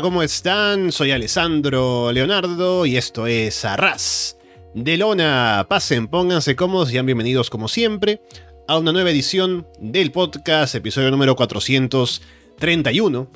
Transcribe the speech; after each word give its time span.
¿cómo 0.00 0.22
están? 0.24 0.90
Soy 0.90 1.12
Alessandro 1.12 2.10
Leonardo 2.10 2.84
y 2.84 2.96
esto 2.96 3.28
es 3.28 3.64
Arras. 3.64 4.36
De 4.74 4.96
Lona, 4.96 5.66
pasen, 5.68 6.08
pónganse 6.08 6.56
cómodos 6.56 6.92
y 6.92 7.00
bienvenidos 7.00 7.48
como 7.48 7.68
siempre 7.68 8.20
a 8.66 8.76
una 8.76 8.90
nueva 8.90 9.10
edición 9.10 9.68
del 9.78 10.10
podcast, 10.10 10.74
episodio 10.74 11.12
número 11.12 11.36
431. 11.36 13.30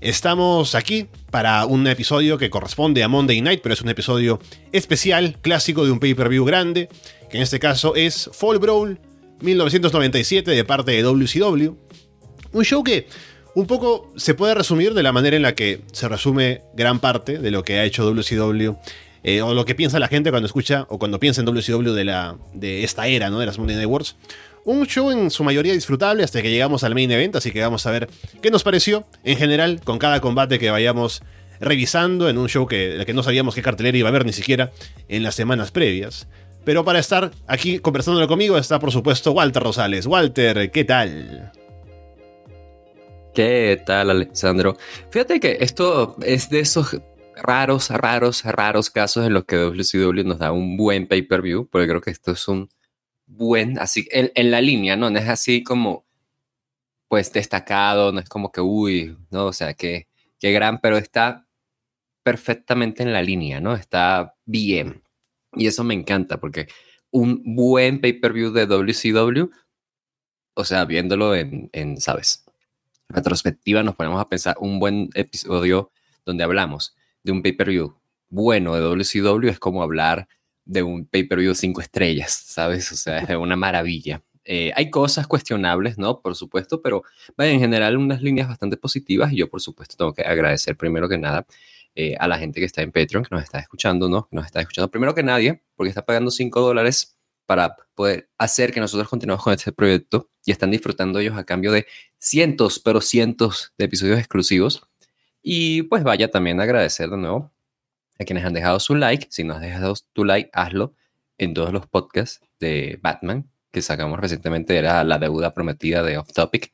Estamos 0.00 0.74
aquí 0.74 1.06
para 1.30 1.66
un 1.66 1.86
episodio 1.86 2.38
que 2.38 2.48
corresponde 2.48 3.02
a 3.02 3.08
Monday 3.08 3.42
Night, 3.42 3.60
pero 3.62 3.74
es 3.74 3.82
un 3.82 3.90
episodio 3.90 4.40
especial, 4.72 5.36
clásico 5.42 5.84
de 5.84 5.90
un 5.90 6.00
pay-per-view 6.00 6.46
grande, 6.46 6.88
que 7.28 7.36
en 7.36 7.42
este 7.42 7.58
caso 7.58 7.94
es 7.94 8.30
Fall 8.32 8.58
Brawl 8.58 8.98
1997 9.42 10.50
de 10.50 10.64
parte 10.64 10.92
de 10.92 11.02
WCW. 11.02 11.74
Un 12.52 12.64
show 12.64 12.82
que 12.82 13.06
un 13.54 13.66
poco 13.66 14.12
se 14.16 14.34
puede 14.34 14.54
resumir 14.54 14.94
de 14.94 15.02
la 15.02 15.12
manera 15.12 15.36
en 15.36 15.42
la 15.42 15.54
que 15.54 15.80
se 15.92 16.08
resume 16.08 16.62
gran 16.74 17.00
parte 17.00 17.38
de 17.38 17.50
lo 17.50 17.62
que 17.62 17.78
ha 17.78 17.84
hecho 17.84 18.04
WCW. 18.04 18.76
Eh, 19.22 19.42
o 19.42 19.52
lo 19.52 19.66
que 19.66 19.74
piensa 19.74 19.98
la 19.98 20.08
gente 20.08 20.30
cuando 20.30 20.46
escucha 20.46 20.86
o 20.88 20.98
cuando 20.98 21.20
piensa 21.20 21.42
en 21.42 21.46
WCW 21.46 21.92
de, 21.92 22.04
la, 22.04 22.38
de 22.54 22.84
esta 22.84 23.06
era, 23.06 23.28
¿no? 23.28 23.38
De 23.38 23.46
las 23.46 23.58
Monday 23.58 23.76
Night 23.76 23.88
Wars. 23.88 24.16
Un 24.64 24.86
show 24.86 25.10
en 25.10 25.30
su 25.30 25.44
mayoría 25.44 25.72
disfrutable 25.72 26.24
hasta 26.24 26.40
que 26.42 26.50
llegamos 26.50 26.84
al 26.84 26.94
main 26.94 27.10
event, 27.10 27.36
así 27.36 27.50
que 27.50 27.60
vamos 27.60 27.86
a 27.86 27.90
ver 27.90 28.08
qué 28.40 28.50
nos 28.50 28.62
pareció 28.62 29.04
en 29.24 29.36
general 29.36 29.80
con 29.84 29.98
cada 29.98 30.20
combate 30.20 30.58
que 30.58 30.70
vayamos 30.70 31.22
revisando 31.60 32.28
en 32.28 32.38
un 32.38 32.48
show 32.48 32.66
que, 32.66 33.02
que 33.04 33.12
no 33.12 33.22
sabíamos 33.22 33.54
qué 33.54 33.62
cartelera 33.62 33.98
iba 33.98 34.08
a 34.08 34.10
haber 34.10 34.24
ni 34.24 34.32
siquiera 34.32 34.70
en 35.08 35.22
las 35.22 35.34
semanas 35.34 35.70
previas. 35.70 36.26
Pero 36.64 36.84
para 36.84 36.98
estar 36.98 37.30
aquí 37.46 37.78
conversándolo 37.78 38.28
conmigo 38.28 38.56
está 38.58 38.78
por 38.78 38.92
supuesto 38.92 39.32
Walter 39.32 39.62
Rosales. 39.62 40.06
Walter, 40.06 40.70
¿qué 40.70 40.84
tal? 40.84 41.52
¿Qué 43.40 43.82
tal, 43.86 44.10
Alexandro? 44.10 44.76
Fíjate 45.10 45.40
que 45.40 45.56
esto 45.60 46.14
es 46.20 46.50
de 46.50 46.60
esos 46.60 47.00
raros, 47.34 47.88
raros, 47.88 48.44
raros 48.44 48.90
casos 48.90 49.26
en 49.26 49.32
los 49.32 49.46
que 49.46 49.56
WCW 49.56 50.24
nos 50.24 50.38
da 50.38 50.52
un 50.52 50.76
buen 50.76 51.08
pay-per-view, 51.08 51.66
porque 51.70 51.88
creo 51.88 52.02
que 52.02 52.10
esto 52.10 52.32
es 52.32 52.46
un 52.48 52.68
buen, 53.24 53.78
así, 53.78 54.06
en, 54.10 54.50
la 54.50 54.60
línea, 54.60 54.94
¿no? 54.94 55.08
No 55.08 55.18
es 55.18 55.26
así 55.26 55.62
como, 55.62 56.04
pues, 57.08 57.32
destacado, 57.32 58.12
no 58.12 58.20
es 58.20 58.28
como 58.28 58.52
que, 58.52 58.60
uy, 58.60 59.16
no, 59.30 59.46
o 59.46 59.52
sea, 59.54 59.72
que, 59.72 60.06
qué 60.38 60.52
gran, 60.52 60.78
pero 60.82 60.98
está 60.98 61.48
perfectamente 62.22 63.02
en 63.02 63.14
la 63.14 63.22
línea, 63.22 63.58
¿no? 63.58 63.74
Está 63.74 64.34
bien. 64.44 65.02
Y 65.54 65.66
eso 65.66 65.82
me 65.82 65.94
encanta, 65.94 66.40
porque 66.40 66.68
un 67.10 67.42
buen 67.56 68.02
pay-per-view 68.02 68.52
de 68.52 68.66
WCW, 68.66 69.50
o 70.52 70.64
sea, 70.66 70.84
viéndolo 70.84 71.34
en, 71.34 71.70
en, 71.72 71.98
¿sabes? 71.98 72.44
Retrospectiva, 73.10 73.82
nos 73.82 73.96
ponemos 73.96 74.20
a 74.20 74.28
pensar 74.28 74.56
un 74.60 74.78
buen 74.78 75.10
episodio 75.14 75.90
donde 76.24 76.44
hablamos 76.44 76.96
de 77.22 77.32
un 77.32 77.42
pay-per-view 77.42 78.00
bueno 78.28 78.74
de 78.74 78.80
WCW 78.80 79.48
es 79.48 79.58
como 79.58 79.82
hablar 79.82 80.28
de 80.64 80.82
un 80.84 81.06
pay-per-view 81.06 81.54
cinco 81.54 81.80
estrellas, 81.80 82.32
¿sabes? 82.46 82.90
O 82.92 82.96
sea, 82.96 83.18
es 83.18 83.36
una 83.36 83.56
maravilla. 83.56 84.22
Eh, 84.44 84.72
hay 84.76 84.88
cosas 84.90 85.26
cuestionables, 85.26 85.98
¿no? 85.98 86.20
Por 86.20 86.36
supuesto, 86.36 86.80
pero 86.80 87.02
vaya, 87.36 87.50
en 87.50 87.60
general 87.60 87.96
unas 87.96 88.22
líneas 88.22 88.48
bastante 88.48 88.76
positivas 88.76 89.32
y 89.32 89.36
yo, 89.36 89.50
por 89.50 89.60
supuesto, 89.60 89.96
tengo 89.96 90.14
que 90.14 90.22
agradecer 90.22 90.76
primero 90.76 91.08
que 91.08 91.18
nada 91.18 91.46
eh, 91.94 92.14
a 92.18 92.28
la 92.28 92.38
gente 92.38 92.60
que 92.60 92.66
está 92.66 92.82
en 92.82 92.92
Patreon, 92.92 93.24
que 93.24 93.34
nos 93.34 93.42
está 93.42 93.58
escuchando, 93.58 94.08
¿no? 94.08 94.28
Que 94.28 94.36
nos 94.36 94.46
está 94.46 94.60
escuchando 94.60 94.90
primero 94.90 95.14
que 95.14 95.24
nadie, 95.24 95.62
porque 95.74 95.88
está 95.88 96.06
pagando 96.06 96.30
5 96.30 96.60
dólares 96.60 97.16
para 97.50 97.74
poder 97.96 98.30
hacer 98.38 98.72
que 98.72 98.78
nosotros 98.78 99.08
continuemos 99.08 99.42
con 99.42 99.52
este 99.52 99.72
proyecto 99.72 100.30
y 100.44 100.52
están 100.52 100.70
disfrutando 100.70 101.18
ellos 101.18 101.36
a 101.36 101.42
cambio 101.42 101.72
de 101.72 101.84
cientos, 102.16 102.78
pero 102.78 103.00
cientos 103.00 103.72
de 103.76 103.86
episodios 103.86 104.20
exclusivos. 104.20 104.86
Y 105.42 105.82
pues 105.82 106.04
vaya 106.04 106.30
también 106.30 106.60
agradecer 106.60 107.10
de 107.10 107.16
nuevo 107.16 107.50
a 108.20 108.24
quienes 108.24 108.44
han 108.44 108.52
dejado 108.52 108.78
su 108.78 108.94
like. 108.94 109.26
Si 109.30 109.42
no 109.42 109.54
has 109.54 109.62
dejado 109.62 109.94
tu 110.12 110.24
like, 110.24 110.48
hazlo 110.52 110.94
en 111.38 111.52
todos 111.52 111.72
los 111.72 111.88
podcasts 111.88 112.40
de 112.60 113.00
Batman 113.02 113.50
que 113.72 113.82
sacamos 113.82 114.20
recientemente. 114.20 114.76
Era 114.76 115.02
la 115.02 115.18
deuda 115.18 115.52
prometida 115.52 116.04
de 116.04 116.18
Off 116.18 116.32
Topic. 116.32 116.72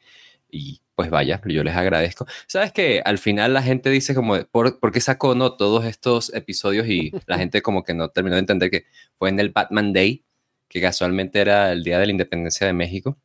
Y 0.51 0.83
pues 0.95 1.09
vaya, 1.09 1.41
yo 1.47 1.65
les 1.65 1.75
agradezco. 1.75 2.27
Sabes 2.47 2.73
que 2.73 3.01
al 3.03 3.17
final 3.17 3.55
la 3.55 3.63
gente 3.63 3.89
dice 3.89 4.15
como, 4.15 4.45
¿por, 4.45 4.79
¿por 4.79 4.93
qué 4.93 5.01
sacó 5.01 5.35
no 5.35 5.57
todos 5.57 5.87
estos 5.87 6.35
episodios? 6.35 6.87
Y 6.87 7.13
la 7.25 7.39
gente 7.39 7.63
como 7.63 7.83
que 7.83 7.95
no 7.95 8.11
terminó 8.11 8.37
de 8.37 8.41
entender 8.41 8.71
que 8.71 8.85
fue 9.19 9.31
en 9.31 9.41
el 9.41 9.49
Batman 9.49 9.95
Day, 9.95 10.26
que 10.69 10.81
casualmente 10.81 11.41
era 11.41 11.73
el 11.73 11.83
día 11.85 11.99
de 11.99 12.07
la 12.07 12.13
independencia 12.13 12.67
de 12.67 12.73
México. 12.73 13.19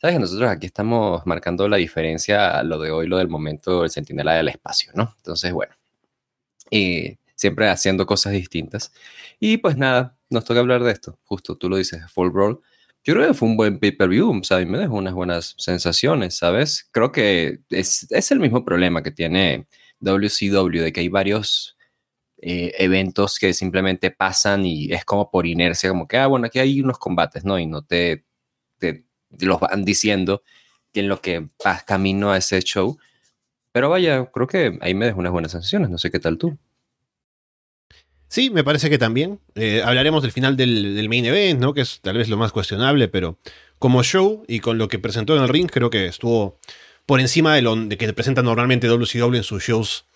Sabes 0.00 0.16
que 0.16 0.20
nosotros 0.20 0.50
aquí 0.50 0.66
estamos 0.66 1.22
marcando 1.26 1.68
la 1.68 1.76
diferencia 1.76 2.58
a 2.58 2.62
lo 2.62 2.78
de 2.78 2.90
hoy, 2.90 3.06
lo 3.08 3.18
del 3.18 3.28
momento 3.28 3.82
del 3.82 3.90
centinela 3.90 4.34
del 4.34 4.48
espacio, 4.48 4.92
¿no? 4.94 5.14
Entonces, 5.18 5.52
bueno. 5.52 5.74
Y 6.70 7.18
siempre 7.34 7.68
haciendo 7.68 8.06
cosas 8.06 8.32
distintas. 8.32 8.92
Y 9.40 9.58
pues 9.58 9.76
nada, 9.76 10.18
nos 10.28 10.44
toca 10.44 10.60
hablar 10.60 10.82
de 10.82 10.92
esto. 10.92 11.18
Justo 11.24 11.56
tú 11.56 11.68
lo 11.68 11.76
dices, 11.76 12.02
Full 12.12 12.30
Brawl. 12.30 12.60
Yo 13.04 13.14
creo 13.14 13.28
que 13.28 13.34
fue 13.34 13.48
un 13.48 13.56
buen 13.56 13.78
pay-per-view, 13.78 14.40
¿sabes? 14.44 14.66
Me 14.66 14.78
dejó 14.78 14.96
unas 14.96 15.14
buenas 15.14 15.54
sensaciones, 15.56 16.36
¿sabes? 16.36 16.88
Creo 16.92 17.12
que 17.12 17.60
es, 17.70 18.06
es 18.10 18.30
el 18.32 18.40
mismo 18.40 18.64
problema 18.64 19.02
que 19.02 19.12
tiene 19.12 19.66
WCW, 20.00 20.82
de 20.82 20.92
que 20.92 21.00
hay 21.00 21.08
varios 21.08 21.77
eh, 22.40 22.72
eventos 22.78 23.38
que 23.38 23.52
simplemente 23.52 24.10
pasan 24.10 24.64
y 24.64 24.92
es 24.92 25.04
como 25.04 25.30
por 25.30 25.46
inercia, 25.46 25.90
como 25.90 26.06
que, 26.06 26.18
ah, 26.18 26.26
bueno, 26.26 26.46
aquí 26.46 26.58
hay 26.58 26.80
unos 26.80 26.98
combates, 26.98 27.44
¿no? 27.44 27.58
Y 27.58 27.66
no 27.66 27.82
te, 27.82 28.24
te, 28.78 29.04
te 29.36 29.46
los 29.46 29.60
van 29.60 29.84
diciendo 29.84 30.42
que 30.92 31.00
en 31.00 31.08
lo 31.08 31.20
que 31.20 31.48
vas 31.64 31.84
camino 31.84 32.30
a 32.30 32.38
ese 32.38 32.60
show. 32.60 32.98
Pero 33.72 33.90
vaya, 33.90 34.26
creo 34.26 34.46
que 34.46 34.78
ahí 34.80 34.94
me 34.94 35.06
dejó 35.06 35.20
unas 35.20 35.32
buenas 35.32 35.52
sensaciones, 35.52 35.90
no 35.90 35.98
sé 35.98 36.10
qué 36.10 36.18
tal 36.18 36.38
tú. 36.38 36.58
Sí, 38.28 38.50
me 38.50 38.62
parece 38.62 38.90
que 38.90 38.98
también. 38.98 39.40
Eh, 39.54 39.82
hablaremos 39.84 40.22
del 40.22 40.32
final 40.32 40.56
del, 40.56 41.08
main 41.08 41.24
event, 41.24 41.60
¿no? 41.60 41.72
Que 41.72 41.80
es 41.80 42.00
tal 42.02 42.18
vez 42.18 42.28
lo 42.28 42.36
más 42.36 42.52
cuestionable, 42.52 43.08
pero 43.08 43.38
como 43.78 44.02
show 44.02 44.44
y 44.46 44.60
con 44.60 44.78
lo 44.78 44.88
que 44.88 44.98
presentó 44.98 45.36
en 45.36 45.42
el 45.42 45.48
ring, 45.48 45.68
creo 45.68 45.90
que 45.90 46.06
estuvo 46.06 46.58
por 47.06 47.20
encima 47.20 47.54
de 47.54 47.62
lo 47.62 47.74
de 47.74 47.96
que 47.96 48.12
presenta 48.12 48.42
normalmente 48.42 48.86
WCW 48.86 49.36
en 49.36 49.42
sus 49.42 49.62
shows 49.62 50.07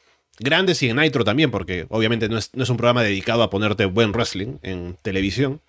grandes 0.42 0.82
y 0.82 0.88
en 0.88 0.96
Nitro 0.96 1.24
también, 1.24 1.50
porque 1.50 1.86
obviamente 1.88 2.28
no 2.28 2.38
es, 2.38 2.50
un 2.54 2.76
programa 2.76 3.02
dedicado 3.02 3.42
a 3.42 3.50
ponerte 3.50 3.86
buen 3.86 4.12
wrestling 4.12 4.58
en 4.62 4.96
televisión. 5.02 5.60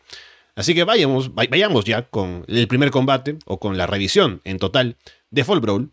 Así 0.56 0.76
que 0.76 0.84
vayamos, 0.84 1.34
vayamos 1.34 1.86
ya 1.86 2.04
con 2.04 2.46
el 2.48 2.68
primer 2.68 2.92
combate, 2.92 3.38
o 3.46 3.60
con 3.60 3.78
la 3.78 3.88
revisión 3.88 4.42
en 4.44 4.60
total 4.60 4.98
de 5.32 5.44
Fall 5.44 5.62
Brawl, 5.62 5.92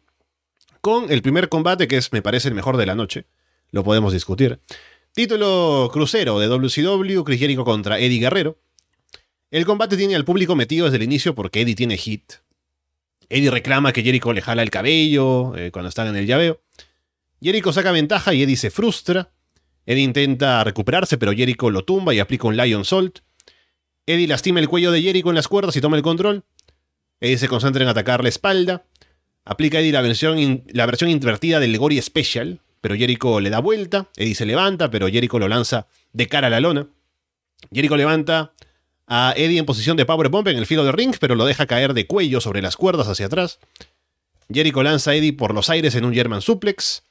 con 0.81 1.11
el 1.11 1.23
primer 1.23 1.49
combate 1.49 1.89
que 1.89 1.97
es, 1.97 2.13
me 2.13 2.23
parece, 2.23 2.49
el 2.49 2.55
mejor 2.55 2.77
de 2.77 2.87
la 2.87 2.95
noche. 2.95 3.27
Lo 3.71 3.85
podemos 3.85 4.13
discutir. 4.13 4.61
Título 5.13 5.91
crucero 5.93 6.39
de 6.39 6.47
WCW, 6.47 7.23
Chris 7.25 7.41
Jericho 7.41 7.65
contra 7.65 7.99
Eddie 7.99 8.21
Guerrero. 8.21 8.59
El 9.51 9.67
combate 9.67 9.97
tiene 9.97 10.15
al 10.15 10.25
público 10.25 10.55
metido 10.55 10.85
desde 10.85 10.99
el 10.99 11.03
inicio 11.03 11.35
porque 11.35 11.63
Eddie 11.63 11.75
tiene 11.75 11.97
hit. 11.97 12.35
Eddie 13.29 13.51
reclama 13.51 13.93
que 13.93 14.03
Jericho 14.03 14.33
le 14.33 14.43
jala 14.43 14.63
el 14.63 14.71
cabello 14.71 15.57
eh, 15.57 15.71
cuando 15.73 15.89
están 15.89 16.09
en 16.09 16.17
el 16.17 16.27
llaveo. 16.27 16.61
Jericho 17.43 17.73
saca 17.73 17.93
ventaja 17.93 18.35
y 18.35 18.43
Eddie 18.43 18.57
se 18.57 18.71
frustra. 18.71 19.31
Eddie 19.87 20.03
intenta 20.03 20.63
recuperarse, 20.63 21.19
pero 21.19 21.33
Jericho 21.33 21.71
lo 21.71 21.85
tumba 21.85 22.15
y 22.15 22.21
aplica 22.21 22.49
un 22.49 22.57
Lion 22.57 22.85
Salt. 22.85 23.21
Eddie 24.07 24.27
lastima 24.27 24.61
el 24.61 24.69
cuello 24.69 24.93
de 24.93 25.03
Jericho 25.03 25.31
en 25.31 25.37
las 25.37 25.49
cuerdas 25.49 25.77
y 25.77 25.81
toma 25.81 25.97
el 25.97 26.03
control. 26.03 26.45
Eddie 27.21 27.39
se 27.39 27.49
concentra 27.49 27.83
en 27.83 27.89
atacar 27.89 28.23
la 28.23 28.29
espalda. 28.29 28.85
Aplica 29.45 29.81
Eddie 29.81 29.93
la 29.93 30.03
versión, 30.03 30.65
la 30.69 30.87
versión 30.87 31.11
invertida 31.11 31.61
del 31.61 31.77
Gory 31.79 32.01
Special, 32.01 32.61
pero 32.81 32.95
Jericho 32.95 33.41
le 33.41 33.51
da 33.51 33.61
vuelta, 33.61 34.09
Eddie 34.17 34.35
se 34.35 34.47
levanta, 34.47 34.91
pero 34.91 35.09
Jericho 35.09 35.39
lo 35.39 35.49
lanza 35.49 35.87
de 36.13 36.29
cara 36.29 36.49
a 36.49 36.51
la 36.51 36.61
lona. 36.61 36.89
Jericho 37.73 37.97
levanta 37.97 38.53
a 39.07 39.35
Eddie 39.37 39.59
en 39.59 39.67
posición 39.67 39.97
de 39.97 40.07
powerbomb 40.07 40.49
en 40.49 40.57
el 40.57 40.67
filo 40.67 40.85
de 40.85 40.93
ring, 40.93 41.15
pero 41.21 41.35
lo 41.35 41.45
deja 41.45 41.67
caer 41.67 41.95
de 41.95 42.07
cuello 42.07 42.41
sobre 42.41 42.63
las 42.63 42.77
cuerdas 42.77 43.09
hacia 43.09 43.27
atrás. 43.27 43.59
Jericho 44.53 44.83
lanza 44.83 45.13
a 45.13 45.15
Eddie 45.15 45.33
por 45.33 45.55
los 45.55 45.71
aires 45.71 45.95
en 45.95 46.05
un 46.05 46.15
German 46.15 46.43
suplex. 46.43 47.03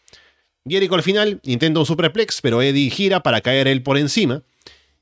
Jericho 0.68 0.96
al 0.96 1.04
final 1.04 1.40
intenta 1.44 1.80
un 1.80 1.86
superplex, 1.86 2.42
pero 2.42 2.62
Eddie 2.62 2.90
gira 2.90 3.22
para 3.22 3.42
caer 3.42 3.68
él 3.68 3.84
por 3.84 3.98
encima. 3.98 4.44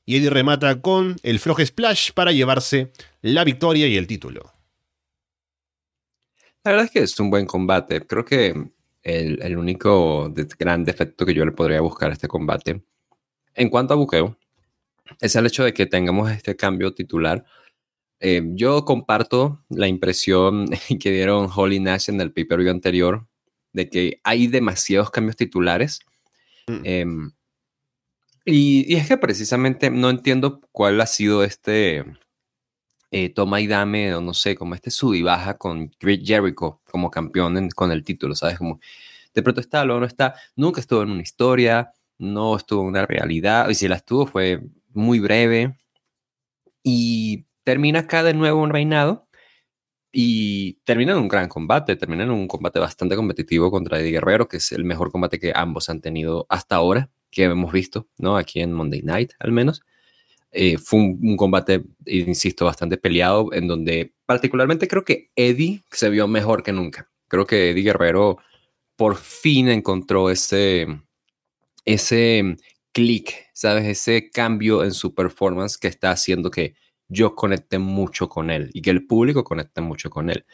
Y 0.06 0.16
Eddie 0.16 0.30
remata 0.30 0.82
con 0.82 1.18
el 1.24 1.40
Frog 1.40 1.62
Splash 1.66 2.12
para 2.14 2.32
llevarse 2.32 2.92
la 3.22 3.44
victoria 3.44 3.88
y 3.88 3.98
el 3.98 4.08
título. 4.08 4.54
La 6.64 6.72
verdad 6.72 6.86
es 6.86 6.92
que 6.92 7.00
es 7.00 7.20
un 7.20 7.30
buen 7.30 7.46
combate. 7.46 8.06
Creo 8.06 8.24
que 8.24 8.70
el, 9.04 9.58
único 9.58 10.34
gran 10.60 10.84
defecto 10.84 11.26
que 11.26 11.34
yo 11.34 11.46
le 11.46 11.52
podría 11.52 11.82
buscar 11.82 12.10
a 12.10 12.14
este 12.14 12.28
combate, 12.28 12.82
en 13.56 13.70
cuanto 13.70 13.94
a 13.94 13.98
buqueo, 13.98 14.38
es 15.20 15.36
el 15.36 15.46
hecho 15.46 15.64
de 15.64 15.74
que 15.74 15.86
tengamos 15.86 16.32
este 16.32 16.56
cambio 16.56 16.94
titular. 16.94 17.46
Eh, 18.20 18.42
yo 18.54 18.84
comparto 18.86 19.64
la 19.70 19.88
impresión 19.88 20.68
que 21.00 21.12
dieron 21.12 21.50
Holly 21.54 21.80
Nash 21.80 22.10
en 22.10 22.22
el 22.22 22.34
pay-per-view 22.34 22.72
anterior 22.72 23.28
de 23.78 23.90
que 23.90 24.20
hay 24.24 24.48
demasiados 24.48 25.12
cambios 25.12 25.36
titulares. 25.38 26.00
Mm. 26.68 26.82
Em, 26.84 27.32
y, 28.44 28.92
y, 28.92 28.98
es 28.98 29.08
que 29.08 29.18
precisamente 29.18 29.92
no 29.92 30.10
entiendo 30.10 30.62
cuál 30.72 31.00
ha 31.00 31.06
sido 31.06 31.44
este 31.44 32.04
eh, 33.12 33.30
toma 33.30 33.62
y 33.62 33.68
dame, 33.68 34.14
o 34.16 34.22
no 34.22 34.34
sé, 34.34 34.56
como 34.56 34.76
este 34.76 34.92
sub 34.92 35.14
y 35.14 35.22
baja 35.22 35.58
con 35.58 35.92
Jericho 36.00 36.82
como 36.92 37.12
campeón 37.12 37.70
con 37.70 37.92
el 37.92 38.04
título, 38.04 38.36
¿sabes? 38.36 38.58
Como 38.58 38.80
de 39.34 39.44
pronto 39.44 39.62
está, 39.62 39.86
luego 39.86 40.02
no 40.02 40.08
está, 40.08 40.36
nunca 40.56 40.82
estuvo 40.82 41.04
en 41.04 41.12
una 41.12 41.22
historia, 41.22 41.94
no 42.18 42.56
estuvo 42.58 42.82
en 42.82 42.88
una 42.88 43.06
realidad, 43.06 43.70
y 43.70 43.76
si 43.76 43.88
la 43.88 43.98
estuvo 43.98 44.26
fue 44.26 44.62
muy 44.94 45.20
breve, 45.20 45.78
y 46.84 47.46
termina 47.64 48.00
acá 48.00 48.24
de 48.24 48.34
nuevo 48.34 48.62
un 48.62 48.72
reinado, 48.72 49.27
y 50.20 50.80
termina 50.84 51.12
en 51.12 51.20
un 51.20 51.28
gran 51.28 51.48
combate, 51.48 51.96
termina 51.96 52.24
en 52.24 52.32
un 52.32 52.48
combate 52.48 52.80
bastante 52.80 53.16
competitivo 53.16 53.70
contra 53.70 54.00
Eddie 54.00 54.14
Guerrero, 54.14 54.48
que 54.48 54.58
es 54.58 54.72
el 54.72 54.84
mejor 54.84 55.12
combate 55.12 55.38
que 55.38 55.54
ambos 55.54 55.90
han 55.90 56.02
tenido 56.02 56.48
hasta 56.50 56.78
ahora, 56.78 57.12
que 57.30 57.44
hemos 57.44 57.72
visto, 57.72 58.08
¿no? 58.18 58.36
Aquí 58.36 58.60
en 58.60 58.74
Monday 58.74 59.04
Night, 59.04 59.34
al 59.38 59.52
menos. 59.52 59.84
Eh, 60.50 60.80
fue 60.80 61.02
un, 61.02 61.38
combate, 61.38 61.84
insisto, 62.08 62.66
bastante 62.66 62.98
peleado, 62.98 63.54
en 63.54 63.68
donde 63.68 64.16
particularmente 64.26 64.88
creo 64.88 65.06
que 65.06 65.30
Eddie 65.36 65.84
se 65.92 66.10
vio 66.10 66.28
mejor 66.28 66.64
que 66.64 66.72
nunca. 66.72 67.12
Creo 67.28 67.46
que 67.46 67.70
Eddie 67.70 67.84
Guerrero 67.84 68.40
por 68.96 69.18
fin 69.18 69.70
encontró 69.70 70.32
ese, 70.32 70.88
ese 71.86 72.58
clic, 72.92 73.36
¿sabes? 73.54 73.86
Ese 73.86 74.32
cambio 74.32 74.84
en 74.84 74.94
su 74.94 75.14
performance 75.14 75.78
que 75.78 75.90
está 75.90 76.10
haciendo 76.10 76.50
que 76.50 76.74
yo 77.10 77.36
conecte 77.36 77.80
mucho 77.80 78.30
con 78.30 78.50
él 78.50 78.70
y 78.74 78.82
que 78.82 78.90
el 78.90 79.06
público 79.06 79.44
conecte 79.44 79.82
mucho 79.82 80.10
con 80.10 80.30
él. 80.30 80.46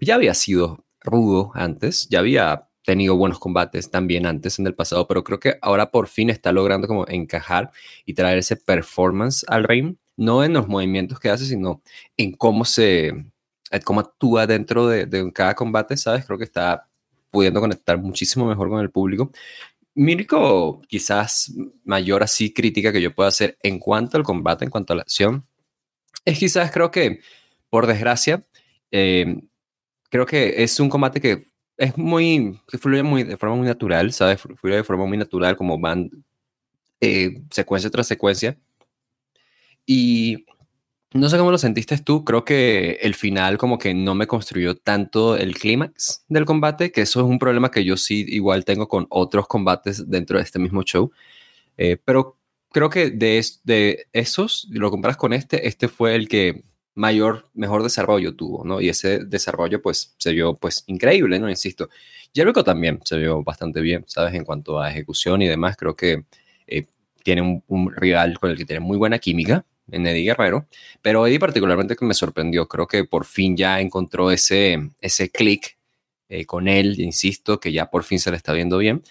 Ya 0.00 0.16
había 0.16 0.34
sido 0.34 0.84
rudo 1.00 1.52
antes, 1.54 2.08
ya 2.08 2.20
había 2.20 2.68
tenido 2.84 3.16
buenos 3.16 3.38
combates 3.38 3.90
también 3.90 4.26
antes 4.26 4.58
en 4.58 4.66
el 4.66 4.74
pasado, 4.74 5.06
pero 5.06 5.24
creo 5.24 5.38
que 5.40 5.58
ahora 5.62 5.90
por 5.90 6.08
fin 6.08 6.30
está 6.30 6.52
logrando 6.52 6.88
como 6.88 7.06
encajar 7.08 7.70
y 8.04 8.14
traer 8.14 8.38
ese 8.38 8.56
performance 8.56 9.44
al 9.48 9.64
ring, 9.64 9.96
no 10.16 10.44
en 10.44 10.54
los 10.54 10.68
movimientos 10.68 11.20
que 11.20 11.30
hace, 11.30 11.46
sino 11.46 11.82
en 12.16 12.32
cómo 12.32 12.64
se, 12.64 13.08
eh, 13.08 13.80
cómo 13.84 14.00
actúa 14.00 14.46
dentro 14.46 14.86
de, 14.88 15.32
cada 15.32 15.54
combate, 15.54 15.96
¿sabes? 15.96 16.26
Creo 16.26 16.38
que 16.38 16.44
está 16.44 16.88
pudiendo 17.30 17.60
conectar 17.60 17.98
muchísimo 17.98 18.46
mejor 18.46 18.68
con 18.68 18.80
el 18.80 18.90
público. 18.90 19.30
Mi 19.94 20.14
único, 20.14 20.82
quizás 20.88 21.52
mayor 21.84 22.22
así 22.22 22.52
crítica 22.52 22.92
que 22.92 23.02
yo 23.02 23.14
pueda 23.14 23.28
hacer 23.28 23.58
en 23.62 23.78
cuanto 23.78 24.16
al 24.16 24.22
combate, 24.24 24.64
en 24.64 24.70
cuanto 24.70 24.92
a 24.92 24.96
la 24.96 25.02
acción, 25.02 25.46
es 26.24 26.38
quizás 26.38 26.70
creo 26.70 26.90
que, 26.90 27.20
por 27.70 27.86
desgracia, 27.86 28.46
eh, 28.90 29.40
creo 30.10 30.26
que 30.26 30.62
es 30.62 30.78
un 30.80 30.88
combate 30.88 31.20
que 31.20 31.52
es 31.76 31.96
muy, 31.96 32.60
que 32.68 32.78
fluye 32.78 33.02
muy, 33.02 33.24
de 33.24 33.36
forma 33.36 33.56
muy 33.56 33.66
natural, 33.66 34.12
¿sabes? 34.12 34.40
Fluye 34.40 34.76
de 34.76 34.84
forma 34.84 35.06
muy 35.06 35.16
natural, 35.16 35.56
como 35.56 35.78
van 35.78 36.10
eh, 37.00 37.42
secuencia 37.50 37.90
tras 37.90 38.06
secuencia. 38.06 38.58
Y 39.86 40.44
no 41.14 41.28
sé 41.28 41.36
cómo 41.38 41.50
lo 41.50 41.58
sentiste 41.58 41.98
tú, 41.98 42.24
creo 42.24 42.44
que 42.44 42.98
el 43.02 43.14
final 43.14 43.58
como 43.58 43.78
que 43.78 43.94
no 43.94 44.14
me 44.14 44.26
construyó 44.26 44.76
tanto 44.76 45.36
el 45.36 45.54
clímax 45.58 46.24
del 46.28 46.44
combate, 46.44 46.92
que 46.92 47.02
eso 47.02 47.20
es 47.20 47.26
un 47.26 47.38
problema 47.38 47.70
que 47.70 47.84
yo 47.84 47.96
sí 47.96 48.24
igual 48.28 48.64
tengo 48.64 48.88
con 48.88 49.06
otros 49.10 49.46
combates 49.46 50.08
dentro 50.08 50.38
de 50.38 50.44
este 50.44 50.58
mismo 50.58 50.82
show. 50.84 51.10
Eh, 51.76 51.98
pero 52.04 52.38
creo 52.72 52.90
que 52.90 53.10
de, 53.10 54.06
esos, 54.12 54.66
lo 54.70 54.90
comparas 54.90 55.16
con 55.16 55.32
este, 55.32 55.66
este 55.68 55.88
fue 55.88 56.14
el 56.14 56.28
que 56.28 56.64
mayor, 56.94 57.48
mejor 57.54 57.82
desarrollo 57.82 58.34
tuvo, 58.34 58.64
¿no? 58.64 58.80
Y 58.80 58.88
ese 58.88 59.20
desarrollo, 59.24 59.80
pues, 59.80 60.14
se 60.18 60.32
vio, 60.32 60.54
pues, 60.54 60.84
increíble, 60.86 61.38
¿no? 61.38 61.48
Insisto. 61.48 61.88
Jericho 62.34 62.64
también 62.64 63.00
se 63.04 63.18
vio 63.18 63.42
bastante 63.42 63.80
bien, 63.80 64.04
¿sabes? 64.06 64.34
En 64.34 64.44
cuanto 64.44 64.80
a 64.80 64.90
ejecución 64.90 65.42
y 65.42 65.48
demás, 65.48 65.76
creo 65.76 65.94
que 65.96 66.24
eh, 66.66 66.86
tiene 67.22 67.62
un, 67.66 67.92
rival 67.94 68.38
con 68.38 68.50
el 68.50 68.56
que 68.56 68.64
tiene 68.64 68.80
muy 68.80 68.96
buena 68.96 69.18
química 69.18 69.64
en 69.90 70.06
Eddie 70.06 70.24
Guerrero, 70.24 70.66
pero 71.02 71.26
Eddie 71.26 71.38
particularmente 71.38 71.96
me 72.00 72.14
sorprendió, 72.14 72.68
creo 72.68 72.86
que 72.86 73.04
por 73.04 73.24
fin 73.26 73.56
ya 73.56 73.80
encontró 73.80 74.30
ese, 74.30 74.90
ese 75.00 75.30
click 75.30 75.76
eh, 76.28 76.46
con 76.46 76.68
él, 76.68 77.00
insisto, 77.00 77.60
que 77.60 77.72
ya 77.72 77.90
por 77.90 78.04
fin 78.04 78.18
se 78.18 78.30
le 78.30 78.36
está 78.36 78.52
viendo 78.52 78.78
bien, 78.78 79.02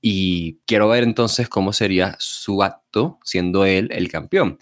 y 0.00 0.60
quiero 0.66 0.88
ver 0.88 1.04
entonces 1.04 1.48
cómo 1.48 1.72
sería 1.72 2.16
su 2.18 2.62
acto 2.62 3.18
siendo 3.24 3.64
él 3.64 3.88
el 3.92 4.10
campeón. 4.10 4.58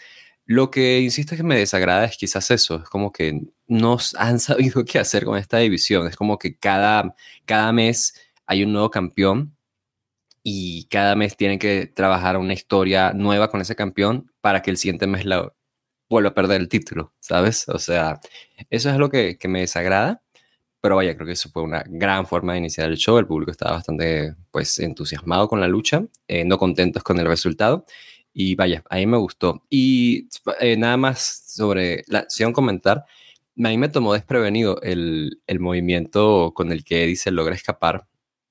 Lo 0.47 0.71
que 0.71 1.01
insisto 1.01 1.37
que 1.37 1.43
me 1.43 1.59
desagrada 1.59 2.05
es 2.05 2.17
quizás 2.17 2.51
eso, 2.51 2.77
es 2.83 2.89
como 2.89 3.13
que 3.13 3.43
no 3.67 3.99
han 4.17 4.41
sabido 4.41 4.85
qué 4.87 4.99
hacer 4.99 5.25
con 5.25 5.39
esta 5.39 5.59
división, 5.59 6.07
es 6.07 6.17
como 6.17 6.39
que 6.39 6.57
cada, 6.57 7.15
cada 7.45 7.73
mes 7.73 8.15
hay 8.47 8.65
un 8.65 8.73
nuevo 8.73 8.91
campeón 8.91 9.57
y 10.43 10.87
cada 10.87 11.17
mes 11.17 11.37
tienen 11.37 11.59
que 11.59 11.87
trabajar 11.87 12.37
una 12.37 12.55
historia 12.55 13.13
nueva 13.13 13.51
con 13.51 13.61
ese 13.61 13.75
campeón 13.77 14.33
para 14.41 14.63
que 14.63 14.71
el 14.71 14.77
siguiente 14.79 15.07
mes 15.09 15.25
vuelva 16.09 16.31
a 16.31 16.35
perder 16.35 16.61
el 16.61 16.69
título, 16.69 17.13
¿sabes? 17.21 17.69
O 17.69 17.79
sea, 17.81 18.21
eso 18.71 18.91
es 18.91 18.97
lo 18.99 19.11
que 19.11 19.39
me 19.49 19.61
desagrada, 19.61 20.23
pero 20.87 20.95
vaya, 20.95 21.17
creo 21.17 21.27
que 21.27 21.33
eso 21.33 21.49
fue 21.51 21.65
una 21.65 21.83
gran 21.85 22.29
forma 22.29 22.53
de 22.53 22.61
iniciar 22.61 22.89
el 22.89 22.97
show, 22.97 23.19
el 23.19 23.27
público 23.27 23.51
estaba 23.51 23.73
bastante 23.73 24.37
pues 24.53 24.79
entusiasmado 24.79 25.49
con 25.49 25.61
la 25.61 25.67
lucha, 25.67 26.05
eh, 26.29 26.45
no 26.45 26.59
contentos 26.59 27.03
con 27.03 27.19
el 27.19 27.27
resultado 27.27 27.85
y 28.33 28.55
vaya, 28.55 28.85
ahí 28.89 29.05
me 29.05 29.17
gustó. 29.17 29.65
Y 29.69 30.29
eh, 30.61 30.77
nada 30.77 30.97
más 30.97 31.43
sobre 31.49 32.05
la 32.07 32.21
acción 32.21 32.53
comentar, 32.53 32.99
a 32.99 33.05
mí 33.69 33.77
me 33.77 33.89
tomó 33.89 34.15
desprevenido 34.15 34.81
el, 34.81 35.41
el 35.49 35.59
movimiento 35.59 36.53
con 36.55 36.71
el 36.71 36.85
que 36.85 37.03
Eddie 37.03 37.17
se 37.17 37.33
logra 37.33 37.57
escapar 37.57 38.07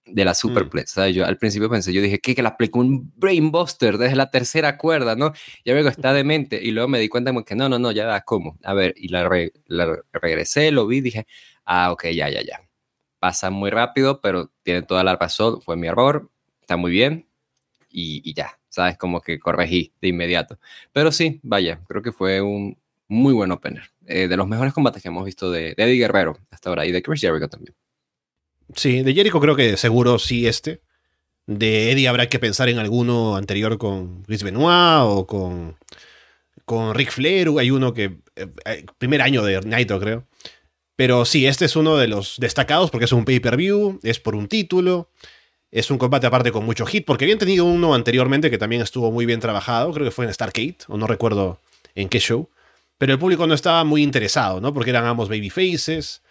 de 0.05 0.25
la 0.25 0.31
mm. 0.31 0.35
superplex. 0.35 0.95
Yo 1.13 1.25
al 1.25 1.37
principio 1.37 1.69
pensé, 1.69 1.93
yo 1.93 2.01
dije, 2.01 2.19
¿qué? 2.19 2.35
Que 2.35 2.41
le 2.41 2.47
aplicó 2.49 2.79
un 2.79 3.13
brainbuster 3.15 3.97
desde 3.97 4.15
la 4.15 4.29
tercera 4.29 4.77
cuerda, 4.77 5.15
¿no? 5.15 5.31
Ya 5.63 5.73
luego 5.73 5.87
está 5.87 6.13
demente. 6.13 6.59
Y 6.61 6.71
luego 6.71 6.87
me 6.89 6.99
di 6.99 7.09
cuenta 7.09 7.31
como 7.31 7.45
que 7.45 7.55
no, 7.55 7.69
no, 7.69 7.79
no, 7.79 7.91
ya 7.91 8.05
va, 8.05 8.21
¿cómo? 8.21 8.57
A 8.63 8.73
ver, 8.73 8.93
y 8.97 9.07
la, 9.07 9.29
la 9.67 9.99
regresé, 10.11 10.71
lo 10.71 10.85
vi, 10.87 11.01
dije, 11.01 11.27
ah, 11.65 11.91
ok, 11.91 12.05
ya, 12.05 12.29
ya, 12.29 12.41
ya. 12.41 12.61
Pasa 13.19 13.49
muy 13.49 13.69
rápido, 13.71 14.21
pero 14.21 14.51
tiene 14.63 14.81
toda 14.83 15.03
la 15.03 15.15
razón, 15.15 15.61
fue 15.61 15.75
mi 15.75 15.87
error, 15.87 16.29
está 16.61 16.77
muy 16.77 16.91
bien, 16.91 17.27
y, 17.89 18.21
y 18.29 18.33
ya. 18.33 18.59
¿sabes? 18.75 18.97
Como 18.97 19.21
que 19.21 19.39
corregí 19.39 19.93
de 20.01 20.09
inmediato. 20.09 20.59
Pero 20.91 21.11
sí, 21.11 21.39
vaya, 21.43 21.79
creo 21.87 22.01
que 22.01 22.11
fue 22.11 22.41
un 22.41 22.77
muy 23.07 23.33
buen 23.33 23.51
opener. 23.51 23.83
Eh, 24.05 24.27
de 24.27 24.35
los 24.35 24.47
mejores 24.47 24.73
combates 24.73 25.01
que 25.01 25.07
hemos 25.07 25.23
visto 25.23 25.49
de, 25.49 25.73
Eddie 25.77 25.97
Guerrero 25.97 26.37
hasta 26.51 26.69
ahora 26.69 26.85
y 26.85 26.91
de 26.91 27.01
Chris 27.01 27.21
Jericho 27.21 27.47
también. 27.47 27.73
Sí, 28.75 29.01
de 29.01 29.13
Jericho 29.13 29.39
creo 29.39 29.55
que 29.55 29.77
seguro 29.77 30.19
sí 30.19 30.45
este. 30.45 30.81
De 31.47 31.91
Eddie 31.91 32.09
habrá 32.09 32.27
que 32.27 32.37
pensar 32.37 32.67
en 32.67 32.79
alguno 32.79 33.37
anterior 33.37 33.77
con 33.77 34.23
Chris 34.23 34.43
Benoit 34.43 35.03
o 35.03 35.25
con, 35.25 35.77
con 36.65 36.93
Rick 36.95 37.11
Flair. 37.11 37.47
Hay 37.57 37.71
uno 37.71 37.93
que. 37.93 38.17
Eh, 38.35 38.47
eh, 38.65 38.85
primer 38.97 39.21
año 39.21 39.41
de 39.41 39.61
Nitro, 39.61 40.01
creo. 40.01 40.25
Pero 40.95 41.25
sí, 41.25 41.45
este 41.45 41.65
es 41.65 41.75
uno 41.75 41.97
de 41.97 42.07
los 42.07 42.37
destacados 42.39 42.89
porque 42.91 43.05
es 43.05 43.11
un 43.11 43.25
pay-per-view, 43.25 43.99
es 44.03 44.19
por 44.19 44.35
un 44.35 44.47
título. 44.47 45.09
Es 45.71 45.91
un 45.91 45.97
combate 45.97 46.25
aparte 46.25 46.53
con 46.53 46.63
mucho 46.65 46.85
hit, 46.85 47.05
porque 47.05 47.25
habían 47.25 47.37
tenido 47.37 47.65
uno 47.65 47.93
anteriormente 47.93 48.49
que 48.49 48.57
también 48.57 48.81
estuvo 48.81 49.11
muy 49.11 49.25
bien 49.25 49.41
trabajado, 49.41 49.91
creo 49.91 50.05
que 50.05 50.11
fue 50.11 50.25
en 50.25 50.33
Starcade, 50.33 50.77
o 50.87 50.97
no 50.97 51.05
recuerdo 51.05 51.59
en 51.95 52.07
qué 52.07 52.19
show. 52.19 52.49
Pero 52.97 53.11
el 53.11 53.19
público 53.19 53.45
no 53.45 53.53
estaba 53.53 53.83
muy 53.83 54.01
interesado, 54.01 54.61
¿no? 54.61 54.73
Porque 54.73 54.91
eran 54.91 55.05
ambos 55.05 55.27
babyfaces. 55.27 56.21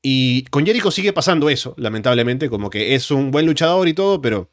Y 0.00 0.44
con 0.44 0.64
Jericho 0.64 0.90
sigue 0.90 1.12
pasando 1.12 1.50
eso, 1.50 1.74
lamentablemente, 1.76 2.48
como 2.48 2.70
que 2.70 2.94
es 2.94 3.10
un 3.10 3.30
buen 3.30 3.44
luchador 3.44 3.86
y 3.86 3.92
todo, 3.92 4.22
pero 4.22 4.50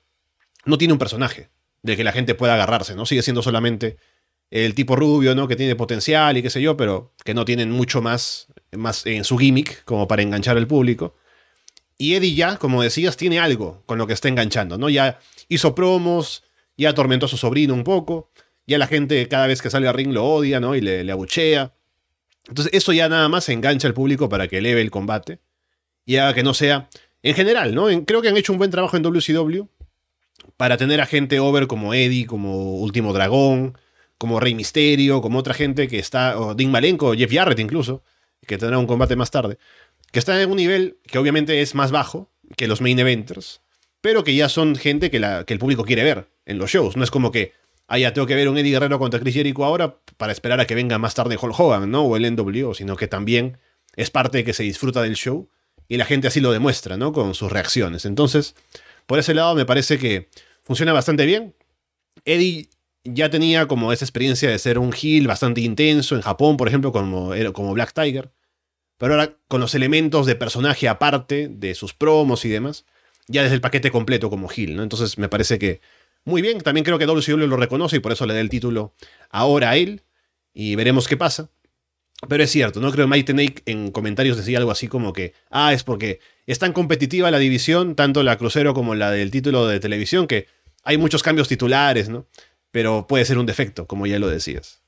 no 0.65 0.77
tiene 0.77 0.93
un 0.93 0.99
personaje 0.99 1.49
del 1.81 1.95
que 1.95 2.03
la 2.03 2.11
gente 2.11 2.35
pueda 2.35 2.55
agarrarse, 2.55 2.95
¿no? 2.95 3.05
Sigue 3.05 3.21
siendo 3.21 3.41
solamente 3.41 3.97
el 4.49 4.75
tipo 4.75 4.97
rubio, 4.97 5.35
¿no? 5.35 5.47
Que 5.47 5.55
tiene 5.55 5.75
potencial 5.77 6.35
y 6.37 6.41
qué 6.41 6.49
sé 6.49 6.61
yo, 6.61 6.75
pero 6.75 7.13
que 7.23 7.33
no 7.33 7.45
tienen 7.45 7.71
mucho 7.71 8.01
más, 8.01 8.47
más 8.77 9.05
en 9.05 9.23
su 9.23 9.37
gimmick 9.37 9.83
como 9.85 10.07
para 10.07 10.21
enganchar 10.21 10.57
al 10.57 10.67
público. 10.67 11.15
Y 11.97 12.15
Eddie 12.15 12.33
ya, 12.33 12.57
como 12.57 12.81
decías, 12.81 13.17
tiene 13.17 13.39
algo 13.39 13.83
con 13.85 13.97
lo 13.97 14.07
que 14.07 14.13
está 14.13 14.27
enganchando, 14.27 14.77
¿no? 14.77 14.89
Ya 14.89 15.19
hizo 15.49 15.75
promos, 15.75 16.43
ya 16.77 16.89
atormentó 16.89 17.27
a 17.27 17.29
su 17.29 17.37
sobrino 17.37 17.73
un 17.73 17.83
poco, 17.83 18.31
ya 18.65 18.77
la 18.77 18.87
gente 18.87 19.27
cada 19.27 19.47
vez 19.47 19.61
que 19.61 19.69
sale 19.69 19.87
a 19.87 19.93
ring 19.93 20.11
lo 20.11 20.25
odia, 20.25 20.59
¿no? 20.59 20.75
Y 20.75 20.81
le, 20.81 21.09
abuchea. 21.11 21.73
Entonces 22.47 22.73
eso 22.73 22.91
ya 22.91 23.07
nada 23.07 23.29
más 23.29 23.47
engancha 23.49 23.87
al 23.87 23.93
público 23.93 24.29
para 24.29 24.47
que 24.47 24.57
eleve 24.57 24.81
el 24.81 24.89
combate 24.89 25.39
y 26.05 26.15
haga 26.15 26.33
que 26.33 26.43
no 26.43 26.53
sea, 26.53 26.89
en 27.21 27.35
general, 27.35 27.75
¿no? 27.75 27.85
creo 28.05 28.23
que 28.23 28.29
han 28.29 28.37
hecho 28.37 28.51
un 28.51 28.57
buen 28.57 28.71
trabajo 28.71 28.97
en 28.97 29.03
WCW 29.03 29.67
para 30.57 30.77
tener 30.77 31.01
a 31.01 31.05
gente 31.05 31.39
over 31.39 31.67
como 31.67 31.93
Eddie, 31.93 32.25
como 32.25 32.77
Último 32.77 33.13
Dragón, 33.13 33.77
como 34.17 34.39
Rey 34.39 34.55
Misterio, 34.55 35.21
como 35.21 35.39
otra 35.39 35.53
gente 35.53 35.87
que 35.87 35.99
está, 35.99 36.39
o 36.39 36.55
Dean 36.55 36.71
Malenko, 36.71 37.13
Jeff 37.13 37.31
Jarrett 37.31 37.59
incluso, 37.59 38.03
que 38.45 38.57
tendrá 38.57 38.77
un 38.77 38.87
combate 38.87 39.15
más 39.15 39.31
tarde 39.31 39.57
que 40.11 40.19
están 40.19 40.39
en 40.39 40.49
un 40.49 40.57
nivel 40.57 40.97
que 41.07 41.17
obviamente 41.17 41.61
es 41.61 41.73
más 41.73 41.91
bajo 41.91 42.29
que 42.57 42.67
los 42.67 42.81
main 42.81 42.99
eventers, 42.99 43.61
pero 44.01 44.23
que 44.23 44.35
ya 44.35 44.49
son 44.49 44.75
gente 44.75 45.09
que, 45.09 45.19
la, 45.19 45.45
que 45.45 45.53
el 45.53 45.59
público 45.59 45.85
quiere 45.85 46.03
ver 46.03 46.27
en 46.45 46.57
los 46.57 46.69
shows. 46.69 46.97
No 46.97 47.03
es 47.03 47.11
como 47.11 47.31
que, 47.31 47.53
ah, 47.87 47.97
ya 47.97 48.13
tengo 48.13 48.27
que 48.27 48.35
ver 48.35 48.49
un 48.49 48.57
Eddie 48.57 48.71
Guerrero 48.71 48.99
contra 48.99 49.19
Chris 49.19 49.35
Jericho 49.35 49.63
ahora 49.63 49.97
para 50.17 50.33
esperar 50.33 50.59
a 50.59 50.67
que 50.67 50.75
venga 50.75 50.97
más 50.97 51.15
tarde 51.15 51.37
Hulk 51.41 51.57
Hogan, 51.57 51.89
¿no? 51.89 52.03
O 52.03 52.17
el 52.17 52.35
NWO, 52.35 52.73
sino 52.73 52.97
que 52.97 53.07
también 53.07 53.57
es 53.95 54.09
parte 54.09 54.39
de 54.39 54.43
que 54.43 54.53
se 54.53 54.63
disfruta 54.63 55.01
del 55.01 55.15
show 55.15 55.49
y 55.87 55.97
la 55.97 56.05
gente 56.05 56.27
así 56.27 56.41
lo 56.41 56.51
demuestra, 56.51 56.97
¿no? 56.97 57.13
Con 57.13 57.33
sus 57.33 57.51
reacciones. 57.51 58.05
Entonces, 58.05 58.55
por 59.05 59.19
ese 59.19 59.33
lado 59.33 59.55
me 59.55 59.65
parece 59.65 59.97
que 59.97 60.29
funciona 60.63 60.93
bastante 60.93 61.25
bien. 61.25 61.55
Eddie 62.25 62.69
ya 63.03 63.29
tenía 63.29 63.67
como 63.67 63.91
esa 63.93 64.05
experiencia 64.05 64.49
de 64.49 64.59
ser 64.59 64.77
un 64.79 64.93
heel 64.93 65.27
bastante 65.27 65.61
intenso 65.61 66.15
en 66.15 66.21
Japón, 66.21 66.57
por 66.57 66.67
ejemplo, 66.67 66.91
como, 66.91 67.31
como 67.53 67.73
Black 67.73 67.93
Tiger 67.93 68.31
pero 69.01 69.15
ahora 69.15 69.35
con 69.47 69.59
los 69.59 69.73
elementos 69.73 70.27
de 70.27 70.35
personaje 70.35 70.87
aparte 70.87 71.47
de 71.49 71.73
sus 71.73 71.95
promos 71.95 72.45
y 72.45 72.49
demás, 72.49 72.85
ya 73.25 73.41
desde 73.41 73.55
el 73.55 73.61
paquete 73.61 73.89
completo 73.89 74.29
como 74.29 74.47
Hill, 74.55 74.75
¿no? 74.75 74.83
Entonces 74.83 75.17
me 75.17 75.27
parece 75.27 75.57
que 75.57 75.81
muy 76.23 76.43
bien, 76.43 76.61
también 76.61 76.83
creo 76.83 76.99
que 76.99 77.07
WCW 77.07 77.47
lo 77.47 77.57
reconoce 77.57 77.95
y 77.95 77.99
por 77.99 78.11
eso 78.11 78.27
le 78.27 78.35
da 78.35 78.39
el 78.39 78.51
título 78.51 78.93
ahora 79.31 79.71
a 79.71 79.75
él 79.75 80.03
y 80.53 80.75
veremos 80.75 81.07
qué 81.07 81.17
pasa. 81.17 81.49
Pero 82.29 82.43
es 82.43 82.51
cierto, 82.51 82.79
no 82.79 82.91
creo 82.91 83.07
que 83.07 83.11
Mike 83.11 83.33
Tenake 83.33 83.63
en 83.65 83.89
comentarios 83.89 84.37
decía 84.37 84.59
algo 84.59 84.69
así 84.69 84.87
como 84.87 85.13
que, 85.13 85.33
ah, 85.49 85.73
es 85.73 85.83
porque 85.83 86.19
es 86.45 86.59
tan 86.59 86.71
competitiva 86.71 87.31
la 87.31 87.39
división, 87.39 87.95
tanto 87.95 88.21
la 88.21 88.37
crucero 88.37 88.75
como 88.75 88.93
la 88.93 89.09
del 89.09 89.31
título 89.31 89.65
de 89.65 89.79
televisión, 89.79 90.27
que 90.27 90.45
hay 90.83 90.99
muchos 90.99 91.23
cambios 91.23 91.47
titulares, 91.47 92.07
¿no? 92.07 92.27
Pero 92.71 93.07
puede 93.07 93.25
ser 93.25 93.37
un 93.37 93.45
defecto, 93.45 93.85
como 93.85 94.07
ya 94.07 94.19
lo 94.19 94.27
decías. 94.27 94.81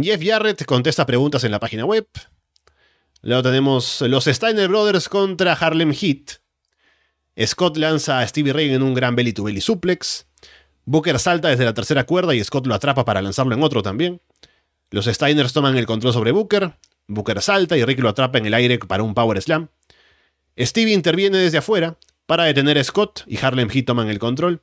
Jeff 0.00 0.20
Jarrett 0.24 0.64
contesta 0.64 1.06
preguntas 1.06 1.44
en 1.44 1.52
la 1.52 1.60
página 1.60 1.84
web. 1.84 2.06
Luego 3.22 3.42
tenemos 3.42 4.00
los 4.02 4.24
Steiner 4.24 4.68
Brothers 4.68 5.08
contra 5.08 5.52
Harlem 5.52 5.92
Heat. 5.92 6.40
Scott 7.46 7.76
lanza 7.76 8.20
a 8.20 8.26
Stevie 8.26 8.52
Ray 8.52 8.74
en 8.74 8.82
un 8.82 8.94
gran 8.94 9.16
belly 9.16 9.32
to 9.32 9.44
belly 9.44 9.60
suplex. 9.60 10.26
Booker 10.84 11.18
salta 11.18 11.48
desde 11.48 11.64
la 11.64 11.74
tercera 11.74 12.04
cuerda 12.04 12.34
y 12.34 12.44
Scott 12.44 12.66
lo 12.66 12.74
atrapa 12.74 13.04
para 13.04 13.22
lanzarlo 13.22 13.54
en 13.54 13.62
otro 13.62 13.82
también. 13.82 14.20
Los 14.90 15.06
Steiners 15.06 15.52
toman 15.52 15.76
el 15.76 15.86
control 15.86 16.12
sobre 16.12 16.32
Booker. 16.32 16.76
Booker 17.06 17.40
salta 17.40 17.76
y 17.76 17.84
Rick 17.84 18.00
lo 18.00 18.08
atrapa 18.08 18.38
en 18.38 18.46
el 18.46 18.54
aire 18.54 18.78
para 18.78 19.02
un 19.02 19.14
power 19.14 19.40
slam. 19.40 19.68
Stevie 20.58 20.94
interviene 20.94 21.38
desde 21.38 21.58
afuera 21.58 21.98
para 22.26 22.44
detener 22.44 22.78
a 22.78 22.84
Scott 22.84 23.24
y 23.26 23.38
Harlem 23.38 23.68
Heat 23.68 23.86
toman 23.86 24.08
el 24.08 24.18
control. 24.18 24.62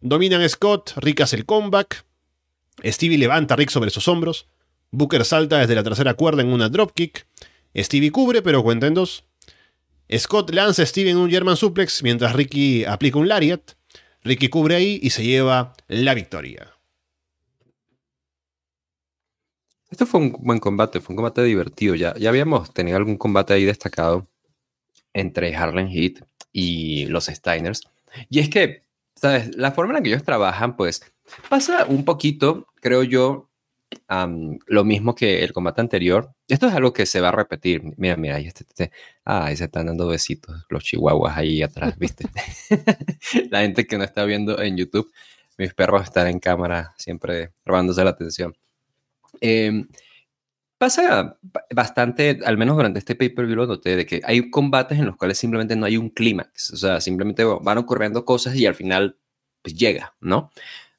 Dominan 0.00 0.42
a 0.42 0.48
Scott, 0.48 0.92
Rick 0.96 1.20
hace 1.20 1.36
el 1.36 1.46
comeback. 1.46 2.04
Stevie 2.84 3.18
levanta 3.18 3.54
a 3.54 3.56
Rick 3.56 3.70
sobre 3.70 3.90
sus 3.90 4.08
hombros. 4.08 4.48
Booker 4.90 5.24
salta 5.24 5.58
desde 5.58 5.74
la 5.74 5.82
tercera 5.82 6.14
cuerda 6.14 6.42
en 6.42 6.52
una 6.52 6.68
dropkick. 6.68 7.26
Stevie 7.76 8.10
cubre, 8.10 8.42
pero 8.42 8.62
cuenta 8.62 8.86
en 8.86 8.94
dos. 8.94 9.24
Scott 10.16 10.50
lanza 10.50 10.82
a 10.82 10.86
Stevie 10.86 11.12
en 11.12 11.18
un 11.18 11.30
German 11.30 11.56
suplex 11.56 12.02
mientras 12.02 12.32
Ricky 12.32 12.84
aplica 12.84 13.18
un 13.18 13.28
lariat. 13.28 13.72
Ricky 14.22 14.48
cubre 14.48 14.74
ahí 14.74 14.98
y 15.02 15.10
se 15.10 15.22
lleva 15.22 15.74
la 15.86 16.14
victoria. 16.14 16.72
Esto 19.90 20.06
fue 20.06 20.20
un 20.20 20.32
buen 20.40 20.58
combate, 20.58 21.00
fue 21.00 21.12
un 21.12 21.16
combate 21.16 21.42
divertido. 21.42 21.94
Ya, 21.94 22.14
ya 22.16 22.28
habíamos 22.28 22.72
tenido 22.72 22.96
algún 22.96 23.16
combate 23.16 23.54
ahí 23.54 23.64
destacado 23.64 24.28
entre 25.12 25.54
Harlem 25.54 25.88
Heat 25.88 26.24
y 26.52 27.06
los 27.06 27.26
Steiners. 27.26 27.82
Y 28.28 28.40
es 28.40 28.48
que, 28.48 28.82
¿sabes? 29.14 29.54
La 29.56 29.72
forma 29.72 29.92
en 29.92 29.96
la 29.96 30.02
que 30.02 30.10
ellos 30.10 30.24
trabajan, 30.24 30.76
pues, 30.76 31.02
pasa 31.48 31.84
un 31.86 32.04
poquito, 32.04 32.66
creo 32.80 33.02
yo, 33.02 33.50
lo 34.66 34.84
mismo 34.84 35.14
que 35.14 35.42
el 35.44 35.52
combate 35.52 35.80
anterior. 35.80 36.32
Esto 36.48 36.68
es 36.68 36.74
algo 36.74 36.92
que 36.92 37.06
se 37.06 37.20
va 37.20 37.28
a 37.28 37.32
repetir. 37.32 37.82
Mira, 37.96 38.16
mira, 38.16 38.36
ahí, 38.36 38.46
este, 38.46 38.64
este, 38.64 38.90
ah, 39.24 39.46
ahí 39.46 39.56
se 39.56 39.64
están 39.64 39.86
dando 39.86 40.06
besitos 40.06 40.64
los 40.68 40.84
chihuahuas 40.84 41.36
ahí 41.36 41.62
atrás, 41.62 41.98
¿viste? 41.98 42.26
la 43.50 43.60
gente 43.60 43.86
que 43.86 43.98
no 43.98 44.04
está 44.04 44.24
viendo 44.24 44.60
en 44.60 44.76
YouTube, 44.76 45.10
mis 45.58 45.74
perros 45.74 46.04
están 46.04 46.28
en 46.28 46.38
cámara 46.40 46.94
siempre 46.96 47.52
robándose 47.64 48.02
la 48.04 48.10
atención. 48.10 48.56
Em, 49.40 49.88
pasa 50.80 51.36
bastante, 51.74 52.40
al 52.42 52.56
menos 52.56 52.74
durante 52.74 53.00
este 53.00 53.14
pay-per-view 53.14 53.54
lo 53.54 53.66
noté, 53.66 53.96
de 53.96 54.06
que 54.06 54.22
hay 54.24 54.48
combates 54.48 54.98
en 54.98 55.04
los 55.04 55.16
cuales 55.16 55.36
simplemente 55.36 55.76
no 55.76 55.84
hay 55.84 55.98
un 55.98 56.08
clímax, 56.08 56.70
o 56.72 56.76
sea, 56.78 57.02
simplemente 57.02 57.44
van 57.44 57.76
ocurriendo 57.76 58.24
cosas 58.24 58.56
y 58.56 58.64
al 58.64 58.74
final 58.74 59.18
pues 59.60 59.74
llega, 59.74 60.14
¿no? 60.20 60.50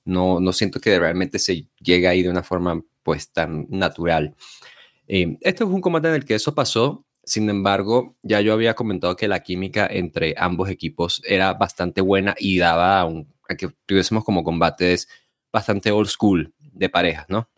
No, 0.05 0.39
no 0.39 0.53
siento 0.53 0.79
que 0.79 0.99
realmente 0.99 1.39
se 1.39 1.67
llegue 1.79 2.07
ahí 2.07 2.21
de 2.21 2.29
una 2.29 2.43
forma 2.43 2.79
pues 3.01 3.31
tan 3.31 3.65
natural. 3.71 4.35
Eh, 5.07 5.39
este 5.41 5.63
es 5.63 5.69
un 5.71 5.81
combate 5.81 6.09
en 6.09 6.13
el 6.13 6.25
que 6.25 6.35
eso 6.35 6.53
pasó, 6.53 7.03
sin 7.23 7.49
embargo, 7.49 8.15
ya 8.21 8.39
yo 8.41 8.53
había 8.53 8.75
comentado 8.75 9.15
que 9.15 9.27
la 9.27 9.41
química 9.41 9.87
entre 9.89 10.35
ambos 10.37 10.69
equipos 10.69 11.23
era 11.25 11.55
bastante 11.55 12.01
buena 12.01 12.35
y 12.37 12.59
daba 12.59 13.01
a, 13.01 13.09
a 13.49 13.55
que 13.55 13.69
tuviésemos 13.87 14.23
como 14.25 14.43
combates 14.43 15.09
bastante 15.51 15.89
old 15.91 16.07
school 16.07 16.53
de 16.59 16.87
parejas, 16.87 17.25
¿no? 17.29 17.49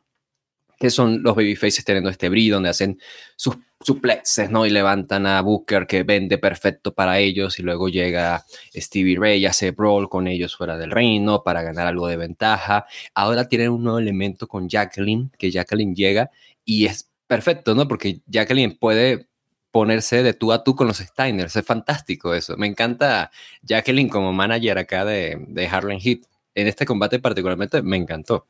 Que 0.84 0.90
son 0.90 1.24
los 1.24 1.34
babyfaces 1.34 1.86
teniendo 1.86 2.10
este 2.10 2.28
brillo, 2.28 2.56
donde 2.56 2.68
hacen 2.68 3.00
sus 3.38 3.56
suplexes, 3.80 4.52
¿no? 4.52 4.66
Y 4.66 4.70
levantan 4.70 5.26
a 5.26 5.40
Booker, 5.40 5.88
que 5.88 6.04
vende 6.04 6.38
perfecto 6.38 6.94
para 6.94 7.20
ellos, 7.20 7.58
y 7.58 7.64
luego 7.64 7.88
llega 7.88 8.44
Stevie 8.76 9.18
Ray 9.18 9.40
y 9.40 9.46
hace 9.46 9.72
brawl 9.72 10.10
con 10.10 10.28
ellos 10.28 10.58
fuera 10.58 10.78
del 10.78 10.92
reino 10.92 11.42
para 11.42 11.62
ganar 11.62 11.88
algo 11.88 12.10
de 12.10 12.18
ventaja. 12.18 12.86
Ahora 13.16 13.48
tienen 13.48 13.70
un 13.70 13.82
nuevo 13.86 13.98
elemento 13.98 14.46
con 14.46 14.68
Jacqueline, 14.68 15.32
que 15.38 15.52
Jacqueline 15.52 15.96
llega 15.96 16.32
y 16.66 16.86
es 16.88 17.10
perfecto, 17.28 17.76
¿no? 17.76 17.88
Porque 17.88 18.20
Jacqueline 18.26 18.78
puede 18.78 19.30
ponerse 19.72 20.22
de 20.22 20.34
tú 20.34 20.52
a 20.52 20.66
tú 20.66 20.76
con 20.76 20.88
los 20.88 20.98
Steiners. 20.98 21.56
Es 21.56 21.66
fantástico 21.66 22.34
eso. 22.34 22.58
Me 22.58 22.68
encanta 22.68 23.32
Jacqueline 23.62 24.10
como 24.10 24.34
manager 24.34 24.80
acá 24.80 25.06
de, 25.06 25.46
de 25.48 25.66
Harlem 25.66 26.02
Heat. 26.02 26.24
En 26.56 26.68
este 26.68 26.86
combate 26.86 27.20
particularmente 27.20 27.82
me 27.82 27.96
encantó. 27.96 28.48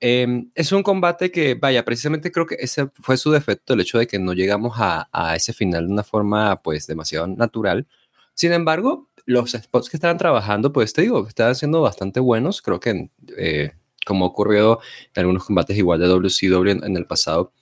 Em, 0.00 0.50
es 0.54 0.72
un 0.72 0.82
combate 0.82 1.30
que, 1.30 1.54
vaya, 1.54 1.84
precisamente 1.84 2.32
creo 2.32 2.46
que 2.46 2.56
ese 2.58 2.88
fue 3.02 3.18
su 3.18 3.30
defecto, 3.30 3.74
el 3.74 3.80
hecho 3.80 3.98
de 3.98 4.06
que 4.06 4.18
no 4.18 4.32
llegamos 4.32 4.74
a, 4.78 5.08
ese 5.36 5.52
final 5.52 5.86
de 5.86 5.92
una 5.92 6.02
forma, 6.04 6.62
pues, 6.62 6.86
demasiado 6.86 7.26
natural. 7.26 7.86
Sin 8.34 8.52
embargo, 8.52 9.10
los 9.26 9.52
spots 9.52 9.90
que 9.90 9.98
estaban 9.98 10.16
trabajando, 10.16 10.72
pues, 10.72 10.94
te 10.94 11.02
digo, 11.02 11.26
estaban 11.28 11.54
siendo 11.54 11.82
bastante 11.82 12.18
buenos. 12.20 12.62
Creo 12.62 12.80
que, 12.80 13.10
eh, 13.36 13.72
como 14.06 14.24
ocurrió 14.24 14.80
en 15.14 15.20
algunos 15.20 15.44
combates 15.44 15.76
igual 15.76 16.00
de 16.00 16.08
WCW 16.08 16.70
en, 16.70 16.84
en 16.84 16.96
el 16.96 17.06
pasado, 17.06 17.52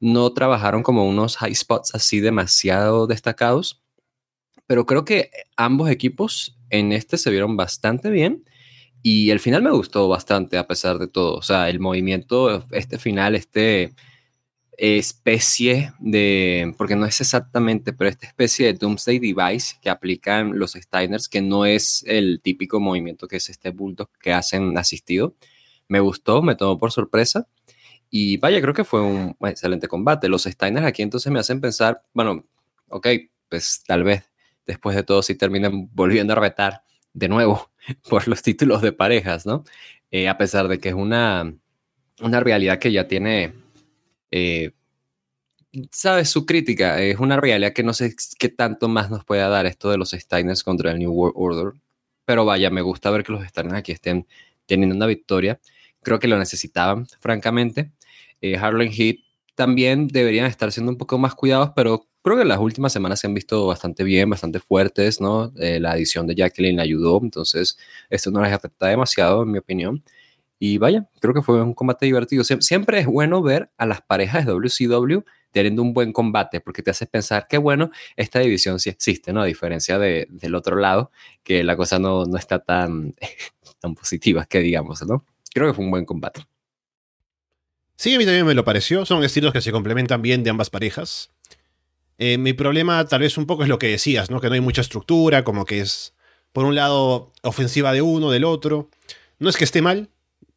no 0.00 0.32
trabajaron 0.32 0.82
como 0.82 1.08
unos 1.08 1.36
high 1.36 1.54
spots 1.54 1.94
así 1.94 2.20
demasiado 2.20 3.06
destacados. 3.06 3.80
Pero 4.66 4.86
creo 4.86 5.04
que 5.04 5.30
ambos 5.56 5.90
equipos 5.90 6.56
en 6.70 6.92
este 6.92 7.18
se 7.18 7.30
vieron 7.30 7.56
bastante 7.56 8.10
bien 8.10 8.44
y 9.06 9.30
el 9.30 9.38
final 9.38 9.62
me 9.62 9.70
gustó 9.70 10.08
bastante 10.08 10.56
a 10.56 10.66
pesar 10.66 10.98
de 10.98 11.08
todo. 11.08 11.36
O 11.36 11.42
sea, 11.42 11.68
el 11.68 11.78
movimiento, 11.78 12.66
este 12.70 12.98
final, 12.98 13.34
este 13.34 13.94
especie 14.78 15.92
de, 16.00 16.74
porque 16.78 16.96
no 16.96 17.04
es 17.04 17.20
exactamente, 17.20 17.92
pero 17.92 18.08
esta 18.08 18.26
especie 18.26 18.66
de 18.66 18.78
Doomsday 18.78 19.18
Device 19.18 19.76
que 19.82 19.90
aplican 19.90 20.58
los 20.58 20.72
Steiners, 20.72 21.28
que 21.28 21.42
no 21.42 21.66
es 21.66 22.02
el 22.06 22.40
típico 22.42 22.80
movimiento 22.80 23.28
que 23.28 23.36
es 23.36 23.50
este 23.50 23.70
bulldog 23.72 24.08
que 24.22 24.32
hacen 24.32 24.76
asistido. 24.78 25.36
Me 25.86 26.00
gustó, 26.00 26.40
me 26.40 26.54
tomó 26.54 26.78
por 26.78 26.90
sorpresa. 26.90 27.46
Y 28.08 28.38
vaya, 28.38 28.62
creo 28.62 28.72
que 28.72 28.84
fue 28.84 29.02
un 29.02 29.36
excelente 29.42 29.86
combate. 29.86 30.30
Los 30.30 30.44
Steiners 30.44 30.86
aquí 30.86 31.02
entonces 31.02 31.30
me 31.30 31.40
hacen 31.40 31.60
pensar, 31.60 32.02
bueno, 32.14 32.46
ok, 32.88 33.08
pues 33.50 33.84
tal 33.86 34.02
vez 34.02 34.30
después 34.66 34.96
de 34.96 35.02
todo 35.02 35.22
si 35.22 35.34
terminan 35.34 35.90
volviendo 35.92 36.32
a 36.32 36.36
retar 36.36 36.84
de 37.12 37.28
nuevo 37.28 37.70
por 38.08 38.28
los 38.28 38.42
títulos 38.42 38.82
de 38.82 38.92
parejas, 38.92 39.46
¿no? 39.46 39.64
Eh, 40.10 40.28
a 40.28 40.38
pesar 40.38 40.68
de 40.68 40.78
que 40.78 40.90
es 40.90 40.94
una, 40.94 41.54
una 42.20 42.40
realidad 42.40 42.78
que 42.78 42.92
ya 42.92 43.08
tiene, 43.08 43.52
eh, 44.30 44.72
¿sabes? 45.90 46.28
Su 46.30 46.46
crítica 46.46 47.00
es 47.00 47.18
una 47.18 47.36
realidad 47.40 47.72
que 47.72 47.82
no 47.82 47.92
sé 47.92 48.14
qué 48.38 48.48
tanto 48.48 48.88
más 48.88 49.10
nos 49.10 49.24
pueda 49.24 49.48
dar 49.48 49.66
esto 49.66 49.90
de 49.90 49.98
los 49.98 50.10
Steiners 50.10 50.62
contra 50.62 50.92
el 50.92 50.98
New 50.98 51.12
World 51.12 51.34
Order. 51.36 51.80
Pero 52.24 52.44
vaya, 52.44 52.70
me 52.70 52.82
gusta 52.82 53.10
ver 53.10 53.24
que 53.24 53.32
los 53.32 53.46
Steiners 53.46 53.76
aquí 53.78 53.92
estén 53.92 54.26
teniendo 54.66 54.94
una 54.94 55.06
victoria. 55.06 55.60
Creo 56.02 56.18
que 56.18 56.28
lo 56.28 56.38
necesitaban, 56.38 57.06
francamente. 57.20 57.92
Eh, 58.40 58.56
Harlem 58.56 58.90
Heat 58.92 59.18
también 59.54 60.08
deberían 60.08 60.46
estar 60.46 60.72
siendo 60.72 60.92
un 60.92 60.98
poco 60.98 61.18
más 61.18 61.34
cuidados, 61.34 61.70
pero 61.74 62.06
creo 62.24 62.38
que 62.38 62.44
las 62.46 62.58
últimas 62.58 62.92
semanas 62.92 63.20
se 63.20 63.26
han 63.26 63.34
visto 63.34 63.66
bastante 63.66 64.02
bien, 64.02 64.30
bastante 64.30 64.58
fuertes, 64.58 65.20
¿no? 65.20 65.52
Eh, 65.58 65.78
la 65.78 65.94
edición 65.94 66.26
de 66.26 66.34
Jacqueline 66.34 66.80
ayudó, 66.80 67.20
entonces 67.22 67.78
esto 68.08 68.30
no 68.30 68.42
les 68.42 68.52
afecta 68.52 68.86
demasiado, 68.86 69.42
en 69.42 69.50
mi 69.50 69.58
opinión. 69.58 70.02
Y 70.58 70.78
vaya, 70.78 71.06
creo 71.20 71.34
que 71.34 71.42
fue 71.42 71.60
un 71.62 71.74
combate 71.74 72.06
divertido. 72.06 72.42
siempre 72.44 73.00
es 73.00 73.06
bueno 73.06 73.42
ver 73.42 73.70
a 73.76 73.84
las 73.84 74.00
parejas 74.00 74.46
de 74.46 74.52
WCW 74.52 75.22
teniendo 75.50 75.82
un 75.82 75.92
buen 75.92 76.12
combate, 76.12 76.60
porque 76.60 76.82
te 76.82 76.90
hace 76.90 77.06
pensar 77.06 77.46
que, 77.46 77.58
bueno, 77.58 77.90
esta 78.16 78.40
división 78.40 78.80
sí 78.80 78.88
existe, 78.88 79.32
¿no? 79.32 79.42
A 79.42 79.44
diferencia 79.44 79.98
de, 79.98 80.26
del 80.30 80.54
otro 80.54 80.76
lado, 80.76 81.10
que 81.42 81.62
la 81.62 81.76
cosa 81.76 81.98
no, 81.98 82.24
no 82.24 82.38
está 82.38 82.58
tan, 82.58 83.14
tan 83.80 83.94
positiva, 83.94 84.46
que 84.46 84.60
digamos, 84.60 85.06
¿no? 85.06 85.26
Creo 85.52 85.68
que 85.68 85.74
fue 85.74 85.84
un 85.84 85.90
buen 85.90 86.06
combate. 86.06 86.46
Sí, 87.96 88.14
a 88.14 88.18
mí 88.18 88.24
también 88.24 88.46
me 88.46 88.54
lo 88.54 88.64
pareció. 88.64 89.04
Son 89.04 89.22
estilos 89.22 89.52
que 89.52 89.60
se 89.60 89.72
complementan 89.72 90.22
bien 90.22 90.42
de 90.42 90.50
ambas 90.50 90.70
parejas. 90.70 91.33
Eh, 92.18 92.38
mi 92.38 92.52
problema 92.52 93.04
tal 93.06 93.20
vez 93.20 93.36
un 93.38 93.46
poco 93.46 93.62
es 93.62 93.68
lo 93.68 93.78
que 93.78 93.88
decías, 93.88 94.30
¿no? 94.30 94.40
Que 94.40 94.48
no 94.48 94.54
hay 94.54 94.60
mucha 94.60 94.80
estructura, 94.80 95.44
como 95.44 95.64
que 95.64 95.80
es, 95.80 96.14
por 96.52 96.64
un 96.64 96.74
lado, 96.74 97.32
ofensiva 97.42 97.92
de 97.92 98.02
uno, 98.02 98.30
del 98.30 98.44
otro. 98.44 98.90
No 99.38 99.50
es 99.50 99.56
que 99.56 99.64
esté 99.64 99.82
mal, 99.82 100.10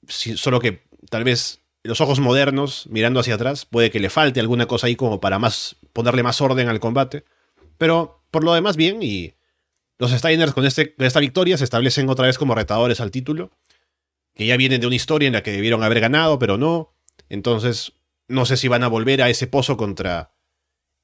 solo 0.07 0.59
que 0.59 0.83
tal 1.09 1.23
vez 1.23 1.61
los 1.83 2.01
ojos 2.01 2.19
modernos, 2.19 2.85
mirando 2.89 3.19
hacia 3.19 3.35
atrás, 3.35 3.65
puede 3.65 3.89
que 3.89 3.99
le 3.99 4.09
falte 4.09 4.39
alguna 4.39 4.67
cosa 4.67 4.87
ahí 4.87 4.95
como 4.95 5.19
para 5.19 5.39
más, 5.39 5.77
ponerle 5.93 6.23
más 6.23 6.41
orden 6.41 6.67
al 6.67 6.79
combate. 6.79 7.23
Pero 7.77 8.23
por 8.31 8.43
lo 8.43 8.53
demás, 8.53 8.75
bien, 8.75 9.01
y 9.01 9.33
los 9.97 10.11
Steiners 10.11 10.53
con, 10.53 10.65
este, 10.65 10.93
con 10.93 11.05
esta 11.05 11.19
victoria 11.19 11.57
se 11.57 11.63
establecen 11.63 12.09
otra 12.09 12.27
vez 12.27 12.37
como 12.37 12.55
retadores 12.55 12.99
al 12.99 13.11
título, 13.11 13.51
que 14.35 14.45
ya 14.45 14.57
vienen 14.57 14.81
de 14.81 14.87
una 14.87 14.95
historia 14.95 15.27
en 15.27 15.33
la 15.33 15.43
que 15.43 15.51
debieron 15.51 15.83
haber 15.83 15.99
ganado, 15.99 16.37
pero 16.37 16.57
no. 16.57 16.93
Entonces, 17.29 17.93
no 18.27 18.45
sé 18.45 18.57
si 18.57 18.67
van 18.67 18.83
a 18.83 18.87
volver 18.87 19.21
a 19.21 19.29
ese 19.29 19.47
pozo 19.47 19.77
contra 19.77 20.31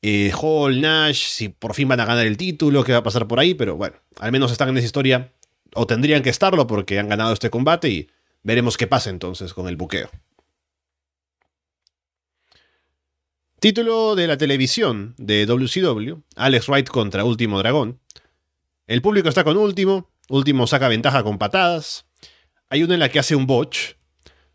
eh, 0.03 0.33
Hall, 0.39 0.81
Nash, 0.81 1.29
si 1.29 1.47
por 1.47 1.73
fin 1.73 1.87
van 1.87 2.01
a 2.01 2.05
ganar 2.05 2.27
el 2.27 2.35
título, 2.35 2.83
qué 2.83 2.91
va 2.91 2.97
a 2.99 3.03
pasar 3.03 3.25
por 3.25 3.39
ahí, 3.39 3.53
pero 3.53 3.77
bueno, 3.77 3.95
al 4.19 4.33
menos 4.33 4.51
están 4.51 4.67
en 4.67 4.77
esa 4.77 4.85
historia, 4.85 5.31
o 5.73 5.87
tendrían 5.87 6.21
que 6.21 6.29
estarlo 6.29 6.67
porque 6.67 6.99
han 6.99 7.07
ganado 7.07 7.31
este 7.31 7.49
combate 7.49 7.89
y 7.89 8.09
veremos 8.43 8.75
qué 8.75 8.85
pasa 8.85 9.09
entonces 9.09 9.53
con 9.53 9.69
el 9.69 9.77
buqueo. 9.77 10.09
Título 13.61 14.15
de 14.15 14.27
la 14.27 14.37
televisión 14.37 15.15
de 15.17 15.45
WCW, 15.45 16.21
Alex 16.35 16.67
Wright 16.67 16.89
contra 16.89 17.23
Último 17.23 17.59
Dragón. 17.59 18.01
El 18.87 19.01
público 19.01 19.29
está 19.29 19.45
con 19.45 19.55
Último, 19.55 20.11
Último 20.27 20.67
saca 20.67 20.89
ventaja 20.89 21.23
con 21.23 21.37
patadas. 21.37 22.05
Hay 22.67 22.83
una 22.83 22.95
en 22.95 22.99
la 22.99 23.07
que 23.07 23.19
hace 23.19 23.37
un 23.37 23.47
botch, 23.47 23.93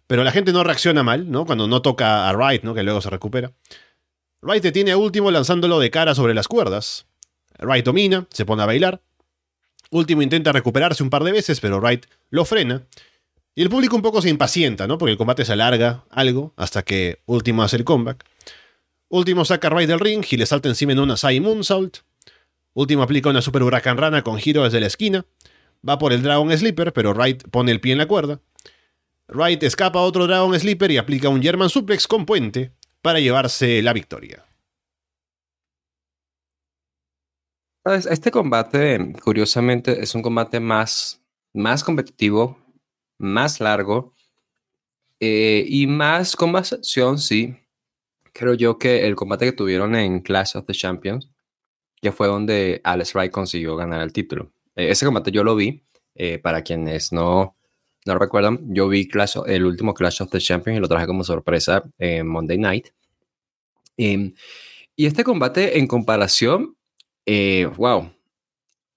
pero 0.07 0.25
la 0.25 0.31
gente 0.31 0.53
no 0.53 0.63
reacciona 0.63 1.03
mal, 1.03 1.31
¿no? 1.31 1.47
Cuando 1.47 1.67
no 1.67 1.81
toca 1.81 2.29
a 2.29 2.33
Wright, 2.35 2.65
¿no? 2.65 2.75
Que 2.75 2.83
luego 2.83 3.01
se 3.01 3.09
recupera. 3.09 3.55
Wright 4.41 4.63
detiene 4.63 4.93
a 4.93 4.97
Último 4.97 5.31
lanzándolo 5.31 5.81
de 5.81 5.91
cara 5.91 6.15
sobre 6.15 6.35
las 6.35 6.47
cuerdas. 6.47 7.07
Wright 7.59 7.85
domina, 7.85 8.27
se 8.31 8.47
pone 8.47 8.63
a 8.63 8.67
bailar. 8.67 9.03
Último 9.91 10.23
intenta 10.23 10.53
recuperarse 10.53 11.03
un 11.03 11.11
par 11.11 11.25
de 11.25 11.33
veces, 11.33 11.61
pero 11.61 11.81
Wright 11.81 12.07
lo 12.31 12.45
frena. 12.45 12.87
Y 13.57 13.63
el 13.63 13.69
público 13.69 13.97
un 13.97 14.03
poco 14.03 14.23
se 14.23 14.29
impacienta, 14.29 14.87
¿no? 14.87 14.97
Porque 14.97 15.13
el 15.13 15.19
combate 15.19 15.45
se 15.45 15.55
alarga 15.55 16.05
algo 16.11 16.55
hasta 16.57 16.85
que 16.85 17.21
Último 17.27 17.65
hace 17.65 17.77
el 17.77 17.85
comeback. 17.85 18.25
Último 19.09 19.45
saca 19.45 19.69
a 19.69 19.71
Wright 19.73 19.89
del 19.89 19.99
ring 19.99 20.25
y 20.31 20.37
le 20.37 20.47
salta 20.47 20.69
encima 20.69 20.93
en 20.93 21.01
una 21.01 21.17
Sai 21.17 21.41
Moonsault. 21.41 21.99
Último 22.75 23.03
aplica 23.03 23.31
una 23.31 23.43
Super 23.43 23.65
Huracán 23.65 23.97
Rana 23.97 24.23
con 24.23 24.39
giro 24.39 24.63
desde 24.63 24.79
la 24.79 24.87
esquina. 24.87 25.27
Va 25.87 25.99
por 25.99 26.13
el 26.13 26.23
Dragon 26.23 26.57
Sleeper, 26.57 26.93
pero 26.93 27.13
Wright 27.13 27.49
pone 27.51 27.73
el 27.73 27.81
pie 27.81 27.93
en 27.93 27.99
la 27.99 28.07
cuerda. 28.07 28.41
Wright 29.27 29.63
escapa 29.65 29.99
a 29.99 30.03
otro 30.03 30.29
Dragon 30.29 30.59
Sleeper 30.59 30.93
y 30.93 30.99
aplica 30.99 31.29
un 31.29 31.43
German 31.43 31.71
Suplex 31.71 32.07
con 32.07 32.25
puente 32.25 32.78
para 33.03 33.21
llevarse 33.21 33.83
la 33.83 33.93
victoria. 33.93 34.45
Este 37.85 38.31
combate, 38.31 39.15
curiosamente, 39.23 40.03
es 40.03 40.15
un 40.15 40.21
combate 40.21 40.61
más, 40.61 41.23
más 41.55 41.83
competitivo, 41.83 42.59
más 43.19 43.61
largo 43.61 44.13
eh, 45.21 45.65
y 45.67 45.87
más 45.87 46.37
con 46.37 46.53
más 46.53 46.73
acción, 46.73 47.19
sí. 47.19 47.57
Creo 48.33 48.55
yo 48.55 48.79
que 48.79 49.07
el 49.07 49.17
combate 49.17 49.47
que 49.47 49.53
tuvieron 49.53 49.95
en 49.95 50.21
Clash 50.21 50.57
of 50.57 50.67
the 50.67 50.75
Champions, 50.75 51.31
que 52.01 52.13
fue 52.13 52.29
donde 52.29 52.81
Alex 52.85 53.15
Wright 53.15 53.33
consiguió 53.33 53.75
ganar 53.77 54.03
el 54.03 54.13
título. 54.13 54.53
Eh, 54.77 54.91
ese 54.91 55.07
combate 55.07 55.33
yo 55.33 55.43
lo 55.43 55.57
vi, 55.57 55.83
eh, 56.15 56.39
para 56.39 56.63
quienes 56.63 57.13
no, 57.13 57.57
no 58.09 58.19
recuerdan, 58.19 58.75
yo 58.75 58.89
vi 58.89 59.07
el 59.47 59.67
último 59.67 59.93
Clash 59.93 60.23
of 60.23 60.31
the 60.31 60.39
Champions 60.39 60.79
y 60.79 60.81
lo 60.81 60.89
traje 60.89 61.07
como 61.07 61.23
sorpresa 61.23 61.85
en 61.99 62.27
Monday 62.27 62.57
Night. 62.57 62.89
Em, 63.99 64.33
y 64.97 65.05
este 65.05 65.23
combate 65.23 65.79
en 65.79 65.87
comparación, 65.87 66.75
wow, 67.77 68.05
eh, 68.05 68.13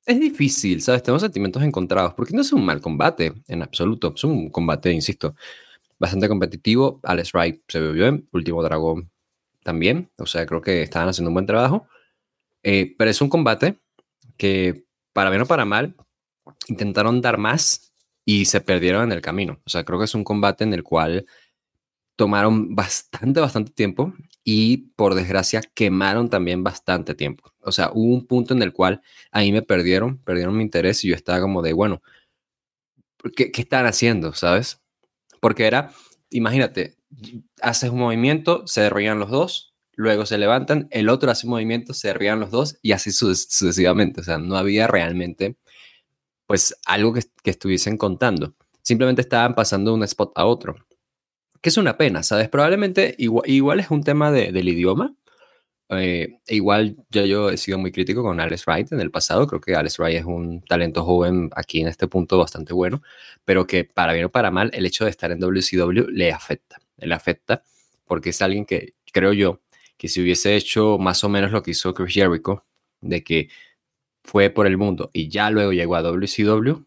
es 0.06 0.20
difícil, 0.20 0.82
¿sabes? 0.82 1.04
Tengo 1.04 1.20
sentimientos 1.20 1.62
encontrados, 1.62 2.14
porque 2.14 2.34
no 2.34 2.42
es 2.42 2.54
un 2.54 2.66
mal 2.66 2.80
combate 2.80 3.34
en 3.48 3.62
absoluto, 3.62 4.14
es 4.16 4.24
un 4.24 4.50
combate, 4.50 4.94
insisto, 4.94 5.36
bastante 6.00 6.30
competitivo. 6.30 7.02
Alex 7.04 7.34
Wright 7.34 7.62
se 7.68 7.82
vio 7.82 7.92
bien, 7.92 8.30
Último 8.32 8.64
Dragón 8.64 9.12
también, 9.62 10.10
o 10.18 10.26
sea, 10.26 10.46
creo 10.46 10.62
que 10.62 10.84
estaban 10.84 11.10
haciendo 11.10 11.30
un 11.30 11.36
buen 11.36 11.46
trabajo, 11.46 11.86
eh, 12.64 12.96
pero 12.98 13.12
es 13.12 13.22
un 13.22 13.30
combate 13.30 13.78
que, 14.38 14.86
para 15.12 15.30
bien 15.30 15.42
o 15.42 15.46
para 15.46 15.66
mal, 15.66 15.96
intentaron 16.70 17.22
dar 17.22 17.38
más 17.38 17.91
y 18.26 18.46
se 18.46 18.62
perdieron 18.62 19.04
en 19.04 19.12
el 19.12 19.22
camino. 19.22 19.60
O 19.66 19.70
sea, 19.70 19.84
creo 19.84 20.00
que 20.00 20.06
es 20.06 20.16
un 20.16 20.24
combate 20.24 20.64
en 20.64 20.74
el 20.74 20.84
cual 20.84 21.26
tomaron 22.16 22.76
bastante, 22.76 23.40
bastante 23.40 23.72
tiempo 23.72 24.14
y 24.44 24.78
por 24.96 25.16
desgracia 25.16 25.62
quemaron 25.74 26.30
también 26.30 26.64
bastante 26.64 27.16
tiempo. 27.16 27.52
O 27.62 27.72
sea, 27.72 27.92
hubo 27.94 28.14
un 28.14 28.28
punto 28.28 28.54
en 28.54 28.62
el 28.62 28.74
cual 28.74 29.02
ahí 29.32 29.52
me 29.52 29.62
perdieron, 29.62 30.20
perdieron 30.20 30.56
mi 30.56 30.64
interés 30.64 31.04
y 31.04 31.10
yo 31.10 31.16
estaba 31.16 31.42
como 31.42 31.62
de, 31.62 31.74
bueno, 31.74 32.02
¿qué, 33.36 33.52
qué 33.52 33.62
están 33.62 33.86
haciendo? 33.86 34.34
¿Sabes? 34.34 34.82
Porque 35.40 35.66
era, 35.66 35.92
imagínate, 36.30 36.98
haces 37.62 37.90
un 37.90 38.00
movimiento, 38.00 38.68
se 38.68 38.82
derriban 38.82 39.20
los 39.20 39.30
dos, 39.30 39.76
luego 39.94 40.26
se 40.26 40.38
levantan, 40.38 40.88
el 40.92 41.10
otro 41.10 41.32
hace 41.32 41.48
un 41.48 41.52
movimiento, 41.52 41.94
se 41.94 42.10
derriban 42.10 42.40
los 42.40 42.52
dos 42.52 42.78
y 42.82 42.92
así 42.94 43.12
sucesivamente. 43.12 44.22
O 44.22 44.24
sea, 44.24 44.38
no 44.38 44.56
había 44.56 44.88
realmente, 44.88 45.58
pues, 46.52 46.76
algo 46.86 47.14
que, 47.14 47.22
que 47.44 47.52
estuviesen 47.52 47.98
contando. 47.98 48.54
Simplemente 48.82 49.22
estaban 49.22 49.56
pasando 49.56 49.92
de 49.92 49.98
un 49.98 50.04
spot 50.04 50.32
a 50.36 50.46
otro 50.46 50.76
que 51.62 51.70
es 51.70 51.78
una 51.78 51.98
pena, 51.98 52.24
¿sabes? 52.24 52.50
Probablemente 52.50 53.16
igual, 53.18 53.80
es 53.80 53.92
un 53.92 54.04
tema 54.04 54.32
del 54.32 54.68
idioma. 54.68 55.16
Eh, 55.90 56.40
e 56.48 56.56
igual 56.56 56.96
yo, 57.10 57.26
yo 57.26 57.50
he 57.50 57.58
sido 57.58 57.78
muy 57.78 57.92
crítico 57.92 58.24
con 58.24 58.40
Alex 58.40 58.66
Wright 58.66 58.92
en 58.92 59.02
el 59.02 59.12
pasado. 59.12 59.46
Creo 59.48 59.62
que 59.62 59.76
Alex 59.76 60.00
Wright 60.00 60.18
es 60.20 60.26
un 60.26 60.64
talento 60.64 61.04
joven 61.04 61.52
aquí 61.56 61.82
en 61.82 61.88
este 61.88 62.08
punto 62.08 62.38
bastante 62.38 62.74
bueno, 62.74 63.04
pero 63.46 63.68
que 63.68 63.84
para 63.84 64.14
bien 64.14 64.26
o 64.26 64.30
para 64.32 64.52
mal, 64.52 64.72
el 64.74 64.86
hecho 64.86 65.04
de 65.06 65.12
estar 65.12 65.32
en 65.32 65.40
WCW 65.40 66.10
le 66.10 66.32
afecta. 66.32 66.78
Le 66.98 67.14
afecta 67.14 67.64
porque 68.06 68.30
es 68.30 68.42
alguien 68.42 68.66
que 68.66 68.94
creo 69.14 69.34
yo 69.34 69.62
que 69.98 70.08
si 70.08 70.22
hubiese 70.22 70.56
hecho 70.56 70.98
más 70.98 71.24
o 71.24 71.30
menos 71.30 71.52
lo 71.52 71.62
que 71.62 71.72
hizo 71.72 71.94
Chris 71.94 72.14
Jericho, 72.16 72.66
de 73.02 73.24
que 73.24 73.50
fue 74.24 74.50
por 74.50 74.68
el 74.68 74.78
mundo 74.78 75.10
y 75.14 75.30
ya 75.30 75.50
luego 75.50 75.74
llegó 75.74 75.96
a 75.96 76.02
WCW, 76.02 76.86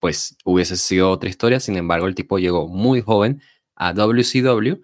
pues 0.00 0.36
hubiese 0.44 0.76
sido 0.76 1.10
otra 1.10 1.30
historia. 1.30 1.60
Sin 1.60 1.76
embargo, 1.76 2.06
el 2.06 2.14
tipo 2.14 2.38
llegó 2.38 2.68
muy 2.68 3.00
joven 3.00 3.42
a 3.76 3.92
WCW 3.92 4.80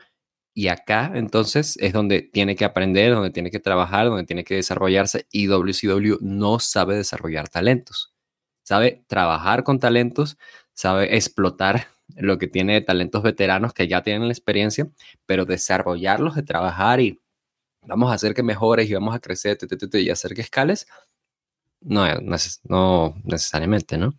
y 0.54 0.68
acá 0.68 1.12
entonces 1.14 1.76
es 1.80 1.92
donde 1.92 2.22
tiene 2.22 2.56
que 2.56 2.64
aprender, 2.64 3.14
donde 3.14 3.30
tiene 3.30 3.50
que 3.50 3.60
trabajar, 3.60 4.06
donde 4.06 4.24
tiene 4.24 4.44
que 4.44 4.56
desarrollarse 4.56 5.26
y 5.30 5.46
WCW 5.46 6.18
no 6.20 6.58
sabe 6.58 6.96
desarrollar 6.96 7.48
talentos. 7.48 8.14
Sabe 8.62 9.04
trabajar 9.08 9.64
con 9.64 9.78
talentos, 9.78 10.38
sabe 10.74 11.16
explotar 11.16 11.88
lo 12.16 12.38
que 12.38 12.48
tiene 12.48 12.74
de 12.74 12.80
talentos 12.80 13.22
veteranos 13.22 13.72
que 13.72 13.88
ya 13.88 14.02
tienen 14.02 14.26
la 14.28 14.32
experiencia, 14.32 14.88
pero 15.26 15.44
desarrollarlos 15.44 16.34
de 16.34 16.42
trabajar 16.42 17.00
y 17.00 17.18
vamos 17.86 18.10
a 18.10 18.14
hacer 18.14 18.34
que 18.34 18.42
mejores 18.42 18.88
y 18.90 18.94
vamos 18.94 19.14
a 19.14 19.20
crecer 19.20 19.58
y 19.92 20.10
hacer 20.10 20.34
que 20.34 20.40
escales, 20.42 20.86
no, 21.80 22.06
no 22.68 23.14
necesariamente, 23.24 23.98
¿no? 23.98 24.14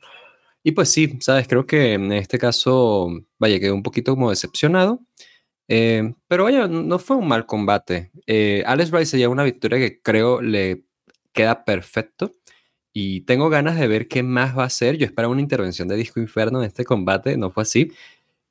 Y 0.63 0.73
pues 0.73 0.89
sí, 0.89 1.17
sabes, 1.21 1.47
creo 1.47 1.65
que 1.65 1.93
en 1.93 2.11
este 2.11 2.37
caso, 2.37 3.09
vaya, 3.39 3.59
quedé 3.59 3.71
un 3.71 3.83
poquito 3.83 4.13
como 4.13 4.29
decepcionado. 4.29 5.01
Eh, 5.67 6.13
pero 6.27 6.43
vaya, 6.43 6.67
no 6.67 6.99
fue 6.99 7.17
un 7.17 7.27
mal 7.27 7.45
combate. 7.45 8.11
Eh, 8.27 8.63
Alex 8.67 8.91
Rice 8.91 9.17
se 9.17 9.27
una 9.27 9.43
victoria 9.43 9.79
que 9.79 10.01
creo 10.01 10.41
le 10.41 10.85
queda 11.33 11.65
perfecto. 11.65 12.35
Y 12.93 13.21
tengo 13.21 13.49
ganas 13.49 13.79
de 13.79 13.87
ver 13.87 14.07
qué 14.07 14.21
más 14.21 14.57
va 14.57 14.63
a 14.63 14.67
hacer. 14.67 14.97
Yo 14.97 15.05
esperaba 15.05 15.31
una 15.31 15.41
intervención 15.41 15.87
de 15.87 15.95
Disco 15.95 16.19
Inferno 16.19 16.59
en 16.59 16.67
este 16.67 16.83
combate, 16.85 17.37
no 17.37 17.49
fue 17.49 17.63
así. 17.63 17.91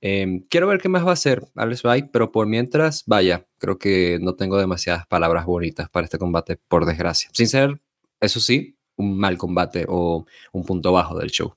Em, 0.00 0.40
quiero 0.48 0.66
ver 0.66 0.80
qué 0.80 0.88
más 0.88 1.04
va 1.04 1.10
a 1.10 1.12
hacer 1.12 1.46
Alex 1.56 1.82
Rice, 1.82 2.08
pero 2.10 2.32
por 2.32 2.46
mientras, 2.46 3.04
vaya, 3.06 3.46
creo 3.58 3.78
que 3.78 4.18
no 4.20 4.34
tengo 4.34 4.58
demasiadas 4.58 5.06
palabras 5.06 5.44
bonitas 5.44 5.90
para 5.90 6.04
este 6.04 6.18
combate, 6.18 6.56
por 6.56 6.86
desgracia. 6.86 7.28
Sin 7.34 7.48
ser, 7.48 7.80
eso 8.20 8.40
sí, 8.40 8.78
un 9.00 9.18
mal 9.18 9.36
combate 9.38 9.86
o 9.88 10.26
un 10.52 10.64
punto 10.64 10.92
bajo 10.92 11.18
del 11.18 11.30
show. 11.30 11.54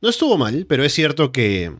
No 0.00 0.10
estuvo 0.10 0.36
mal, 0.36 0.66
pero 0.68 0.84
es 0.84 0.92
cierto 0.92 1.32
que 1.32 1.72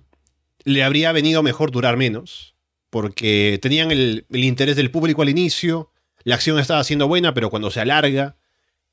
le 0.65 0.83
habría 0.83 1.13
venido 1.13 1.43
mejor 1.43 1.71
durar 1.71 1.97
menos, 1.97 2.57
porque 2.91 3.59
tenían 3.63 3.91
el, 3.91 4.27
interés 4.31 4.77
del 4.77 4.91
público 4.91 5.23
al 5.23 5.29
inicio, 5.29 5.93
la 6.25 6.35
acción 6.35 6.59
estaba 6.59 6.83
siendo 6.83 7.09
buena, 7.09 7.35
pero 7.35 7.51
cuando 7.51 7.71
se 7.71 7.81
alarga 7.81 8.37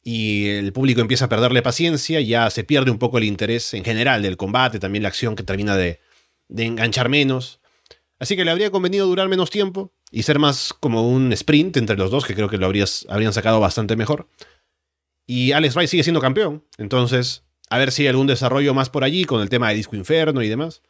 y 0.04 0.50
el 0.50 0.74
público 0.74 1.02
empieza 1.02 1.26
a 1.26 1.30
perderle 1.30 1.62
paciencia, 1.62 2.22
ya 2.22 2.50
se 2.50 2.64
pierde 2.64 2.92
un 2.92 3.00
poco 3.00 3.18
el 3.18 3.24
interés 3.24 3.74
en 3.74 3.84
general 3.84 4.22
del 4.22 4.38
combate, 4.38 4.80
también 4.80 5.04
la 5.04 5.10
acción 5.10 5.36
que 5.36 5.44
termina 5.44 5.78
de, 5.78 6.00
enganchar 6.56 7.10
menos. 7.10 7.60
Así 8.20 8.36
que 8.36 8.46
le 8.46 8.52
habría 8.52 8.70
convenido 8.70 9.08
durar 9.08 9.30
menos 9.30 9.50
tiempo 9.50 9.92
y 10.12 10.24
ser 10.24 10.38
más 10.38 10.74
como 10.80 11.10
un 11.10 11.34
sprint 11.34 11.78
entre 11.78 11.98
los 11.98 12.12
dos, 12.12 12.26
que 12.26 12.36
creo 12.36 12.50
que 12.50 12.58
lo 12.58 12.68
habrían 12.68 13.34
sacado 13.34 13.60
bastante 13.60 13.96
mejor. 13.96 14.28
Y 15.26 15.54
Alex 15.54 15.76
Rice 15.76 15.88
sigue 15.88 16.04
siendo 16.04 16.22
campeón, 16.22 16.64
entonces 16.78 17.44
a 17.70 17.78
ver 17.78 17.92
si 17.92 18.04
hay 18.04 18.10
algún 18.10 18.28
desarrollo 18.28 18.74
más 18.74 18.90
por 18.90 19.04
allí 19.04 19.26
con 19.26 19.42
el 19.42 19.50
tema 19.50 19.70
de 19.70 19.76
Disco 19.76 19.96
Inferno 19.96 20.44
y 20.44 20.50
demás. 20.50 20.82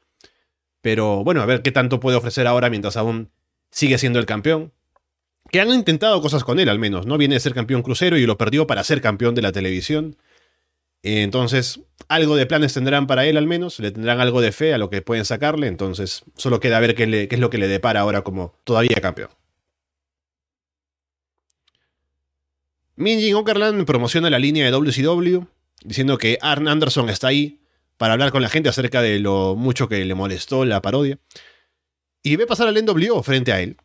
Pero 0.81 1.23
bueno, 1.23 1.41
a 1.41 1.45
ver 1.45 1.61
qué 1.61 1.71
tanto 1.71 2.01
puede 2.01 2.17
ofrecer 2.17 2.45
ahora 2.45 2.69
mientras 2.69 2.97
aún 2.97 3.31
sigue 3.71 3.97
siendo 3.97 4.19
el 4.19 4.25
campeón. 4.25 4.73
Que 5.49 5.61
han 5.61 5.69
intentado 5.69 6.21
cosas 6.21 6.43
con 6.43 6.59
él 6.59 6.67
al 6.67 6.79
menos, 6.79 7.05
¿no? 7.05 7.17
Viene 7.17 7.35
de 7.35 7.39
ser 7.39 7.53
campeón 7.53 7.83
crucero 7.83 8.17
y 8.17 8.25
lo 8.25 8.37
perdió 8.37 8.67
para 8.67 8.83
ser 8.83 8.99
campeón 9.01 9.33
de 9.33 9.41
la 9.41 9.53
televisión. 9.53 10.17
Entonces, 11.03 11.79
algo 12.09 12.35
de 12.35 12.45
planes 12.45 12.73
tendrán 12.73 13.07
para 13.07 13.25
él 13.25 13.37
al 13.37 13.47
menos, 13.47 13.79
le 13.79 13.91
tendrán 13.91 14.19
algo 14.19 14.41
de 14.41 14.51
fe 14.51 14.73
a 14.73 14.77
lo 14.77 14.89
que 14.89 15.01
pueden 15.01 15.25
sacarle, 15.25 15.67
entonces 15.67 16.23
solo 16.35 16.59
queda 16.59 16.79
ver 16.79 16.95
qué, 16.95 17.27
qué 17.27 17.35
es 17.35 17.41
lo 17.41 17.49
que 17.49 17.57
le 17.57 17.67
depara 17.67 18.01
ahora 18.01 18.23
como 18.23 18.57
todavía 18.63 18.97
campeón. 19.01 19.29
Minjin 22.95 23.35
Okerland 23.35 23.85
promociona 23.85 24.29
la 24.29 24.39
línea 24.39 24.65
de 24.65 24.71
WCW, 24.71 25.45
diciendo 25.83 26.17
que 26.17 26.37
Arn 26.41 26.67
Anderson 26.67 27.09
está 27.09 27.27
ahí 27.27 27.59
para 27.97 28.13
hablar 28.13 28.31
con 28.31 28.41
la 28.41 28.49
gente 28.49 28.69
acerca 28.69 29.01
de 29.01 29.19
lo 29.19 29.55
mucho 29.55 29.87
que 29.87 30.03
le 30.05 30.15
molestó 30.15 30.65
la 30.65 30.81
parodia. 30.81 31.19
Y 32.21 32.35
ve 32.35 32.45
pasar 32.45 32.67
al 32.67 32.85
NWO 32.85 33.23
frente 33.23 33.51
a 33.51 33.61
él. 33.61 33.77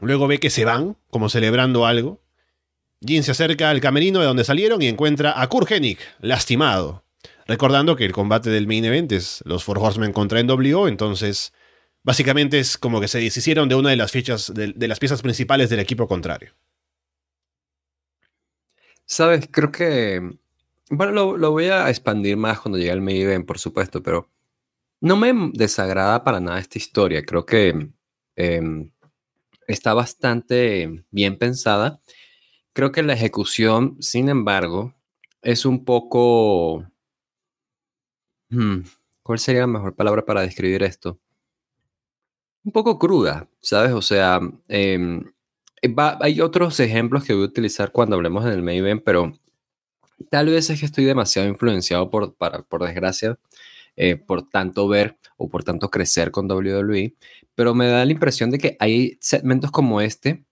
Luego 0.00 0.26
ve 0.26 0.38
que 0.38 0.50
se 0.50 0.64
van, 0.64 0.96
como 1.08 1.28
celebrando 1.28 1.86
algo. 1.86 2.22
Jin 3.04 3.22
se 3.22 3.32
acerca 3.32 3.70
al 3.70 3.80
camerino 3.80 4.20
de 4.20 4.26
donde 4.26 4.44
salieron 4.44 4.80
y 4.82 4.86
encuentra 4.86 5.40
a 5.40 5.48
Kurt 5.48 5.70
lastimado. 6.20 7.04
Recordando 7.46 7.96
que 7.96 8.04
el 8.04 8.12
combate 8.12 8.50
del 8.50 8.66
main 8.66 8.84
event 8.84 9.10
es 9.12 9.42
los 9.44 9.64
Four 9.64 9.78
Horsemen 9.78 10.12
contra 10.12 10.42
NWO, 10.42 10.86
entonces 10.86 11.52
básicamente 12.02 12.60
es 12.60 12.78
como 12.78 13.00
que 13.00 13.08
se 13.08 13.18
deshicieron 13.18 13.68
de 13.68 13.74
una 13.74 13.90
de 13.90 13.96
las 13.96 14.12
fichas, 14.12 14.52
de, 14.54 14.74
las 14.86 14.98
piezas 14.98 15.22
principales 15.22 15.68
del 15.68 15.80
equipo 15.80 16.06
contrario. 16.06 16.52
Sabes, 19.10 19.48
creo 19.50 19.72
que. 19.72 20.38
Bueno, 20.88 21.36
lo, 21.36 21.50
voy 21.50 21.64
a 21.66 21.88
expandir 21.90 22.36
más 22.36 22.60
cuando 22.60 22.78
llegue 22.78 22.92
el 22.92 23.00
main 23.00 23.16
event, 23.22 23.44
por 23.44 23.58
supuesto, 23.58 24.02
pero 24.04 24.30
no 25.00 25.16
me 25.16 25.32
desagrada 25.52 26.22
para 26.22 26.38
nada 26.40 26.60
esta 26.60 26.78
historia. 26.78 27.24
Creo 27.24 27.44
que 27.44 27.90
em, 28.36 28.90
está 29.66 29.94
bastante 29.94 31.04
bien 31.10 31.38
pensada. 31.38 32.00
Creo 32.72 32.92
que 32.92 33.02
la 33.02 33.14
ejecución, 33.14 33.96
sin 34.00 34.28
embargo, 34.28 34.94
es 35.42 35.66
un 35.66 35.84
poco... 35.84 36.86
Hmm, 38.50 38.82
¿Cuál 39.24 39.40
sería 39.40 39.62
la 39.62 39.66
mejor 39.66 39.96
palabra 39.96 40.24
para 40.24 40.42
describir 40.42 40.84
esto? 40.84 41.18
Un 42.64 42.70
poco 42.72 42.98
cruda, 42.98 43.48
¿sabes? 43.60 43.92
O 43.92 44.02
sea, 44.02 44.40
em, 45.82 45.94
hay 46.20 46.40
otros 46.40 46.80
ejemplos 46.80 47.24
que 47.24 47.34
voy 47.34 47.42
a 47.42 47.46
utilizar 47.46 47.92
cuando 47.92 48.16
hablemos 48.16 48.44
en 48.44 48.52
el 48.52 48.62
Maven, 48.62 49.00
pero 49.00 49.32
tal 50.30 50.46
vez 50.46 50.70
es 50.70 50.80
que 50.80 50.86
estoy 50.86 51.04
demasiado 51.04 51.48
influenciado 51.48 52.10
por, 52.10 52.34
por 52.36 52.84
desgracia, 52.84 53.38
eh, 53.96 54.16
por 54.16 54.48
tanto 54.48 54.88
ver 54.88 55.18
o 55.36 55.48
por 55.48 55.64
tanto 55.64 55.90
crecer 55.90 56.30
con 56.30 56.50
WWE, 56.50 57.14
pero 57.54 57.74
me 57.74 57.86
da 57.88 58.04
la 58.04 58.12
impresión 58.12 58.50
de 58.50 58.58
que 58.58 58.76
hay 58.80 59.18
segmentos 59.20 59.70
como 59.70 60.00
este 60.00 60.44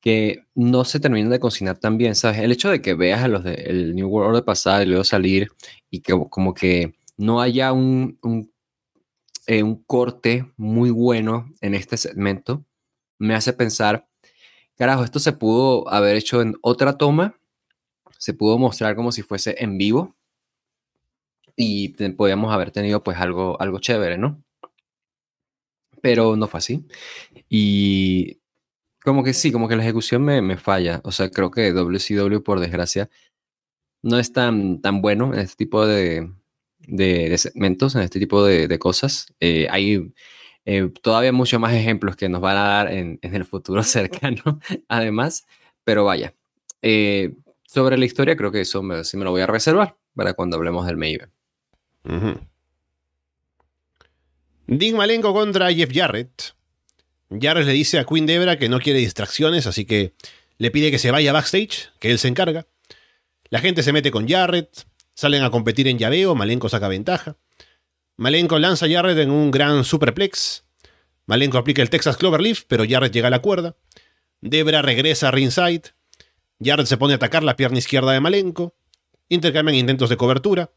que 0.00 0.46
no 0.54 0.84
se 0.84 1.00
terminan 1.00 1.30
de 1.30 1.40
cocinar 1.40 1.78
tan 1.78 1.98
bien, 1.98 2.14
¿sabes? 2.14 2.38
El 2.38 2.52
hecho 2.52 2.70
de 2.70 2.80
que 2.80 2.94
veas 2.94 3.22
a 3.22 3.28
los 3.28 3.44
del 3.44 3.94
New 3.94 4.08
World 4.08 4.30
Order 4.30 4.44
pasar 4.44 4.82
y 4.82 4.86
luego 4.86 5.04
salir 5.04 5.50
y 5.90 6.00
que 6.00 6.14
como 6.30 6.54
que 6.54 6.94
no 7.18 7.40
haya 7.40 7.72
un, 7.72 8.18
un, 8.22 8.50
eh, 9.46 9.62
un 9.62 9.82
corte 9.84 10.50
muy 10.56 10.90
bueno 10.90 11.52
en 11.60 11.74
este 11.74 11.96
segmento, 11.98 12.64
me 13.18 13.34
hace 13.34 13.52
pensar, 13.52 14.08
carajo, 14.80 15.04
esto 15.04 15.18
se 15.18 15.34
pudo 15.34 15.86
haber 15.92 16.16
hecho 16.16 16.40
en 16.40 16.56
otra 16.62 16.96
toma, 16.96 17.38
se 18.16 18.32
pudo 18.32 18.56
mostrar 18.56 18.96
como 18.96 19.12
si 19.12 19.20
fuese 19.20 19.54
en 19.62 19.76
vivo 19.76 20.16
y 21.54 21.90
podíamos 22.12 22.50
haber 22.50 22.70
tenido 22.70 23.02
pues 23.02 23.18
algo, 23.18 23.60
algo 23.60 23.78
chévere, 23.78 24.16
¿no? 24.16 24.42
Pero 26.00 26.34
no 26.34 26.46
fue 26.48 26.58
así. 26.58 26.86
Y 27.50 28.40
como 29.04 29.22
que 29.22 29.34
sí, 29.34 29.52
como 29.52 29.68
que 29.68 29.76
la 29.76 29.82
ejecución 29.82 30.22
me, 30.24 30.40
me 30.40 30.56
falla. 30.56 31.02
O 31.04 31.12
sea, 31.12 31.28
creo 31.28 31.50
que 31.50 31.74
WCW, 31.74 32.42
por 32.42 32.58
desgracia, 32.58 33.10
no 34.02 34.18
es 34.18 34.32
tan, 34.32 34.80
tan 34.80 35.02
bueno 35.02 35.34
en 35.34 35.40
este 35.40 35.56
tipo 35.56 35.86
de, 35.86 36.32
de, 36.78 37.36
segmentos, 37.36 37.96
en 37.96 38.00
este 38.00 38.18
tipo 38.18 38.42
de, 38.42 38.66
de 38.66 38.78
cosas. 38.78 39.34
Eh, 39.40 39.68
hay 39.70 40.10
eh, 40.64 40.90
todavía 41.02 41.32
muchos 41.32 41.60
más 41.60 41.72
ejemplos 41.72 42.16
que 42.16 42.28
nos 42.28 42.40
van 42.40 42.56
a 42.56 42.62
dar 42.62 42.92
en, 42.92 43.18
el 43.22 43.44
futuro 43.44 43.82
cercano, 43.84 44.60
además. 44.88 45.46
Pero 45.84 46.04
vaya, 46.04 46.34
eh, 46.82 47.34
sobre 47.66 47.98
la 47.98 48.04
historia 48.04 48.36
creo 48.36 48.52
que 48.52 48.60
eso 48.60 48.82
sí 49.04 49.16
me 49.16 49.24
lo 49.24 49.30
voy 49.30 49.40
a 49.40 49.46
reservar 49.46 49.96
para 50.14 50.34
cuando 50.34 50.56
hablemos 50.56 50.86
del 50.86 50.96
Maven. 50.96 51.30
Dick 54.66 54.94
Malenko 54.94 55.32
contra 55.32 55.72
Jeff 55.72 55.90
Jarrett. 55.92 56.54
Jarrett 57.30 57.66
le 57.66 57.72
dice 57.72 57.98
a 57.98 58.04
Queen 58.04 58.26
Debra 58.26 58.58
que 58.58 58.68
no 58.68 58.80
quiere 58.80 58.98
distracciones, 58.98 59.66
así 59.66 59.84
que 59.84 60.14
le 60.58 60.70
pide 60.70 60.90
que 60.90 60.98
se 60.98 61.10
vaya 61.10 61.32
backstage, 61.32 61.90
que 61.98 62.10
él 62.10 62.18
se 62.18 62.28
encarga. 62.28 62.66
La 63.48 63.60
gente 63.60 63.82
se 63.82 63.92
mete 63.92 64.10
con 64.10 64.28
Jarrett, 64.28 64.86
salen 65.14 65.42
a 65.42 65.50
competir 65.50 65.88
en 65.88 65.98
llaveo, 65.98 66.34
Malenko 66.34 66.68
saca 66.68 66.88
ventaja. 66.88 67.36
Malenko 68.20 68.58
lanza 68.58 68.84
a 68.84 68.88
Jarrett 68.90 69.16
en 69.16 69.30
un 69.30 69.50
gran 69.50 69.82
superplex. 69.82 70.66
Malenko 71.24 71.56
aplica 71.56 71.80
el 71.80 71.88
Texas 71.88 72.18
Cloverleaf, 72.18 72.64
pero 72.68 72.84
Jarrett 72.86 73.14
llega 73.14 73.28
a 73.28 73.30
la 73.30 73.40
cuerda. 73.40 73.76
Debra 74.42 74.82
regresa 74.82 75.28
a 75.28 75.30
ringside. 75.30 75.94
Jarrett 76.62 76.86
se 76.86 76.98
pone 76.98 77.14
a 77.14 77.16
atacar 77.16 77.42
la 77.42 77.56
pierna 77.56 77.78
izquierda 77.78 78.12
de 78.12 78.20
Malenko. 78.20 78.74
Intercambian 79.30 79.74
intentos 79.74 80.10
de 80.10 80.18
cobertura. 80.18 80.70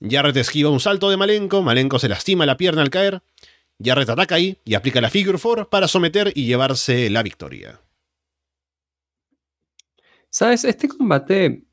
Jarrett 0.00 0.36
esquiva 0.36 0.70
un 0.70 0.78
salto 0.78 1.10
de 1.10 1.16
Malenko, 1.16 1.60
Malenko 1.60 1.98
se 1.98 2.08
lastima 2.08 2.46
la 2.46 2.56
pierna 2.56 2.82
al 2.82 2.90
caer. 2.90 3.20
Jarrett 3.84 4.10
ataca 4.10 4.36
ahí 4.36 4.60
y 4.64 4.74
aplica 4.74 5.00
la 5.00 5.10
Figure 5.10 5.40
4 5.42 5.68
para 5.68 5.88
someter 5.88 6.30
y 6.36 6.46
llevarse 6.46 7.10
la 7.10 7.24
victoria. 7.24 7.80
Sabes, 10.30 10.64
este 10.64 10.86
combate 10.86 11.64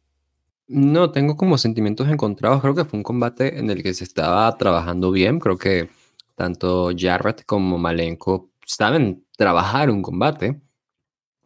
no 0.73 1.11
tengo 1.11 1.37
como 1.37 1.57
sentimientos 1.57 2.09
encontrados. 2.09 2.61
Creo 2.61 2.75
que 2.75 2.85
fue 2.85 2.97
un 2.97 3.03
combate 3.03 3.59
en 3.59 3.69
el 3.69 3.83
que 3.83 3.93
se 3.93 4.03
estaba 4.03 4.57
trabajando 4.57 5.11
bien. 5.11 5.39
Creo 5.39 5.57
que 5.57 5.89
tanto 6.35 6.91
Jarrett 6.97 7.45
como 7.45 7.77
Malenko 7.77 8.51
saben 8.65 9.25
trabajar 9.37 9.89
un 9.91 10.01
combate. 10.01 10.61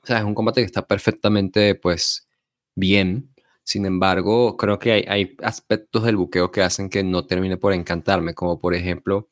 O 0.02 0.06
sea, 0.08 0.20
es 0.20 0.24
un 0.24 0.34
combate 0.34 0.62
que 0.62 0.66
está 0.66 0.88
perfectamente, 0.88 1.76
pues, 1.76 2.28
bien. 2.76 3.34
Sin 3.64 3.86
embargo, 3.86 4.56
creo 4.56 4.80
que 4.80 5.06
hay, 5.10 5.36
aspectos 5.44 6.04
del 6.06 6.16
buqueo 6.16 6.52
que 6.52 6.62
hacen 6.62 6.90
que 6.90 7.04
no 7.04 7.26
termine 7.26 7.58
por 7.58 7.74
encantarme, 7.74 8.34
como 8.34 8.58
por 8.58 8.74
ejemplo, 8.74 9.30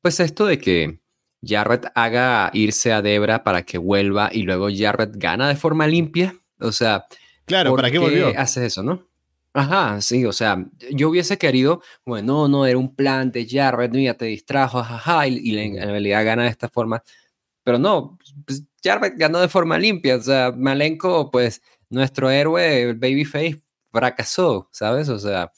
pues 0.00 0.20
esto 0.20 0.46
de 0.46 0.58
que 0.60 1.00
Jarrett 1.42 1.86
haga 1.96 2.50
irse 2.52 2.92
a 2.92 3.02
Debra 3.02 3.42
para 3.42 3.64
que 3.64 3.78
vuelva 3.78 4.30
y 4.32 4.42
luego 4.42 4.68
Jarrett 4.72 5.16
gana 5.16 5.48
de 5.48 5.56
forma 5.56 5.88
limpia. 5.88 6.36
O 6.60 6.70
sea, 6.70 7.06
claro, 7.46 7.74
¿para 7.74 7.90
qué 7.90 7.98
volvió? 7.98 8.28
Haces 8.36 8.62
eso, 8.62 8.84
¿no? 8.84 9.07
Ajá, 9.58 10.00
sí, 10.00 10.24
o 10.24 10.32
sea, 10.32 10.64
yo 10.92 11.08
hubiese 11.08 11.36
querido, 11.36 11.82
bueno, 12.06 12.46
no, 12.46 12.64
era 12.64 12.78
un 12.78 12.94
plan 12.94 13.32
de 13.32 13.44
Jarrett, 13.44 13.90
mira, 13.92 14.14
te 14.14 14.26
distrajo, 14.26 14.78
ajá, 14.78 15.26
y, 15.26 15.58
en 15.58 15.74
realidad 15.90 16.24
gana 16.24 16.44
de 16.44 16.50
esta 16.50 16.68
forma. 16.68 17.02
Pero 17.64 17.78
no, 17.78 18.18
pues 18.46 18.64
Jarrett 18.84 19.14
ganó 19.18 19.40
de 19.40 19.48
forma 19.48 19.76
limpia, 19.76 20.16
o 20.16 20.22
sea, 20.22 20.52
Malenko, 20.52 21.32
pues 21.32 21.60
nuestro 21.90 22.30
héroe, 22.30 22.82
el 22.82 22.94
Babyface, 22.94 23.60
fracasó, 23.90 24.68
¿sabes? 24.70 25.08
O 25.08 25.18
sea, 25.18 25.52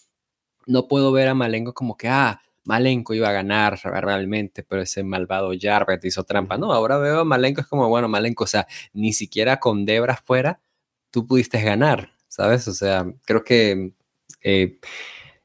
no 0.66 0.88
puedo 0.88 1.12
ver 1.12 1.28
a 1.28 1.34
Malenko 1.34 1.74
como 1.74 1.96
que, 1.98 2.08
ah, 2.08 2.40
Malenko 2.64 3.12
iba 3.14 3.28
a 3.28 3.32
ganar 3.32 3.78
realmente, 3.84 4.62
pero 4.62 4.82
ese 4.82 5.02
malvado 5.04 5.52
Jarrett 5.60 6.04
hizo 6.06 6.24
trampa. 6.24 6.56
No, 6.58 6.72
ahora 6.72 6.98
veo 6.98 7.20
a 7.20 7.24
Malenko 7.24 7.62
es 7.62 7.66
como, 7.66 7.88
bueno, 7.90 8.08
Malenko, 8.08 8.44
o 8.44 8.46
sea, 8.46 8.66
ni 8.94 9.12
siquiera 9.12 9.60
con 9.60 9.84
Debra 9.84 10.16
fuera, 10.16 10.60
tú 11.10 11.26
pudiste 11.26 11.62
ganar, 11.62 12.12
¿sabes? 12.30 12.68
O 12.68 12.74
sea, 12.74 13.06
creo 13.26 13.44
que 13.44 13.92
eh, 14.42 14.78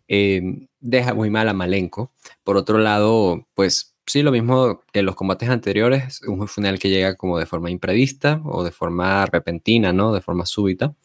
eh, 0.07 0.67
deja 0.79 1.13
muy 1.13 1.29
mal 1.29 1.49
a 1.49 1.53
Malenko. 1.53 2.13
Por 2.43 2.57
otro 2.57 2.77
lado, 2.77 3.47
pues 3.55 3.95
sí, 4.05 4.21
lo 4.23 4.31
mismo 4.31 4.83
que 4.93 5.01
los 5.03 5.15
combates 5.15 5.49
anteriores, 5.49 6.21
un 6.27 6.47
final 6.47 6.79
que 6.79 6.89
llega 6.89 7.17
como 7.17 7.39
de 7.39 7.47
forma 7.47 7.71
imprevista 7.71 8.41
o 8.45 8.63
de 8.63 8.71
forma 8.71 9.25
repentina, 9.25 9.91
¿no? 9.93 10.13
De 10.13 10.21
forma 10.21 10.45
súbita. 10.45 10.95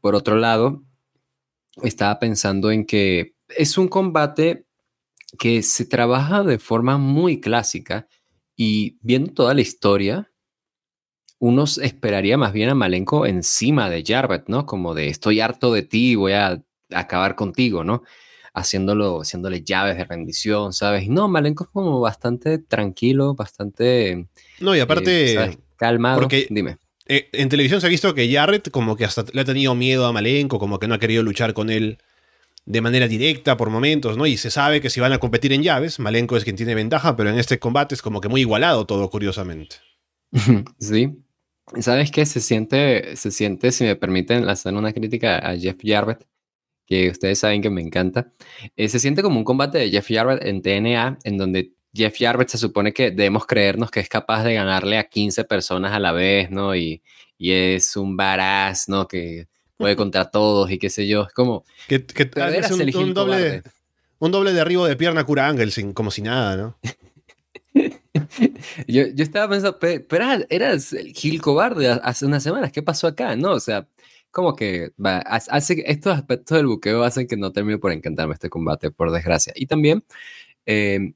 por 0.00 0.14
otro 0.14 0.36
lado, 0.36 0.82
estaba 1.82 2.18
pensando 2.18 2.70
en 2.70 2.86
que 2.86 3.34
es 3.56 3.78
un 3.78 3.88
combate 3.88 4.66
que 5.38 5.62
se 5.62 5.84
trabaja 5.86 6.42
de 6.42 6.58
forma 6.58 6.98
muy 6.98 7.40
clásica 7.40 8.08
y 8.56 8.98
viendo 9.02 9.32
toda 9.32 9.54
la 9.54 9.60
historia, 9.62 10.29
uno 11.40 11.64
esperaría 11.64 12.36
más 12.36 12.52
bien 12.52 12.68
a 12.68 12.74
Malenko 12.76 13.26
encima 13.26 13.90
de 13.90 14.04
Jarrett, 14.06 14.48
¿no? 14.48 14.66
Como 14.66 14.94
de 14.94 15.08
estoy 15.08 15.40
harto 15.40 15.72
de 15.72 15.82
ti, 15.82 16.14
voy 16.14 16.32
a 16.32 16.62
acabar 16.90 17.34
contigo, 17.34 17.82
¿no? 17.82 18.02
haciéndolo, 18.54 19.20
haciéndole 19.22 19.62
llaves 19.62 19.96
de 19.96 20.04
rendición, 20.04 20.72
¿sabes? 20.72 21.08
No, 21.08 21.28
Malenko 21.28 21.64
es 21.64 21.70
como 21.70 22.00
bastante 22.00 22.58
tranquilo, 22.58 23.34
bastante... 23.34 24.26
No, 24.60 24.74
y 24.74 24.80
aparte... 24.80 25.34
Eh, 25.34 25.58
Calmado. 25.76 26.20
Porque, 26.20 26.46
dime. 26.50 26.76
Eh, 27.06 27.28
en 27.32 27.48
televisión 27.48 27.80
se 27.80 27.86
ha 27.86 27.90
visto 27.90 28.14
que 28.14 28.30
Jarrett 28.32 28.70
como 28.70 28.96
que 28.96 29.04
hasta 29.04 29.24
le 29.32 29.40
ha 29.40 29.44
tenido 29.44 29.74
miedo 29.74 30.06
a 30.06 30.12
Malenko, 30.12 30.58
como 30.58 30.78
que 30.78 30.88
no 30.88 30.94
ha 30.94 30.98
querido 30.98 31.22
luchar 31.22 31.54
con 31.54 31.70
él 31.70 31.98
de 32.66 32.80
manera 32.82 33.08
directa 33.08 33.56
por 33.56 33.70
momentos, 33.70 34.16
¿no? 34.16 34.26
Y 34.26 34.36
se 34.36 34.50
sabe 34.50 34.80
que 34.80 34.90
si 34.90 35.00
van 35.00 35.12
a 35.12 35.18
competir 35.18 35.52
en 35.52 35.62
llaves, 35.62 35.98
Malenko 35.98 36.36
es 36.36 36.44
quien 36.44 36.56
tiene 36.56 36.74
ventaja, 36.74 37.16
pero 37.16 37.30
en 37.30 37.38
este 37.38 37.58
combate 37.58 37.94
es 37.94 38.02
como 38.02 38.20
que 38.20 38.28
muy 38.28 38.42
igualado 38.42 38.84
todo, 38.86 39.08
curiosamente. 39.10 39.76
sí. 40.78 41.16
¿Sabes 41.78 42.10
qué? 42.10 42.26
Se 42.26 42.40
siente, 42.40 43.16
se 43.16 43.30
siente, 43.30 43.70
si 43.72 43.84
me 43.84 43.96
permiten 43.96 44.48
hacer 44.48 44.74
una 44.74 44.92
crítica 44.92 45.38
a 45.38 45.56
Jeff 45.56 45.76
Jarrett, 45.82 46.26
que 46.86 47.08
ustedes 47.10 47.38
saben 47.38 47.62
que 47.62 47.70
me 47.70 47.80
encanta. 47.80 48.32
Eh, 48.76 48.88
se 48.88 48.98
siente 48.98 49.22
como 49.22 49.38
un 49.38 49.44
combate 49.44 49.78
de 49.78 49.90
Jeff 49.90 50.08
Jarrett 50.08 50.44
en 50.44 50.62
TNA, 50.62 51.18
en 51.22 51.38
donde 51.38 51.72
Jeff 51.94 52.16
Jarrett 52.18 52.48
se 52.48 52.58
supone 52.58 52.92
que 52.92 53.10
debemos 53.10 53.46
creernos 53.46 53.90
que 53.90 54.00
es 54.00 54.08
capaz 54.08 54.44
de 54.44 54.54
ganarle 54.54 54.98
a 54.98 55.04
15 55.04 55.44
personas 55.44 55.92
a 55.92 56.00
la 56.00 56.12
vez, 56.12 56.50
¿no? 56.50 56.74
Y, 56.74 57.02
y 57.38 57.52
es 57.52 57.96
un 57.96 58.16
varaz, 58.16 58.88
¿no? 58.88 59.06
Que 59.06 59.46
puede 59.76 59.96
contra 59.96 60.30
todos 60.30 60.70
y 60.70 60.78
qué 60.78 60.90
sé 60.90 61.06
yo. 61.06 61.22
Es 61.22 61.32
como... 61.32 61.64
Que, 61.88 62.04
que 62.04 62.30
es 62.58 62.70
un, 62.94 63.14
doble, 63.14 63.62
un 64.18 64.30
doble 64.32 64.52
derribo 64.52 64.86
de 64.86 64.96
pierna 64.96 65.24
cura 65.24 65.48
Ángel, 65.48 65.72
como 65.94 66.10
si 66.10 66.22
nada, 66.22 66.56
¿no? 66.56 66.78
yo, 68.86 69.06
yo, 69.06 69.22
estaba 69.22 69.48
pensando, 69.48 69.78
pero, 69.78 70.24
eras 70.48 70.92
el 70.92 71.12
Gil 71.12 71.40
Cobarde 71.40 71.88
hace 71.88 72.26
unas 72.26 72.42
semanas, 72.42 72.72
¿qué 72.72 72.82
pasó 72.82 73.06
acá? 73.06 73.36
No, 73.36 73.52
o 73.52 73.60
sea, 73.60 73.88
como 74.30 74.54
que 74.56 74.92
hace, 75.26 75.84
estos 75.86 76.14
aspectos 76.14 76.56
del 76.56 76.66
buqueo 76.66 77.02
hacen 77.02 77.26
que 77.26 77.36
no 77.36 77.52
termine 77.52 77.78
por 77.78 77.92
encantarme 77.92 78.34
este 78.34 78.50
combate, 78.50 78.90
por 78.90 79.10
desgracia. 79.12 79.52
Y 79.56 79.66
también, 79.66 80.04
eh, 80.66 81.12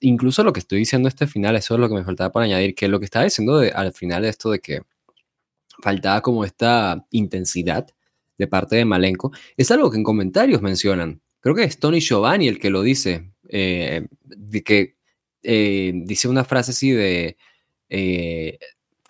incluso 0.00 0.44
lo 0.44 0.52
que 0.52 0.60
estoy 0.60 0.78
diciendo 0.80 1.08
este 1.08 1.26
final, 1.26 1.56
eso 1.56 1.74
es 1.74 1.80
lo 1.80 1.88
que 1.88 1.94
me 1.94 2.04
faltaba 2.04 2.32
para 2.32 2.46
añadir, 2.46 2.74
que 2.74 2.88
lo 2.88 2.98
que 2.98 3.04
estaba 3.06 3.24
diciendo 3.24 3.60
al 3.74 3.92
final 3.92 4.22
de 4.22 4.28
esto 4.28 4.50
de 4.50 4.60
que 4.60 4.82
faltaba 5.82 6.20
como 6.22 6.44
esta 6.44 7.06
intensidad 7.10 7.86
de 8.38 8.46
parte 8.46 8.76
de 8.76 8.84
Malenko, 8.84 9.32
es 9.56 9.70
algo 9.70 9.90
que 9.90 9.98
en 9.98 10.04
comentarios 10.04 10.62
mencionan. 10.62 11.20
Creo 11.40 11.54
que 11.54 11.64
es 11.64 11.78
Tony 11.78 12.00
Giovanni 12.00 12.48
el 12.48 12.58
que 12.58 12.70
lo 12.70 12.82
dice, 12.82 13.32
eh, 13.48 14.06
de 14.24 14.62
que 14.62 14.97
eh, 15.42 15.92
dice 15.94 16.28
una 16.28 16.44
frase 16.44 16.72
así 16.72 16.90
de, 16.90 17.36
eh, 17.88 18.58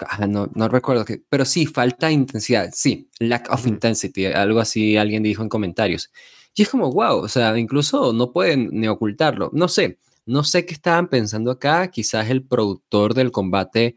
ah, 0.01 0.27
no, 0.27 0.51
no, 0.55 0.69
recuerdo, 0.69 1.05
que, 1.05 1.23
pero 1.29 1.45
sí, 1.45 1.67
falta 1.67 2.11
intensidad, 2.11 2.71
sí, 2.73 3.09
lack 3.19 3.51
of 3.53 3.67
intensity, 3.67 4.27
algo 4.27 4.61
así 4.61 4.97
alguien 4.97 5.23
dijo 5.23 5.43
en 5.43 5.49
comentarios. 5.49 6.11
Y 6.55 6.63
es 6.63 6.69
como, 6.69 6.91
wow, 6.91 7.19
o 7.19 7.29
sea, 7.29 7.57
incluso 7.59 8.13
no 8.13 8.33
pueden 8.33 8.71
ni 8.73 8.89
ocultarlo, 8.89 9.51
no 9.53 9.69
sé, 9.69 9.99
no 10.27 10.45
sé 10.45 10.67
qué 10.67 10.75
estaban 10.75 11.09
pensando 11.09 11.51
acá, 11.51 11.91
quizás 11.91 12.29
el 12.31 12.45
productor 12.45 13.15
del 13.15 13.33
combate 13.33 13.97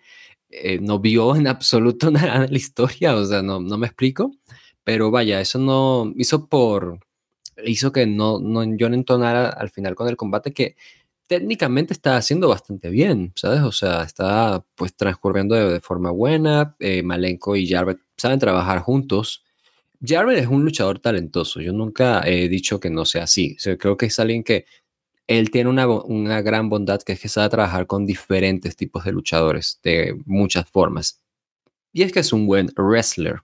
eh, 0.50 0.80
no 0.80 1.00
vio 1.00 1.36
en 1.36 1.48
absoluto 1.48 2.12
nada 2.12 2.42
de 2.42 2.50
la 2.50 2.58
historia, 2.58 3.16
o 3.16 3.26
sea, 3.26 3.42
no, 3.42 3.60
no 3.60 3.78
me 3.78 3.88
explico, 3.88 4.32
pero 4.84 5.12
vaya, 5.12 5.42
eso 5.42 5.60
no 5.60 6.14
hizo 6.18 6.48
por, 6.48 7.00
hizo 7.66 7.92
que 7.92 8.06
no, 8.06 8.40
no 8.40 8.64
yo 8.78 8.90
no 8.90 8.96
entonara 8.96 9.50
al 9.50 9.70
final 9.70 9.96
con 9.96 10.08
el 10.08 10.18
combate 10.18 10.54
que 10.54 10.76
técnicamente 11.32 11.94
está 11.94 12.18
haciendo 12.18 12.50
bastante 12.50 12.90
bien, 12.90 13.32
¿sabes? 13.38 13.62
O 13.62 13.72
sea, 13.72 14.04
está 14.04 14.66
pues 14.76 14.94
transcurriendo 14.98 15.56
de, 15.56 15.80
forma 15.80 16.12
buena. 16.12 16.76
Eh, 16.78 17.04
Malenko 17.04 17.56
y 17.56 17.70
Jarvet 17.70 18.00
saben 18.18 18.38
trabajar 18.38 18.80
juntos. 18.80 19.46
Jarvet 20.06 20.40
es 20.40 20.48
un 20.48 20.66
luchador 20.66 21.00
talentoso. 21.00 21.62
Yo 21.62 21.72
nunca 21.72 22.22
he 22.28 22.50
dicho 22.50 22.82
que 22.82 22.90
no 22.90 23.06
sea 23.06 23.24
así. 23.24 23.56
creo 23.80 23.96
que 23.96 24.08
es 24.08 24.20
alguien 24.20 24.44
que 24.44 24.66
él 25.26 25.52
tiene 25.52 25.70
una, 25.70 25.88
una, 25.88 26.42
gran 26.42 26.68
bondad 26.68 27.02
que 27.02 27.14
es 27.14 27.22
que 27.22 27.30
sabe 27.30 27.48
trabajar 27.48 27.88
con 27.88 28.06
diferentes 28.06 28.76
tipos 28.76 29.06
de 29.06 29.14
luchadores 29.14 29.80
de 29.84 30.22
muchas 30.26 30.70
formas. 30.70 31.22
Y 31.94 32.02
es 32.02 32.12
que 32.12 32.20
es 32.20 32.34
un 32.34 32.46
buen 32.46 32.74
wrestler 32.76 33.40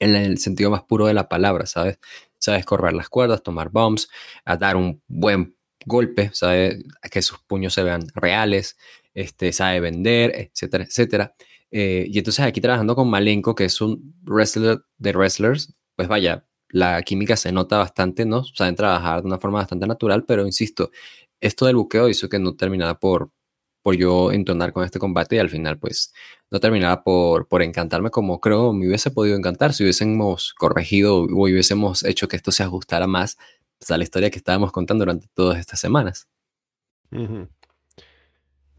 en 0.00 0.16
el 0.16 0.38
sentido 0.38 0.72
más 0.72 0.82
puro 0.82 1.06
de 1.06 1.14
la 1.14 1.28
palabra, 1.28 1.66
¿sabes? 1.66 2.00
Sabes 2.38 2.64
correr 2.64 2.94
las 2.94 3.08
cuerdas, 3.08 3.44
tomar 3.44 3.70
bombs, 3.70 4.08
a 4.44 4.56
dar 4.56 4.74
un 4.74 5.00
buen 5.06 5.54
golpe, 5.86 6.30
sabe 6.32 6.84
que 7.10 7.22
sus 7.22 7.38
puños 7.40 7.74
se 7.74 7.82
vean 7.82 8.02
reales, 8.14 8.76
este, 9.14 9.52
sabe 9.52 9.80
vender, 9.80 10.32
etcétera, 10.34 10.84
etcétera. 10.84 11.34
Eh, 11.70 12.06
y 12.08 12.18
entonces 12.18 12.44
aquí 12.44 12.60
trabajando 12.60 12.96
con 12.96 13.08
Malenko, 13.10 13.54
que 13.54 13.64
es 13.64 13.80
un 13.80 14.14
wrestler 14.24 14.80
de 14.98 15.12
wrestlers, 15.12 15.74
pues 15.96 16.08
vaya, 16.08 16.44
la 16.68 17.02
química 17.02 17.36
se 17.36 17.52
nota 17.52 17.78
bastante, 17.78 18.24
¿no? 18.24 18.44
Saben 18.44 18.76
trabajar 18.76 19.22
de 19.22 19.28
una 19.28 19.38
forma 19.38 19.58
bastante 19.60 19.86
natural, 19.86 20.24
pero 20.24 20.46
insisto, 20.46 20.90
esto 21.40 21.66
del 21.66 21.76
buqueo 21.76 22.08
hizo 22.08 22.28
que 22.28 22.38
no 22.38 22.56
terminara 22.56 22.98
por, 22.98 23.30
por 23.82 23.96
yo 23.96 24.32
entonar 24.32 24.72
con 24.72 24.84
este 24.84 24.98
combate 24.98 25.36
y 25.36 25.38
al 25.38 25.50
final 25.50 25.78
pues 25.78 26.12
no 26.50 26.60
terminaba 26.60 27.02
por, 27.02 27.48
por 27.48 27.62
encantarme 27.62 28.10
como 28.10 28.40
creo 28.40 28.72
me 28.72 28.86
hubiese 28.88 29.10
podido 29.10 29.36
encantar 29.36 29.72
si 29.72 29.84
hubiésemos 29.84 30.54
corregido 30.54 31.22
o 31.22 31.44
hubiésemos 31.44 32.04
hecho 32.04 32.28
que 32.28 32.36
esto 32.36 32.52
se 32.52 32.62
ajustara 32.62 33.06
más 33.06 33.38
a 33.88 33.96
la 33.96 34.04
historia 34.04 34.30
que 34.30 34.38
estábamos 34.38 34.72
contando 34.72 35.02
durante 35.02 35.28
todas 35.32 35.58
estas 35.58 35.80
semanas. 35.80 36.28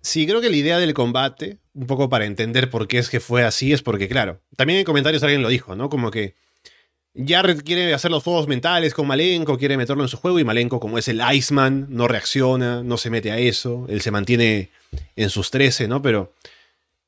Sí, 0.02 0.26
creo 0.26 0.42
que 0.42 0.50
la 0.50 0.56
idea 0.56 0.80
del 0.80 0.94
combate, 0.94 1.58
un 1.74 1.88
poco 1.88 2.10
para 2.10 2.26
entender 2.26 2.70
por 2.70 2.88
qué 2.88 2.98
es 3.00 3.10
que 3.10 3.20
fue 3.20 3.44
así, 3.44 3.74
es 3.74 3.82
porque, 3.82 4.08
claro, 4.08 4.42
también 4.56 4.80
en 4.80 4.86
comentarios 4.86 5.24
alguien 5.24 5.42
lo 5.42 5.50
dijo, 5.50 5.76
¿no? 5.76 5.90
Como 5.90 6.12
que 6.12 6.36
Jared 7.16 7.64
quiere 7.64 7.94
hacer 7.94 8.10
los 8.10 8.24
juegos 8.24 8.48
mentales 8.48 8.94
con 8.94 9.08
Malenko, 9.08 9.58
quiere 9.58 9.78
meterlo 9.78 10.04
en 10.04 10.10
su 10.10 10.18
juego 10.18 10.40
y 10.40 10.44
Malenko, 10.44 10.80
como 10.80 10.98
es 10.98 11.08
el 11.08 11.22
Iceman, 11.34 11.88
no 11.90 12.08
reacciona, 12.08 12.84
no 12.84 12.98
se 12.98 13.10
mete 13.10 13.32
a 13.32 13.38
eso, 13.38 13.86
él 13.90 14.02
se 14.02 14.12
mantiene 14.12 14.70
en 15.16 15.30
sus 15.30 15.52
13, 15.52 15.88
¿no? 15.88 16.02
Pero 16.02 16.34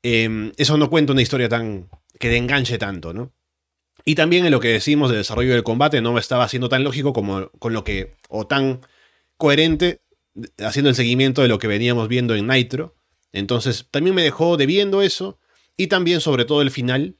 em, 0.03 0.51
eso 0.57 0.77
no 0.77 0.89
cuenta 0.89 1.13
una 1.13 1.21
historia 1.21 1.47
tan 1.49 1.87
que 2.19 2.29
te 2.29 2.37
enganche 2.37 2.77
tanto, 2.77 3.13
¿no? 3.13 3.31
Y 4.05 4.15
también 4.15 4.45
en 4.45 4.51
lo 4.51 4.59
que 4.59 4.69
decimos 4.69 5.09
de 5.09 5.17
desarrollo 5.17 5.53
del 5.53 5.63
combate 5.63 6.01
no 6.01 6.17
estaba 6.17 6.47
siendo 6.49 6.69
tan 6.69 6.83
lógico 6.83 7.13
como 7.13 7.49
con 7.59 7.73
lo 7.73 7.83
que, 7.83 8.15
o 8.29 8.45
tan 8.45 8.81
coherente, 9.37 10.01
haciendo 10.59 10.89
el 10.89 10.95
seguimiento 10.95 11.41
de 11.41 11.47
lo 11.47 11.59
que 11.59 11.67
veníamos 11.67 12.07
viendo 12.07 12.35
en 12.35 12.47
Nitro. 12.47 12.95
Entonces 13.31 13.87
también 13.91 14.15
me 14.15 14.23
dejó 14.23 14.57
debiendo 14.57 15.01
eso. 15.01 15.39
Y 15.77 15.87
también 15.87 16.21
sobre 16.21 16.45
todo 16.45 16.61
el 16.61 16.69
final, 16.69 17.15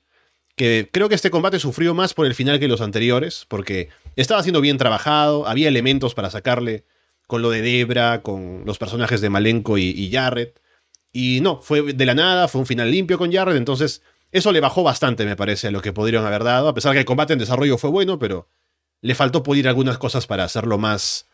que 0.55 0.89
creo 0.91 1.09
que 1.09 1.15
este 1.15 1.31
combate 1.31 1.57
sufrió 1.59 1.93
más 1.93 2.13
por 2.13 2.25
el 2.25 2.35
final 2.35 2.59
que 2.59 2.67
los 2.67 2.81
anteriores, 2.81 3.45
porque 3.47 3.89
estaba 4.15 4.43
siendo 4.43 4.61
bien 4.61 4.77
trabajado, 4.77 5.47
había 5.47 5.69
elementos 5.69 6.13
para 6.13 6.29
sacarle 6.29 6.85
con 7.25 7.41
lo 7.41 7.49
de 7.49 7.61
Debra, 7.61 8.21
con 8.21 8.63
los 8.65 8.77
personajes 8.77 9.21
de 9.21 9.29
Malenko 9.29 9.77
y, 9.77 9.89
y 9.89 10.11
Jarrett. 10.11 10.61
Y 11.11 11.39
no, 11.41 11.61
fue 11.61 11.93
de 11.93 12.05
la 12.05 12.13
nada, 12.13 12.47
fue 12.47 12.61
un 12.61 12.67
final 12.67 12.91
limpio 12.91 13.17
con 13.17 13.31
Jarrett, 13.31 13.57
entonces 13.57 14.03
eso 14.33 14.51
le 14.51 14.59
bajó 14.59 14.81
bastante, 14.81 15.25
me 15.25 15.35
parece, 15.35 15.67
a 15.67 15.71
lo 15.71 15.81
que 15.81 15.93
podrían 15.93 16.25
haber 16.25 16.43
dado, 16.43 16.67
a 16.67 16.73
pesar 16.73 16.93
que 16.93 16.99
el 16.99 17.05
combate 17.05 17.33
en 17.33 17.39
desarrollo 17.39 17.77
fue 17.77 17.91
bueno, 17.91 18.17
pero 18.17 18.49
le 19.01 19.13
faltó 19.13 19.43
pulir 19.43 19.67
algunas 19.67 19.99
cosas 19.99 20.25
para 20.25 20.43
hacerlo 20.43 20.79
más, 20.79 21.27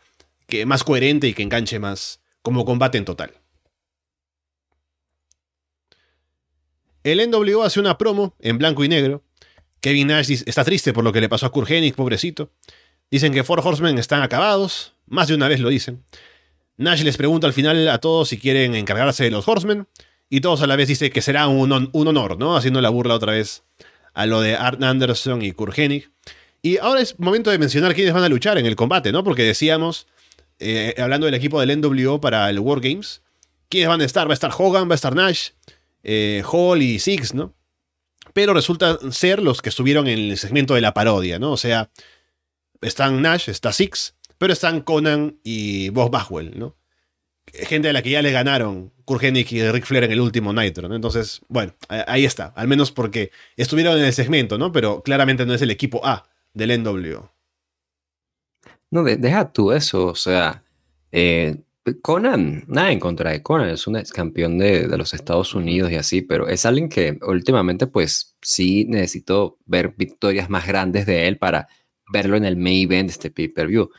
que, 0.46 0.66
más 0.66 0.84
coherente 0.84 1.26
y 1.26 1.32
que 1.32 1.42
enganche 1.42 1.78
más 1.78 2.20
como 2.42 2.66
combate 2.66 2.98
en 2.98 3.06
total. 3.06 3.32
El 7.02 7.26
NWO 7.30 7.62
hace 7.62 7.80
una 7.80 7.96
promo 7.96 8.36
en 8.38 8.58
blanco 8.58 8.84
y 8.84 8.88
negro. 8.88 9.24
Kevin 9.80 10.08
Nash 10.08 10.30
está 10.44 10.62
triste 10.62 10.92
por 10.92 11.02
lo 11.02 11.10
que 11.10 11.22
le 11.22 11.30
pasó 11.30 11.46
a 11.46 11.52
Kurgenix, 11.52 11.96
pobrecito. 11.96 12.52
Dicen 13.10 13.32
que 13.32 13.44
Four 13.44 13.60
Horsemen 13.64 13.96
están 13.96 14.22
acabados, 14.22 14.94
más 15.06 15.28
de 15.28 15.34
una 15.34 15.48
vez 15.48 15.60
lo 15.60 15.70
dicen. 15.70 16.04
Nash 16.76 17.02
les 17.02 17.16
pregunta 17.16 17.46
al 17.46 17.54
final 17.54 17.88
a 17.88 17.96
todos 17.96 18.28
si 18.28 18.38
quieren 18.38 18.74
encargarse 18.74 19.24
de 19.24 19.30
los 19.30 19.48
Horsemen, 19.48 19.88
y 20.30 20.40
todos 20.40 20.62
a 20.62 20.68
la 20.68 20.76
vez 20.76 20.86
dice 20.86 21.10
que 21.10 21.20
será 21.20 21.48
un, 21.48 21.72
honor, 21.92 22.38
¿no? 22.38 22.56
Haciendo 22.56 22.80
la 22.80 22.88
burla 22.88 23.16
otra 23.16 23.32
vez 23.32 23.64
a 24.14 24.26
lo 24.26 24.40
de 24.40 24.54
Art 24.54 24.80
Anderson 24.80 25.42
y 25.42 25.50
Kurgenig. 25.50 26.12
Y 26.62 26.78
ahora 26.78 27.00
es 27.00 27.18
momento 27.18 27.50
de 27.50 27.58
mencionar 27.58 27.94
quiénes 27.94 28.14
van 28.14 28.22
a 28.22 28.28
luchar 28.28 28.56
en 28.56 28.64
el 28.64 28.76
combate, 28.76 29.10
¿no? 29.10 29.24
Porque 29.24 29.42
decíamos, 29.42 30.06
eh, 30.60 30.94
hablando 30.98 31.26
del 31.26 31.34
equipo 31.34 31.60
del 31.60 31.80
NWO 31.80 32.20
para 32.20 32.48
el 32.48 32.60
Wargames, 32.60 33.22
quiénes 33.68 33.88
van 33.88 34.00
a 34.02 34.04
estar. 34.04 34.28
Va 34.28 34.32
a 34.32 34.34
estar 34.34 34.52
Hogan, 34.56 34.88
va 34.88 34.92
a 34.92 34.94
estar 34.94 35.16
Nash, 35.16 35.50
eh, 36.04 36.44
Hall 36.50 36.80
y 36.80 37.00
Six, 37.00 37.34
¿no? 37.34 37.56
Pero 38.32 38.54
resulta 38.54 38.98
ser 39.10 39.42
los 39.42 39.60
que 39.62 39.70
estuvieron 39.70 40.06
en 40.06 40.30
el 40.30 40.38
segmento 40.38 40.74
de 40.74 40.80
la 40.80 40.94
parodia, 40.94 41.40
¿no? 41.40 41.50
O 41.50 41.56
sea, 41.56 41.90
están 42.82 43.20
Nash, 43.20 43.48
está 43.48 43.72
Six, 43.72 44.14
pero 44.38 44.52
están 44.52 44.82
Conan 44.82 45.40
y 45.42 45.88
Bob 45.88 46.12
Bagwell, 46.12 46.56
¿no? 46.56 46.76
Gente 47.52 47.88
a 47.88 47.92
la 47.92 48.02
que 48.02 48.10
ya 48.10 48.22
le 48.22 48.32
ganaron 48.32 48.92
Kurgenik 49.04 49.52
y 49.52 49.70
Rick 49.70 49.84
Flair 49.84 50.04
en 50.04 50.12
el 50.12 50.20
último 50.20 50.52
Nitro, 50.52 50.88
¿no? 50.88 50.94
Entonces, 50.94 51.40
bueno, 51.48 51.74
ahí 51.88 52.24
está. 52.24 52.52
Al 52.56 52.68
menos 52.68 52.92
porque 52.92 53.30
estuvieron 53.56 53.98
en 53.98 54.04
el 54.04 54.12
segmento, 54.12 54.58
¿no? 54.58 54.72
Pero 54.72 55.02
claramente 55.02 55.46
no 55.46 55.54
es 55.54 55.62
el 55.62 55.70
equipo 55.70 56.04
A 56.04 56.28
del 56.54 56.82
NWO. 56.82 57.32
No, 58.90 59.04
deja 59.04 59.52
tú 59.52 59.72
eso, 59.72 60.06
o 60.06 60.14
sea, 60.16 60.64
eh, 61.12 61.58
Conan, 62.02 62.64
nada 62.66 62.92
en 62.92 63.00
contra 63.00 63.30
de 63.30 63.42
Conan, 63.42 63.68
es 63.68 63.86
un 63.86 63.96
ex 63.96 64.12
campeón 64.12 64.58
de, 64.58 64.86
de, 64.86 64.98
los 64.98 65.14
Estados 65.14 65.54
Unidos 65.54 65.90
y 65.90 65.96
así, 65.96 66.22
pero 66.22 66.48
es 66.48 66.66
alguien 66.66 66.88
que 66.88 67.18
últimamente 67.22 67.86
pues 67.86 68.36
sí 68.42 68.84
necesito 68.88 69.58
ver 69.64 69.94
victorias 69.96 70.50
más 70.50 70.66
grandes 70.66 71.06
de 71.06 71.28
él 71.28 71.38
para 71.38 71.68
verlo 72.12 72.36
en 72.36 72.44
el 72.44 72.56
main 72.56 72.84
event 72.84 73.08
de 73.08 73.12
este 73.12 73.30
pay-per-view. 73.30 73.90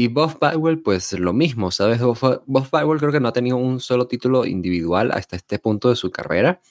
Y 0.00 0.08
Buff 0.08 0.38
Bagwell, 0.40 0.80
pues 0.80 1.12
lo 1.12 1.34
mismo, 1.34 1.70
¿sabes? 1.70 2.00
Buff, 2.00 2.70
Bagwell 2.70 2.98
creo 2.98 3.12
que 3.12 3.20
no 3.20 3.28
ha 3.28 3.34
tenido 3.34 3.58
un 3.58 3.80
solo 3.80 4.06
título 4.06 4.46
individual 4.46 5.10
hasta 5.12 5.36
este 5.36 5.58
punto 5.58 5.90
de 5.90 5.96
su 5.96 6.10
carrera. 6.10 6.62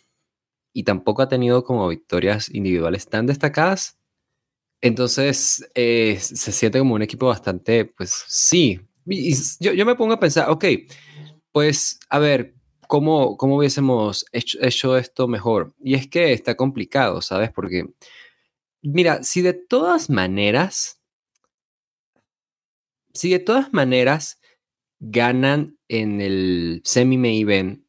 Y 0.73 0.81
tampoco 0.81 1.21
ha 1.21 1.29
tenido 1.29 1.63
como 1.63 1.87
victorias 1.87 2.49
individuales 2.49 3.07
tan 3.07 3.27
destacadas. 3.27 3.99
Entonces, 4.81 5.69
eh, 5.75 6.17
se 6.19 6.51
siente 6.51 6.79
como 6.79 6.95
un 6.95 7.03
equipo 7.03 7.27
bastante, 7.27 7.85
pues 7.85 8.25
sí. 8.27 8.81
Yo, 9.59 9.73
yo, 9.73 9.85
me 9.85 9.93
pongo 9.93 10.13
a 10.13 10.19
pensar, 10.19 10.49
ok, 10.49 10.65
pues 11.51 11.99
a 12.09 12.17
ver, 12.17 12.55
¿cómo, 12.87 13.37
cómo 13.37 13.57
hubiésemos 13.57 14.25
hecho 14.31 14.97
esto 14.97 15.27
mejor? 15.27 15.75
Y 15.79 15.93
es 15.93 16.07
que 16.07 16.33
está 16.33 16.55
complicado, 16.55 17.21
¿sabes? 17.21 17.51
Porque, 17.51 17.85
mira, 18.81 19.21
si 19.21 19.43
de 19.43 19.53
todas 19.53 20.09
maneras 20.09 20.98
si 23.13 23.31
de 23.31 23.39
todas 23.39 23.73
maneras 23.73 24.39
ganan 24.99 25.77
en 25.87 26.21
el 26.21 26.81
semi-main 26.83 27.41
event 27.41 27.83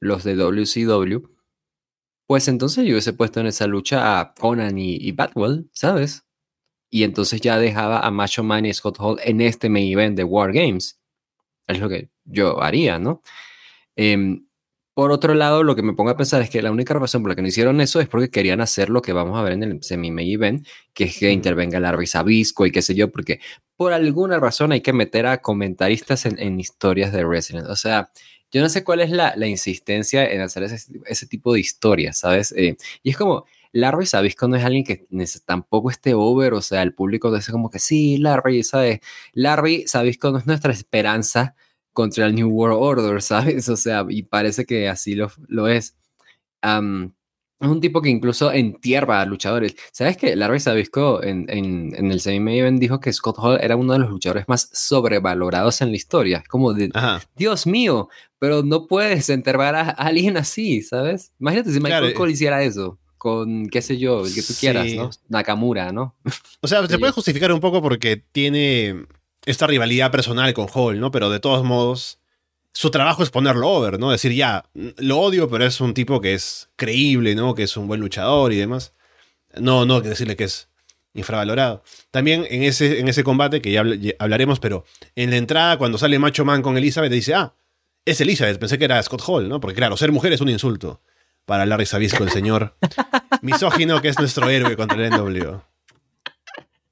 los 0.00 0.24
de 0.24 0.36
WCW, 0.36 1.28
pues 2.26 2.48
entonces 2.48 2.84
yo 2.84 2.92
hubiese 2.92 3.12
puesto 3.12 3.40
en 3.40 3.46
esa 3.46 3.66
lucha 3.66 4.20
a 4.20 4.34
Conan 4.34 4.78
y, 4.78 5.12
Batwell, 5.12 5.68
¿sabes? 5.72 6.24
Y 6.90 7.02
entonces 7.04 7.40
ya 7.40 7.58
dejaba 7.58 8.00
a 8.00 8.10
Macho 8.10 8.42
Man 8.42 8.66
y 8.66 8.72
Scott 8.72 8.96
Hall 9.00 9.18
en 9.24 9.40
este 9.40 9.68
main 9.68 9.92
event 9.92 10.16
de 10.16 10.24
War 10.24 10.52
Games. 10.52 11.00
Es 11.66 11.80
lo 11.80 11.88
que 11.88 12.10
yo 12.24 12.62
haría, 12.62 12.98
¿no? 12.98 13.22
Em, 13.96 14.43
por 14.94 15.10
otro 15.10 15.34
lado, 15.34 15.64
lo 15.64 15.74
que 15.74 15.82
me 15.82 15.92
pongo 15.92 16.10
a 16.10 16.16
pensar 16.16 16.40
es 16.40 16.50
que 16.50 16.62
la 16.62 16.70
única 16.70 16.94
razón 16.94 17.22
por 17.22 17.30
la 17.30 17.34
que 17.34 17.42
no 17.42 17.48
hicieron 17.48 17.80
eso 17.80 18.00
es 18.00 18.08
porque 18.08 18.30
querían 18.30 18.60
hacer 18.60 18.90
lo 18.90 19.02
que 19.02 19.12
vamos 19.12 19.36
a 19.36 19.42
ver 19.42 19.54
en 19.54 19.64
el 19.64 19.82
semi-main 19.82 20.30
event, 20.30 20.66
que 20.92 21.04
es 21.04 21.18
que 21.18 21.32
intervenga 21.32 21.80
Larry 21.80 22.06
Sabisco 22.06 22.64
y 22.64 22.70
qué 22.70 22.80
sé 22.80 22.94
yo, 22.94 23.10
porque 23.10 23.40
por 23.76 23.92
alguna 23.92 24.38
razón 24.38 24.70
hay 24.70 24.82
que 24.82 24.92
meter 24.92 25.26
a 25.26 25.42
comentaristas 25.42 26.26
en, 26.26 26.60
historias 26.60 27.12
de 27.12 27.24
Resident. 27.24 27.66
O 27.66 27.76
sea, 27.76 28.10
yo 28.52 28.62
no 28.62 28.68
sé 28.68 28.84
cuál 28.84 29.00
es 29.00 29.10
la, 29.10 29.34
insistencia 29.48 30.30
en 30.30 30.40
hacer 30.40 30.62
ese, 30.62 31.26
tipo 31.26 31.52
de 31.52 31.60
historias, 31.60 32.18
¿sabes? 32.18 32.52
Eh, 32.52 32.76
y 33.02 33.10
es 33.10 33.16
como, 33.16 33.46
Larry 33.72 34.06
Sabisco 34.06 34.46
no 34.46 34.54
es 34.54 34.64
alguien 34.64 34.84
que 34.84 35.06
tampoco 35.44 35.90
esté 35.90 36.14
over, 36.14 36.54
o 36.54 36.62
sea, 36.62 36.82
el 36.82 36.94
público 36.94 37.34
dice 37.34 37.50
como 37.50 37.68
que 37.68 37.80
sí, 37.80 38.18
Larry, 38.18 38.62
¿sabes? 38.62 39.00
Larry 39.32 39.88
Sabisco 39.88 40.30
no 40.30 40.38
es 40.38 40.46
nuestra 40.46 40.72
esperanza 40.72 41.56
contra 41.94 42.26
el 42.26 42.34
New 42.34 42.50
World 42.50 42.78
Order, 42.78 43.22
¿sabes? 43.22 43.68
O 43.70 43.76
sea, 43.76 44.04
y 44.08 44.24
parece 44.24 44.66
que 44.66 44.88
así 44.88 45.14
lo, 45.14 45.30
lo 45.48 45.68
es. 45.68 45.96
es 46.62 47.68
un 47.68 47.80
tipo 47.80 48.02
que 48.02 48.10
incluso 48.10 48.52
entierra 48.52 49.22
a 49.22 49.24
luchadores. 49.24 49.74
¿Sabes 49.92 50.18
que 50.18 50.36
Larry 50.36 50.60
Sabisco 50.60 51.22
en, 51.22 51.46
en, 51.48 51.94
en 51.96 52.12
el 52.12 52.20
semi-main 52.20 52.78
dijo 52.78 53.00
que 53.00 53.12
Scott 53.12 53.36
Hall 53.38 53.58
era 53.62 53.76
uno 53.76 53.94
de 53.94 54.00
los 54.00 54.10
luchadores 54.10 54.44
más 54.48 54.68
sobrevalorados 54.74 55.80
en 55.80 55.88
la 55.90 55.96
historia? 55.96 56.38
Es 56.38 56.48
como 56.48 56.74
de, 56.74 56.90
Dios 57.36 57.66
mío, 57.66 58.10
pero 58.38 58.62
no 58.62 58.86
puedes 58.86 59.30
enterrar 59.30 59.74
a, 59.74 59.90
alguien 59.90 60.36
así, 60.36 60.82
¿sabes? 60.82 61.32
Imagínate 61.40 61.72
si 61.72 61.80
Michael 61.80 62.12
Cole 62.12 62.32
eh, 62.32 62.34
hiciera 62.34 62.62
eso 62.62 62.98
con, 63.24 63.70
qué 63.70 63.80
sé 63.80 63.96
yo, 63.96 64.26
el 64.26 64.34
que 64.34 64.42
tú 64.42 64.52
quieras, 64.60 64.92
¿no? 64.92 65.08
Nakamura, 65.30 65.92
¿no? 65.92 66.14
O 66.60 66.68
sea, 66.68 66.86
se 66.86 66.98
puede 66.98 67.10
justificar 67.10 67.50
un 67.52 67.60
poco 67.60 67.80
porque 67.80 68.18
tiene 68.18 69.06
esta 69.46 69.66
rivalidad 69.66 70.10
personal 70.10 70.52
con 70.54 70.68
Hall, 70.72 71.00
¿no? 71.00 71.10
Pero 71.10 71.30
de 71.30 71.40
todos 71.40 71.64
modos, 71.64 72.18
su 72.72 72.90
trabajo 72.90 73.22
es 73.22 73.30
ponerlo 73.30 73.68
over, 73.70 73.98
¿no? 73.98 74.10
Decir, 74.10 74.32
ya, 74.32 74.64
lo 74.74 75.20
odio, 75.20 75.48
pero 75.48 75.64
es 75.64 75.80
un 75.80 75.94
tipo 75.94 76.20
que 76.20 76.34
es 76.34 76.68
creíble, 76.76 77.34
¿no? 77.34 77.54
Que 77.54 77.64
es 77.64 77.76
un 77.76 77.86
buen 77.86 78.00
luchador 78.00 78.52
y 78.52 78.56
demás. 78.56 78.92
No, 79.56 79.86
no, 79.86 80.02
que 80.02 80.08
decirle 80.08 80.36
que 80.36 80.44
es 80.44 80.68
infravalorado. 81.14 81.82
También 82.10 82.46
en 82.50 82.64
ese, 82.64 82.98
en 82.98 83.08
ese 83.08 83.22
combate, 83.22 83.62
que 83.62 83.70
ya 83.70 83.84
hablaremos, 84.18 84.58
pero 84.58 84.84
en 85.14 85.30
la 85.30 85.36
entrada, 85.36 85.78
cuando 85.78 85.98
sale 85.98 86.18
Macho 86.18 86.44
Man 86.44 86.62
con 86.62 86.76
Elizabeth, 86.76 87.12
dice, 87.12 87.34
ah, 87.34 87.54
es 88.04 88.20
Elizabeth, 88.20 88.58
pensé 88.58 88.78
que 88.78 88.84
era 88.84 89.02
Scott 89.02 89.22
Hall, 89.26 89.48
¿no? 89.48 89.60
Porque 89.60 89.76
claro, 89.76 89.96
ser 89.96 90.12
mujer 90.12 90.32
es 90.32 90.40
un 90.40 90.48
insulto 90.48 91.00
para 91.46 91.66
Larry 91.66 91.86
Sabisco, 91.86 92.24
el 92.24 92.30
señor 92.30 92.76
misógino 93.42 94.00
que 94.00 94.08
es 94.08 94.18
nuestro 94.18 94.48
héroe 94.48 94.76
contra 94.76 95.06
el 95.06 95.12
NW. 95.12 95.60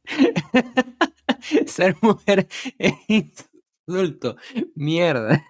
Ser 1.72 1.96
mujer 2.02 2.46
es 2.78 2.94
insulto. 3.08 4.36
Mierda. 4.74 5.42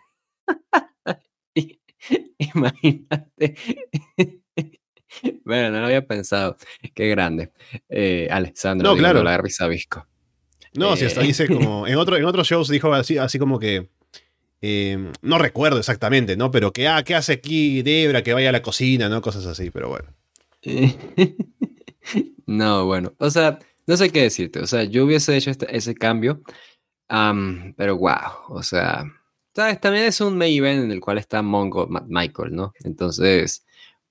Imagínate. 2.54 3.56
Bueno, 5.44 5.70
no 5.70 5.80
lo 5.80 5.87
había 5.87 6.06
pensado. 6.06 6.56
Qué 6.94 7.08
grande. 7.08 7.52
Eh, 7.88 8.28
Alessandro, 8.30 8.90
no, 8.90 8.96
claro. 8.96 9.22
la 9.22 9.40
Sabisco. 9.48 10.06
No, 10.74 10.96
si 10.96 11.04
hasta 11.04 11.20
eh, 11.22 11.26
dice 11.26 11.48
como. 11.48 11.87
En, 11.88 11.96
otro, 11.96 12.16
en 12.16 12.24
otros 12.24 12.46
shows 12.46 12.68
dijo 12.68 12.92
así, 12.94 13.18
así 13.18 13.38
como 13.38 13.58
que. 13.58 13.90
Eh, 14.64 15.11
no 15.22 15.38
recuerdo 15.38 15.80
exactamente, 15.80 16.37
¿no? 16.37 16.52
Pero 16.52 16.72
que, 16.72 16.87
ah, 16.87 17.02
¿qué 17.02 17.16
hace 17.16 17.32
aquí 17.32 17.82
Debra? 17.82 18.22
Que 18.22 18.32
vaya 18.32 18.50
a 18.50 18.52
la 18.52 18.62
cocina, 18.62 19.08
¿no? 19.08 19.20
Cosas 19.20 19.44
así, 19.46 19.70
pero 19.70 19.88
bueno. 19.88 20.14
no, 22.46 22.87
bueno. 22.87 23.12
O 23.18 23.28
sea, 23.28 23.58
no 23.92 23.96
sé 23.98 24.11
qué 24.11 24.22
decirte. 24.22 24.61
O 24.61 24.66
sea, 24.66 24.85
yo 24.85 25.05
hubiese 25.05 25.37
hecho 25.37 25.50
este, 25.50 25.76
ese 25.76 25.94
cambio. 25.94 26.42
pero 27.76 27.96
wow. 27.98 28.33
O 28.48 28.62
sea, 28.62 29.05
¿sabes? 29.55 29.81
También 29.81 30.07
es 30.07 30.20
un 30.20 30.38
main 30.38 30.57
event 30.57 30.85
en 30.85 30.92
el 30.92 31.00
cual 31.00 31.18
está 31.18 31.42
Mongo 31.42 31.87
Michael, 32.09 32.55
¿no? 32.55 32.72
Entonces, 32.85 33.64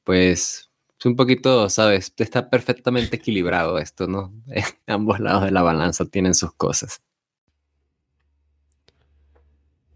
pues 0.04 0.70
es 1.00 1.06
un 1.06 1.16
poquito, 1.16 1.68
¿sabes? 1.70 2.14
Está 2.18 2.50
perfectamente 2.50 3.16
equilibrado 3.18 3.80
esto, 3.80 4.08
¿no? 4.08 4.32
ambos 4.88 5.20
lados 5.20 5.46
de 5.46 5.52
la 5.52 5.64
balanza 5.64 6.06
tienen 6.06 6.36
sus 6.36 6.54
cosas. 6.54 7.02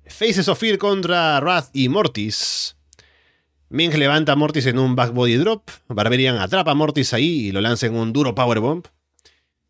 Faces 0.08 0.48
of 0.48 0.60
Fear 0.60 0.80
contra 0.80 1.40
Wrath 1.42 1.70
y 1.74 1.90
Mortis. 1.90 2.76
Ming 3.70 3.92
levanta 4.00 4.32
a 4.32 4.36
Mortis 4.36 4.66
en 4.66 4.80
un 4.80 4.96
back 4.96 5.14
body 5.14 5.36
drop. 5.36 5.70
Barbarian 5.90 6.38
atrapa 6.38 6.72
a 6.72 6.76
Mortis 6.76 7.14
ahí 7.14 7.48
y 7.48 7.52
lo 7.52 7.62
lanza 7.62 7.86
en 7.86 7.96
un 7.96 8.14
duro 8.14 8.34
powerbomb. 8.34 8.86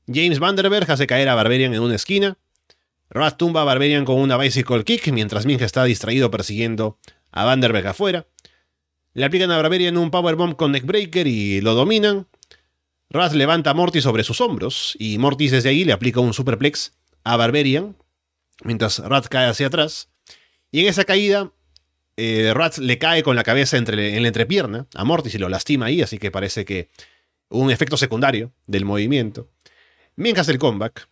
James 0.07 0.39
Vanderberg 0.39 0.89
hace 0.91 1.07
caer 1.07 1.29
a 1.29 1.35
Barbarian 1.35 1.73
en 1.73 1.81
una 1.81 1.95
esquina. 1.95 2.37
Wrath 3.09 3.37
tumba 3.37 3.61
a 3.61 3.63
Barbarian 3.63 4.05
con 4.05 4.19
una 4.19 4.37
bicycle 4.37 4.83
kick 4.83 5.07
mientras 5.11 5.45
Ming 5.45 5.61
está 5.61 5.83
distraído 5.83 6.29
persiguiendo 6.31 6.99
a 7.31 7.45
Vanderberg 7.45 7.87
afuera. 7.87 8.27
Le 9.13 9.25
aplican 9.25 9.51
a 9.51 9.57
Barbarian 9.57 9.97
un 9.97 10.11
powerbomb 10.11 10.55
con 10.55 10.71
neckbreaker 10.71 11.25
y 11.27 11.61
lo 11.61 11.73
dominan. 11.73 12.27
Wrath 13.09 13.33
levanta 13.33 13.71
a 13.71 13.73
Mortis 13.73 14.03
sobre 14.03 14.23
sus 14.23 14.41
hombros 14.41 14.95
y 14.99 15.17
Mortis 15.17 15.51
desde 15.51 15.69
ahí 15.69 15.85
le 15.85 15.93
aplica 15.93 16.19
un 16.19 16.33
superplex 16.33 16.93
a 17.23 17.37
Barbarian 17.37 17.95
mientras 18.63 18.99
Wrath 18.99 19.27
cae 19.27 19.47
hacia 19.47 19.67
atrás. 19.67 20.09
Y 20.71 20.81
en 20.81 20.87
esa 20.87 21.05
caída, 21.05 21.51
eh, 22.17 22.53
le 22.79 22.97
cae 22.97 23.23
con 23.23 23.35
la 23.35 23.43
cabeza 23.43 23.77
entre, 23.77 24.15
en 24.15 24.21
la 24.21 24.27
entrepierna 24.27 24.87
a 24.93 25.03
Mortis 25.03 25.35
y 25.35 25.37
lo 25.37 25.49
lastima 25.49 25.87
ahí, 25.87 26.01
así 26.01 26.17
que 26.17 26.31
parece 26.31 26.65
que 26.65 26.89
un 27.49 27.71
efecto 27.71 27.97
secundario 27.97 28.51
del 28.67 28.85
movimiento. 28.85 29.49
Ming 30.15 30.37
hace 30.37 30.51
el 30.51 30.59
comeback. 30.59 31.07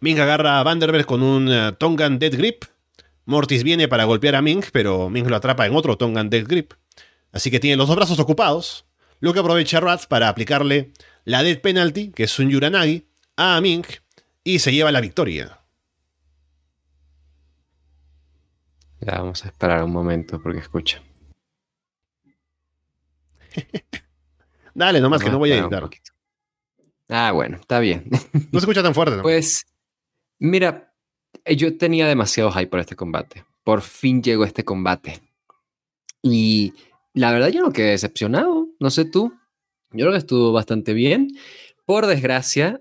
Ming 0.00 0.18
agarra 0.18 0.58
a 0.58 0.62
Vanderberg 0.62 1.06
con 1.06 1.22
un 1.22 1.48
eh, 1.50 1.72
Tongan 1.78 2.18
Dead 2.18 2.36
Grip. 2.36 2.64
Mortis 3.24 3.62
viene 3.62 3.88
para 3.88 4.04
golpear 4.04 4.34
a 4.34 4.42
Ming, 4.42 4.64
pero 4.72 5.08
Ming 5.10 5.28
lo 5.28 5.36
atrapa 5.36 5.66
en 5.66 5.74
otro 5.74 5.96
Tongan 5.96 6.30
Dead 6.30 6.46
Grip. 6.46 6.72
Así 7.32 7.50
que 7.50 7.60
tiene 7.60 7.76
los 7.76 7.88
dos 7.88 7.96
brazos 7.96 8.18
ocupados, 8.18 8.86
lo 9.20 9.32
que 9.32 9.40
aprovecha 9.40 9.80
Rats 9.80 10.06
para 10.06 10.28
aplicarle 10.28 10.92
la 11.24 11.42
Dead 11.42 11.60
Penalty, 11.60 12.10
que 12.10 12.24
es 12.24 12.38
un 12.38 12.50
Yuranagi, 12.50 13.06
a 13.36 13.60
Ming 13.60 13.84
y 14.42 14.58
se 14.60 14.72
lleva 14.72 14.92
la 14.92 15.00
victoria. 15.00 15.60
Ya 19.00 19.18
vamos 19.18 19.44
a 19.44 19.48
esperar 19.48 19.84
un 19.84 19.92
momento 19.92 20.40
porque 20.40 20.60
escucha. 20.60 21.02
Dale 24.74 25.00
nomás, 25.00 25.22
que 25.22 25.30
no 25.30 25.38
voy 25.38 25.52
a 25.52 25.58
editar. 25.58 25.88
Ah, 27.08 27.32
bueno, 27.32 27.58
está 27.58 27.78
bien. 27.80 28.04
No 28.52 28.60
se 28.60 28.64
escucha 28.64 28.82
tan 28.82 28.94
fuerte. 28.94 29.16
¿no? 29.16 29.22
Pues, 29.22 29.66
mira, 30.38 30.92
yo 31.56 31.76
tenía 31.76 32.06
demasiado 32.06 32.50
hype 32.52 32.68
por 32.68 32.80
este 32.80 32.96
combate. 32.96 33.44
Por 33.64 33.82
fin 33.82 34.22
llegó 34.22 34.44
este 34.44 34.64
combate. 34.64 35.20
Y 36.22 36.72
la 37.12 37.32
verdad 37.32 37.48
yo 37.48 37.62
no 37.62 37.72
quedé 37.72 37.90
decepcionado. 37.90 38.68
No 38.80 38.90
sé 38.90 39.04
tú. 39.04 39.32
Yo 39.92 40.04
creo 40.04 40.12
que 40.12 40.18
estuvo 40.18 40.52
bastante 40.52 40.92
bien. 40.92 41.28
Por 41.84 42.06
desgracia, 42.06 42.80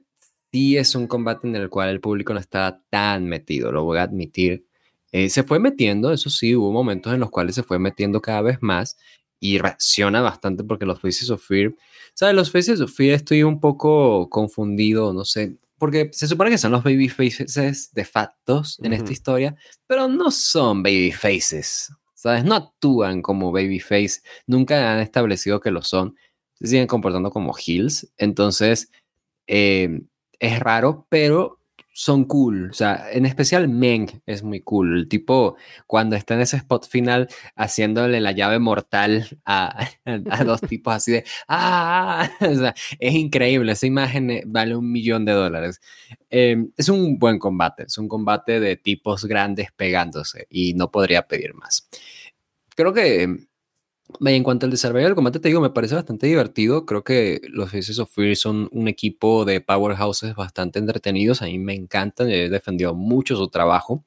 sí 0.52 0.78
es 0.78 0.96
un 0.96 1.08
combate 1.08 1.48
en 1.48 1.56
el 1.56 1.70
cual 1.70 1.90
el 1.90 2.02
público 2.02 2.34
no 2.34 2.40
estaba 2.40 2.82
tan 2.90 3.26
metido, 3.26 3.72
lo 3.72 3.84
voy 3.84 4.00
a 4.00 4.04
admitir. 4.04 4.66
Eh, 5.12 5.30
se 5.30 5.44
fue 5.44 5.60
metiendo, 5.60 6.12
eso 6.12 6.30
sí, 6.30 6.56
hubo 6.56 6.72
momentos 6.72 7.14
en 7.14 7.20
los 7.20 7.30
cuales 7.30 7.56
se 7.56 7.64
fue 7.64 7.78
metiendo 7.78 8.22
cada 8.22 8.42
vez 8.42 8.58
más 8.62 8.98
y 9.40 9.60
reacciona 9.60 10.22
bastante 10.22 10.64
porque 10.64 10.86
los 10.86 11.00
Faces 11.00 11.30
of 11.30 11.46
Fear, 11.46 11.74
¿sabes? 12.16 12.34
Los 12.36 12.52
Faces 12.52 12.82
of 12.82 12.92
Fear 12.92 13.14
estoy 13.14 13.44
un 13.44 13.60
poco 13.60 14.30
confundido, 14.30 15.14
no 15.14 15.26
sé, 15.26 15.58
porque 15.78 16.10
se 16.14 16.28
supone 16.28 16.50
que 16.50 16.58
son 16.58 16.72
los 16.72 16.84
baby 16.84 17.10
faces 17.10 17.92
de 17.94 18.06
factos 18.06 18.80
en 18.82 18.94
esta 18.94 19.12
historia, 19.12 19.56
pero 19.86 20.08
no 20.08 20.32
son 20.32 20.82
baby 20.82 21.12
faces, 21.12 21.92
¿sabes? 22.14 22.44
No 22.44 22.56
actúan 22.56 23.22
como 23.22 23.52
baby 23.52 23.80
face, 23.80 24.22
nunca 24.48 24.94
han 24.94 25.02
establecido 25.02 25.60
que 25.60 25.72
lo 25.72 25.82
son, 25.82 26.16
se 26.54 26.68
siguen 26.68 26.88
comportando 26.88 27.30
como 27.30 27.54
heels, 27.56 28.12
entonces 28.18 28.90
eh, 29.48 30.02
es 30.40 30.60
raro, 30.60 31.06
pero 31.10 31.60
son 31.98 32.26
cool. 32.26 32.72
O 32.72 32.74
sea, 32.74 33.10
en 33.10 33.26
especial 33.26 33.70
Meng 33.70 34.22
es 34.26 34.44
muy 34.44 34.60
cool. 34.60 34.98
El 35.00 35.08
tipo, 35.08 35.56
cuando 35.88 36.18
está 36.18 36.34
en 36.34 36.42
ese 36.42 36.58
spot 36.58 36.88
final 36.90 37.30
haciéndole 37.56 38.20
la 38.20 38.34
llave 38.34 38.60
mortal 38.60 39.26
a, 39.46 39.88
a 40.30 40.44
dos 40.44 40.60
tipos 40.70 40.94
así 40.94 41.14
de 41.14 41.26
¡Ah! 41.48 42.30
O 42.42 42.54
sea, 42.54 42.76
es 43.00 43.14
increíble. 43.14 43.72
Esa 43.72 43.88
imagen 43.88 44.30
eh, 44.30 44.44
vale 44.46 44.76
un 44.76 44.92
millón 44.92 45.24
de 45.24 45.32
dólares. 45.32 45.80
Em, 46.30 46.70
es 46.76 46.90
un 46.90 47.18
buen 47.18 47.40
combate. 47.40 47.84
Es 47.84 47.98
un 47.98 48.10
combate 48.10 48.60
de 48.60 48.76
tipos 48.76 49.24
grandes 49.26 49.72
pegándose 49.72 50.48
y 50.50 50.74
no 50.74 50.92
podría 50.92 51.28
pedir 51.28 51.54
más. 51.54 51.88
Creo 52.76 52.94
que 52.94 53.48
en 54.26 54.44
cuanto 54.44 54.66
al 54.66 54.72
desarrollo 54.72 55.06
del 55.06 55.16
combate, 55.16 55.40
te 55.40 55.50
digo, 55.50 55.62
me 55.62 55.72
parece 55.72 55.96
bastante 55.96 56.28
divertido. 56.28 56.86
Creo 56.86 57.04
que 57.04 57.42
los 57.50 57.72
Faces 57.72 58.00
of 58.00 58.12
Fear 58.14 58.36
son 58.36 58.70
un 58.72 58.88
equipo 58.88 59.46
de 59.46 59.62
powerhouses 59.62 60.36
bastante 60.36 60.80
entretenidos. 60.80 61.42
A 61.42 61.46
mí 61.46 61.60
me 61.60 61.74
encantan, 61.74 62.30
he 62.30 62.50
defendido 62.50 62.94
mucho 62.94 63.36
su 63.36 63.50
trabajo. 63.50 64.06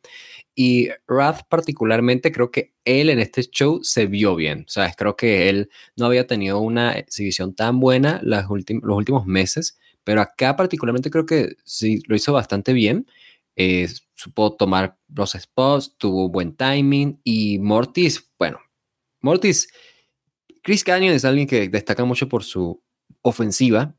Y 0.55 0.89
Wrath 1.09 1.43
particularmente, 1.49 2.33
creo 2.33 2.51
que 2.51 2.75
él 2.85 3.11
en 3.11 3.21
este 3.21 3.43
show 3.45 3.81
se 3.83 4.07
vio 4.07 4.35
bien. 4.37 4.65
O 4.67 4.71
sea, 4.71 4.93
creo 4.93 5.17
que 5.17 5.49
él 5.49 5.71
no 5.97 6.07
había 6.07 6.27
tenido 6.27 6.61
una 6.61 6.93
exhibición 6.93 7.55
tan 7.55 7.81
buena 7.81 8.21
los 8.23 8.45
últimos 8.49 9.27
meses, 9.27 9.79
pero 10.05 10.21
acá 10.21 10.57
particularmente 10.57 11.11
creo 11.11 11.27
que 11.27 11.57
sí, 11.65 12.03
lo 12.07 12.17
hizo 12.17 12.33
bastante 12.33 12.73
bien. 12.73 13.07
Eh, 13.57 13.89
supo 14.15 14.57
tomar 14.57 14.97
los 15.15 15.33
spots, 15.33 15.95
tuvo 15.99 16.29
buen 16.29 16.57
timing 16.57 17.21
y 17.25 17.59
Mortis, 17.59 18.31
bueno, 18.39 18.59
Mortis, 19.21 19.69
Chris 20.63 20.85
Canyon 20.85 21.15
es 21.15 21.25
alguien 21.25 21.47
que 21.47 21.69
destaca 21.69 22.05
mucho 22.05 22.29
por 22.29 22.45
su 22.45 22.83
ofensiva. 23.23 23.95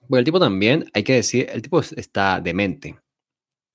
Porque 0.00 0.18
el 0.18 0.24
tipo 0.24 0.40
también, 0.40 0.90
hay 0.94 1.04
que 1.04 1.14
decir, 1.14 1.48
el 1.52 1.62
tipo 1.62 1.80
está 1.80 2.40
demente 2.40 2.96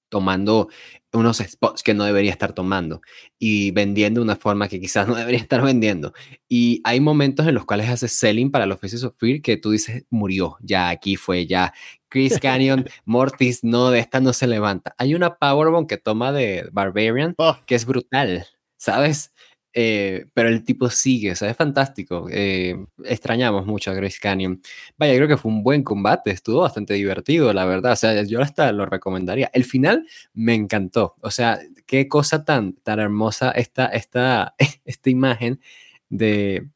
tomando 0.10 0.70
unos 1.14 1.38
spots 1.38 1.84
que 1.84 1.94
no 1.94 2.04
debería 2.04 2.32
estar 2.32 2.54
tomando 2.54 3.02
y 3.40 3.72
vendiendo 3.72 4.20
de 4.20 4.26
una 4.26 4.36
forma 4.36 4.68
que 4.68 4.80
quizás 4.80 5.08
no 5.08 5.16
debería 5.16 5.40
estar 5.40 5.64
vendiendo. 5.64 6.14
Y 6.48 6.82
hay 6.84 7.00
momentos 7.00 7.48
en 7.48 7.56
los 7.56 7.66
cuales 7.66 7.90
hace 7.90 8.08
selling 8.08 8.52
para 8.52 8.66
los 8.66 8.80
Faces 8.80 9.04
of 9.04 9.16
Fear 9.18 9.42
que 9.42 9.58
tú 9.58 9.72
dices, 9.72 10.06
murió, 10.10 10.58
ya 10.62 10.90
aquí 10.90 11.16
fue, 11.16 11.46
ya. 11.46 11.74
Chris 12.10 12.40
Canyon, 12.42 12.86
Mortis, 13.06 13.64
no, 13.64 13.90
de 13.90 14.00
esta 14.00 14.20
no 14.20 14.34
se 14.34 14.48
levanta. 14.48 14.96
Hay 14.98 15.16
una 15.16 15.36
Powerbomb 15.36 15.88
que 15.88 15.98
toma 15.98 16.32
de 16.32 16.70
Barbarian 16.72 17.36
oh. 17.38 17.58
que 17.66 17.76
es 17.76 17.86
brutal, 17.86 18.46
¿sabes? 18.78 19.34
Eh, 19.80 20.26
pero 20.34 20.50
el 20.50 20.64
tipo 20.64 20.90
sigue, 20.90 21.34
o 21.34 21.36
sea, 21.36 21.52
es 21.52 21.56
fantástico. 21.56 22.28
Eh, 22.32 22.84
extrañamos 23.04 23.68
mucho 23.68 23.92
a 23.92 23.94
Grace 23.94 24.18
Canyon. 24.20 24.60
Vaya, 24.98 25.16
creo 25.16 25.28
que 25.28 25.38
fue 25.38 25.52
un 25.52 25.62
buen 25.62 25.84
combate, 25.84 26.32
estuvo 26.32 26.62
bastante 26.62 26.96
divertido, 26.96 27.54
la 27.54 27.64
verdad. 27.66 27.92
O 27.92 27.96
sea, 27.96 28.24
yo 28.24 28.42
hasta 28.42 28.72
lo 28.72 28.88
recomendaría. 28.88 29.52
El 29.54 29.66
final 29.66 30.08
me 30.34 30.56
encantó. 30.56 31.16
O 31.22 31.30
sea, 31.30 31.60
qué 31.86 32.08
cosa 32.08 32.44
tan, 32.44 32.74
tan 32.74 33.00
hermosa 33.00 33.52
esta, 33.52 33.86
esta, 33.86 34.56
esta 34.86 35.10
imagen 35.12 35.62
de, 36.10 36.68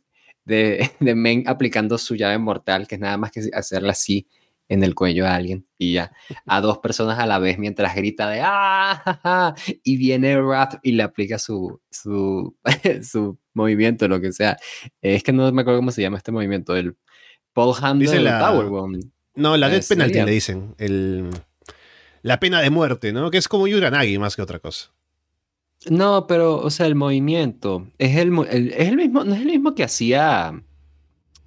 de, 0.45 0.91
de 0.99 1.15
Men 1.15 1.45
aplicando 1.47 1.97
su 1.97 2.15
llave 2.15 2.37
mortal, 2.37 2.87
que 2.87 2.95
es 2.95 3.01
nada 3.01 3.17
más 3.17 3.31
que 3.31 3.49
hacerla 3.51 3.93
así 3.93 4.27
en 4.71 4.83
el 4.83 4.95
cuello 4.95 5.27
a 5.27 5.35
alguien 5.35 5.67
y 5.77 5.91
ya, 5.91 6.13
a 6.45 6.61
dos 6.61 6.77
personas 6.77 7.19
a 7.19 7.25
la 7.25 7.39
vez 7.39 7.59
mientras 7.59 7.93
grita 7.93 8.29
de 8.29 8.39
¡ah! 8.41 9.53
y 9.83 9.97
viene 9.97 10.41
Wrath 10.41 10.79
y 10.81 10.93
le 10.93 11.03
aplica 11.03 11.37
su, 11.37 11.81
su, 11.89 12.55
su 13.03 13.37
movimiento, 13.53 14.07
lo 14.07 14.21
que 14.21 14.31
sea. 14.31 14.57
Es 15.01 15.23
que 15.23 15.33
no 15.33 15.51
me 15.51 15.61
acuerdo 15.61 15.79
cómo 15.79 15.91
se 15.91 16.01
llama 16.01 16.17
este 16.17 16.31
movimiento, 16.31 16.73
el 16.77 16.95
Paul 17.51 17.75
Handle 17.81 18.21
la, 18.21 18.39
Powerbomb. 18.39 19.03
No, 19.35 19.57
la 19.57 19.67
Death 19.67 19.89
Penalty 19.89 20.21
le 20.21 20.31
dicen, 20.31 20.73
el, 20.77 21.29
la 22.21 22.39
pena 22.39 22.61
de 22.61 22.69
muerte, 22.69 23.11
¿no? 23.11 23.29
Que 23.29 23.39
es 23.39 23.49
como 23.49 23.67
Yuranagi 23.67 24.17
más 24.19 24.37
que 24.37 24.41
otra 24.41 24.59
cosa. 24.59 24.93
No, 25.89 26.27
pero, 26.27 26.59
o 26.59 26.69
sea, 26.69 26.85
el 26.85 26.95
movimiento 26.95 27.87
es 27.97 28.15
el, 28.15 28.31
es 28.47 28.87
el 28.87 28.95
mismo, 28.95 29.25
no 29.25 29.35
es 29.35 29.41
el 29.41 29.47
mismo 29.47 29.75
que 29.75 29.83
hacía 29.83 30.63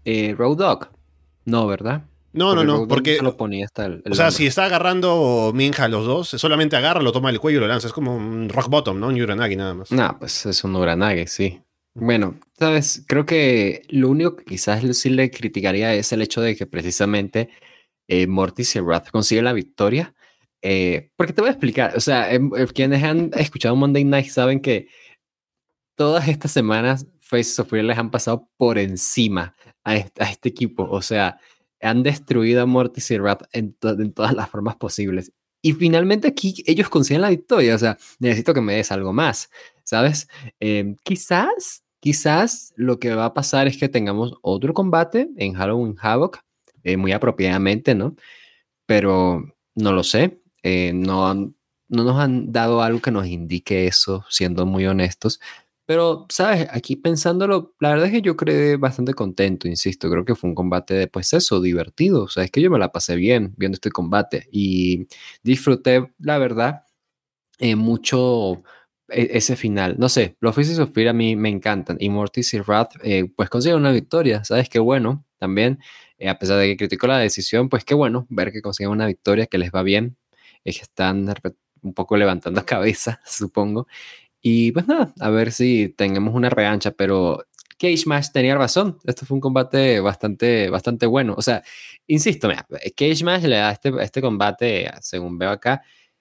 eh, 0.05 0.35
Road 0.37 0.59
Dog. 0.59 0.91
No, 1.47 1.67
¿verdad? 1.67 2.05
No, 2.35 2.55
no, 2.55 2.65
no, 2.65 2.87
porque... 2.89 3.19
Lo 3.23 3.37
ponía 3.37 3.65
hasta 3.65 3.87
el, 3.87 4.03
o 4.11 4.15
sea, 4.15 4.31
si 4.31 4.47
está 4.47 4.65
agarrando 4.65 5.53
Minja 5.55 5.89
los 5.89 6.05
dos, 6.05 6.29
solamente 6.29 6.77
agarra, 6.77 7.01
lo 7.01 7.13
toma 7.13 7.31
el 7.31 7.39
cuello 7.39 7.59
y 7.59 7.61
lo 7.61 7.69
lanza. 7.69 7.87
Es 7.87 7.93
como 7.93 8.17
un 8.17 8.49
rock 8.49 8.69
bottom, 8.69 8.99
¿no? 8.99 9.09
Un 9.09 9.21
Uranagi 9.21 9.57
nada 9.57 9.75
más. 9.75 9.93
No, 9.93 10.17
pues 10.19 10.45
es 10.47 10.65
un 10.65 10.75
Uranagi, 10.75 11.27
sí. 11.27 11.61
Bueno, 11.95 12.41
sabes, 12.59 13.05
creo 13.07 13.25
que 13.25 13.83
lo 13.89 14.09
único 14.09 14.35
que 14.35 14.45
quizás 14.45 14.83
sí 14.97 15.11
le 15.11 15.31
criticaría 15.31 15.95
es 15.95 16.13
el 16.13 16.23
hecho 16.23 16.41
de 16.41 16.57
que 16.57 16.67
precisamente 16.67 17.51
eh, 18.09 18.27
Mortis 18.27 18.75
y 18.75 18.81
Wrath 18.81 19.11
consiguen 19.11 19.45
la 19.45 19.53
victoria. 19.53 20.13
Eh, 20.61 21.11
porque 21.17 21.33
te 21.33 21.41
voy 21.41 21.49
a 21.49 21.53
explicar, 21.53 21.97
o 21.97 22.01
sea, 22.01 22.33
em, 22.33 22.51
eh, 22.57 22.67
quienes 22.67 23.05
han 23.05 23.31
escuchado 23.37 23.77
Monday 23.77 24.03
Night 24.05 24.29
saben 24.31 24.61
que 24.61 24.89
todas 25.95 26.27
estas 26.27 26.51
semanas 26.53 27.07
Faces 27.21 27.59
of 27.61 27.69
Fear 27.71 27.85
les 27.85 27.99
han 27.99 28.11
pasado 28.11 28.49
por 28.57 28.79
encima 28.79 29.55
a 29.85 29.97
este, 29.97 30.23
a 30.25 30.31
este 30.31 30.49
equipo. 30.49 30.89
O 30.91 31.03
sea, 31.03 31.39
han 31.85 32.03
destruido 32.03 32.63
a 32.63 32.67
Mortis 32.67 33.11
y 33.11 33.19
Rap 33.19 33.43
en, 33.53 33.75
todas 33.75 34.35
las 34.35 34.49
formas 34.49 34.77
posibles. 34.77 35.33
Y 35.63 35.73
finalmente 35.73 36.29
aquí 36.29 36.63
ellos 36.67 36.89
consiguen 36.89 37.23
la 37.23 37.31
victoria. 37.31 37.75
O 37.75 37.79
sea, 37.79 37.97
necesito 38.19 38.53
que 38.55 38.61
me 38.61 38.75
des 38.75 38.93
algo 38.93 39.13
más, 39.13 39.51
¿sabes? 39.85 40.29
Em, 40.61 40.97
quizás, 41.05 41.83
quizás 42.01 42.73
lo 42.77 42.99
que 42.99 43.15
va 43.15 43.27
a 43.27 43.35
pasar 43.35 43.67
es 43.67 43.79
que 43.79 43.89
tengamos 43.89 44.35
otro 44.43 44.75
combate 44.75 45.29
en 45.37 45.55
Halloween 45.55 45.97
Havoc, 46.01 46.41
eh, 46.83 46.97
muy 46.97 47.13
apropiadamente, 47.13 47.95
¿no? 47.95 48.17
Pero 48.87 49.45
no 49.75 49.93
lo 49.93 50.05
sé. 50.05 50.41
Eh, 50.63 50.93
no, 50.95 51.35
no 51.35 51.55
nos 52.05 52.19
han 52.19 52.53
dado 52.53 52.83
algo 52.83 53.01
que 53.01 53.11
nos 53.11 53.27
indique 53.27 53.87
eso, 53.87 54.25
siendo 54.29 54.67
muy 54.67 54.87
honestos. 54.87 55.41
Pero, 55.87 56.27
¿sabes? 56.31 56.67
Aquí 56.71 56.97
pensándolo, 56.97 57.75
la 57.79 57.91
verdad 57.91 58.07
es 58.07 58.13
que 58.13 58.23
yo 58.23 58.37
quedé 58.37 58.77
bastante 58.77 59.13
contento, 59.15 59.69
insisto. 59.69 60.11
Creo 60.11 60.25
que 60.25 60.35
fue 60.35 60.49
un 60.49 60.55
combate 60.55 60.95
de, 60.95 61.07
pues 61.09 61.33
eso, 61.35 61.61
divertido. 61.61 62.25
O 62.25 62.29
sea, 62.29 62.45
es 62.45 62.51
que 62.51 62.63
yo 62.63 62.71
me 62.71 62.79
la 62.79 62.91
pasé 62.93 63.17
bien 63.17 63.53
viendo 63.59 63.77
este 63.77 63.91
combate 63.91 64.49
y 64.51 65.07
disfruté, 65.43 66.13
la 66.19 66.39
verdad, 66.39 66.83
eh, 67.59 67.77
mucho 67.77 68.63
e, 69.09 69.31
ese 69.39 69.57
final. 69.57 69.97
No 69.99 70.09
sé, 70.09 70.37
los 70.41 70.55
Faces 70.55 70.79
of 70.79 70.93
Fear 70.93 71.09
a 71.09 71.13
mí 71.13 71.37
me 71.37 71.49
encantan 71.51 71.97
y 72.01 72.09
Mortis 72.11 72.55
y 72.55 72.61
Wrath, 72.61 72.95
eh, 73.03 73.31
pues 73.37 73.51
consiguen 73.51 73.79
una 73.79 73.93
victoria. 73.93 74.45
¿Sabes? 74.45 74.69
Qué 74.69 74.79
bueno 74.79 75.25
también. 75.39 75.79
Eh, 76.19 76.29
a 76.29 76.39
pesar 76.39 76.59
de 76.59 76.67
que 76.69 76.77
criticó 76.77 77.07
la 77.07 77.19
decisión, 77.19 77.69
pues 77.69 77.85
qué 77.85 77.95
bueno 77.95 78.27
ver 78.31 78.53
que 78.53 78.63
consiguen 78.63 78.91
una 78.93 79.07
victoria, 79.07 79.47
que 79.47 79.59
les 79.59 79.71
va 79.73 79.83
bien. 79.83 80.17
Es 80.65 80.77
que 80.77 80.83
están 80.83 81.27
un 81.83 81.95
poco 81.95 82.17
levantando 82.17 82.65
cabeza, 82.67 83.21
supongo. 83.27 83.87
Y 84.47 84.73
pues 84.73 84.87
nada, 84.87 85.15
a 85.21 85.31
ver 85.31 85.53
si 85.53 85.89
tenemos 85.89 86.35
una 86.35 86.51
revancha, 86.51 86.91
pero 86.91 87.47
Cage 87.79 88.03
Match 88.05 88.27
tenía 88.31 88.55
razón. 88.55 88.99
Esto 89.05 89.25
fue 89.25 89.37
un 89.37 89.41
combate 89.41 90.01
bastante, 90.01 90.69
bastante 90.69 91.07
bueno. 91.07 91.35
O 91.39 91.41
sea, 91.41 91.63
insisto, 92.07 92.49
mira, 92.49 92.67
Cage 92.95 93.25
Match 93.25 93.45
le 93.45 93.57
da 93.57 93.73
este, 93.73 93.91
este 94.03 94.21
combate, 94.21 94.91
según 95.01 95.39
veo 95.39 95.49
acá, 95.49 95.81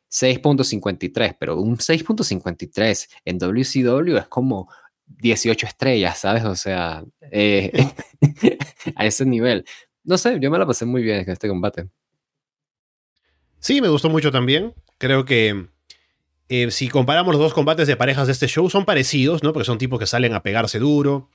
6.53, 0.10 1.36
pero 1.38 1.60
un 1.60 1.76
6.53 1.76 3.10
en 3.26 3.38
WCW 3.40 4.16
es 4.16 4.28
como 4.30 4.70
18 5.06 5.68
estrellas, 5.68 6.18
¿sabes? 6.20 6.46
O 6.46 6.56
sea, 6.56 7.04
eh, 7.30 7.74
a 8.96 9.06
ese 9.06 9.26
nivel. 9.26 9.66
No 10.06 10.18
sé, 10.18 10.40
yo 10.40 10.50
me 10.50 10.58
la 10.58 10.66
pasé 10.66 10.86
muy 10.86 11.04
bien 11.04 11.20
en 11.20 11.30
este 11.30 11.50
combate. 11.50 11.90
Sí, 13.60 13.82
me 13.82 13.90
gustó 13.90 14.08
mucho 14.08 14.32
también. 14.32 14.74
Creo 14.98 15.26
que 15.26 15.73
eh, 16.50 16.72
si 16.72 16.90
comparamos 16.90 17.34
los 17.34 17.42
dos 17.42 17.54
combates 17.54 17.88
de 17.88 17.96
parejas 17.96 18.28
de 18.28 18.34
este 18.34 18.48
show, 18.48 18.70
son 18.70 18.86
parecidos, 18.86 19.44
¿no? 19.44 19.54
Porque 19.54 19.66
son 19.66 19.78
tipos 19.78 20.00
que 20.00 20.06
salen 20.06 20.34
a 20.34 20.44
pegarse 20.44 20.80
duro. 20.80 21.30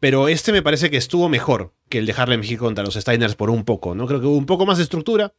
Pero 0.00 0.28
este 0.28 0.52
me 0.52 0.62
parece 0.62 0.90
que 0.90 0.96
estuvo 0.96 1.28
mejor 1.28 1.72
que 1.88 1.98
el 1.98 2.06
de 2.06 2.14
Harlem 2.16 2.42
contra 2.56 2.84
los 2.84 2.94
Steiners 2.94 3.36
por 3.36 3.50
un 3.50 3.64
poco, 3.64 3.94
¿no? 3.94 4.06
Creo 4.06 4.20
que 4.20 4.26
hubo 4.26 4.36
un 4.36 4.46
poco 4.46 4.66
más 4.66 4.78
de 4.78 4.84
estructura, 4.84 5.32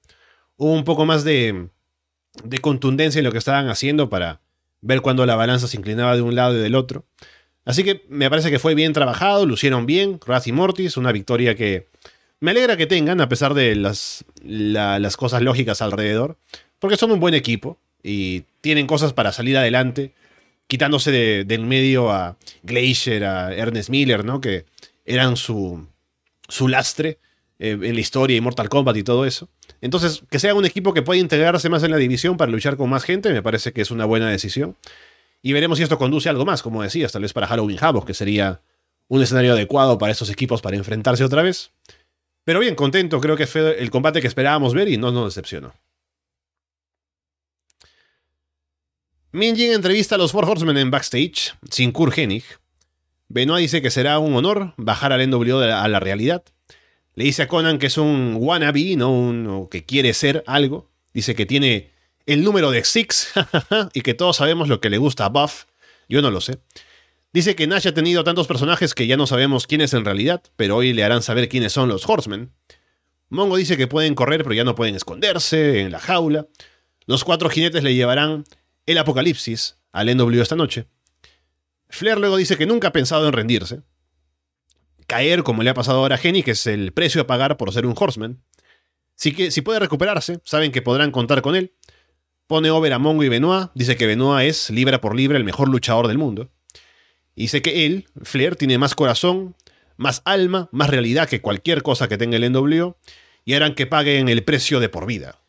hubo 0.55 0.71
un 0.71 0.85
poco 0.85 1.05
más 1.05 1.23
de, 1.23 1.67
de 2.43 2.57
contundencia 2.59 3.19
en 3.19 3.25
lo 3.25 3.31
que 3.31 3.37
estaban 3.37 3.67
haciendo 3.67 4.09
para 4.09 4.41
ver 4.81 5.01
cuando 5.01 5.25
la 5.25 5.35
balanza 5.35 5.67
se 5.67 5.77
inclinaba 5.77 6.15
de 6.15 6.21
un 6.21 6.35
lado 6.35 6.57
y 6.57 6.61
del 6.61 6.75
otro. 6.75 7.05
Así 7.65 7.83
que 7.83 8.05
me 8.07 8.29
parece 8.29 8.49
que 8.49 8.59
fue 8.59 8.75
bien 8.75 8.93
trabajado, 8.93 9.45
lucieron 9.45 9.85
bien, 9.85 10.19
Raz 10.25 10.47
y 10.47 10.53
Mortis, 10.53 10.95
una 10.95 11.11
victoria 11.11 11.55
que 11.55 11.89
me 12.39 12.51
alegra 12.51 12.77
que 12.77 12.87
tengan, 12.87 13.19
a 13.19 13.27
pesar 13.27 13.53
de 13.53 13.75
las, 13.75 14.23
las 14.41 15.17
cosas 15.17 15.41
lógicas 15.41 15.81
alrededor, 15.81 16.37
porque 16.79 16.95
son 16.95 17.11
un 17.11 17.19
buen 17.19 17.33
equipo 17.33 17.77
y 18.01 18.43
tienen 18.67 18.85
cosas 18.85 19.13
para 19.13 19.31
salir 19.31 19.55
adelante, 19.55 20.11
quitándose 20.67 21.09
de, 21.09 21.45
del 21.45 21.65
medio 21.65 22.11
a 22.11 22.35
Glacier, 22.63 23.23
a 23.23 23.53
Ernest 23.53 23.89
Miller, 23.89 24.25
¿no? 24.25 24.41
Que 24.41 24.65
eran 25.05 25.37
su, 25.37 25.87
su 26.49 26.67
lastre 26.67 27.17
eh, 27.59 27.77
en 27.81 27.93
la 27.93 28.01
historia 28.01 28.35
y 28.35 28.41
Mortal 28.41 28.67
Kombat 28.67 28.97
y 28.97 29.03
todo 29.03 29.25
eso. 29.25 29.47
Entonces, 29.79 30.21
que 30.29 30.37
sea 30.37 30.53
un 30.53 30.65
equipo 30.65 30.93
que 30.93 31.01
pueda 31.01 31.17
integrarse 31.17 31.69
más 31.69 31.81
en 31.83 31.91
la 31.91 31.95
división 31.95 32.35
para 32.35 32.51
luchar 32.51 32.75
con 32.75 32.89
más 32.89 33.05
gente, 33.05 33.31
me 33.31 33.41
parece 33.41 33.71
que 33.71 33.79
es 33.79 33.89
una 33.89 34.03
buena 34.03 34.29
decisión. 34.29 34.75
Y 35.41 35.53
veremos 35.53 35.77
si 35.77 35.85
esto 35.85 35.97
conduce 35.97 36.27
a 36.27 36.33
algo 36.33 36.43
más, 36.43 36.61
como 36.61 36.83
decías, 36.83 37.13
tal 37.13 37.21
vez 37.21 37.31
para 37.31 37.47
Halloween 37.47 37.77
Havoc, 37.79 38.05
que 38.05 38.13
sería 38.13 38.59
un 39.07 39.21
escenario 39.21 39.53
adecuado 39.53 39.97
para 39.97 40.11
estos 40.11 40.29
equipos 40.29 40.61
para 40.61 40.75
enfrentarse 40.75 41.23
otra 41.23 41.41
vez. 41.41 41.71
Pero 42.43 42.59
bien, 42.59 42.75
contento, 42.75 43.21
creo 43.21 43.37
que 43.37 43.47
fue 43.47 43.81
el 43.81 43.91
combate 43.91 44.19
que 44.19 44.27
esperábamos 44.27 44.73
ver 44.73 44.89
y 44.89 44.97
no 44.97 45.13
nos 45.13 45.33
decepcionó. 45.33 45.73
Minjin 49.31 49.73
entrevista 49.73 50.15
a 50.15 50.17
los 50.17 50.31
Four 50.31 50.49
Horsemen 50.49 50.77
en 50.77 50.89
backstage, 50.89 51.53
sin 51.69 51.91
Kurt 51.91 52.17
Hennig. 52.17 52.45
Benoit 53.27 53.61
dice 53.61 53.81
que 53.81 53.91
será 53.91 54.19
un 54.19 54.33
honor 54.35 54.73
bajar 54.77 55.11
al 55.11 55.29
NWO 55.29 55.59
a 55.59 55.87
la 55.89 55.99
realidad. 55.99 56.43
Le 57.13 57.25
dice 57.25 57.41
a 57.41 57.47
Conan 57.47 57.77
que 57.77 57.87
es 57.87 57.97
un 57.97 58.37
wannabe, 58.39 58.95
¿no? 58.95 59.11
Un, 59.11 59.67
que 59.69 59.83
quiere 59.83 60.13
ser 60.13 60.43
algo. 60.47 60.89
Dice 61.13 61.35
que 61.35 61.45
tiene 61.45 61.91
el 62.25 62.43
número 62.43 62.71
de 62.71 62.85
Six 62.85 63.33
y 63.93 64.01
que 64.01 64.13
todos 64.13 64.37
sabemos 64.37 64.69
lo 64.69 64.79
que 64.79 64.89
le 64.89 64.97
gusta 64.97 65.25
a 65.25 65.29
Buff. 65.29 65.65
Yo 66.07 66.21
no 66.21 66.31
lo 66.31 66.39
sé. 66.39 66.59
Dice 67.33 67.55
que 67.55 67.67
Nash 67.67 67.87
ha 67.87 67.93
tenido 67.93 68.23
tantos 68.23 68.47
personajes 68.47 68.93
que 68.93 69.07
ya 69.07 69.17
no 69.17 69.27
sabemos 69.27 69.67
quién 69.67 69.81
es 69.81 69.93
en 69.93 70.05
realidad, 70.05 70.41
pero 70.55 70.77
hoy 70.77 70.93
le 70.93 71.03
harán 71.03 71.21
saber 71.21 71.49
quiénes 71.49 71.73
son 71.73 71.89
los 71.89 72.07
Horsemen. 72.07 72.53
Mongo 73.27 73.57
dice 73.57 73.75
que 73.75 73.87
pueden 73.87 74.15
correr, 74.15 74.43
pero 74.43 74.55
ya 74.55 74.63
no 74.63 74.75
pueden 74.75 74.95
esconderse 74.95 75.81
en 75.81 75.91
la 75.91 75.99
jaula. 75.99 76.47
Los 77.07 77.25
cuatro 77.25 77.49
jinetes 77.49 77.83
le 77.83 77.93
llevarán 77.93 78.45
el 78.87 78.97
apocalipsis 78.97 79.77
al 79.91 80.15
NW 80.15 80.41
esta 80.41 80.55
noche. 80.55 80.87
Flair 81.89 82.17
luego 82.17 82.37
dice 82.37 82.57
que 82.57 82.65
nunca 82.65 82.87
ha 82.87 82.91
pensado 82.91 83.27
en 83.27 83.33
rendirse. 83.33 83.81
Caer, 85.05 85.43
como 85.43 85.63
le 85.63 85.69
ha 85.69 85.73
pasado 85.73 85.99
ahora 85.99 86.15
a 86.15 86.17
Jenny, 86.17 86.41
que 86.43 86.51
es 86.51 86.65
el 86.67 86.91
precio 86.91 87.21
a 87.21 87.27
pagar 87.27 87.57
por 87.57 87.71
ser 87.71 87.85
un 87.85 87.95
horseman. 87.97 88.41
Si, 89.15 89.31
que, 89.31 89.51
si 89.51 89.61
puede 89.61 89.79
recuperarse, 89.79 90.39
saben 90.43 90.71
que 90.71 90.81
podrán 90.81 91.11
contar 91.11 91.41
con 91.41 91.55
él. 91.55 91.73
Pone 92.47 92.69
over 92.71 92.93
a 92.93 92.99
Mongo 92.99 93.23
y 93.23 93.29
Benoit, 93.29 93.69
dice 93.75 93.97
que 93.97 94.07
Benoit 94.07 94.49
es, 94.49 94.69
libra 94.69 95.01
por 95.01 95.15
libra, 95.15 95.37
el 95.37 95.43
mejor 95.43 95.69
luchador 95.69 96.07
del 96.07 96.17
mundo. 96.17 96.49
Y 97.35 97.49
sé 97.49 97.61
que 97.61 97.85
él, 97.85 98.07
Flair, 98.23 98.55
tiene 98.55 98.77
más 98.77 98.95
corazón, 98.95 99.55
más 99.97 100.21
alma, 100.25 100.69
más 100.71 100.89
realidad 100.89 101.27
que 101.27 101.41
cualquier 101.41 101.83
cosa 101.83 102.07
que 102.07 102.17
tenga 102.17 102.37
el 102.37 102.51
NWO 102.51 102.97
y 103.43 103.53
harán 103.53 103.75
que 103.75 103.87
paguen 103.87 104.29
el 104.29 104.43
precio 104.43 104.79
de 104.79 104.89
por 104.89 105.05
vida. 105.05 105.39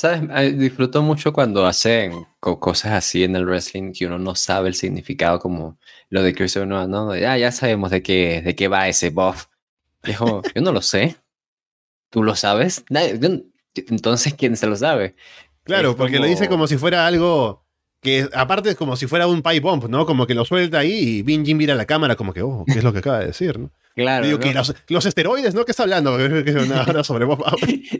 ¿Sabes? 0.00 0.58
Disfruto 0.58 1.02
mucho 1.02 1.30
cuando 1.30 1.66
hacen 1.66 2.26
cosas 2.40 2.92
así 2.92 3.22
en 3.22 3.36
el 3.36 3.44
wrestling 3.44 3.92
que 3.92 4.06
uno 4.06 4.18
no 4.18 4.34
sabe 4.34 4.68
el 4.68 4.74
significado, 4.74 5.38
como 5.38 5.78
lo 6.08 6.22
de 6.22 6.34
Chris 6.34 6.54
Benoit, 6.54 6.88
¿no? 6.88 7.10
Ah, 7.10 7.36
ya 7.36 7.52
sabemos 7.52 7.90
de 7.90 8.02
qué, 8.02 8.40
de 8.40 8.56
qué 8.56 8.68
va 8.68 8.88
ese 8.88 9.10
buff. 9.10 9.48
Dijo, 10.02 10.40
yo 10.54 10.62
no 10.62 10.72
lo 10.72 10.80
sé. 10.80 11.16
¿Tú 12.08 12.22
lo 12.22 12.34
sabes? 12.34 12.82
Entonces, 13.74 14.32
¿quién 14.32 14.56
se 14.56 14.66
lo 14.68 14.76
sabe? 14.76 15.16
Claro, 15.64 15.94
porque 15.94 16.18
lo 16.18 16.24
dice 16.24 16.48
como 16.48 16.66
si 16.66 16.78
fuera 16.78 17.06
algo 17.06 17.66
que 18.00 18.26
aparte 18.32 18.70
es 18.70 18.76
como 18.76 18.96
si 18.96 19.06
fuera 19.06 19.26
un 19.26 19.42
pipe 19.42 19.60
bomb, 19.60 19.86
¿no? 19.90 20.06
Como 20.06 20.26
que 20.26 20.32
lo 20.32 20.46
suelta 20.46 20.78
ahí 20.78 20.92
y 20.92 21.22
Bin 21.22 21.44
Jim 21.44 21.58
mira 21.58 21.74
la 21.74 21.84
cámara 21.84 22.16
como 22.16 22.32
que, 22.32 22.40
oh, 22.40 22.64
¿qué 22.64 22.78
es 22.78 22.84
lo 22.84 22.94
que 22.94 23.00
acaba 23.00 23.18
de 23.18 23.26
decir, 23.26 23.58
no? 23.58 23.70
Claro. 24.00 24.26
Digo, 24.26 24.38
que 24.38 24.54
los, 24.54 25.06
esteroides, 25.06 25.54
¿no? 25.54 25.66
¿Qué 25.66 25.72
está 25.72 25.82
hablando? 25.82 26.16
Ahora 26.86 27.04
sobre 27.04 27.26
Bob 27.26 27.44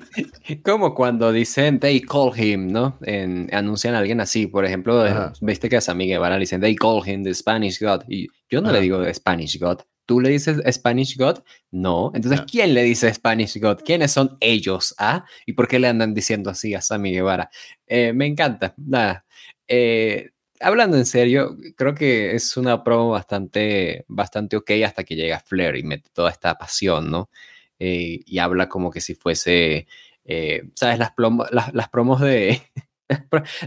Como 0.65 0.95
cuando 0.95 1.31
dicen 1.31 1.79
they 1.79 2.01
call 2.01 2.33
him, 2.35 2.69
¿no? 2.69 2.99
En, 3.03 3.51
anuncian 3.53 3.95
a 3.95 3.99
alguien 3.99 4.19
así. 4.21 4.47
Por 4.47 4.65
ejemplo, 4.65 5.05
viste 5.43 5.69
que 5.69 5.77
a 5.77 5.81
Sammy 5.83 6.07
Guevara 6.07 6.37
le 6.37 6.41
dicen 6.41 6.63
they 6.63 6.75
call 6.75 7.07
him 7.07 7.23
the 7.23 7.35
Spanish 7.35 7.79
God. 7.83 8.05
Y 8.09 8.29
yo 8.49 8.63
no 8.63 8.73
le 8.73 8.81
digo 8.81 9.05
Spanish 9.13 9.59
God. 9.59 9.81
¿Tú 10.07 10.21
le 10.21 10.31
dices 10.31 10.57
Spanish 10.73 11.19
God? 11.19 11.41
No. 11.71 12.13
Entonces, 12.15 12.41
¿quién 12.51 12.73
le 12.73 12.83
dice 12.83 13.13
Spanish 13.13 13.61
God? 13.61 13.81
¿Quiénes 13.85 14.11
son 14.11 14.39
ellos? 14.41 14.95
¿Ah? 14.99 15.27
¿Y 15.45 15.53
por 15.53 15.69
qué 15.69 15.79
le 15.79 15.89
andan 15.89 16.15
diciendo 16.15 16.49
así 16.49 16.75
a 16.75 16.81
Sammy 16.81 17.13
Guevara? 17.13 17.51
Eh, 17.87 18.15
me 18.15 18.25
encanta. 18.27 18.75
Nada. 18.79 19.27
Eh, 19.69 20.31
hablando 20.61 20.97
en 20.97 21.07
serio, 21.07 21.57
creo 21.77 21.95
que 21.95 22.35
es 22.35 22.57
una 22.57 22.85
promo 22.85 23.11
bastante, 23.11 24.05
bastante 24.09 24.57
ok 24.57 24.71
hasta 24.85 25.05
que 25.05 25.17
llega 25.17 25.41
Flair 25.41 25.77
y 25.77 25.83
mete 25.83 26.11
toda 26.13 26.31
esta 26.31 26.57
pasión, 26.57 27.11
¿no? 27.11 27.31
Eh, 27.79 28.21
y 28.27 28.39
habla 28.39 28.69
como 28.69 28.91
que 28.91 29.01
si 29.01 29.15
fuese, 29.15 29.87
eh, 30.25 30.63
¿sabes? 30.75 30.99
Las, 30.99 31.13
promos 31.13 31.49
de... 31.51 32.63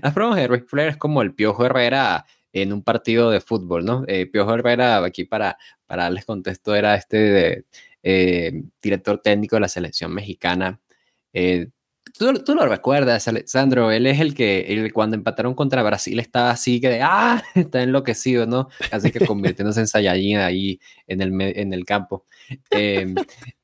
las 0.02 0.14
promos 0.14 0.36
de 0.36 0.64
Flair 0.68 0.90
es 0.90 0.98
como 0.98 1.22
el 1.22 1.34
Piojo 1.34 1.66
Herrera 1.66 2.26
en 2.54 2.72
un 2.72 2.84
partido 2.84 3.32
de 3.32 3.42
fútbol, 3.42 3.84
¿no? 3.86 4.04
Eh, 4.08 4.28
Piojo 4.28 4.54
Herrera, 4.54 5.04
aquí 5.04 5.26
para, 5.26 5.58
para 5.88 6.04
darles 6.04 6.26
contexto, 6.26 6.76
era 6.76 6.96
este 6.96 7.66
director 8.82 9.20
técnico 9.20 9.56
de 9.56 9.62
la 9.62 9.70
selección 9.70 10.14
mexicana. 10.14 10.80
Tú, 12.16 12.54
lo 12.54 12.66
recuerdas, 12.68 13.28
Alessandro, 13.28 13.90
él 13.90 14.06
es 14.06 14.20
el 14.20 14.36
que 14.36 14.92
cuando 14.94 15.16
empataron 15.16 15.56
contra 15.56 15.82
Brasil 15.82 16.20
estaba 16.20 16.52
así 16.52 16.80
que 16.80 16.90
de, 16.90 17.02
ah, 17.02 17.42
está 17.56 17.82
enloquecido, 17.82 18.46
¿no? 18.46 18.70
Así 18.92 19.12
que 19.12 19.26
convirtiéndose 19.26 19.80
en 19.80 19.88
Saiyajin 19.88 20.38
ahí 20.38 20.80
en 21.08 21.22
el, 21.22 21.42
en 21.42 21.74
el 21.74 21.86
campo. 21.86 22.26
Em, 22.70 23.16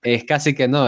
es 0.02 0.24
casi 0.24 0.56
que 0.56 0.68
no, 0.68 0.88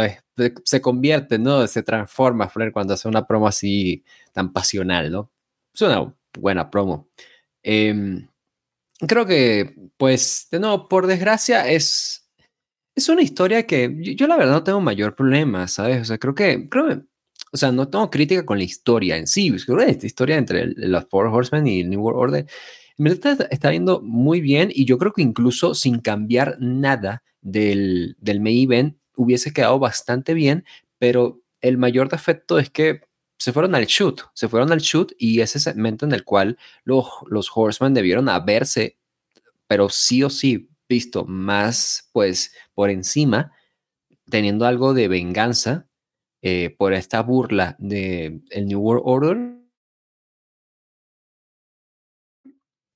se 0.64 0.82
convierte, 0.82 1.38
¿no? 1.38 1.68
Se 1.68 1.84
transforma 1.84 2.50
Flair 2.50 2.72
cuando 2.72 2.96
hace 2.96 3.08
una 3.08 3.28
promo 3.28 3.48
así 3.48 4.04
tan 4.34 4.54
pasional, 4.54 5.12
¿no? 5.12 5.32
Es 5.74 5.82
una 5.82 6.14
buena 6.40 6.70
promo. 6.72 7.10
Em, 7.64 8.28
creo 9.08 9.26
que, 9.26 9.76
pues, 9.98 10.48
de 10.52 10.60
nuevo, 10.60 10.88
por 10.90 11.06
desgracia, 11.06 11.70
es, 11.70 12.28
es 12.96 13.10
una 13.10 13.22
historia 13.22 13.68
que 13.68 13.94
yo, 14.00 14.14
yo, 14.14 14.28
la 14.28 14.38
verdad 14.38 14.54
no 14.54 14.64
tengo 14.64 14.82
mayor 14.82 15.16
problema, 15.16 15.68
¿sabes? 15.68 16.02
O 16.02 16.06
sea, 16.06 16.18
creo 16.18 16.34
que, 16.36 16.70
creo 16.70 16.88
que 16.88 17.11
o 17.52 17.58
sea, 17.58 17.72
no 17.72 17.90
tengo 17.90 18.10
crítica 18.10 18.46
con 18.46 18.58
la 18.58 18.64
historia 18.64 19.18
en 19.18 19.28
sí, 19.28 19.54
esta 19.56 20.06
historia 20.06 20.38
entre 20.38 20.68
los 20.68 21.06
Four 21.10 21.28
Horsemen 21.28 21.68
y 21.68 21.82
el 21.82 21.90
New 21.90 22.02
World 22.02 22.20
Order, 22.20 22.46
en 22.98 23.04
verdad 23.04 23.48
está, 23.52 23.72
yendo 23.72 24.02
muy 24.02 24.42
bien 24.42 24.70
y 24.74 24.86
yo 24.86 24.98
creo 24.98 25.12
que 25.12 25.22
incluso 25.22 25.76
sin 25.76 26.00
cambiar 26.00 26.58
nada 26.60 27.24
del, 27.42 28.16
del 28.20 28.40
main 28.40 28.64
event 28.64 28.98
hubiese 29.16 29.52
quedado 29.54 29.80
bastante 29.80 30.34
bien, 30.34 30.66
pero 30.98 31.42
el 31.62 31.78
mayor 31.78 32.10
defecto 32.10 32.58
es 32.60 32.70
que 32.70 33.02
se 33.38 33.54
fueron 33.54 33.76
al 33.76 33.86
shoot, 33.86 34.22
se 34.34 34.48
fueron 34.48 34.72
al 34.72 34.80
shoot 34.80 35.14
y 35.18 35.42
ese 35.42 35.60
segmento 35.60 36.06
en 36.06 36.12
el 36.12 36.24
cual 36.24 36.58
los, 36.84 37.08
los 37.28 37.50
Horsemen 37.54 37.94
debieron 37.94 38.30
haberse, 38.30 38.98
pero 39.68 39.90
sí 39.90 40.24
o 40.24 40.30
sí, 40.30 40.70
visto 40.88 41.26
más 41.26 42.10
pues 42.14 42.54
por 42.74 42.90
encima, 42.90 43.52
teniendo 44.30 44.66
algo 44.66 44.94
de 44.94 45.08
venganza 45.08 45.88
eh, 46.42 46.76
por 46.78 46.94
esta 46.94 47.22
burla 47.22 47.76
del 47.80 48.44
el 48.50 48.66
New 48.66 48.80
World 48.80 49.04
Order, 49.06 49.62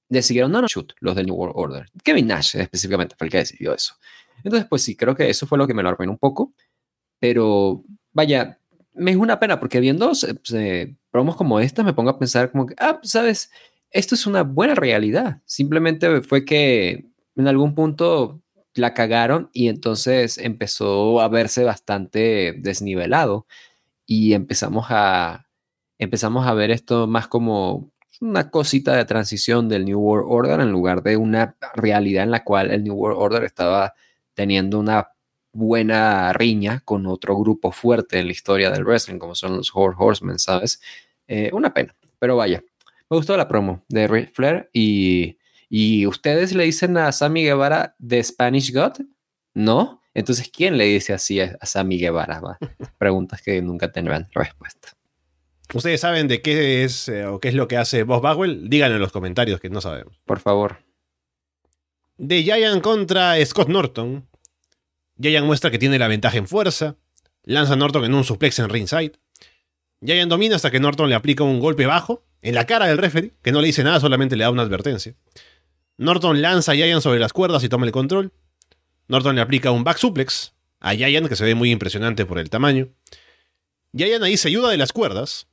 decidieron 0.10 0.52
no, 0.52 0.62
no 0.62 0.68
shoot 0.68 0.94
los 1.00 1.16
del 1.16 1.26
New 1.26 1.36
World 1.36 1.56
Order. 1.56 1.86
Kevin 2.04 2.28
Nash 2.28 2.56
específicamente 2.56 3.16
fue 3.18 3.28
el 3.28 3.32
que 3.32 3.38
decidió 3.40 3.74
eso. 3.74 3.96
Entonces, 4.44 4.68
pues 4.70 4.84
sí, 4.84 4.96
creo 4.96 5.16
que 5.16 5.30
eso 5.30 5.48
fue 5.48 5.58
lo 5.58 5.68
que 5.68 5.74
me 5.74 5.84
lo 5.84 5.90
arruinó 5.90 6.14
un 6.14 6.20
poco. 6.20 6.54
Pero 7.20 7.84
vaya, 8.14 8.60
me 8.94 9.12
es 9.12 9.18
una 9.18 9.40
pena 9.40 9.60
porque 9.60 9.80
viendo 9.80 10.12
promos 11.12 11.36
como 11.36 11.60
esta 11.60 11.84
me 11.84 11.94
pongo 11.94 12.10
a 12.10 12.20
pensar 12.20 12.52
como 12.52 12.66
que, 12.66 12.76
ah, 12.80 13.00
sabes, 13.04 13.52
esto 13.92 14.16
es 14.16 14.28
una 14.28 14.44
buena 14.44 14.76
realidad. 14.76 15.42
Simplemente 15.46 16.22
fue 16.22 16.46
que 16.46 17.06
en 17.36 17.48
algún 17.48 17.76
punto 17.76 18.42
la 18.76 18.94
cagaron 18.94 19.50
y 19.54 19.70
entonces 19.70 20.38
empezó 20.38 21.22
a 21.22 21.30
verse 21.30 21.64
bastante 21.64 22.54
desnivelado 22.58 23.48
y 24.06 24.34
empezamos 24.34 24.88
a, 24.90 25.48
empezamos 25.98 26.46
a 26.46 26.54
ver 26.54 26.72
esto 26.72 27.08
más 27.08 27.28
como 27.28 27.92
una 28.22 28.50
cosita 28.50 28.96
de 28.96 29.06
transición 29.06 29.68
del 29.70 29.86
New 29.86 30.00
World 30.00 30.28
Order 30.30 30.60
en 30.62 30.72
lugar 30.72 31.04
de 31.04 31.18
una 31.18 31.58
realidad 31.74 32.24
en 32.24 32.32
la 32.32 32.44
cual 32.44 32.72
el 32.72 32.84
New 32.84 32.96
World 32.96 33.20
Order 33.20 33.44
estaba 33.44 33.94
teniendo 34.34 34.80
una 34.80 35.10
buena 35.54 36.34
riña 36.34 36.82
con 36.84 37.08
otro 37.08 37.38
grupo 37.38 37.72
fuerte 37.72 38.20
en 38.20 38.26
la 38.28 38.34
historia 38.34 38.72
del 38.72 38.84
wrestling, 38.84 39.20
como 39.20 39.36
son 39.36 39.56
los 39.58 39.72
Horsemen, 39.74 40.38
¿sabes? 40.38 40.82
Eh, 41.28 41.50
una 41.54 41.74
pena, 41.74 41.96
pero 42.20 42.36
vaya, 42.36 42.62
me 43.10 43.18
gustó 43.18 43.38
la 43.38 43.48
promo 43.48 43.84
de 43.88 44.08
Ric 44.08 44.34
Flair 44.34 44.70
y 44.74 45.38
¿Y 45.70 46.06
ustedes 46.08 46.54
le 46.54 46.64
dicen 46.66 46.98
a 46.98 47.12
Sammy 47.12 47.44
Guevara 47.44 47.96
The 48.06 48.24
Spanish 48.24 48.74
God? 48.74 48.94
¿No? 49.54 50.02
Entonces, 50.14 50.50
¿quién 50.52 50.78
le 50.78 50.86
dice 50.86 51.14
así 51.14 51.40
a, 51.42 51.58
Sammy 51.64 51.98
Guevara? 51.98 52.42
Preguntas 52.98 53.42
que 53.42 53.62
nunca 53.62 53.92
tendrán 53.92 54.28
respuesta. 54.34 54.90
¿Ustedes 55.74 56.02
saben 56.02 56.28
de 56.28 56.42
qué 56.42 56.84
es 56.84 57.10
eh, 57.10 57.26
o 57.26 57.40
qué 57.40 57.50
es 57.50 57.56
lo 57.56 57.68
que 57.68 57.78
hace 57.78 58.04
Bob 58.04 58.22
Bagwell? 58.22 58.70
Díganlo 58.70 58.96
en 58.96 59.02
los 59.02 59.12
comentarios 59.12 59.60
que 59.60 59.70
no 59.70 59.82
sabemos. 59.82 60.20
Por 60.26 60.40
favor. 60.40 60.78
De 62.18 62.44
Giant 62.44 62.82
contra 62.82 63.44
Scott 63.46 63.68
Norton. 63.68 64.28
Giant 65.20 65.46
muestra 65.46 65.72
que 65.72 65.80
tiene 65.80 66.00
la 66.00 66.08
ventaja 66.08 66.38
en 66.38 66.48
fuerza. 66.48 66.98
Lanza 67.44 67.74
a 67.74 67.76
Norton 67.76 68.06
en 68.06 68.14
un 68.14 68.24
suplex 68.24 68.60
en 68.60 68.70
ringside. 68.70 69.14
Giant 70.02 70.30
domina 70.30 70.56
hasta 70.56 70.72
que 70.72 70.80
Norton 70.80 71.10
le 71.10 71.16
aplica 71.16 71.44
un 71.44 71.60
golpe 71.60 71.86
bajo 71.86 72.24
en 72.42 72.56
la 72.56 72.66
cara 72.66 72.86
del 72.86 73.00
referee, 73.00 73.34
que 73.42 73.52
no 73.52 73.60
le 73.60 73.68
dice 73.68 73.84
nada, 73.84 74.00
solamente 74.00 74.36
le 74.36 74.44
da 74.44 74.52
una 74.52 74.62
advertencia. 74.62 75.16
Norton 75.98 76.42
lanza 76.42 76.74
a 76.74 76.76
Giant 76.76 77.02
sobre 77.02 77.20
las 77.20 77.34
cuerdas 77.34 77.64
y 77.64 77.70
toma 77.70 77.86
el 77.86 77.92
control. 77.92 78.34
Norton 79.08 79.36
le 79.36 79.42
aplica 79.42 79.72
un 79.72 79.84
back 79.84 79.98
suplex 79.98 80.54
a 80.80 80.94
Giant, 80.94 81.28
que 81.28 81.36
se 81.36 81.46
ve 81.46 81.56
muy 81.56 81.72
impresionante 81.72 82.26
por 82.26 82.40
el 82.40 82.50
tamaño. 82.50 82.90
Giant 83.96 84.24
ahí 84.24 84.38
se 84.38 84.50
ayuda 84.50 84.70
de 84.70 84.78
las 84.78 84.92
cuerdas 84.92 85.48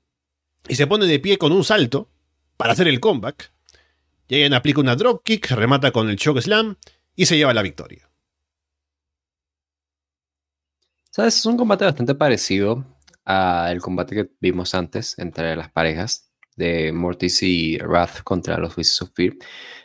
y 0.68 0.74
se 0.74 0.86
pone 0.86 1.06
de 1.06 1.20
pie 1.20 1.38
con 1.38 1.52
un 1.52 1.64
salto 1.64 2.10
para 2.56 2.72
hacer 2.72 2.88
el 2.88 3.00
comeback. 3.00 3.52
Giant 4.28 4.54
aplica 4.54 4.80
una 4.80 4.96
dropkick, 4.96 5.50
remata 5.50 5.92
con 5.92 6.08
el 6.10 6.16
choke 6.16 6.40
slam 6.40 6.76
y 7.14 7.26
se 7.26 7.36
lleva 7.36 7.54
la 7.54 7.62
victoria. 7.62 8.08
¿Sabes? 11.10 11.36
Es 11.36 11.46
un 11.46 11.58
combate 11.58 11.84
bastante 11.84 12.14
parecido 12.14 12.84
al 13.24 13.80
combate 13.80 14.14
que 14.14 14.30
vimos 14.40 14.74
antes 14.74 15.18
entre 15.18 15.54
las 15.54 15.70
parejas 15.70 16.31
de 16.56 16.92
Mortis 16.92 17.42
y 17.42 17.78
Wrath 17.78 18.22
contra 18.22 18.58
los 18.58 18.76
Wizards 18.76 19.02
of 19.02 19.10
Fear. 19.14 19.34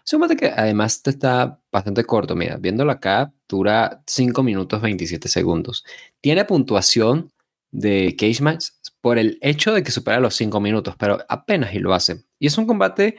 Combate 0.10 0.36
que 0.38 0.48
además 0.48 1.02
está 1.06 1.60
bastante 1.72 2.04
corto. 2.04 2.36
Mira, 2.36 2.58
viéndolo 2.58 2.92
acá, 2.92 3.34
dura 3.48 4.02
5 4.08 4.44
minutos 4.44 4.82
27 4.82 5.28
segundos. 5.28 5.84
Tiene 6.22 6.46
puntuación 6.46 7.32
de 7.72 8.16
Cage 8.18 8.42
Match 8.42 8.68
por 9.02 9.18
el 9.18 9.38
hecho 9.42 9.74
de 9.74 9.84
que 9.84 9.92
supera 9.92 10.20
los 10.20 10.36
5 10.36 10.60
minutos, 10.62 10.96
pero 10.98 11.20
apenas 11.28 11.74
y 11.74 11.80
lo 11.80 11.94
hace. 11.94 12.24
Y 12.40 12.48
es 12.48 12.58
un 12.58 12.66
combate 12.66 13.18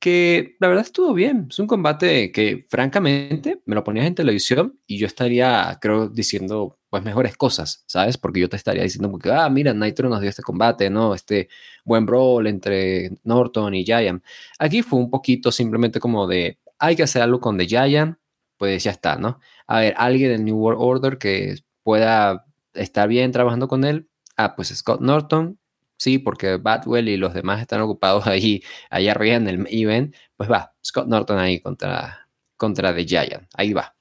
que 0.00 0.56
la 0.60 0.68
verdad 0.68 0.84
estuvo 0.84 1.12
bien. 1.14 1.48
Es 1.50 1.58
un 1.58 1.66
combate 1.66 2.32
que 2.32 2.66
francamente 2.68 3.62
me 3.66 3.74
lo 3.74 3.84
ponías 3.84 4.06
en 4.06 4.14
televisión 4.14 4.80
y 4.86 4.98
yo 4.98 5.06
estaría, 5.06 5.78
creo, 5.80 6.08
diciendo 6.08 6.78
pues 6.88 7.04
mejores 7.04 7.36
cosas, 7.36 7.84
¿sabes? 7.86 8.18
Porque 8.18 8.40
yo 8.40 8.48
te 8.48 8.56
estaría 8.56 8.82
diciendo 8.82 9.16
que, 9.18 9.30
ah, 9.30 9.48
mira, 9.50 9.72
Nitro 9.74 10.08
nos 10.08 10.20
dio 10.20 10.30
este 10.30 10.42
combate, 10.42 10.90
¿no? 10.90 11.14
Este 11.14 11.48
buen 11.84 12.06
brawl 12.06 12.46
entre 12.48 13.12
Norton 13.24 13.74
y 13.74 13.84
Giant. 13.84 14.24
Aquí 14.58 14.82
fue 14.82 14.98
un 14.98 15.10
poquito 15.10 15.52
simplemente 15.52 16.00
como 16.00 16.26
de, 16.26 16.58
hay 16.78 16.96
que 16.96 17.04
hacer 17.04 17.22
algo 17.22 17.40
con 17.40 17.58
The 17.58 17.66
Giant, 17.66 18.18
pues 18.56 18.82
ya 18.84 18.90
está, 18.92 19.16
¿no? 19.16 19.38
A 19.66 19.80
ver, 19.80 19.94
alguien 19.98 20.32
del 20.32 20.44
New 20.44 20.56
World 20.56 20.80
Order 20.80 21.18
que 21.18 21.56
pueda 21.82 22.46
estar 22.74 23.08
bien 23.08 23.32
trabajando 23.32 23.68
con 23.68 23.84
él. 23.84 24.08
Ah, 24.36 24.56
pues 24.56 24.68
Scott 24.68 25.00
Norton, 25.00 25.58
sí, 26.00 26.18
porque 26.18 26.56
Batwell 26.56 27.08
y 27.10 27.18
los 27.18 27.34
demás 27.34 27.60
están 27.60 27.82
ocupados 27.82 28.26
ahí, 28.26 28.62
ahí 28.90 29.08
arriba 29.08 29.36
en 29.36 29.48
el 29.48 29.66
event, 29.70 30.14
pues 30.36 30.50
va, 30.50 30.74
Scott 30.84 31.06
Norton 31.08 31.38
ahí 31.38 31.60
contra, 31.60 32.28
contra 32.56 32.94
The 32.94 33.04
Giant, 33.06 33.48
ahí 33.54 33.74
va. 33.74 33.94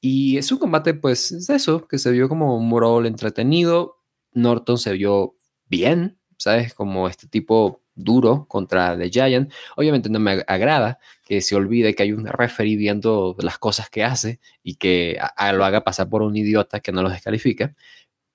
Y 0.00 0.38
es 0.38 0.50
un 0.52 0.58
combate, 0.58 0.94
pues, 0.94 1.32
es 1.32 1.50
eso, 1.50 1.86
que 1.88 1.98
se 1.98 2.12
vio 2.12 2.28
como 2.28 2.56
un 2.56 2.70
brawl 2.70 3.06
entretenido. 3.06 4.02
Norton 4.32 4.78
se 4.78 4.92
vio 4.92 5.34
bien, 5.66 6.18
¿sabes? 6.36 6.74
Como 6.74 7.08
este 7.08 7.26
tipo 7.28 7.82
duro 7.94 8.46
contra 8.48 8.98
The 8.98 9.10
Giant. 9.10 9.52
Obviamente 9.76 10.10
no 10.10 10.20
me 10.20 10.44
agrada 10.46 10.98
que 11.24 11.40
se 11.40 11.56
olvide 11.56 11.94
que 11.94 12.04
hay 12.04 12.12
un 12.12 12.26
referee 12.26 12.76
viendo 12.76 13.36
las 13.40 13.58
cosas 13.58 13.88
que 13.90 14.04
hace 14.04 14.40
y 14.62 14.76
que 14.76 15.18
lo 15.54 15.64
haga 15.64 15.84
pasar 15.84 16.08
por 16.08 16.22
un 16.22 16.36
idiota 16.36 16.80
que 16.80 16.92
no 16.92 17.02
lo 17.02 17.10
descalifica. 17.10 17.74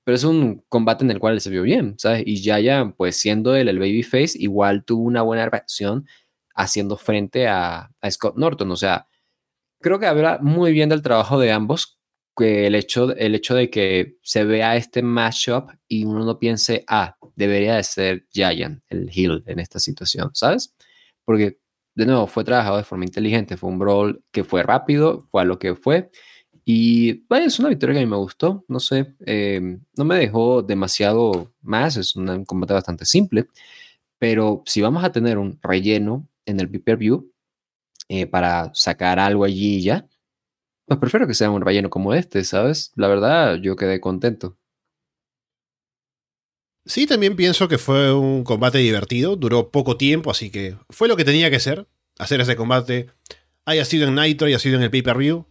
Pero 0.04 0.16
es 0.16 0.24
un 0.24 0.64
combate 0.70 1.04
en 1.04 1.12
el 1.12 1.20
cual 1.20 1.40
se 1.42 1.50
vio 1.50 1.62
bien, 1.64 1.96
¿sabes? 1.98 2.24
Y 2.26 2.38
Giant, 2.38 2.96
pues 2.96 3.16
siendo 3.18 3.56
él 3.56 3.68
el 3.68 3.80
babyface, 3.80 4.38
igual 4.40 4.84
tuvo 4.84 5.04
una 5.04 5.22
buena 5.22 5.50
reacción 5.50 6.08
haciendo 6.56 6.98
frente 6.98 7.48
a, 7.48 7.92
a 8.02 8.12
Scott 8.12 8.36
Norton. 8.38 8.72
O 8.72 8.76
sea, 8.76 9.08
creo 9.82 10.00
que 10.00 10.08
habla 10.08 10.40
muy 10.42 10.72
bien 10.74 10.90
del 10.90 11.02
trabajo 11.02 11.40
de 11.40 11.52
ambos 11.52 12.00
que 12.38 12.68
el 12.68 12.76
hecho, 12.76 13.16
el 13.16 13.36
hecho 13.36 13.54
de 13.56 13.70
que 13.70 14.18
se 14.24 14.46
vea 14.46 14.76
este 14.78 15.02
matchup 15.02 15.72
y 15.88 16.06
uno 16.06 16.24
no 16.26 16.40
piense, 16.40 16.86
ah, 16.88 17.18
debería 17.36 17.76
de 17.76 17.84
ser 17.84 18.28
Giant, 18.32 18.82
el 18.90 19.10
heel 19.14 19.44
en 19.46 19.60
esta 19.60 19.80
situación, 19.80 20.32
¿sabes? 20.34 20.74
Porque, 21.26 21.60
de 21.96 22.06
nuevo, 22.06 22.28
fue 22.28 22.46
trabajado 22.46 22.78
de 22.78 22.84
forma 22.84 23.06
inteligente, 23.06 23.58
fue 23.58 23.70
un 23.70 23.80
brawl 23.80 24.24
que 24.32 24.46
fue 24.46 24.64
rápido, 24.64 25.28
fue 25.32 25.46
lo 25.46 25.60
que 25.60 25.76
fue. 25.76 26.12
Y 26.72 27.26
vaya, 27.28 27.48
es 27.48 27.58
una 27.58 27.70
victoria 27.70 27.96
que 27.96 28.00
a 28.02 28.06
mí 28.06 28.10
me 28.12 28.16
gustó, 28.18 28.64
no 28.68 28.80
sé, 28.80 29.16
em, 29.26 29.82
no 29.98 30.06
me 30.06 30.20
dejó 30.20 30.62
demasiado 30.62 31.52
más, 31.64 31.98
es 31.98 32.16
un 32.16 32.46
combate 32.46 32.76
bastante 32.76 33.06
simple, 33.06 33.48
pero 34.20 34.62
si 34.68 34.80
vamos 34.80 35.04
a 35.04 35.12
tener 35.12 35.40
un 35.40 35.58
relleno 35.64 36.28
en 36.46 36.60
el 36.60 36.70
pay-per-view 36.70 37.34
eh, 38.08 38.28
para 38.28 38.70
sacar 38.76 39.18
algo 39.18 39.46
allí 39.46 39.82
ya, 39.82 40.08
pues 40.86 41.00
prefiero 41.00 41.26
que 41.26 41.34
sea 41.34 41.50
un 41.50 41.64
relleno 41.64 41.90
como 41.90 42.14
este, 42.14 42.44
¿sabes? 42.44 42.92
La 42.96 43.08
verdad, 43.08 43.56
yo 43.56 43.76
quedé 43.76 44.00
contento. 44.00 44.56
Sí, 46.86 47.08
también 47.08 47.36
pienso 47.36 47.68
que 47.68 47.80
fue 47.80 48.14
un 48.14 48.44
combate 48.44 48.78
divertido, 48.78 49.36
duró 49.38 49.72
poco 49.72 49.98
tiempo, 49.98 50.30
así 50.30 50.52
que 50.52 50.78
fue 50.92 51.08
lo 51.08 51.18
que 51.18 51.26
tenía 51.26 51.50
que 51.50 51.60
ser, 51.60 51.88
hacer 52.20 52.42
ese 52.42 52.56
combate, 52.56 53.08
haya 53.66 53.86
sido 53.86 54.08
en 54.08 54.14
Nitro, 54.14 54.46
haya 54.46 54.60
sido 54.60 54.78
en 54.78 54.84
el 54.84 54.92
pay-per-view, 54.92 55.49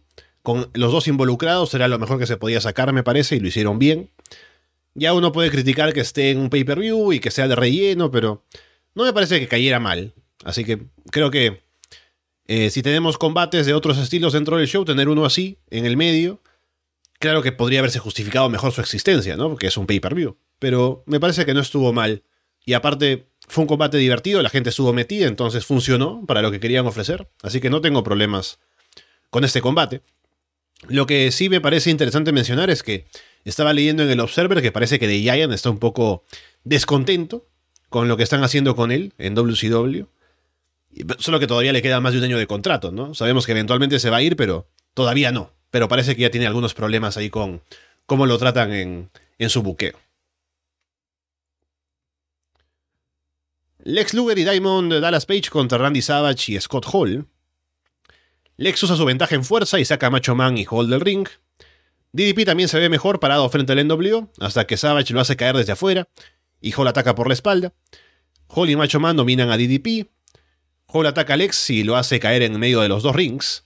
con 0.49 0.67
los 0.73 0.91
dos 0.91 1.07
involucrados 1.07 1.75
era 1.75 1.87
lo 1.87 1.99
mejor 1.99 2.17
que 2.17 2.25
se 2.25 2.35
podía 2.35 2.59
sacar, 2.59 2.91
me 2.91 3.03
parece, 3.03 3.35
y 3.35 3.39
lo 3.39 3.49
hicieron 3.49 3.77
bien. 3.77 4.09
Ya 4.95 5.13
uno 5.13 5.31
puede 5.31 5.51
criticar 5.51 5.93
que 5.93 5.99
esté 5.99 6.31
en 6.31 6.39
un 6.39 6.49
pay-per-view 6.49 7.13
y 7.13 7.19
que 7.19 7.29
sea 7.29 7.47
de 7.47 7.55
relleno, 7.55 8.09
pero 8.09 8.43
no 8.95 9.03
me 9.03 9.13
parece 9.13 9.39
que 9.39 9.47
cayera 9.47 9.79
mal. 9.79 10.15
Así 10.43 10.65
que 10.65 10.87
creo 11.11 11.29
que 11.29 11.61
eh, 12.47 12.71
si 12.71 12.81
tenemos 12.81 13.19
combates 13.19 13.67
de 13.67 13.75
otros 13.75 13.99
estilos 13.99 14.33
dentro 14.33 14.57
del 14.57 14.65
show, 14.65 14.83
tener 14.85 15.07
uno 15.07 15.23
así, 15.23 15.59
en 15.69 15.85
el 15.85 15.97
medio, 15.97 16.41
claro 17.19 17.43
que 17.43 17.51
podría 17.51 17.77
haberse 17.81 17.99
justificado 17.99 18.49
mejor 18.49 18.71
su 18.71 18.81
existencia, 18.81 19.37
¿no? 19.37 19.49
Porque 19.49 19.67
es 19.67 19.77
un 19.77 19.85
pay-per-view. 19.85 20.35
Pero 20.57 21.03
me 21.05 21.19
parece 21.19 21.45
que 21.45 21.53
no 21.53 21.59
estuvo 21.59 21.93
mal. 21.93 22.23
Y 22.65 22.73
aparte, 22.73 23.27
fue 23.47 23.61
un 23.61 23.67
combate 23.67 23.97
divertido, 23.97 24.41
la 24.41 24.49
gente 24.49 24.71
estuvo 24.71 24.93
metida, 24.93 25.27
entonces 25.27 25.63
funcionó 25.63 26.25
para 26.25 26.41
lo 26.41 26.49
que 26.49 26.59
querían 26.59 26.87
ofrecer. 26.87 27.29
Así 27.43 27.61
que 27.61 27.69
no 27.69 27.81
tengo 27.81 28.03
problemas 28.03 28.57
con 29.29 29.43
este 29.43 29.61
combate. 29.61 30.01
Lo 30.87 31.05
que 31.05 31.31
sí 31.31 31.49
me 31.49 31.61
parece 31.61 31.89
interesante 31.89 32.31
mencionar 32.31 32.69
es 32.69 32.83
que 32.83 33.05
estaba 33.43 33.73
leyendo 33.73 34.03
en 34.03 34.09
el 34.09 34.19
Observer 34.19 34.61
que 34.61 34.71
parece 34.71 34.99
que 34.99 35.07
The 35.07 35.19
Giant 35.19 35.53
está 35.53 35.69
un 35.69 35.79
poco 35.79 36.23
descontento 36.63 37.47
con 37.89 38.07
lo 38.07 38.17
que 38.17 38.23
están 38.23 38.43
haciendo 38.43 38.75
con 38.75 38.91
él 38.91 39.13
en 39.17 39.35
WCW. 39.35 40.05
Solo 41.19 41.39
que 41.39 41.47
todavía 41.47 41.73
le 41.73 41.81
queda 41.81 41.99
más 41.99 42.13
de 42.13 42.19
un 42.19 42.25
año 42.25 42.37
de 42.37 42.47
contrato, 42.47 42.91
¿no? 42.91 43.13
Sabemos 43.13 43.45
que 43.45 43.51
eventualmente 43.51 43.99
se 43.99 44.09
va 44.09 44.17
a 44.17 44.21
ir, 44.21 44.35
pero 44.35 44.67
todavía 44.93 45.31
no. 45.31 45.51
Pero 45.69 45.87
parece 45.87 46.15
que 46.15 46.23
ya 46.23 46.31
tiene 46.31 46.47
algunos 46.47 46.73
problemas 46.73 47.17
ahí 47.17 47.29
con 47.29 47.61
cómo 48.05 48.25
lo 48.25 48.37
tratan 48.37 48.73
en, 48.73 49.09
en 49.37 49.49
su 49.49 49.61
buqueo. 49.61 49.97
Lex 53.83 54.13
Luger 54.13 54.37
y 54.37 54.43
Diamond 54.43 54.93
Dallas 54.93 55.25
Page 55.25 55.49
contra 55.49 55.77
Randy 55.77 56.01
Savage 56.01 56.51
y 56.51 56.59
Scott 56.59 56.85
Hall. 56.91 57.27
Lex 58.59 58.83
usa 58.83 58.97
su 58.97 59.05
ventaja 59.05 59.35
en 59.35 59.45
fuerza 59.45 59.79
y 59.79 59.85
saca 59.85 60.07
a 60.07 60.09
Macho 60.09 60.35
Man 60.35 60.57
y 60.57 60.65
Hall 60.69 60.89
del 60.89 60.99
ring. 60.99 61.25
DDP 62.11 62.43
también 62.43 62.67
se 62.67 62.77
ve 62.77 62.89
mejor 62.89 63.21
parado 63.21 63.49
frente 63.49 63.71
al 63.71 63.87
NWO, 63.87 64.33
hasta 64.41 64.67
que 64.67 64.75
Savage 64.75 65.13
lo 65.13 65.21
hace 65.21 65.37
caer 65.37 65.55
desde 65.55 65.71
afuera 65.71 66.09
y 66.59 66.73
Hall 66.73 66.89
ataca 66.89 67.15
por 67.15 67.29
la 67.29 67.35
espalda. 67.35 67.73
Hall 68.49 68.69
y 68.69 68.75
Macho 68.75 68.99
Man 68.99 69.15
dominan 69.15 69.49
a 69.49 69.55
DDP, 69.55 70.09
Hall 70.87 71.05
ataca 71.05 71.35
a 71.35 71.37
Lex 71.37 71.69
y 71.69 71.85
lo 71.85 71.95
hace 71.95 72.19
caer 72.19 72.41
en 72.41 72.59
medio 72.59 72.81
de 72.81 72.89
los 72.89 73.01
dos 73.01 73.15
rings. 73.15 73.63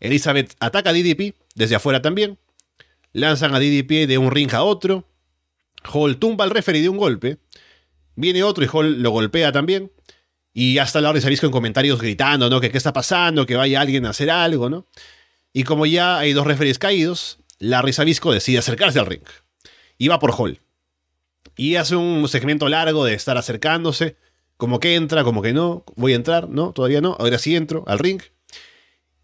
Elizabeth 0.00 0.56
ataca 0.58 0.88
a 0.88 0.92
DDP 0.94 1.34
desde 1.54 1.74
afuera 1.74 2.00
también. 2.00 2.38
Lanzan 3.12 3.54
a 3.54 3.60
DDP 3.60 4.08
de 4.08 4.16
un 4.16 4.30
ring 4.30 4.54
a 4.54 4.62
otro. 4.62 5.06
Hall 5.92 6.16
tumba 6.16 6.44
al 6.44 6.50
referee 6.50 6.80
de 6.80 6.88
un 6.88 6.96
golpe. 6.96 7.36
Viene 8.16 8.42
otro 8.42 8.64
y 8.64 8.68
Hall 8.72 9.02
lo 9.02 9.10
golpea 9.10 9.52
también. 9.52 9.92
Y 10.56 10.78
hasta 10.78 11.00
Larry 11.00 11.20
se 11.20 11.28
visto 11.28 11.46
en 11.46 11.52
comentarios 11.52 12.00
gritando, 12.00 12.48
¿no? 12.48 12.60
Que 12.60 12.70
qué 12.70 12.78
está 12.78 12.92
pasando, 12.92 13.44
que 13.44 13.56
vaya 13.56 13.80
alguien 13.80 14.06
a 14.06 14.10
hacer 14.10 14.30
algo, 14.30 14.70
¿no? 14.70 14.86
Y 15.52 15.64
como 15.64 15.84
ya 15.84 16.16
hay 16.18 16.32
dos 16.32 16.46
referees 16.46 16.78
caídos, 16.78 17.38
Larry 17.58 17.92
Sabisco 17.92 18.32
decide 18.32 18.58
acercarse 18.58 19.00
al 19.00 19.06
ring. 19.06 19.24
Y 19.98 20.06
va 20.06 20.20
por 20.20 20.32
Hall. 20.32 20.60
Y 21.56 21.74
hace 21.74 21.96
un 21.96 22.28
segmento 22.28 22.68
largo 22.68 23.04
de 23.04 23.14
estar 23.14 23.36
acercándose. 23.36 24.16
Como 24.56 24.78
que 24.78 24.94
entra, 24.94 25.24
como 25.24 25.42
que 25.42 25.52
no. 25.52 25.84
Voy 25.96 26.12
a 26.12 26.16
entrar, 26.16 26.48
no, 26.48 26.72
todavía 26.72 27.00
no. 27.00 27.16
Ahora 27.18 27.38
sí 27.38 27.56
entro 27.56 27.82
al 27.88 27.98
ring. 27.98 28.22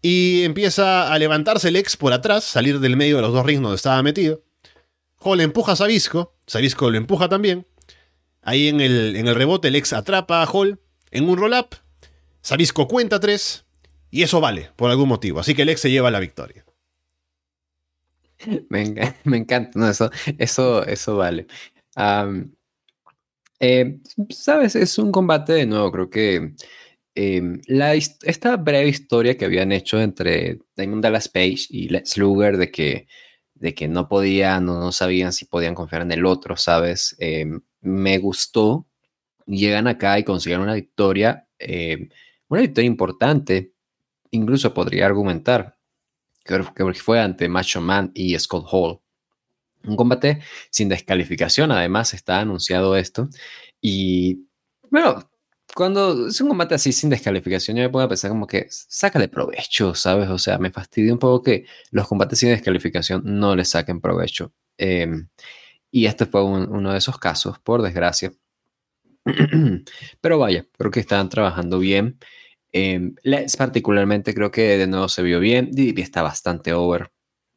Y 0.01 0.43
empieza 0.43 1.13
a 1.13 1.17
levantarse 1.17 1.69
el 1.69 1.77
ex 1.77 1.95
por 1.95 2.11
atrás, 2.11 2.43
salir 2.43 2.81
del 2.81 2.97
medio 2.97 3.15
de 3.17 3.21
los 3.21 3.33
dos 3.33 3.45
rings 3.45 3.61
donde 3.61 3.75
estaba 3.77 4.03
metido. 4.03 4.43
Hall 5.17 5.39
empuja 5.39 5.73
a 5.73 5.75
Sabisco. 5.77 6.35
Sabisco 6.45 6.89
lo 6.89 6.97
empuja 6.97 7.29
también. 7.29 7.67
Ahí 8.41 8.67
en 8.67 8.81
el, 8.81 9.15
en 9.15 9.27
el 9.29 9.35
rebote 9.35 9.69
el 9.69 9.75
ex 9.75 9.93
atrapa 9.93 10.41
a 10.41 10.45
Hall 10.45 10.79
en 11.11 11.29
un 11.29 11.37
roll-up. 11.37 11.75
Sabisco 12.41 12.87
cuenta 12.87 13.19
tres. 13.19 13.65
Y 14.09 14.23
eso 14.23 14.41
vale, 14.41 14.71
por 14.75 14.89
algún 14.89 15.07
motivo. 15.09 15.39
Así 15.39 15.53
que 15.55 15.61
el 15.61 15.69
ex 15.69 15.81
se 15.81 15.91
lleva 15.91 16.11
la 16.11 16.19
victoria. 16.19 16.65
Me, 18.69 18.95
me 19.23 19.37
encanta, 19.37 19.89
eso, 19.89 20.09
eso, 20.37 20.85
eso 20.85 21.17
vale. 21.17 21.47
Eh, 23.59 23.99
Sabes, 24.29 24.75
es 24.75 24.97
un 24.97 25.11
combate 25.11 25.53
de 25.53 25.65
nuevo, 25.67 25.91
creo 25.91 26.09
que 26.09 26.53
em, 27.15 27.61
la, 27.67 27.93
esta 27.93 28.57
breve 28.57 28.89
historia 28.89 29.37
que 29.37 29.45
habían 29.45 29.71
hecho 29.71 30.01
entre 30.01 30.59
Diamond 30.75 31.03
Dallas 31.03 31.29
Page 31.29 31.67
y 31.69 31.89
Lex 31.89 32.17
Luger 32.17 32.57
de 32.57 32.71
que, 32.71 33.07
de 33.53 33.75
que 33.75 33.87
no 33.87 34.07
podían 34.07 34.65
no 34.65 34.91
sabían 34.91 35.31
si 35.33 35.45
podían 35.45 35.75
confiar 35.75 36.01
en 36.03 36.11
el 36.11 36.25
otro, 36.25 36.57
¿sabes? 36.57 37.15
Em, 37.19 37.61
me 37.81 38.17
gustó. 38.17 38.87
Llegan 39.45 39.87
acá 39.87 40.19
y 40.19 40.23
consiguen 40.23 40.61
una 40.61 40.73
victoria, 40.73 41.47
em, 41.59 42.09
una 42.49 42.61
victoria 42.61 42.87
importante, 42.87 43.73
incluso 44.31 44.73
podría 44.73 45.05
argumentar 45.05 45.77
que 46.43 46.93
fue 46.95 47.19
ante 47.19 47.47
Macho 47.49 47.81
Man 47.81 48.11
y 48.13 48.37
Scott 48.37 48.65
Hall. 48.71 48.99
Un 49.83 49.95
combate 49.95 50.41
sin 50.69 50.89
descalificación, 50.89 51.71
además 51.71 52.13
está 52.13 52.39
anunciado 52.39 52.95
esto. 52.95 53.29
Y 53.81 54.47
bueno, 54.89 55.29
cuando 55.75 56.27
es 56.27 56.39
un 56.41 56.49
combate 56.49 56.75
así 56.75 56.91
sin 56.91 57.09
descalificación, 57.09 57.77
yo 57.77 57.89
me 57.89 58.03
a 58.03 58.07
pensar 58.07 58.29
como 58.29 58.47
que 58.47 58.67
sácale 58.69 59.27
provecho, 59.27 59.95
¿sabes? 59.95 60.29
O 60.29 60.37
sea, 60.37 60.57
me 60.57 60.71
fastidia 60.71 61.13
un 61.13 61.19
poco 61.19 61.43
que 61.43 61.65
los 61.91 62.07
combates 62.07 62.39
sin 62.39 62.49
descalificación 62.49 63.21
no 63.25 63.55
le 63.55 63.65
saquen 63.65 64.01
provecho. 64.01 64.53
Em, 64.77 65.29
y 65.91 66.05
este 66.05 66.25
fue 66.25 66.43
uno 66.43 66.91
de 66.91 66.97
esos 66.97 67.17
casos, 67.19 67.59
por 67.59 67.81
desgracia. 67.81 68.33
Pero 70.21 70.39
vaya, 70.39 70.65
creo 70.77 70.91
que 70.91 70.99
están 70.99 71.29
trabajando 71.29 71.79
bien. 71.79 72.19
Eh, 72.73 73.11
particularmente 73.57 74.33
creo 74.33 74.51
que 74.51 74.77
de 74.77 74.87
nuevo 74.87 75.09
se 75.09 75.23
vio 75.23 75.39
bien. 75.39 75.71
DDP 75.71 75.99
está 75.99 76.21
bastante 76.21 76.73
over, 76.73 77.11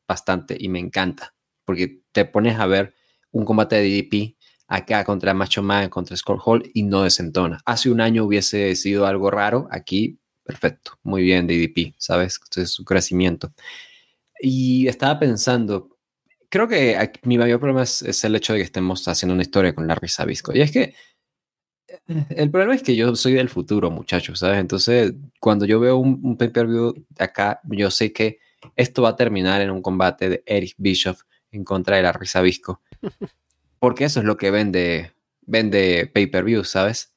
bastante, 0.08 0.56
y 0.58 0.68
me 0.68 0.80
encanta 0.80 1.34
porque 1.64 2.02
te 2.12 2.24
pones 2.24 2.58
a 2.58 2.66
ver 2.66 2.94
un 3.30 3.44
combate 3.44 3.76
de 3.76 3.88
DDP 3.88 4.36
acá 4.68 5.04
contra 5.04 5.34
Macho 5.34 5.62
Man, 5.62 5.88
contra 5.88 6.16
Scott 6.16 6.40
Hall 6.44 6.70
y 6.72 6.84
no 6.84 7.02
desentona. 7.02 7.60
Hace 7.64 7.90
un 7.90 8.00
año 8.00 8.24
hubiese 8.24 8.74
sido 8.76 9.06
algo 9.06 9.30
raro, 9.30 9.66
aquí 9.70 10.18
perfecto, 10.44 10.98
muy 11.02 11.22
bien 11.22 11.46
DDP, 11.46 11.94
¿sabes? 11.98 12.38
es 12.56 12.70
su 12.70 12.84
crecimiento. 12.84 13.52
Y 14.40 14.86
estaba 14.88 15.18
pensando, 15.18 15.96
creo 16.50 16.68
que 16.68 17.12
mi 17.22 17.38
mayor 17.38 17.60
problema 17.60 17.82
es, 17.82 18.24
el 18.24 18.36
hecho 18.36 18.52
de 18.52 18.60
que 18.60 18.64
estemos 18.64 19.06
haciendo 19.08 19.34
una 19.34 19.42
historia 19.42 19.74
con 19.74 19.86
Larry 19.86 20.08
Sabisco. 20.08 20.54
Y 20.54 20.60
es 20.60 20.70
que 20.70 20.94
el 22.06 22.50
problema 22.50 22.74
es 22.74 22.82
que 22.82 22.96
yo 22.96 23.14
soy 23.16 23.34
del 23.34 23.48
futuro, 23.48 23.90
muchachos, 23.90 24.38
¿sabes? 24.38 24.58
Entonces, 24.58 25.14
cuando 25.40 25.64
yo 25.64 25.80
veo 25.80 25.96
un, 25.96 26.20
un 26.22 26.36
pay-per-view 26.36 27.06
acá, 27.18 27.60
yo 27.64 27.90
sé 27.90 28.12
que 28.12 28.38
esto 28.76 29.02
va 29.02 29.10
a 29.10 29.16
terminar 29.16 29.60
en 29.60 29.70
un 29.70 29.82
combate 29.82 30.28
de 30.28 30.42
Eric 30.46 30.74
Bischoff 30.78 31.22
en 31.50 31.64
contra 31.64 31.96
de 31.96 32.02
la 32.02 32.12
risa 32.12 32.40
visco. 32.40 32.80
Porque 33.78 34.04
eso 34.04 34.20
es 34.20 34.26
lo 34.26 34.36
que 34.36 34.50
vende 34.50 35.14
vende 35.46 36.10
pay-per-view, 36.12 36.64
¿sabes? 36.64 37.14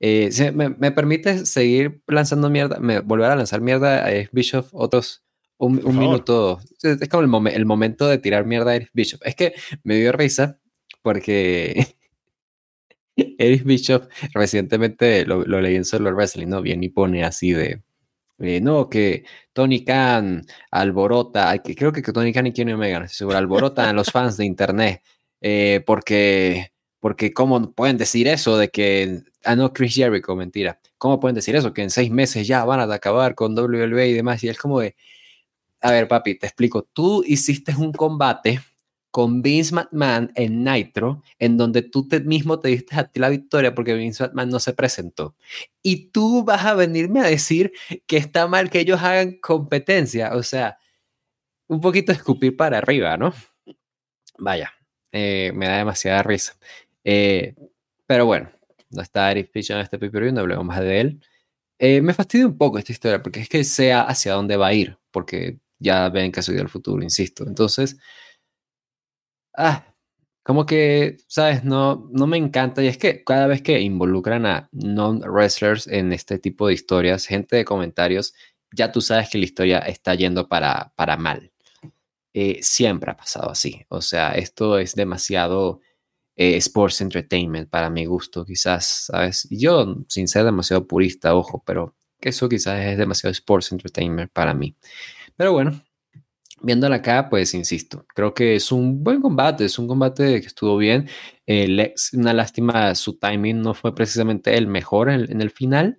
Eh, 0.00 0.30
me, 0.52 0.92
permite 0.92 1.46
seguir 1.46 2.02
lanzando 2.06 2.50
mierda, 2.50 2.78
me, 2.78 3.00
volver 3.00 3.30
a 3.30 3.36
lanzar 3.36 3.60
mierda 3.60 4.04
a 4.04 4.10
Eric 4.10 4.30
Bishop 4.32 4.68
otros 4.72 5.24
un, 5.58 5.76
minuto. 5.96 6.60
Es 6.82 7.08
como 7.08 7.38
el, 7.38 7.54
el, 7.54 7.64
momento 7.64 8.06
de 8.06 8.18
tirar 8.18 8.44
mierda 8.44 8.72
a 8.72 8.76
Eric 8.76 8.90
Bishop. 8.92 9.20
Es 9.24 9.34
que 9.34 9.54
me 9.84 9.96
dio 9.96 10.12
risa 10.12 10.58
porque 11.00 11.95
Eric 13.16 13.64
Bishop 13.64 14.08
recientemente 14.34 15.24
lo, 15.24 15.44
leí 15.44 15.76
en 15.76 15.84
Solo 15.84 16.12
Wrestling, 16.12 16.48
¿no? 16.48 16.62
Bien 16.62 16.82
y 16.82 16.88
pone 16.88 17.24
así 17.24 17.52
de. 17.52 17.82
Eh, 18.38 18.60
no, 18.60 18.90
que 18.90 19.24
Tony 19.54 19.82
Khan 19.82 20.44
alborota, 20.70 21.56
creo 21.62 21.90
que 21.92 22.02
Tony 22.02 22.32
Khan 22.34 22.46
y 22.48 22.52
Kenny 22.52 22.72
Omega, 22.72 23.08
seguro, 23.08 23.38
alborotan 23.38 23.88
a 23.88 23.92
los 23.94 24.10
fans 24.10 24.36
de 24.36 24.44
internet, 24.44 25.02
eh, 25.40 25.82
porque, 25.86 26.72
porque 27.00 27.32
cómo 27.32 27.72
pueden 27.72 27.96
decir 27.96 28.28
eso 28.28 28.58
de 28.58 28.68
que, 28.68 29.22
ah 29.44 29.56
no, 29.56 29.72
Chris 29.72 29.94
Jericho, 29.94 30.36
mentira, 30.36 30.78
cómo 30.98 31.18
pueden 31.18 31.34
decir 31.34 31.56
eso, 31.56 31.72
que 31.72 31.82
en 31.82 31.88
seis 31.90 32.10
meses 32.10 32.46
ya 32.46 32.62
van 32.66 32.80
a 32.80 32.92
acabar 32.92 33.34
con 33.34 33.58
WWE 33.58 34.08
y 34.08 34.12
demás, 34.12 34.44
y 34.44 34.48
es 34.50 34.58
como 34.58 34.80
de, 34.80 34.96
a 35.80 35.90
ver 35.92 36.08
papi, 36.08 36.38
te 36.38 36.46
explico, 36.46 36.82
tú 36.92 37.24
hiciste 37.26 37.74
un 37.76 37.92
combate 37.92 38.60
con 39.16 39.40
Vince 39.40 39.74
McMahon 39.74 40.30
en 40.34 40.62
Nitro, 40.62 41.22
en 41.38 41.56
donde 41.56 41.80
tú 41.80 42.06
te, 42.06 42.20
mismo 42.20 42.60
te 42.60 42.68
diste 42.68 42.96
a 42.96 43.04
ti 43.04 43.18
la 43.18 43.30
victoria 43.30 43.74
porque 43.74 43.94
Vince 43.94 44.24
McMahon 44.24 44.50
no 44.50 44.60
se 44.60 44.74
presentó. 44.74 45.34
Y 45.82 46.08
tú 46.10 46.44
vas 46.44 46.66
a 46.66 46.74
venirme 46.74 47.20
a 47.20 47.24
decir 47.24 47.72
que 48.06 48.18
está 48.18 48.46
mal 48.46 48.68
que 48.68 48.80
ellos 48.80 49.00
hagan 49.00 49.38
competencia. 49.40 50.34
O 50.34 50.42
sea, 50.42 50.76
un 51.66 51.80
poquito 51.80 52.12
escupir 52.12 52.58
para 52.58 52.76
arriba, 52.76 53.16
¿no? 53.16 53.32
Vaya, 54.36 54.70
eh, 55.12 55.50
me 55.54 55.66
da 55.66 55.78
demasiada 55.78 56.22
risa. 56.22 56.52
Eh, 57.02 57.54
pero 58.06 58.26
bueno, 58.26 58.50
no 58.90 59.00
está 59.00 59.30
Eric 59.30 59.50
Fisher 59.50 59.76
en 59.76 59.82
este 59.82 59.98
pay 59.98 60.10
no 60.30 60.40
hablemos 60.42 60.66
más 60.66 60.80
de 60.80 61.00
él. 61.00 61.20
Eh, 61.78 62.02
me 62.02 62.12
fastidia 62.12 62.46
un 62.46 62.58
poco 62.58 62.76
esta 62.76 62.92
historia 62.92 63.22
porque 63.22 63.40
es 63.40 63.48
que 63.48 63.64
sea 63.64 64.02
hacia 64.02 64.34
dónde 64.34 64.58
va 64.58 64.66
a 64.66 64.74
ir, 64.74 64.98
porque 65.10 65.58
ya 65.78 66.10
ven 66.10 66.32
que 66.32 66.42
soy 66.42 66.56
del 66.56 66.68
futuro, 66.68 67.02
insisto. 67.02 67.46
Entonces, 67.46 67.96
ah, 69.56 69.86
como 70.42 70.64
que, 70.66 71.16
¿sabes? 71.26 71.64
No, 71.64 72.08
no 72.12 72.26
me 72.26 72.36
encanta. 72.36 72.82
Y 72.82 72.86
es 72.86 72.98
que 72.98 73.24
cada 73.24 73.46
vez 73.48 73.62
que 73.62 73.80
involucran 73.80 74.46
a 74.46 74.68
non-wrestlers 74.72 75.88
en 75.88 76.12
este 76.12 76.38
tipo 76.38 76.68
de 76.68 76.74
historias, 76.74 77.26
gente 77.26 77.56
de 77.56 77.64
comentarios, 77.64 78.34
ya 78.72 78.92
tú 78.92 79.00
sabes 79.00 79.28
que 79.30 79.38
la 79.38 79.44
historia 79.44 79.78
está 79.80 80.14
yendo 80.14 80.48
para, 80.48 80.92
para 80.96 81.16
mal. 81.16 81.52
Eh, 82.32 82.58
siempre 82.62 83.10
ha 83.10 83.16
pasado 83.16 83.50
así. 83.50 83.84
O 83.88 84.02
sea, 84.02 84.32
esto 84.32 84.78
es 84.78 84.94
demasiado 84.94 85.80
eh, 86.36 86.56
sports 86.58 87.00
entertainment 87.00 87.68
para 87.70 87.90
mi 87.90 88.04
gusto, 88.04 88.44
quizás, 88.44 89.06
¿sabes? 89.06 89.48
Yo, 89.50 89.96
sin 90.08 90.28
ser 90.28 90.44
demasiado 90.44 90.86
purista, 90.86 91.34
ojo, 91.34 91.62
pero 91.66 91.96
eso 92.20 92.48
quizás 92.48 92.78
es 92.80 92.98
demasiado 92.98 93.32
sports 93.32 93.72
entertainment 93.72 94.30
para 94.32 94.54
mí. 94.54 94.76
Pero 95.36 95.52
bueno, 95.52 95.82
Viéndola 96.62 96.96
acá, 96.96 97.28
pues 97.28 97.52
insisto, 97.54 98.06
creo 98.14 98.32
que 98.32 98.56
es 98.56 98.72
un 98.72 99.04
buen 99.04 99.20
combate, 99.20 99.66
es 99.66 99.78
un 99.78 99.86
combate 99.86 100.40
que 100.40 100.46
estuvo 100.46 100.76
bien. 100.78 101.08
Eh, 101.46 101.94
una 102.14 102.32
lástima, 102.32 102.94
su 102.94 103.18
timing 103.18 103.60
no 103.60 103.74
fue 103.74 103.94
precisamente 103.94 104.56
el 104.56 104.66
mejor 104.66 105.10
en, 105.10 105.40
el 105.40 105.50
final, 105.50 105.98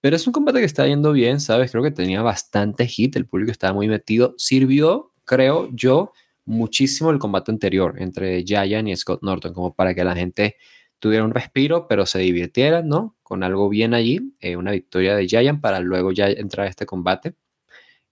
pero 0.00 0.14
es 0.16 0.26
un 0.26 0.32
combate 0.32 0.60
que 0.60 0.64
está 0.64 0.86
yendo 0.86 1.12
bien, 1.12 1.40
¿sabes? 1.40 1.72
Creo 1.72 1.82
que 1.82 1.90
tenía 1.90 2.22
bastante 2.22 2.86
hit, 2.86 3.16
el 3.16 3.26
público 3.26 3.50
estaba 3.50 3.74
muy 3.74 3.88
metido. 3.88 4.34
Sirvió, 4.38 5.12
creo 5.24 5.68
yo, 5.72 6.12
muchísimo 6.44 7.10
el 7.10 7.18
combate 7.18 7.50
anterior 7.50 7.96
entre 7.98 8.44
Giant 8.44 8.88
y 8.88 8.96
Scott 8.96 9.22
Norton, 9.22 9.52
como 9.54 9.74
para 9.74 9.94
que 9.94 10.04
la 10.04 10.14
gente 10.14 10.56
tuviera 11.00 11.24
un 11.24 11.32
respiro, 11.32 11.88
pero 11.88 12.06
se 12.06 12.20
divirtiera, 12.20 12.82
¿no? 12.82 13.16
Con 13.24 13.42
algo 13.42 13.68
bien 13.68 13.92
allí, 13.94 14.34
eh, 14.40 14.56
una 14.56 14.70
victoria 14.70 15.16
de 15.16 15.26
Giant 15.26 15.60
para 15.60 15.80
luego 15.80 16.12
ya 16.12 16.28
entrar 16.28 16.66
a 16.66 16.70
este 16.70 16.86
combate 16.86 17.34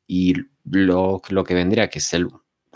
y 0.07 0.35
lo, 0.65 1.23
lo 1.29 1.45
que 1.45 1.55
vendría, 1.55 1.89
que 1.89 1.99
es 1.99 2.15
el 2.15 2.29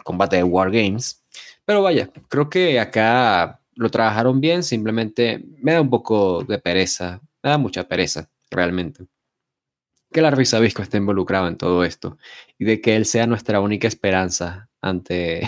combate 0.05 0.37
de 0.37 0.45
Wargames. 0.45 1.25
Pero 1.65 1.83
vaya, 1.83 2.11
creo 2.29 2.49
que 2.49 2.81
acá 2.81 3.61
lo 3.75 3.91
trabajaron 3.91 4.41
bien, 4.41 4.63
simplemente 4.63 5.45
me 5.59 5.73
da 5.73 5.81
un 5.81 5.91
poco 5.91 6.43
de 6.45 6.59
pereza, 6.59 7.21
me 7.43 7.51
da 7.51 7.59
mucha 7.59 7.87
pereza, 7.87 8.29
realmente. 8.51 9.07
Que 10.11 10.23
la 10.23 10.31
Risa 10.31 10.59
Visco 10.59 10.83
esté 10.83 10.97
involucrado 10.97 11.49
en 11.49 11.57
todo 11.57 11.85
esto 11.85 12.19
y 12.59 12.65
de 12.65 12.81
que 12.81 12.97
él 12.97 13.05
sea 13.05 13.27
nuestra 13.27 13.61
única 13.61 13.87
esperanza 13.87 14.71
ante, 14.81 15.43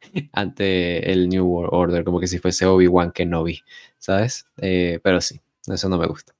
ante 0.32 1.10
el 1.12 1.28
New 1.28 1.44
World 1.44 1.74
Order, 1.74 2.04
como 2.04 2.20
que 2.20 2.28
si 2.28 2.38
fuese 2.38 2.66
Obi-Wan 2.66 3.12
Kenobi, 3.12 3.62
¿sabes? 3.98 4.46
Eh, 4.58 5.00
pero 5.02 5.20
sí, 5.20 5.40
eso 5.66 5.88
no 5.88 5.98
me 5.98 6.06
gusta. 6.06 6.35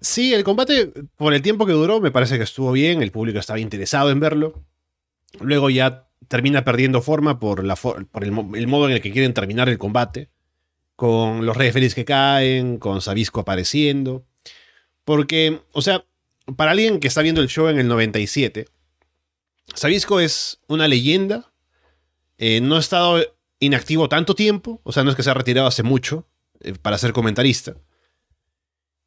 Sí, 0.00 0.32
el 0.32 0.44
combate, 0.44 0.92
por 1.16 1.34
el 1.34 1.42
tiempo 1.42 1.66
que 1.66 1.72
duró, 1.72 2.00
me 2.00 2.10
parece 2.10 2.36
que 2.36 2.44
estuvo 2.44 2.70
bien, 2.72 3.02
el 3.02 3.10
público 3.10 3.38
estaba 3.38 3.58
interesado 3.58 4.10
en 4.10 4.20
verlo. 4.20 4.62
Luego 5.40 5.70
ya 5.70 6.08
termina 6.28 6.64
perdiendo 6.64 7.02
forma 7.02 7.40
por, 7.40 7.64
la 7.64 7.74
por 7.74 8.24
el, 8.24 8.32
modo 8.32 8.88
en 8.88 8.94
el 8.94 9.00
que 9.00 9.12
quieren 9.12 9.34
terminar 9.34 9.68
el 9.68 9.78
combate, 9.78 10.30
con 10.94 11.46
los 11.46 11.56
reyes 11.56 11.74
felices 11.74 11.94
que 11.94 12.04
caen, 12.04 12.78
con 12.78 13.00
Sabisco 13.00 13.40
apareciendo. 13.40 14.24
Porque, 15.04 15.60
o 15.72 15.82
sea, 15.82 16.04
para 16.56 16.72
alguien 16.72 17.00
que 17.00 17.08
está 17.08 17.22
viendo 17.22 17.40
el 17.40 17.48
show 17.48 17.68
en 17.68 17.78
el 17.78 17.88
97, 17.88 18.66
Sabisco 19.74 20.20
es 20.20 20.60
una 20.68 20.86
leyenda, 20.86 21.52
eh, 22.36 22.60
no 22.60 22.76
ha 22.76 22.80
estado 22.80 23.20
inactivo 23.60 24.08
tanto 24.08 24.34
tiempo, 24.34 24.80
o 24.84 24.92
sea, 24.92 25.02
no 25.02 25.10
es 25.10 25.16
que 25.16 25.22
se 25.22 25.30
ha 25.30 25.34
retirado 25.34 25.66
hace 25.66 25.82
mucho 25.82 26.28
eh, 26.60 26.74
para 26.80 26.98
ser 26.98 27.12
comentarista. 27.12 27.76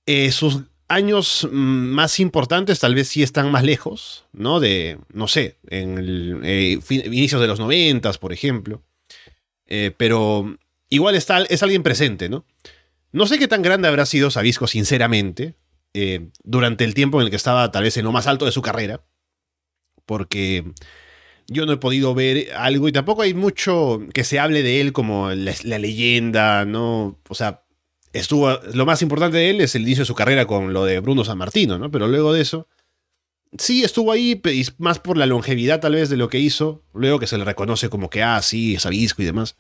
Eh, 0.06 0.32
sus 0.32 0.64
años 0.94 1.48
mm, 1.50 1.56
más 1.56 2.20
importantes 2.20 2.80
tal 2.80 2.96
vez 2.96 3.08
sí 3.08 3.24
están 3.24 3.52
más 3.52 3.64
lejos, 3.64 4.26
¿no? 4.34 4.60
De, 4.60 5.00
no 5.14 5.28
sé, 5.28 5.58
en 5.68 5.98
el, 5.98 6.42
eh, 6.44 6.80
inicios 6.90 7.42
de 7.42 7.48
los 7.48 7.60
noventas, 7.60 8.18
por 8.18 8.34
ejemplo. 8.34 8.84
Eh, 9.68 9.92
pero 9.96 10.58
igual 10.90 11.16
está, 11.16 11.40
es 11.44 11.64
alguien 11.64 11.84
presente, 11.84 12.30
¿no? 12.30 12.46
No 13.12 13.26
sé 13.26 13.40
qué 13.40 13.48
tan 13.48 13.62
grande 13.62 13.88
habrá 13.88 14.06
sido 14.06 14.32
Sabisco, 14.32 14.68
sinceramente, 14.68 15.56
eh, 15.94 16.30
durante 16.44 16.84
el 16.84 16.94
tiempo 16.94 17.20
en 17.20 17.26
el 17.26 17.30
que 17.30 17.38
estaba 17.38 17.72
tal 17.72 17.84
vez 17.84 17.98
en 17.98 18.06
lo 18.06 18.12
más 18.12 18.28
alto 18.28 18.46
de 18.46 18.52
su 18.52 18.62
carrera, 18.62 19.04
porque 20.06 20.66
yo 21.48 21.66
no 21.66 21.74
he 21.74 21.78
podido 21.78 22.14
ver 22.14 22.54
algo 22.56 22.88
y 22.88 22.92
tampoco 22.92 23.22
hay 23.22 23.34
mucho 23.34 24.02
que 24.14 24.24
se 24.24 24.40
hable 24.40 24.64
de 24.64 24.82
él 24.82 24.94
como 24.94 25.32
la, 25.32 25.54
la 25.64 25.80
leyenda, 25.80 26.66
¿no? 26.66 27.20
O 27.28 27.36
sea, 27.36 27.64
estuvo, 28.14 28.60
lo 28.74 28.86
más 28.86 29.02
importante 29.02 29.38
de 29.38 29.50
él 29.50 29.62
es 29.62 29.76
el 29.76 29.84
inicio 29.84 30.02
de 30.02 30.08
su 30.08 30.16
carrera 30.16 30.46
con 30.46 30.74
lo 30.74 30.86
de 30.86 31.00
Bruno 31.00 31.24
San 31.24 31.38
Martino, 31.38 31.78
¿no? 31.78 31.92
Pero 31.92 32.08
luego 32.08 32.34
de 32.34 32.42
eso, 32.42 32.68
sí 33.58 33.84
estuvo 33.84 34.12
ahí, 34.12 34.42
más 34.78 35.00
por 35.00 35.18
la 35.18 35.26
longevidad 35.26 35.80
tal 35.80 35.96
vez 35.96 36.10
de 36.10 36.18
lo 36.18 36.30
que 36.30 36.40
hizo, 36.40 36.84
luego 36.94 37.20
que 37.20 37.28
se 37.28 37.38
le 37.38 37.46
reconoce 37.46 37.90
como 37.90 38.10
que, 38.10 38.24
ah, 38.24 38.42
sí, 38.42 38.76
es 38.76 38.86
y 39.18 39.24
demás. 39.24 39.56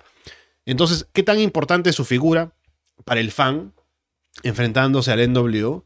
Entonces, 0.65 1.07
¿qué 1.13 1.23
tan 1.23 1.39
importante 1.39 1.89
es 1.89 1.95
su 1.95 2.05
figura 2.05 2.53
para 3.05 3.19
el 3.19 3.31
fan 3.31 3.73
enfrentándose 4.43 5.11
al 5.11 5.31
NWO? 5.31 5.85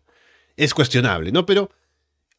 Es 0.58 0.74
cuestionable, 0.74 1.32
¿no? 1.32 1.46
Pero 1.46 1.70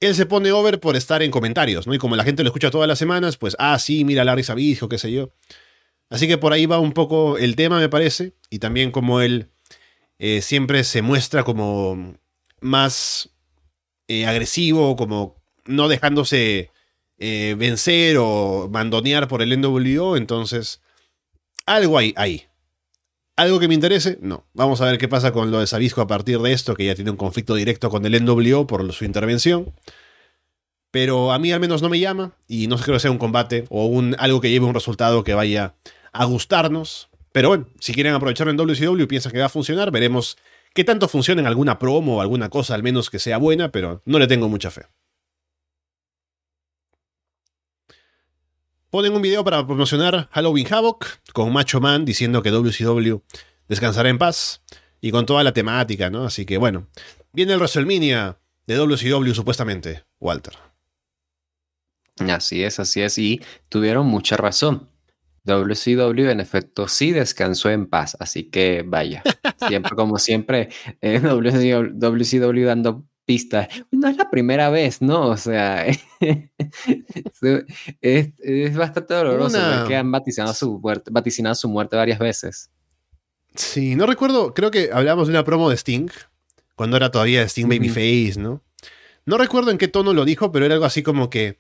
él 0.00 0.14
se 0.14 0.26
pone 0.26 0.52
over 0.52 0.78
por 0.80 0.96
estar 0.96 1.22
en 1.22 1.30
comentarios, 1.30 1.86
¿no? 1.86 1.94
Y 1.94 1.98
como 1.98 2.16
la 2.16 2.24
gente 2.24 2.42
lo 2.42 2.48
escucha 2.48 2.70
todas 2.70 2.88
las 2.88 2.98
semanas, 2.98 3.36
pues, 3.36 3.56
ah, 3.58 3.78
sí, 3.78 4.04
mira 4.04 4.24
Larry 4.24 4.44
Sabisco, 4.44 4.88
qué 4.88 4.98
sé 4.98 5.12
yo. 5.12 5.30
Así 6.08 6.28
que 6.28 6.38
por 6.38 6.52
ahí 6.52 6.66
va 6.66 6.78
un 6.78 6.92
poco 6.92 7.38
el 7.38 7.56
tema, 7.56 7.80
me 7.80 7.88
parece, 7.88 8.34
y 8.50 8.58
también 8.58 8.90
como 8.90 9.20
él 9.20 9.50
eh, 10.18 10.42
siempre 10.42 10.84
se 10.84 11.02
muestra 11.02 11.44
como 11.44 12.16
más 12.60 13.30
eh, 14.08 14.26
agresivo, 14.26 14.96
como 14.96 15.36
no 15.64 15.88
dejándose 15.88 16.70
eh, 17.18 17.54
vencer 17.58 18.16
o 18.18 18.68
mandonear 18.70 19.28
por 19.28 19.42
el 19.42 19.60
NWO, 19.60 20.16
entonces 20.16 20.80
algo 21.66 21.98
hay 21.98 22.14
ahí. 22.16 22.44
¿Algo 23.36 23.60
que 23.60 23.68
me 23.68 23.74
interese? 23.74 24.18
No. 24.22 24.46
Vamos 24.54 24.80
a 24.80 24.86
ver 24.86 24.96
qué 24.96 25.08
pasa 25.08 25.32
con 25.32 25.50
lo 25.50 25.60
de 25.60 25.66
Sabisco 25.66 26.00
a 26.00 26.06
partir 26.06 26.38
de 26.38 26.52
esto, 26.52 26.74
que 26.74 26.86
ya 26.86 26.94
tiene 26.94 27.10
un 27.10 27.18
conflicto 27.18 27.54
directo 27.54 27.90
con 27.90 28.06
el 28.06 28.24
NWO 28.24 28.66
por 28.66 28.90
su 28.94 29.04
intervención. 29.04 29.74
Pero 30.90 31.32
a 31.32 31.38
mí 31.38 31.52
al 31.52 31.60
menos 31.60 31.82
no 31.82 31.90
me 31.90 31.98
llama 31.98 32.32
y 32.48 32.68
no 32.68 32.78
creo 32.78 32.96
que 32.96 33.00
sea 33.00 33.10
un 33.10 33.18
combate 33.18 33.66
o 33.68 33.84
un, 33.86 34.16
algo 34.18 34.40
que 34.40 34.50
lleve 34.50 34.64
un 34.64 34.72
resultado 34.72 35.24
que 35.24 35.34
vaya 35.34 35.74
a 36.12 36.24
gustarnos. 36.24 37.10
Pero 37.37 37.51
bueno, 37.51 37.68
si 37.80 37.93
quieren 37.93 38.14
aprovechar 38.14 38.49
en 38.49 38.57
WCW 38.57 39.03
y 39.03 39.07
piensan 39.07 39.30
que 39.30 39.41
va 39.41 39.45
a 39.45 39.51
funcionar, 39.51 39.91
veremos 39.91 40.39
qué 40.72 40.84
tanto 40.84 41.07
funciona 41.07 41.43
en 41.43 41.47
alguna 41.47 41.78
promo 41.78 42.16
o 42.16 42.20
alguna 42.22 42.49
cosa, 42.49 42.74
al 42.74 42.82
menos 42.82 43.11
que 43.11 43.18
sea 43.18 43.37
buena, 43.37 43.70
pero 43.70 44.01
no 44.07 44.18
le 44.18 44.26
tengo 44.26 44.49
mucha 44.49 44.70
fe. 44.70 44.87
Ponen 48.89 49.12
un 49.12 49.20
video 49.20 49.45
para 49.45 49.66
promocionar 49.66 50.30
Halloween 50.32 50.66
Havoc 50.72 51.05
con 51.34 51.53
Macho 51.53 51.78
Man 51.78 52.07
diciendo 52.07 52.43
que 52.43 52.51
WCW 52.51 53.18
descansará 53.68 54.09
en 54.09 54.16
paz 54.16 54.62
y 55.03 55.11
con 55.11 55.26
toda 55.26 55.45
la 55.45 55.53
temática, 55.53 56.09
¿no? 56.09 56.24
Así 56.24 56.47
que 56.47 56.57
bueno, 56.57 56.89
viene 57.34 57.53
el 57.53 57.59
WrestleMania 57.59 58.39
de 58.66 58.76
WCW 58.76 59.34
supuestamente, 59.34 60.05
Walter. 60.20 60.55
Así 62.30 62.64
es, 62.64 62.80
así 62.80 63.03
es, 63.03 63.18
y 63.18 63.43
tuvieron 63.68 64.07
mucha 64.07 64.39
razón 64.39 64.89
WCW 65.47 66.30
en 66.30 66.40
efecto 66.40 66.88
sí 66.88 67.12
descansó 67.12 67.70
en 67.70 67.86
paz, 67.86 68.16
así 68.20 68.51
que 68.51 68.82
vaya, 68.86 69.22
siempre 69.68 69.92
como 69.97 70.18
siempre, 70.18 70.68
eh, 71.01 71.20
WCW, 71.22 72.66
dando 72.66 73.07
pistas. 73.24 73.68
No 73.90 74.09
es 74.09 74.16
la 74.16 74.30
primera 74.30 74.70
vez, 74.70 75.03
¿no? 75.03 75.28
O 75.28 75.36
sea, 75.36 75.86
es, 78.01 78.76
bastante 78.76 79.14
doloroso 79.14 79.59
que 79.88 79.97
han 79.97 80.11
vaticinado 80.11 80.55
su, 80.55 80.78
muerte, 80.78 81.11
vaticinado 81.12 81.55
su 81.55 81.68
muerte 81.68 81.97
varias 81.97 82.18
veces. 82.18 82.70
Sí, 83.55 83.94
no 83.94 84.07
recuerdo, 84.07 84.53
creo 84.53 84.70
que 84.70 84.90
hablamos 84.92 85.28
de 85.28 85.32
una 85.32 85.44
promo 85.44 85.70
de 85.70 85.76
Sting, 85.76 86.09
cuando 86.74 86.97
era 86.97 87.11
todavía 87.11 87.42
Sting 87.42 87.68
Babyface, 87.68 88.38
¿no? 88.38 88.62
No 89.24 89.38
recuerdo 89.38 89.70
en 89.72 89.78
qué 89.78 89.88
tono 89.88 90.12
lo 90.12 90.24
dijo, 90.24 90.53
pero 90.53 90.66
era 90.66 90.74
algo 90.74 90.86
así 90.86 91.03
como 91.03 91.30
que 91.30 91.59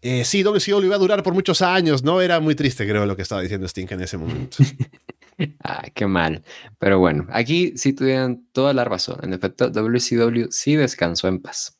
eh, 0.00 0.24
sí, 0.24 0.42
WCW 0.42 0.84
iba 0.84 0.94
a 0.94 0.98
durar 0.98 1.22
por 1.22 1.34
muchos 1.34 1.60
años, 1.60 2.04
¿no? 2.04 2.20
Era 2.20 2.38
muy 2.40 2.54
triste, 2.54 2.86
creo, 2.88 3.04
lo 3.04 3.16
que 3.16 3.22
estaba 3.22 3.42
diciendo 3.42 3.66
Sting 3.66 3.88
en 3.90 4.02
ese 4.02 4.16
momento. 4.16 4.58
Ay, 5.60 5.90
qué 5.94 6.06
mal. 6.06 6.44
Pero 6.78 6.98
bueno, 6.98 7.26
aquí 7.30 7.72
sí 7.76 7.92
tuvieron 7.92 8.46
toda 8.52 8.72
la 8.72 8.84
razón. 8.84 9.18
En 9.22 9.32
efecto, 9.32 9.70
WCW 9.70 10.46
sí 10.50 10.76
descansó 10.76 11.26
en 11.26 11.40
paz. 11.40 11.78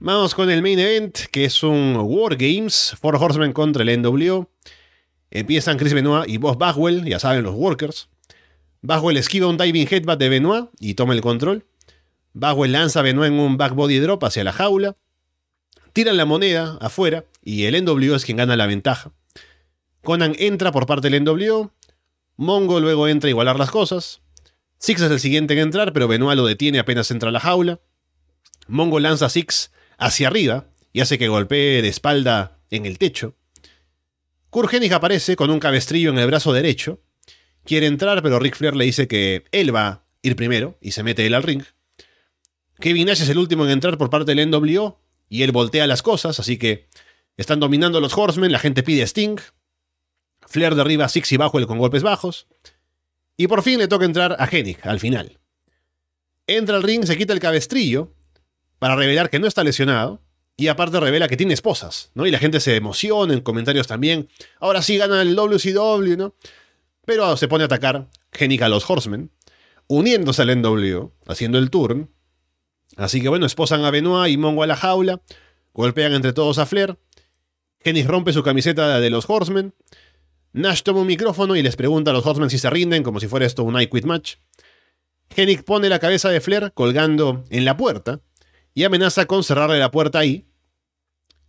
Vamos 0.00 0.34
con 0.34 0.50
el 0.50 0.60
main 0.60 0.78
event, 0.78 1.16
que 1.32 1.46
es 1.46 1.62
un 1.62 1.96
War 1.96 2.36
Games, 2.36 2.94
Four 3.00 3.16
Horsemen 3.16 3.54
contra 3.54 3.82
el 3.82 4.02
NWO. 4.02 4.50
Empiezan 5.30 5.78
Chris 5.78 5.94
Benoit 5.94 6.28
y 6.28 6.36
Bob 6.36 6.58
Bagwell, 6.58 7.06
ya 7.06 7.18
saben, 7.18 7.42
los 7.42 7.54
Workers. 7.54 8.10
Bagwell 8.82 9.16
esquiva 9.16 9.46
un 9.46 9.56
diving 9.56 9.88
headbutt 9.90 10.18
de 10.18 10.28
Benoit 10.28 10.66
y 10.78 10.92
toma 10.92 11.14
el 11.14 11.22
control. 11.22 11.64
Bagwell 12.34 12.72
lanza 12.72 13.00
a 13.00 13.02
Benoit 13.02 13.32
en 13.32 13.40
un 13.40 13.56
back 13.56 13.74
body 13.74 13.98
drop 13.98 14.22
hacia 14.24 14.44
la 14.44 14.52
jaula. 14.52 14.94
Tiran 15.94 16.16
la 16.16 16.24
moneda 16.24 16.76
afuera 16.80 17.24
y 17.40 17.66
el 17.66 17.84
NWO 17.84 18.16
es 18.16 18.24
quien 18.24 18.36
gana 18.36 18.56
la 18.56 18.66
ventaja. 18.66 19.12
Conan 20.02 20.34
entra 20.40 20.72
por 20.72 20.86
parte 20.86 21.08
del 21.08 21.22
NWO. 21.22 21.72
Mongo 22.36 22.80
luego 22.80 23.06
entra 23.06 23.28
a 23.28 23.30
igualar 23.30 23.60
las 23.60 23.70
cosas. 23.70 24.20
Six 24.78 25.02
es 25.02 25.10
el 25.12 25.20
siguiente 25.20 25.54
en 25.54 25.60
entrar, 25.60 25.92
pero 25.92 26.08
Benoit 26.08 26.36
lo 26.36 26.46
detiene 26.46 26.80
apenas 26.80 27.12
entra 27.12 27.28
a 27.28 27.32
la 27.32 27.38
jaula. 27.38 27.80
Mongo 28.66 28.98
lanza 28.98 29.26
a 29.26 29.28
Six 29.28 29.70
hacia 29.96 30.26
arriba 30.26 30.66
y 30.92 31.00
hace 31.00 31.16
que 31.16 31.28
golpee 31.28 31.80
de 31.80 31.88
espalda 31.88 32.58
en 32.70 32.86
el 32.86 32.98
techo. 32.98 33.36
Kurgenig 34.50 34.92
aparece 34.94 35.36
con 35.36 35.50
un 35.50 35.60
cabestrillo 35.60 36.10
en 36.10 36.18
el 36.18 36.26
brazo 36.26 36.52
derecho. 36.52 37.02
Quiere 37.64 37.86
entrar, 37.86 38.20
pero 38.20 38.40
Rick 38.40 38.56
Flair 38.56 38.74
le 38.74 38.84
dice 38.84 39.06
que 39.06 39.44
él 39.52 39.72
va 39.72 39.86
a 39.86 40.04
ir 40.22 40.34
primero 40.34 40.76
y 40.80 40.90
se 40.90 41.04
mete 41.04 41.24
él 41.24 41.34
al 41.34 41.44
ring. 41.44 41.62
Kevin 42.80 43.06
Nash 43.06 43.22
es 43.22 43.28
el 43.28 43.38
último 43.38 43.64
en 43.64 43.70
entrar 43.70 43.96
por 43.96 44.10
parte 44.10 44.34
del 44.34 44.50
NWO 44.50 45.03
y 45.28 45.42
él 45.42 45.52
voltea 45.52 45.86
las 45.86 46.02
cosas, 46.02 46.40
así 46.40 46.58
que 46.58 46.88
están 47.36 47.60
dominando 47.60 48.00
los 48.00 48.16
Horsemen, 48.16 48.52
la 48.52 48.58
gente 48.58 48.82
pide 48.82 49.02
Sting, 49.02 49.36
Flair 50.46 50.74
derriba 50.74 51.06
a 51.06 51.08
Six 51.08 51.32
y 51.32 51.36
bajo 51.36 51.64
con 51.66 51.78
golpes 51.78 52.02
bajos, 52.02 52.46
y 53.36 53.46
por 53.46 53.62
fin 53.62 53.78
le 53.78 53.88
toca 53.88 54.04
entrar 54.04 54.36
a 54.38 54.46
Hennig 54.46 54.78
al 54.82 55.00
final. 55.00 55.40
Entra 56.46 56.76
al 56.76 56.82
ring, 56.82 57.04
se 57.04 57.16
quita 57.16 57.32
el 57.32 57.40
cabestrillo 57.40 58.12
para 58.78 58.96
revelar 58.96 59.30
que 59.30 59.38
no 59.38 59.46
está 59.46 59.64
lesionado, 59.64 60.22
y 60.56 60.68
aparte 60.68 61.00
revela 61.00 61.28
que 61.28 61.36
tiene 61.36 61.54
esposas, 61.54 62.10
¿no? 62.14 62.26
Y 62.26 62.30
la 62.30 62.38
gente 62.38 62.60
se 62.60 62.76
emociona 62.76 63.34
en 63.34 63.40
comentarios 63.40 63.86
también. 63.86 64.28
Ahora 64.60 64.82
sí 64.82 64.96
gana 64.96 65.20
el 65.22 65.34
WCW, 65.34 66.16
¿no? 66.16 66.36
Pero 67.04 67.36
se 67.36 67.48
pone 67.48 67.64
a 67.64 67.66
atacar 67.66 68.08
Hennig 68.32 68.62
a 68.62 68.68
los 68.68 68.88
Horsemen, 68.88 69.30
uniéndose 69.88 70.42
al 70.42 70.60
NWO, 70.60 71.12
haciendo 71.26 71.58
el 71.58 71.70
turn, 71.70 72.13
Así 72.96 73.20
que 73.20 73.28
bueno, 73.28 73.46
esposan 73.46 73.84
a 73.84 73.90
Benoit 73.90 74.32
y 74.32 74.36
Mongo 74.36 74.62
a 74.62 74.66
la 74.66 74.76
jaula, 74.76 75.20
golpean 75.72 76.14
entre 76.14 76.32
todos 76.32 76.58
a 76.58 76.66
Flair, 76.66 76.96
Kenny 77.80 78.02
rompe 78.02 78.32
su 78.32 78.42
camiseta 78.42 79.00
de 79.00 79.10
los 79.10 79.28
Horsemen, 79.28 79.74
Nash 80.52 80.82
toma 80.82 81.00
un 81.00 81.08
micrófono 81.08 81.56
y 81.56 81.62
les 81.62 81.74
pregunta 81.74 82.12
a 82.12 82.14
los 82.14 82.24
Horsemen 82.24 82.48
si 82.48 82.58
se 82.58 82.70
rinden, 82.70 83.02
como 83.02 83.18
si 83.18 83.26
fuera 83.26 83.44
esto 83.44 83.64
un 83.64 83.80
I 83.80 83.88
Quit 83.88 84.04
Match. 84.04 84.36
Hennig 85.36 85.64
pone 85.64 85.88
la 85.88 85.98
cabeza 85.98 86.28
de 86.30 86.40
Flair 86.40 86.72
colgando 86.74 87.44
en 87.50 87.64
la 87.64 87.76
puerta 87.76 88.20
y 88.72 88.84
amenaza 88.84 89.26
con 89.26 89.42
cerrarle 89.42 89.80
la 89.80 89.90
puerta 89.90 90.20
ahí. 90.20 90.46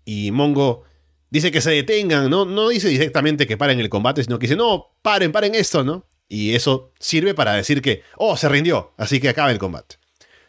Y 0.06 0.32
Mongo 0.32 0.84
dice 1.30 1.52
que 1.52 1.62
se 1.62 1.72
detengan, 1.72 2.30
¿no? 2.32 2.46
No 2.46 2.70
dice 2.70 2.90
directamente 2.90 3.46
que 3.46 3.58
paren 3.58 3.80
el 3.80 3.90
combate, 3.90 4.24
sino 4.24 4.40
que 4.40 4.48
dice, 4.48 4.56
no, 4.56 4.96
paren, 5.04 5.32
paren 5.32 5.54
esto, 5.54 5.84
¿no? 5.84 6.08
Y 6.28 6.56
eso 6.56 6.92
sirve 7.00 7.36
para 7.36 7.54
decir 7.54 7.84
que, 7.84 8.02
oh, 8.18 8.36
se 8.38 8.50
rindió, 8.50 8.94
así 8.98 9.20
que 9.20 9.30
acaba 9.30 9.52
el 9.52 9.60
combate. 9.60 9.98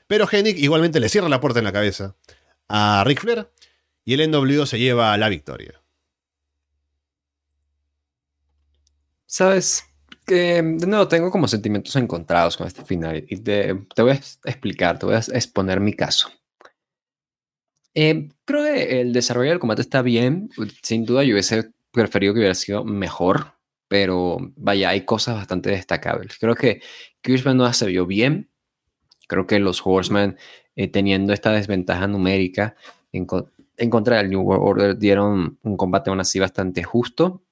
Pero 0.06 0.28
Hennig 0.30 0.58
igualmente 0.58 1.00
le 1.00 1.08
cierra 1.08 1.28
la 1.28 1.40
puerta 1.40 1.58
en 1.58 1.64
la 1.64 1.72
cabeza 1.72 2.16
a 2.68 3.02
Ric 3.04 3.20
Flair 3.20 3.50
y 4.04 4.14
el 4.14 4.30
NWO 4.30 4.66
se 4.66 4.78
lleva 4.78 5.16
la 5.16 5.28
victoria. 5.28 5.82
Sabes 9.26 9.84
que 10.24 10.62
de 10.62 10.86
nuevo 10.86 11.08
tengo 11.08 11.30
como 11.30 11.48
sentimientos 11.48 11.94
encontrados 11.96 12.56
con 12.56 12.66
este 12.66 12.84
final 12.84 13.24
y 13.28 13.36
te, 13.38 13.72
voy 13.72 14.10
a 14.10 14.14
explicar, 14.14 14.98
te 14.98 15.06
voy 15.06 15.14
a 15.14 15.18
exponer 15.18 15.80
mi 15.80 15.92
caso. 15.92 16.30
Eh, 17.94 18.28
creo 18.44 18.62
que 18.62 19.00
el 19.00 19.12
desarrollo 19.12 19.50
del 19.50 19.58
combate 19.58 19.82
está 19.82 20.02
bien. 20.02 20.50
Sin 20.82 21.06
duda 21.06 21.24
yo 21.24 21.32
hubiese 21.32 21.70
preferido 21.92 22.34
que 22.34 22.40
hubiera 22.40 22.54
sido 22.54 22.84
mejor, 22.84 23.54
pero 23.88 24.36
vaya, 24.56 24.90
hay 24.90 25.04
cosas 25.04 25.36
bastante 25.36 25.70
destacables. 25.70 26.36
Creo 26.38 26.54
que 26.54 26.82
Chris 27.22 27.42
Benoit 27.42 27.72
se 27.72 27.86
vio 27.86 28.06
bien. 28.06 28.50
Creo 29.26 29.46
que 29.46 29.58
los 29.58 29.82
Horsemen, 29.84 30.36
eh, 30.76 30.88
teniendo 30.88 31.32
esta 31.32 31.52
desventaja 31.52 32.06
numérica 32.06 32.76
en, 33.12 33.26
contra 33.90 34.18
del 34.18 34.30
New 34.30 34.40
World 34.40 34.62
Order, 34.64 34.98
dieron 34.98 35.58
un 35.62 35.76
combate 35.76 36.10
aún 36.10 36.20
así 36.20 36.38
bastante 36.38 36.82
justo, 36.82 37.42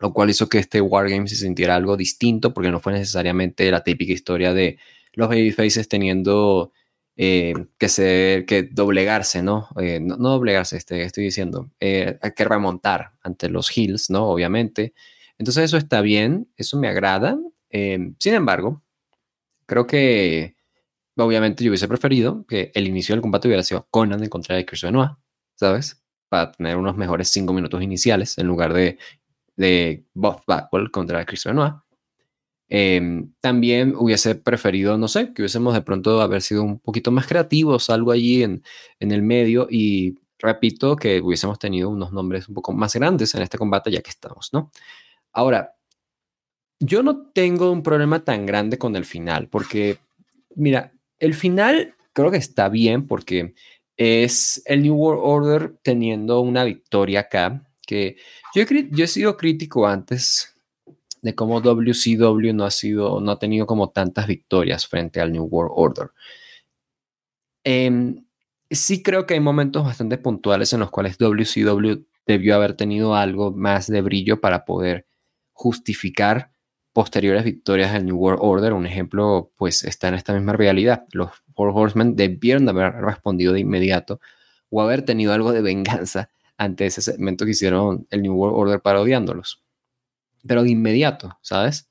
lo 0.00 0.12
cual 0.12 0.30
hizo 0.30 0.48
que 0.48 0.58
este 0.58 0.80
Wargame 0.80 1.28
se 1.28 1.36
sintiera 1.36 1.76
algo 1.76 1.96
distinto, 1.96 2.52
porque 2.52 2.70
no 2.70 2.80
fue 2.80 2.92
necesariamente 2.92 3.70
la 3.70 3.82
típica 3.82 4.12
historia 4.12 4.52
de 4.52 4.78
los 5.12 5.28
Babyfaces 5.28 5.88
teniendo 5.88 6.72
eh, 7.16 7.54
que 7.78 7.88
ser, 7.88 8.44
que 8.44 8.64
doblegarse, 8.64 9.42
¿no? 9.42 9.68
Eh, 9.80 10.00
¿no? 10.00 10.16
doblegarse, 10.16 10.76
este, 10.76 11.04
estoy 11.04 11.24
diciendo, 11.24 11.70
hay 11.80 12.32
que 12.34 12.44
remontar 12.44 13.12
ante 13.22 13.48
los 13.48 13.76
Hills, 13.76 14.10
¿no? 14.10 14.26
Obviamente. 14.26 14.94
Entonces 15.38 15.64
eso 15.64 15.76
está 15.76 16.00
bien, 16.00 16.48
eso 16.56 16.78
me 16.78 16.88
agrada. 16.88 17.38
sin 17.70 18.34
embargo, 18.34 18.82
creo 19.66 19.86
que 19.86 20.56
obviamente 21.16 21.64
yo 21.64 21.70
hubiese 21.70 21.88
preferido 21.88 22.44
que 22.46 22.72
el 22.74 22.86
inicio 22.86 23.14
del 23.14 23.22
combate 23.22 23.48
hubiera 23.48 23.62
sido 23.62 23.86
Conan 23.90 24.22
en 24.22 24.28
contra 24.28 24.56
de 24.56 24.64
Chris 24.66 24.82
Benoit, 24.82 25.12
¿sabes? 25.54 26.02
Para 26.28 26.52
tener 26.52 26.76
unos 26.76 26.96
mejores 26.96 27.28
cinco 27.28 27.52
minutos 27.52 27.82
iniciales 27.82 28.38
en 28.38 28.46
lugar 28.46 28.72
de, 28.72 28.98
de 29.56 30.04
Bob 30.14 30.42
Backwell 30.46 30.90
contra 30.90 31.24
Chris 31.24 31.44
Benoit. 31.44 31.74
Em, 32.68 33.32
también 33.40 33.94
hubiese 33.96 34.34
preferido, 34.34 34.96
no 34.96 35.06
sé, 35.06 35.32
que 35.32 35.42
hubiésemos 35.42 35.74
de 35.74 35.82
pronto 35.82 36.20
haber 36.20 36.42
sido 36.42 36.62
un 36.62 36.80
poquito 36.80 37.10
más 37.10 37.26
creativos, 37.26 37.90
algo 37.90 38.10
allí 38.10 38.42
en, 38.42 38.62
en 38.98 39.12
el 39.12 39.22
medio 39.22 39.68
y 39.70 40.18
repito 40.38 40.96
que 40.96 41.20
hubiésemos 41.20 41.58
tenido 41.58 41.90
unos 41.90 42.12
nombres 42.12 42.48
un 42.48 42.54
poco 42.54 42.72
más 42.72 42.94
grandes 42.94 43.34
en 43.34 43.42
este 43.42 43.58
combate 43.58 43.90
ya 43.90 44.00
que 44.00 44.10
estamos, 44.10 44.50
¿no? 44.52 44.70
Ahora, 45.32 45.74
yo 46.80 47.02
no 47.02 47.30
tengo 47.32 47.70
un 47.70 47.82
problema 47.82 48.24
tan 48.24 48.46
grande 48.46 48.78
con 48.78 48.96
el 48.96 49.04
final 49.04 49.48
porque, 49.48 49.98
mira, 50.56 50.93
el 51.24 51.34
final 51.34 51.94
creo 52.12 52.30
que 52.30 52.36
está 52.36 52.68
bien 52.68 53.06
porque 53.06 53.54
es 53.96 54.62
el 54.66 54.82
New 54.82 54.94
World 54.94 55.22
Order 55.24 55.78
teniendo 55.82 56.40
una 56.40 56.64
victoria 56.64 57.20
acá, 57.20 57.66
que 57.86 58.16
yo 58.54 58.62
he, 58.62 59.06
sido 59.06 59.36
crítico 59.36 59.86
antes 59.86 60.54
de 61.22 61.34
cómo 61.34 61.60
WCW 61.60 62.52
no 62.52 62.64
ha 62.64 62.70
sido, 62.70 63.20
no 63.20 63.32
ha 63.32 63.38
tenido 63.38 63.66
como 63.66 63.90
tantas 63.90 64.26
victorias 64.26 64.86
frente 64.86 65.20
al 65.20 65.32
New 65.32 65.44
World 65.44 65.72
Order. 65.74 66.10
Em, 67.64 68.26
sí 68.70 69.02
creo 69.02 69.26
que 69.26 69.34
hay 69.34 69.40
momentos 69.40 69.84
bastante 69.84 70.18
puntuales 70.18 70.72
en 70.72 70.80
los 70.80 70.90
cuales 70.90 71.16
WCW 71.16 72.04
debió 72.26 72.56
haber 72.56 72.74
tenido 72.74 73.14
algo 73.14 73.52
más 73.52 73.86
de 73.86 74.02
brillo 74.02 74.40
para 74.40 74.64
poder 74.64 75.06
justificar 75.52 76.53
posteriores 76.94 77.44
victorias 77.44 77.92
del 77.92 78.06
New 78.06 78.16
World 78.16 78.38
Order. 78.40 78.72
Un 78.72 78.86
ejemplo, 78.86 79.52
pues, 79.56 79.84
está 79.84 80.08
en 80.08 80.14
esta 80.14 80.32
misma 80.32 80.54
realidad. 80.54 81.04
Los 81.12 81.30
Four 81.54 81.72
Horsemen 81.74 82.16
debieron 82.16 82.64
de 82.64 82.70
haber 82.70 82.94
respondido 82.94 83.52
de 83.52 83.60
inmediato 83.60 84.20
o 84.70 84.80
haber 84.80 85.02
tenido 85.02 85.34
algo 85.34 85.52
de 85.52 85.60
venganza 85.60 86.30
ante 86.56 86.86
ese 86.86 87.02
segmento 87.02 87.44
que 87.44 87.50
hicieron 87.50 88.06
el 88.10 88.22
New 88.22 88.34
World 88.34 88.56
Order 88.56 88.80
parodiándolos. 88.80 89.62
Pero 90.46 90.62
de 90.62 90.70
inmediato, 90.70 91.36
¿sabes? 91.42 91.90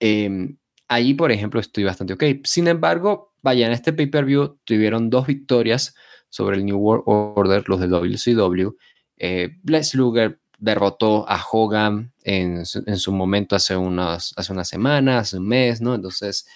Eh, 0.00 0.56
allí, 0.88 1.14
por 1.14 1.30
ejemplo, 1.30 1.60
estoy 1.60 1.84
bastante 1.84 2.14
ok. 2.14 2.24
Sin 2.44 2.66
embargo, 2.66 3.34
vaya, 3.42 3.66
en 3.66 3.72
este 3.72 3.92
pay-per-view 3.92 4.58
tuvieron 4.64 5.10
dos 5.10 5.26
victorias 5.26 5.94
sobre 6.30 6.56
el 6.56 6.64
New 6.64 6.78
World 6.78 7.04
Order, 7.06 7.68
los 7.68 7.78
de 7.78 7.88
WCW. 7.88 8.74
Eh, 9.18 9.50
Luger 9.92 10.40
derrotó 10.58 11.28
a 11.28 11.42
Hogan 11.50 12.12
en 12.22 12.64
su, 12.66 13.12
momento 13.12 13.56
hace 13.56 13.76
unas, 13.76 14.32
hace 14.36 14.64
semanas, 14.64 15.32
un 15.32 15.46
mes, 15.46 15.80
¿no? 15.80 15.94
Entonces, 15.94 16.46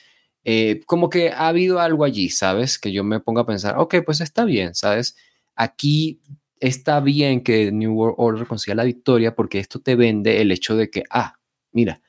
eh, 0.44 0.80
como 0.86 1.11
que 1.11 1.30
ha 1.30 1.49
habido 1.49 1.80
algo 1.80 2.05
allí, 2.05 2.30
¿sabes? 2.30 2.78
Que 2.78 2.92
yo 2.92 3.05
me 3.05 3.20
pongo 3.20 3.40
a 3.40 3.46
pensar, 3.46 3.76
ok, 3.78 3.96
pues 4.05 4.20
está 4.20 4.44
bien, 4.44 4.74
¿sabes? 4.74 5.16
Aquí 5.57 6.20
está 6.61 7.01
bien 7.01 7.42
que 7.42 7.72
New 7.72 7.92
World 7.92 8.14
Order 8.18 8.46
consiga 8.46 8.74
la 8.74 8.84
victoria 8.84 9.34
porque 9.34 9.59
esto 9.59 9.80
te 9.80 9.96
vende 9.96 10.40
el 10.40 10.53
hecho 10.53 10.76
de 10.76 10.90
que, 10.90 11.05
ah, 11.11 11.34
mira, 11.72 12.01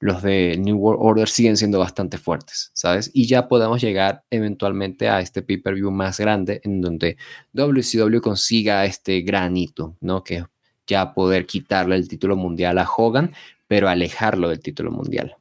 los 0.00 0.22
de 0.22 0.56
New 0.58 0.78
World 0.78 1.00
Order 1.02 1.28
siguen 1.28 1.56
siendo 1.56 1.78
bastante 1.78 2.16
fuertes, 2.16 2.70
¿sabes? 2.74 3.10
Y 3.12 3.26
ya 3.26 3.48
podemos 3.48 3.82
llegar 3.82 4.24
eventualmente 4.30 5.08
a 5.08 5.20
este 5.20 5.42
pay-per-view 5.42 5.90
más 5.90 6.18
grande 6.18 6.60
en 6.64 6.80
donde 6.80 7.18
WCW 7.52 8.20
consiga 8.20 8.84
este 8.86 9.20
granito, 9.20 9.96
¿no? 10.00 10.24
Que 10.24 10.44
ya 10.90 11.14
poder 11.14 11.46
quitarle 11.46 11.96
el 11.96 12.08
título 12.08 12.36
mundial 12.36 12.78
a 12.78 12.88
Hogan, 12.88 13.32
pero 13.66 13.88
alejarlo 13.88 14.48
del 14.48 14.60
título 14.60 14.90
mundial, 14.90 15.36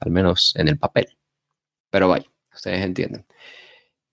al 0.00 0.10
menos 0.10 0.54
en 0.56 0.68
el 0.68 0.78
papel. 0.78 1.08
Pero 1.90 2.08
vaya, 2.08 2.26
ustedes 2.54 2.84
entienden. 2.84 3.24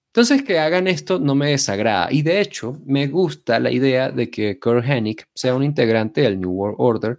Entonces, 0.08 0.44
que 0.44 0.60
hagan 0.60 0.88
esto 0.88 1.20
no 1.20 1.36
me 1.36 1.50
desagrada. 1.50 2.08
Y 2.10 2.22
de 2.22 2.40
hecho, 2.40 2.80
me 2.86 3.08
gusta 3.08 3.60
la 3.60 3.70
idea 3.70 4.10
de 4.10 4.30
que 4.30 4.58
Kurt 4.58 4.86
Hennig 4.86 5.26
sea 5.36 5.54
un 5.54 5.64
integrante 5.64 6.22
del 6.22 6.40
New 6.40 6.52
World 6.52 6.78
Order, 6.80 7.18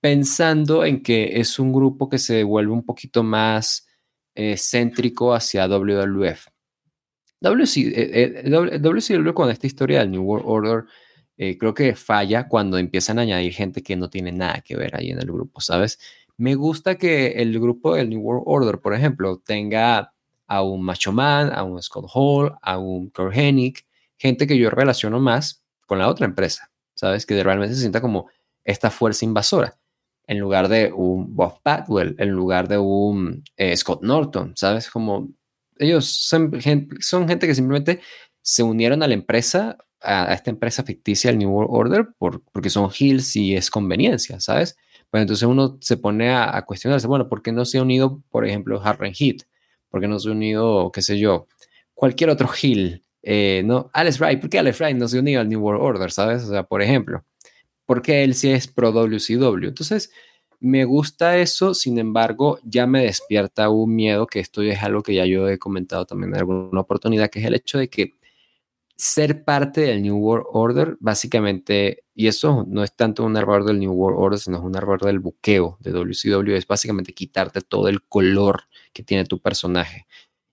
pensando 0.00 0.84
en 0.84 1.02
que 1.02 1.40
es 1.40 1.58
un 1.58 1.72
grupo 1.72 2.08
que 2.08 2.18
se 2.18 2.44
vuelve 2.44 2.72
un 2.72 2.84
poquito 2.84 3.24
más 3.24 3.88
eh, 4.36 4.56
céntrico 4.56 5.34
hacia 5.34 5.66
WWF. 5.66 6.46
WCW 7.40 7.88
eh, 7.96 8.44
eh, 8.44 9.34
con 9.34 9.50
esta 9.50 9.66
historia 9.66 9.98
del 10.00 10.12
New 10.12 10.22
World 10.22 10.46
Order 10.46 10.84
creo 11.58 11.74
que 11.74 11.94
falla 11.94 12.48
cuando 12.48 12.78
empiezan 12.78 13.18
a 13.18 13.22
añadir 13.22 13.52
gente 13.54 13.82
que 13.82 13.96
no 13.96 14.10
tiene 14.10 14.32
nada 14.32 14.60
que 14.60 14.76
ver 14.76 14.94
ahí 14.96 15.10
en 15.10 15.18
el 15.18 15.26
grupo, 15.26 15.60
¿sabes? 15.60 15.98
Me 16.36 16.54
gusta 16.54 16.96
que 16.96 17.32
el 17.42 17.58
grupo 17.58 17.94
del 17.94 18.10
New 18.10 18.20
World 18.20 18.44
Order, 18.46 18.80
por 18.80 18.94
ejemplo, 18.94 19.38
tenga 19.44 20.12
a 20.46 20.62
un 20.62 20.82
Macho 20.82 21.12
Man, 21.12 21.50
a 21.54 21.62
un 21.62 21.82
Scott 21.82 22.10
Hall, 22.12 22.54
a 22.60 22.78
un 22.78 23.10
Kurt 23.10 23.36
Hennig, 23.36 23.78
gente 24.18 24.46
que 24.46 24.58
yo 24.58 24.70
relaciono 24.70 25.20
más 25.20 25.62
con 25.86 25.98
la 25.98 26.08
otra 26.08 26.26
empresa, 26.26 26.70
¿sabes? 26.94 27.24
Que 27.24 27.42
realmente 27.42 27.74
se 27.74 27.80
sienta 27.80 28.00
como 28.00 28.28
esta 28.64 28.90
fuerza 28.90 29.24
invasora 29.24 29.78
en 30.26 30.38
lugar 30.38 30.68
de 30.68 30.92
un 30.92 31.34
Bob 31.34 31.60
Patwell, 31.62 32.14
en 32.18 32.30
lugar 32.30 32.68
de 32.68 32.78
un 32.78 33.42
eh, 33.56 33.76
Scott 33.76 34.02
Norton, 34.02 34.52
¿sabes? 34.56 34.88
Como 34.88 35.28
ellos 35.76 36.06
son 36.06 36.52
son 37.00 37.26
gente 37.26 37.46
que 37.46 37.54
simplemente 37.54 38.00
se 38.40 38.62
unieron 38.62 39.02
a 39.02 39.08
la 39.08 39.14
empresa, 39.14 39.76
a, 40.02 40.32
esta 40.32 40.50
empresa 40.50 40.82
ficticia, 40.82 41.30
el 41.30 41.38
New 41.38 41.50
World 41.50 41.70
Order, 41.72 42.08
por, 42.18 42.42
porque 42.52 42.70
son 42.70 42.90
hills 42.96 43.36
y 43.36 43.54
es 43.56 43.70
conveniencia, 43.70 44.40
¿sabes? 44.40 44.76
Pues 45.10 45.22
entonces 45.22 45.46
uno 45.48 45.78
se 45.80 45.96
pone 45.96 46.30
a, 46.30 46.62
cuestionarse, 46.66 47.06
bueno, 47.06 47.28
¿por 47.28 47.42
qué 47.42 47.52
no 47.52 47.64
se 47.64 47.78
ha 47.78 47.82
unido, 47.82 48.22
por 48.30 48.46
ejemplo, 48.46 48.80
Harren 48.82 49.14
Heat? 49.14 49.42
¿Por 49.88 50.00
qué 50.00 50.08
no 50.08 50.18
se 50.18 50.28
ha 50.28 50.32
unido, 50.32 50.90
qué 50.92 51.02
sé 51.02 51.18
yo, 51.18 51.48
cualquier 51.94 52.30
otro 52.30 52.48
hill? 52.60 53.04
Eh, 53.22 53.62
¿no? 53.64 53.90
Alex 53.92 54.18
Wright, 54.18 54.40
¿por 54.40 54.48
qué 54.48 54.58
Alex 54.58 54.78
Wright 54.80 54.96
no 54.96 55.08
se 55.08 55.18
unido 55.18 55.40
al 55.40 55.48
New 55.48 55.60
World 55.60 55.82
Order, 55.82 56.10
¿sabes? 56.10 56.44
O 56.44 56.50
sea, 56.50 56.62
por 56.62 56.80
ejemplo 56.80 57.24
porque 57.90 58.22
él 58.22 58.36
sí 58.36 58.52
es 58.52 58.68
pro 58.68 58.92
WCW. 58.92 59.66
Entonces, 59.66 60.12
me 60.60 60.84
gusta 60.84 61.38
eso, 61.38 61.74
sin 61.74 61.98
embargo, 61.98 62.60
ya 62.62 62.86
me 62.86 63.02
despierta 63.02 63.68
un 63.68 63.96
miedo, 63.96 64.28
que 64.28 64.38
esto 64.38 64.62
es 64.62 64.80
algo 64.80 65.02
que 65.02 65.12
ya 65.12 65.26
yo 65.26 65.48
he 65.48 65.58
comentado 65.58 66.06
también 66.06 66.32
en 66.32 66.38
alguna 66.38 66.80
oportunidad, 66.80 67.30
que 67.30 67.40
es 67.40 67.46
el 67.46 67.56
hecho 67.56 67.78
de 67.78 67.88
que 67.88 68.14
ser 69.00 69.44
parte 69.44 69.80
del 69.80 70.02
New 70.02 70.16
World 70.18 70.46
Order, 70.52 70.96
básicamente, 71.00 72.04
y 72.14 72.26
eso 72.26 72.66
no 72.68 72.84
es 72.84 72.94
tanto 72.94 73.24
un 73.24 73.36
error 73.36 73.64
del 73.64 73.78
New 73.78 73.92
World 73.92 74.18
Order, 74.18 74.38
sino 74.38 74.58
es 74.58 74.62
un 74.62 74.76
error 74.76 75.00
del 75.00 75.20
buqueo 75.20 75.78
de 75.80 75.92
WCW, 75.92 76.54
es 76.54 76.66
básicamente 76.66 77.14
quitarte 77.14 77.62
todo 77.62 77.88
el 77.88 78.02
color 78.02 78.64
que 78.92 79.02
tiene 79.02 79.24
tu 79.24 79.40
personaje. 79.40 80.06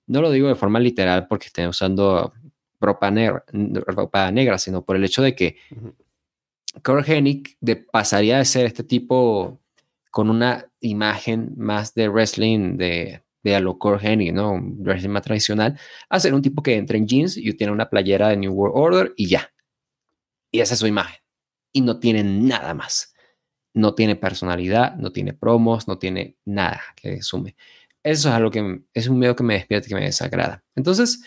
No 0.07 0.21
lo 0.21 0.31
digo 0.31 0.47
de 0.47 0.55
forma 0.55 0.79
literal 0.79 1.27
porque 1.27 1.47
estén 1.47 1.67
usando 1.67 2.33
ropa 2.79 3.11
negra, 3.11 3.43
ropa 3.87 4.31
negra 4.31 4.57
sino 4.57 4.85
por 4.85 4.95
el 4.95 5.03
hecho 5.03 5.21
de 5.21 5.35
que 5.35 5.57
Kurt 6.83 7.09
Hennig 7.09 7.57
de, 7.59 7.75
pasaría 7.75 8.37
de 8.37 8.45
ser 8.45 8.65
este 8.65 8.83
tipo 8.83 9.59
con 10.11 10.29
una 10.29 10.71
imagen 10.79 11.53
más 11.57 11.93
de 11.95 12.07
wrestling 12.07 12.77
de, 12.77 13.23
de 13.47 13.55
a 13.55 13.59
lo 13.59 13.77
Kurt 13.77 14.03
Hennig, 14.03 14.33
¿no? 14.33 14.51
Un 14.51 14.83
wrestling 14.83 15.09
más 15.09 15.23
tradicional, 15.23 15.79
a 16.09 16.19
ser 16.19 16.33
un 16.33 16.41
tipo 16.41 16.61
que 16.61 16.75
entra 16.75 16.97
en 16.97 17.07
jeans 17.07 17.37
y 17.37 17.53
tiene 17.53 17.73
una 17.73 17.89
playera 17.89 18.29
de 18.29 18.37
New 18.37 18.53
World 18.53 18.75
Order 18.75 19.13
y 19.15 19.27
ya. 19.27 19.51
Y 20.51 20.59
esa 20.59 20.73
es 20.73 20.79
su 20.79 20.87
imagen. 20.87 21.19
Y 21.73 21.81
no 21.81 21.99
tiene 21.99 22.23
nada 22.23 22.73
más. 22.73 23.13
No 23.73 23.93
tiene 23.93 24.15
personalidad, 24.15 24.95
no 24.95 25.11
tiene 25.11 25.33
promos, 25.33 25.87
no 25.87 25.97
tiene 25.97 26.37
nada 26.45 26.81
que 26.95 27.21
sume. 27.21 27.55
Eso 28.03 28.29
es 28.29 28.35
algo 28.35 28.49
que 28.49 28.81
es 28.93 29.07
un 29.07 29.19
miedo 29.19 29.35
que 29.35 29.43
me 29.43 29.55
despierta 29.55 29.87
y 29.87 29.89
que 29.89 29.95
me 29.95 30.05
desagrada. 30.05 30.63
Entonces, 30.75 31.23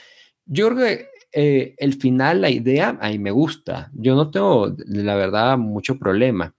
yo 0.47 0.71
creo 0.71 0.79
que 0.79 1.09
eh, 1.33 1.75
el 1.79 1.95
final, 1.95 2.41
la 2.41 2.51
idea, 2.51 2.99
a 3.01 3.11
mí 3.11 3.19
me 3.19 3.31
gusta. 3.31 3.91
Yo 3.95 4.15
no 4.15 4.31
tengo, 4.31 4.75
la 4.87 5.15
verdad, 5.15 5.59
mucho 5.59 5.99
problema. 5.99 6.55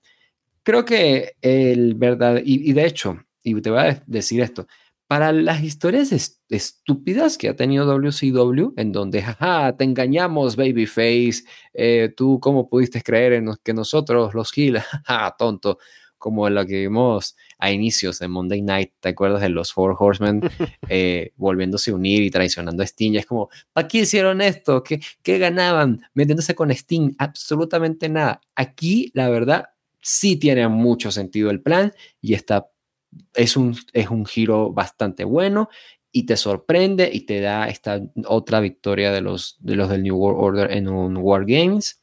Creo 0.64 0.86
que 0.86 1.34
el 1.42 1.96
verdad, 1.96 2.42
y, 2.44 2.72
de 2.74 2.86
hecho, 2.86 3.20
y 3.44 3.60
te 3.62 3.70
voy 3.72 3.80
a 3.80 4.04
decir 4.06 4.42
esto, 4.42 4.68
para 5.12 5.34
las 5.34 5.62
historias 5.62 6.40
estúpidas 6.48 7.38
que 7.38 7.50
ha 7.50 7.56
tenido 7.58 7.86
WCW, 7.86 8.76
en 8.78 8.94
donde, 8.94 9.22
jaja, 9.22 9.76
te 9.76 9.84
engañamos, 9.84 10.56
babyface, 10.56 11.44
eh, 11.74 12.14
tú 12.16 12.40
cómo 12.40 12.70
pudiste 12.70 13.02
creer 13.02 13.34
en 13.34 13.50
que 13.62 13.74
nosotros, 13.74 14.34
los 14.34 14.58
Hill, 14.58 14.78
jaja, 15.06 15.36
tonto, 15.38 15.80
como 16.18 16.50
la 16.50 16.66
que 16.66 16.80
vimos 16.80 17.36
a 17.58 17.72
inicios 17.72 18.20
de 18.20 18.30
Monday 18.30 18.62
Night, 18.62 18.94
¿te 19.02 19.10
acuerdas 19.10 19.42
de 19.42 19.50
los 19.50 19.74
Four 19.74 19.98
Horsemen 20.00 20.44
eh, 20.88 21.34
volviéndose 21.36 21.92
a 21.92 21.96
unir 21.96 22.24
y 22.24 22.32
traicionando 22.32 22.82
a 22.82 22.86
Sting? 22.86 23.16
es 23.16 23.26
como, 23.26 23.50
¿para 23.74 23.90
qué 23.90 23.98
hicieron 23.98 24.40
esto? 24.40 24.82
¿Qué, 24.82 25.02
¿Qué 25.22 25.40
ganaban 25.40 26.04
metiéndose 26.14 26.56
con 26.56 26.72
Sting? 26.72 27.16
Absolutamente 27.18 28.08
nada. 28.08 28.40
Aquí, 28.56 29.12
la 29.14 29.28
verdad, 29.28 29.66
sí 30.00 30.36
tiene 30.38 30.68
mucho 30.70 31.12
sentido 31.12 31.50
el 31.52 31.62
plan 31.62 31.94
y 32.22 32.34
está, 32.34 32.71
es, 33.34 33.58
un, 33.58 33.76
es 33.94 34.10
un 34.10 34.26
giro 34.26 34.72
bastante 34.72 35.24
bueno 35.24 35.70
y 36.12 36.26
te 36.26 36.38
sorprende 36.38 37.10
y 37.12 37.22
te 37.22 37.40
da 37.40 37.70
esta 37.70 38.02
otra 38.26 38.60
victoria 38.60 39.12
de 39.12 39.22
los, 39.22 39.58
de 39.60 39.76
los 39.76 39.90
del 39.90 40.04
New 40.04 40.18
World 40.18 40.44
Order 40.44 40.72
en 40.72 40.90
un 40.90 41.18
War 41.18 41.46
Games, 41.46 42.02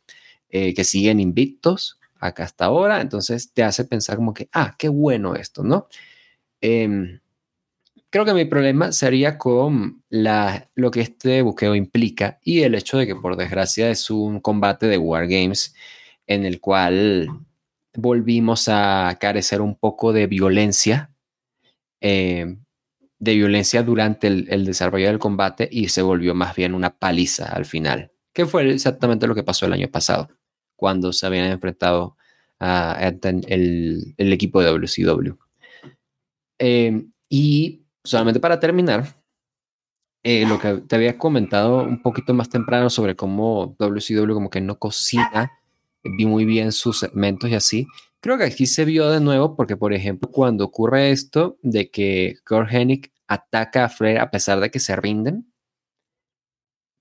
eh, 0.49 0.75
que 0.75 0.85
siguen 0.85 1.21
invictos 1.21 1.99
acá 2.21 2.45
hasta 2.45 2.65
ahora, 2.65 3.01
entonces 3.01 3.53
te 3.53 3.63
hace 3.63 3.85
pensar 3.85 4.17
como 4.17 4.35
que, 4.35 4.49
ah, 4.53 4.75
qué 4.79 4.89
bueno 4.89 5.37
esto, 5.37 5.63
¿no? 5.63 5.89
Em, 6.61 7.21
creo 8.11 8.25
que 8.25 8.35
mi 8.35 8.45
problema 8.45 8.93
sería 8.93 9.39
con 9.39 10.03
la, 10.09 10.69
lo 10.75 10.91
que 10.91 11.01
este 11.03 11.43
buqueo 11.43 11.75
implica 11.75 12.39
y 12.43 12.63
el 12.63 12.75
hecho 12.75 12.99
de 12.99 13.07
que 13.07 13.15
por 13.15 13.37
desgracia 13.37 13.91
es 13.91 14.11
un 14.11 14.41
combate 14.41 14.87
de 14.87 14.99
Wargames 14.99 15.75
en 16.27 16.45
el 16.45 16.61
cual 16.61 17.29
volvimos 18.01 18.69
a 18.69 19.17
carecer 19.21 19.61
un 19.61 19.75
poco 19.75 20.13
de 20.13 20.29
violencia, 20.29 21.11
em, 22.01 22.65
de 23.19 23.35
violencia 23.35 23.83
durante 23.83 24.29
el, 24.29 24.47
el, 24.51 24.65
desarrollo 24.65 25.09
del 25.09 25.19
combate 25.19 25.69
y 25.71 25.89
se 25.89 26.03
volvió 26.03 26.35
más 26.35 26.55
bien 26.55 26.75
una 26.75 26.97
paliza 26.97 27.47
al 27.47 27.65
final, 27.65 28.13
que 28.33 28.47
fue 28.47 28.71
exactamente 28.73 29.27
lo 29.27 29.35
que 29.35 29.43
pasó 29.43 29.67
el 29.67 29.73
año 29.73 29.89
pasado 29.89 30.29
cuando 30.77 31.13
se 31.13 31.27
habían 31.27 31.47
enfrentado 31.47 32.17
a, 32.61 32.97
el, 33.49 34.15
equipo 34.17 34.63
de 34.63 34.71
WCW. 34.71 35.37
Em, 36.59 37.11
y 37.29 37.85
solamente 38.05 38.39
para 38.39 38.61
terminar, 38.61 39.17
eh, 40.23 40.47
lo 40.47 40.59
que 40.61 40.75
te 40.87 40.95
había 40.95 41.19
comentado 41.19 41.83
un 41.83 42.01
poquito 42.01 42.33
más 42.33 42.49
temprano 42.49 42.91
sobre 42.91 43.17
cómo 43.17 43.77
WCW 43.79 44.35
como 44.35 44.51
que 44.51 44.61
no 44.61 44.79
cocina 44.79 45.58
vi 46.05 46.27
muy 46.27 46.45
bien 46.45 46.73
sus 46.73 47.01
segmentos 47.01 47.51
y 47.51 47.55
así. 47.55 47.87
Creo 48.21 48.39
que 48.39 48.45
aquí 48.45 48.67
se 48.67 48.85
vio 48.85 49.11
de 49.11 49.21
nuevo 49.21 49.57
porque, 49.57 49.77
por 49.77 49.93
ejemplo, 49.93 50.31
cuando 50.31 50.65
ocurre 50.65 51.11
esto 51.11 51.59
de 51.63 51.91
que 51.91 52.37
Kurt 52.47 52.73
Hennig 52.73 53.13
ataca 53.29 53.85
a 53.85 53.89
Flair 53.89 54.19
a 54.19 54.31
pesar 54.31 54.61
de 54.61 54.71
que 54.71 54.81
se 54.81 54.97
rinden, 54.97 55.53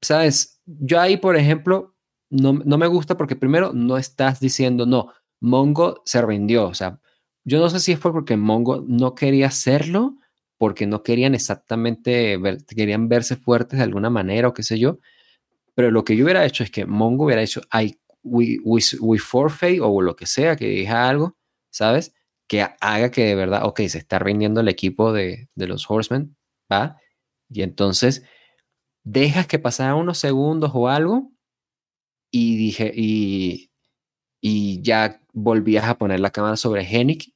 ¿sabes? 0.02 0.62
Yo 0.66 1.00
ahí, 1.00 1.18
por 1.18 1.36
ejemplo, 1.38 1.96
no, 2.30 2.54
me 2.54 2.88
gusta 2.88 3.18
porque 3.18 3.36
primero 3.36 3.72
no 3.74 3.98
estás 3.98 4.40
diciendo, 4.40 4.86
no, 4.86 5.12
Mongo 5.40 6.02
se 6.06 6.22
rindió. 6.22 6.68
O 6.68 6.74
sea, 6.74 7.00
yo 7.46 7.60
no 7.60 7.70
sé 7.70 7.80
si 7.80 7.96
fue 7.96 8.12
porque 8.12 8.38
Mongo 8.38 8.84
no 8.88 9.16
quería 9.16 9.48
hacerlo, 9.48 10.18
porque 10.58 10.88
no 10.88 11.04
querían 11.04 11.36
exactamente, 11.36 12.40
querían 12.68 13.10
verse 13.10 13.36
fuertes 13.36 13.80
de 13.80 13.84
alguna 13.84 14.10
manera 14.10 14.50
o 14.50 14.54
qué 14.54 14.64
sé 14.64 14.80
yo. 14.80 15.00
Pero 15.76 15.92
lo 15.92 16.04
que 16.04 16.18
yo 16.18 16.26
hubiera 16.26 16.46
hecho 16.46 16.64
es 16.64 16.72
que 16.72 16.86
Mongo 16.86 17.26
hubiera 17.26 17.44
hecho, 17.44 17.62
I, 17.74 17.98
we, 18.24 18.60
we, 18.64 19.20
forfeit 19.20 19.80
o 19.82 20.02
lo 20.02 20.16
que 20.16 20.26
sea, 20.26 20.56
que 20.56 20.68
diga 20.68 21.08
algo, 21.10 21.38
¿sabes? 21.72 22.14
Que 22.48 22.66
haga 22.82 23.12
que 23.12 23.26
de 23.26 23.36
verdad, 23.36 23.66
ok, 23.66 23.82
se 23.88 23.98
está 23.98 24.20
rindiendo 24.20 24.62
el 24.62 24.68
equipo 24.70 25.14
de, 25.14 25.50
de 25.56 25.68
los 25.68 25.90
Horsemen, 25.90 26.36
¿va? 26.72 26.98
Y 27.50 27.62
entonces 27.62 28.24
dejas 29.04 29.48
que 29.48 29.60
pasaran 29.60 29.96
unos 29.96 30.18
segundos 30.18 30.72
o 30.74 30.90
algo 30.90 31.32
y 32.32 32.58
dije, 32.58 32.92
y, 32.94 33.72
y 34.42 34.82
ya 34.82 35.22
volvías 35.34 35.86
a 35.86 35.98
poner 35.98 36.20
la 36.20 36.32
cámara 36.32 36.58
sobre 36.58 36.84
Hennig 36.84 37.34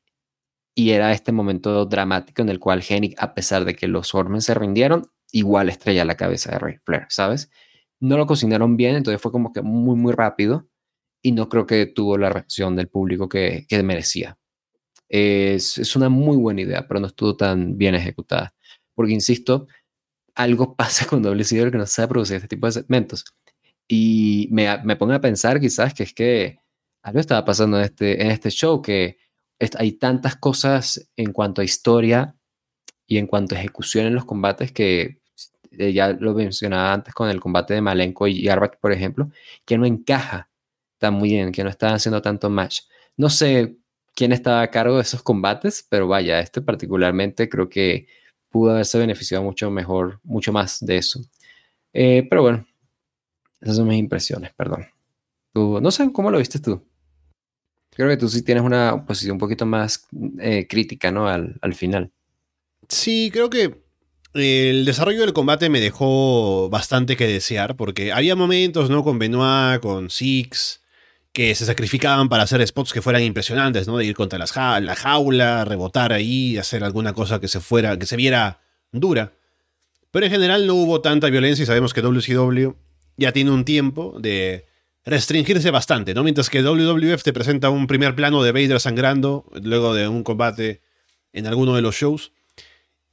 y 0.75 0.91
era 0.91 1.11
este 1.11 1.31
momento 1.31 1.85
dramático 1.85 2.41
en 2.41 2.49
el 2.49 2.59
cual 2.59 2.83
Hennig, 2.87 3.15
a 3.17 3.33
pesar 3.33 3.65
de 3.65 3.75
que 3.75 3.87
los 3.87 4.13
Hormen 4.13 4.41
se 4.41 4.53
rindieron, 4.53 5.11
igual 5.31 5.69
estrella 5.69 6.05
la 6.05 6.15
cabeza 6.15 6.51
de 6.51 6.59
Ray 6.59 6.77
Flair, 6.85 7.05
¿sabes? 7.09 7.49
No 7.99 8.17
lo 8.17 8.25
cocinaron 8.25 8.77
bien, 8.77 8.95
entonces 8.95 9.21
fue 9.21 9.31
como 9.31 9.53
que 9.53 9.61
muy, 9.61 9.95
muy 9.95 10.13
rápido 10.13 10.67
y 11.21 11.31
no 11.31 11.49
creo 11.49 11.65
que 11.65 11.85
tuvo 11.85 12.17
la 12.17 12.29
reacción 12.29 12.75
del 12.75 12.87
público 12.87 13.29
que, 13.29 13.65
que 13.67 13.83
merecía. 13.83 14.37
Es, 15.09 15.77
es, 15.77 15.95
una 15.95 16.09
muy 16.09 16.37
buena 16.37 16.61
idea, 16.61 16.87
pero 16.87 16.99
no 16.99 17.07
estuvo 17.07 17.35
tan 17.35 17.77
bien 17.77 17.95
ejecutada. 17.95 18.53
Porque, 18.95 19.13
insisto, 19.13 19.67
algo 20.35 20.75
pasa 20.77 21.05
con 21.05 21.21
WCW 21.21 21.71
que 21.71 21.77
no 21.77 21.85
sabe 21.85 22.09
producir 22.09 22.37
este 22.37 22.47
tipo 22.47 22.67
de 22.67 22.73
segmentos. 22.73 23.25
Y 23.87 24.47
me, 24.51 24.81
me 24.83 24.95
pongo 24.95 25.13
a 25.13 25.21
pensar 25.21 25.59
quizás 25.59 25.93
que 25.93 26.03
es 26.03 26.13
que 26.13 26.59
algo 27.03 27.19
estaba 27.19 27.43
pasando 27.45 27.77
en 27.77 27.85
este, 27.85 28.21
en 28.21 28.31
este 28.31 28.49
show, 28.49 28.81
que 28.81 29.17
hay 29.77 29.93
tantas 29.93 30.37
cosas 30.37 31.09
en 31.15 31.33
cuanto 31.33 31.61
a 31.61 31.65
historia 31.65 32.35
y 33.05 33.17
en 33.17 33.27
cuanto 33.27 33.55
a 33.55 33.59
ejecución 33.59 34.07
en 34.07 34.15
los 34.15 34.25
combates 34.25 34.71
que 34.71 35.21
ya 35.71 36.09
lo 36.13 36.33
mencionaba 36.33 36.93
antes 36.93 37.13
con 37.13 37.29
el 37.29 37.39
combate 37.39 37.73
de 37.73 37.81
Malenko 37.81 38.27
y 38.27 38.47
Arbak, 38.49 38.79
por 38.79 38.91
ejemplo, 38.91 39.29
que 39.65 39.77
no 39.77 39.85
encaja 39.85 40.50
tan 41.01 41.15
muy 41.15 41.29
bien, 41.29 41.51
que 41.51 41.63
no 41.63 41.69
está 41.69 41.95
haciendo 41.95 42.21
tanto 42.21 42.49
match. 42.49 42.81
No 43.17 43.29
sé 43.29 43.75
quién 44.13 44.31
estaba 44.31 44.61
a 44.61 44.69
cargo 44.69 44.97
de 44.97 45.01
esos 45.01 45.23
combates, 45.23 45.85
pero 45.89 46.07
vaya, 46.07 46.39
este 46.39 46.61
particularmente 46.61 47.49
creo 47.49 47.67
que 47.69 48.07
pudo 48.49 48.71
haberse 48.71 48.99
beneficiado 48.99 49.43
mucho 49.43 49.71
mejor, 49.71 50.19
mucho 50.23 50.53
más 50.53 50.79
de 50.79 50.97
eso. 50.97 51.19
Eh, 51.91 52.27
pero 52.29 52.43
bueno, 52.43 52.67
esas 53.61 53.77
son 53.77 53.87
mis 53.87 53.97
impresiones, 53.97 54.53
perdón. 54.53 54.85
No 55.55 55.89
sé, 55.89 56.11
¿cómo 56.13 56.29
lo 56.29 56.37
viste 56.37 56.59
tú? 56.59 56.85
Creo 57.89 58.07
que 58.07 58.17
tú 58.17 58.29
sí 58.29 58.43
tienes 58.43 58.63
una 58.63 59.03
posición 59.05 59.33
un 59.33 59.39
poquito 59.39 59.65
más 59.65 60.07
eh, 60.39 60.67
crítica, 60.69 61.11
¿no? 61.11 61.27
Al, 61.27 61.57
al, 61.61 61.73
final. 61.73 62.11
Sí, 62.87 63.31
creo 63.33 63.49
que 63.49 63.83
el 64.33 64.85
desarrollo 64.85 65.21
del 65.21 65.33
combate 65.33 65.69
me 65.69 65.81
dejó 65.81 66.69
bastante 66.69 67.17
que 67.17 67.25
desear, 67.25 67.75
porque 67.75 68.11
había 68.11 68.35
momentos, 68.35 68.89
¿no? 68.91 69.03
Con 69.03 69.17
Benoit, 69.17 69.81
con 69.81 70.09
Six, 70.09 70.80
que 71.33 71.55
se 71.55 71.65
sacrificaban 71.65 72.27
para 72.29 72.43
hacer 72.43 72.65
spots 72.67 72.91
que 72.93 73.01
fueran 73.01 73.23
impresionantes, 73.23 73.87
¿no? 73.87 73.97
De 73.97 74.05
ir 74.05 74.15
contra 74.15 74.39
la 74.39 74.95
jaula, 74.95 75.65
rebotar 75.65 76.11
ahí, 76.11 76.57
hacer 76.57 76.83
alguna 76.83 77.13
cosa 77.13 77.39
que 77.39 77.47
se 77.47 77.61
fuera, 77.61 77.97
que 77.97 78.05
se 78.05 78.17
viera 78.17 78.59
dura. 78.91 79.31
Pero 80.11 80.25
en 80.25 80.31
general 80.31 80.67
no 80.67 80.75
hubo 80.75 81.01
tanta 81.01 81.29
violencia 81.29 81.63
y 81.63 81.65
sabemos 81.65 81.93
que 81.93 82.01
WCW 82.01 82.71
ya 83.15 83.31
tiene 83.31 83.51
un 83.51 83.63
tiempo 83.63 84.17
de 84.19 84.65
restringirse 85.05 85.71
bastante, 85.71 86.13
¿no? 86.13 86.23
Mientras 86.23 86.49
que 86.49 86.61
WWF 86.61 87.23
te 87.23 87.33
presenta 87.33 87.69
un 87.69 87.87
primer 87.87 88.13
plano 88.13 88.43
de 88.43 88.51
Vader 88.51 88.79
sangrando 88.79 89.45
luego 89.63 89.93
de 89.93 90.07
un 90.07 90.23
combate 90.23 90.81
en 91.31 91.47
alguno 91.47 91.75
de 91.75 91.81
los 91.81 91.95
shows. 91.95 92.33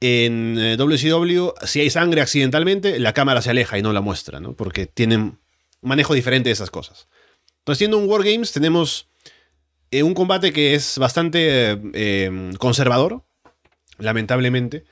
En 0.01 0.55
WCW, 0.77 1.47
eh, 1.47 1.67
si 1.67 1.81
hay 1.81 1.89
sangre 1.89 2.21
accidentalmente, 2.21 2.99
la 2.99 3.13
cámara 3.13 3.41
se 3.41 3.49
aleja 3.49 3.77
y 3.77 3.81
no 3.81 3.93
la 3.93 4.01
muestra, 4.01 4.39
¿no? 4.39 4.53
Porque 4.53 4.85
tienen 4.85 5.39
manejo 5.81 6.13
diferente 6.13 6.49
de 6.49 6.53
esas 6.53 6.69
cosas. 6.69 7.07
Entonces, 7.69 7.81
siendo 7.81 7.99
un 7.99 8.09
Wargames, 8.09 8.51
tenemos 8.51 9.07
eh, 9.91 10.01
un 10.01 10.15
combate 10.15 10.51
que 10.51 10.73
es 10.73 10.97
bastante 10.97 11.79
eh, 11.93 12.51
conservador, 12.57 13.23
lamentablemente. 13.99 14.85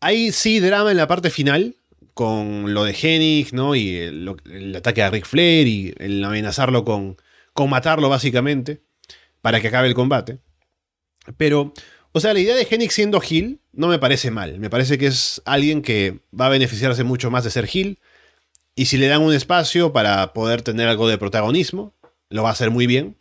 Hay 0.00 0.32
sí 0.32 0.58
drama 0.58 0.90
en 0.90 0.96
la 0.96 1.06
parte 1.06 1.30
final, 1.30 1.76
con 2.12 2.74
lo 2.74 2.82
de 2.82 2.96
Hennig, 3.00 3.52
¿no? 3.52 3.76
Y 3.76 3.96
el, 3.98 4.74
ataque 4.74 5.04
a 5.04 5.10
Ric 5.10 5.24
Flair 5.24 5.68
y 5.68 5.94
el 5.98 6.24
amenazarlo 6.24 6.84
con, 6.84 7.16
con 7.52 7.70
matarlo, 7.70 8.08
básicamente, 8.08 8.80
para 9.40 9.60
que 9.60 9.68
acabe 9.68 9.86
el 9.86 9.94
combate. 9.94 10.40
Pero, 11.36 11.72
o 12.10 12.18
sea, 12.18 12.34
la 12.34 12.40
idea 12.40 12.56
de 12.56 12.66
Hennig 12.68 12.90
siendo 12.90 13.22
Hill 13.22 13.60
no 13.70 13.86
me 13.86 14.00
parece 14.00 14.32
mal. 14.32 14.58
Me 14.58 14.68
parece 14.68 14.98
que 14.98 15.06
es 15.06 15.42
alguien 15.44 15.80
que 15.80 16.18
va 16.34 16.46
a 16.46 16.48
beneficiarse 16.48 17.04
mucho 17.04 17.30
más 17.30 17.44
de 17.44 17.50
ser 17.50 17.68
Hill. 17.72 18.00
Y 18.74 18.86
si 18.86 18.96
le 18.96 19.06
dan 19.06 19.22
un 19.22 19.32
espacio 19.32 19.92
para 19.92 20.32
poder 20.32 20.62
tener 20.62 20.88
algo 20.88 21.06
de 21.06 21.16
protagonismo, 21.16 21.94
lo 22.30 22.42
va 22.42 22.48
a 22.48 22.52
hacer 22.52 22.70
muy 22.70 22.86
bien. 22.86 23.16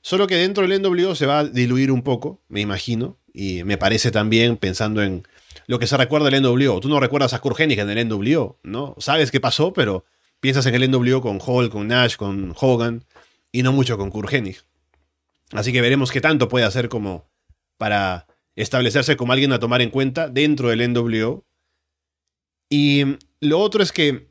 Solo 0.00 0.26
que 0.26 0.36
dentro 0.36 0.66
del 0.66 0.80
NWO 0.80 1.14
se 1.14 1.26
va 1.26 1.40
a 1.40 1.44
diluir 1.44 1.90
un 1.90 2.02
poco, 2.02 2.42
me 2.48 2.60
imagino. 2.60 3.18
Y 3.34 3.64
me 3.64 3.76
parece 3.76 4.10
también, 4.10 4.56
pensando 4.56 5.02
en 5.02 5.24
lo 5.66 5.78
que 5.78 5.86
se 5.86 5.96
recuerda 5.96 6.30
del 6.30 6.42
NWO. 6.42 6.80
Tú 6.80 6.88
no 6.88 7.00
recuerdas 7.00 7.34
a 7.34 7.40
Kurt 7.40 7.60
en 7.60 7.90
el 7.90 8.08
NWO, 8.08 8.58
¿no? 8.62 8.94
Sabes 8.98 9.30
qué 9.30 9.40
pasó, 9.40 9.72
pero 9.72 10.04
piensas 10.40 10.64
en 10.66 10.74
el 10.74 10.90
NWO 10.90 11.20
con 11.20 11.38
Hall, 11.44 11.68
con 11.70 11.88
Nash, 11.88 12.16
con 12.16 12.54
Hogan, 12.58 13.04
y 13.52 13.62
no 13.62 13.72
mucho 13.72 13.98
con 13.98 14.10
Kurt 14.10 14.32
Así 15.52 15.72
que 15.72 15.80
veremos 15.80 16.10
qué 16.10 16.20
tanto 16.20 16.48
puede 16.48 16.64
hacer 16.64 16.88
como 16.88 17.28
para 17.76 18.26
establecerse 18.54 19.16
como 19.16 19.32
alguien 19.32 19.52
a 19.52 19.58
tomar 19.58 19.82
en 19.82 19.90
cuenta 19.90 20.28
dentro 20.28 20.68
del 20.68 20.92
NWO. 20.92 21.44
Y 22.70 23.04
lo 23.40 23.58
otro 23.58 23.82
es 23.82 23.92
que 23.92 24.28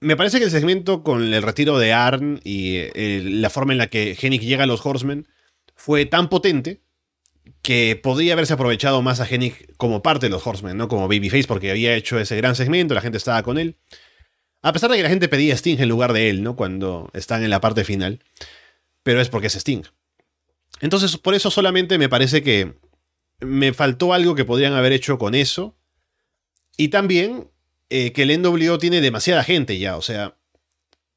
me 0.00 0.16
parece 0.16 0.38
que 0.38 0.44
el 0.44 0.50
segmento 0.50 1.02
con 1.02 1.32
el 1.32 1.42
retiro 1.42 1.78
de 1.78 1.92
Arn 1.92 2.40
y 2.44 2.76
eh, 2.76 3.22
la 3.24 3.50
forma 3.50 3.72
en 3.72 3.78
la 3.78 3.86
que 3.86 4.16
Hennig 4.20 4.42
llega 4.42 4.64
a 4.64 4.66
los 4.66 4.84
Horsemen 4.84 5.26
fue 5.74 6.06
tan 6.06 6.28
potente 6.28 6.82
que 7.62 7.98
podría 8.00 8.34
haberse 8.34 8.52
aprovechado 8.52 9.02
más 9.02 9.20
a 9.20 9.26
Hennig 9.26 9.74
como 9.76 10.02
parte 10.02 10.26
de 10.26 10.30
los 10.30 10.46
Horsemen, 10.46 10.76
¿no? 10.76 10.88
Como 10.88 11.08
Babyface, 11.08 11.46
porque 11.46 11.70
había 11.70 11.94
hecho 11.94 12.18
ese 12.18 12.36
gran 12.36 12.54
segmento, 12.54 12.94
la 12.94 13.00
gente 13.00 13.18
estaba 13.18 13.42
con 13.42 13.58
él. 13.58 13.76
A 14.62 14.72
pesar 14.72 14.90
de 14.90 14.96
que 14.96 15.02
la 15.02 15.08
gente 15.08 15.28
pedía 15.28 15.54
Sting 15.54 15.78
en 15.78 15.88
lugar 15.88 16.12
de 16.12 16.28
él, 16.28 16.42
¿no? 16.42 16.56
Cuando 16.56 17.10
están 17.12 17.42
en 17.44 17.50
la 17.50 17.60
parte 17.60 17.84
final. 17.84 18.24
Pero 19.02 19.20
es 19.20 19.28
porque 19.28 19.46
es 19.46 19.54
Sting. 19.54 19.82
Entonces, 20.80 21.16
por 21.16 21.34
eso 21.34 21.50
solamente 21.50 21.98
me 21.98 22.08
parece 22.08 22.42
que 22.42 22.74
me 23.40 23.72
faltó 23.72 24.12
algo 24.12 24.34
que 24.34 24.44
podrían 24.44 24.72
haber 24.72 24.92
hecho 24.92 25.18
con 25.18 25.34
eso. 25.34 25.76
Y 26.76 26.88
también 26.88 27.50
eh, 27.90 28.12
que 28.12 28.22
el 28.22 28.42
NWO 28.42 28.78
tiene 28.78 29.00
demasiada 29.00 29.44
gente 29.44 29.78
ya, 29.78 29.96
o 29.96 30.02
sea. 30.02 30.36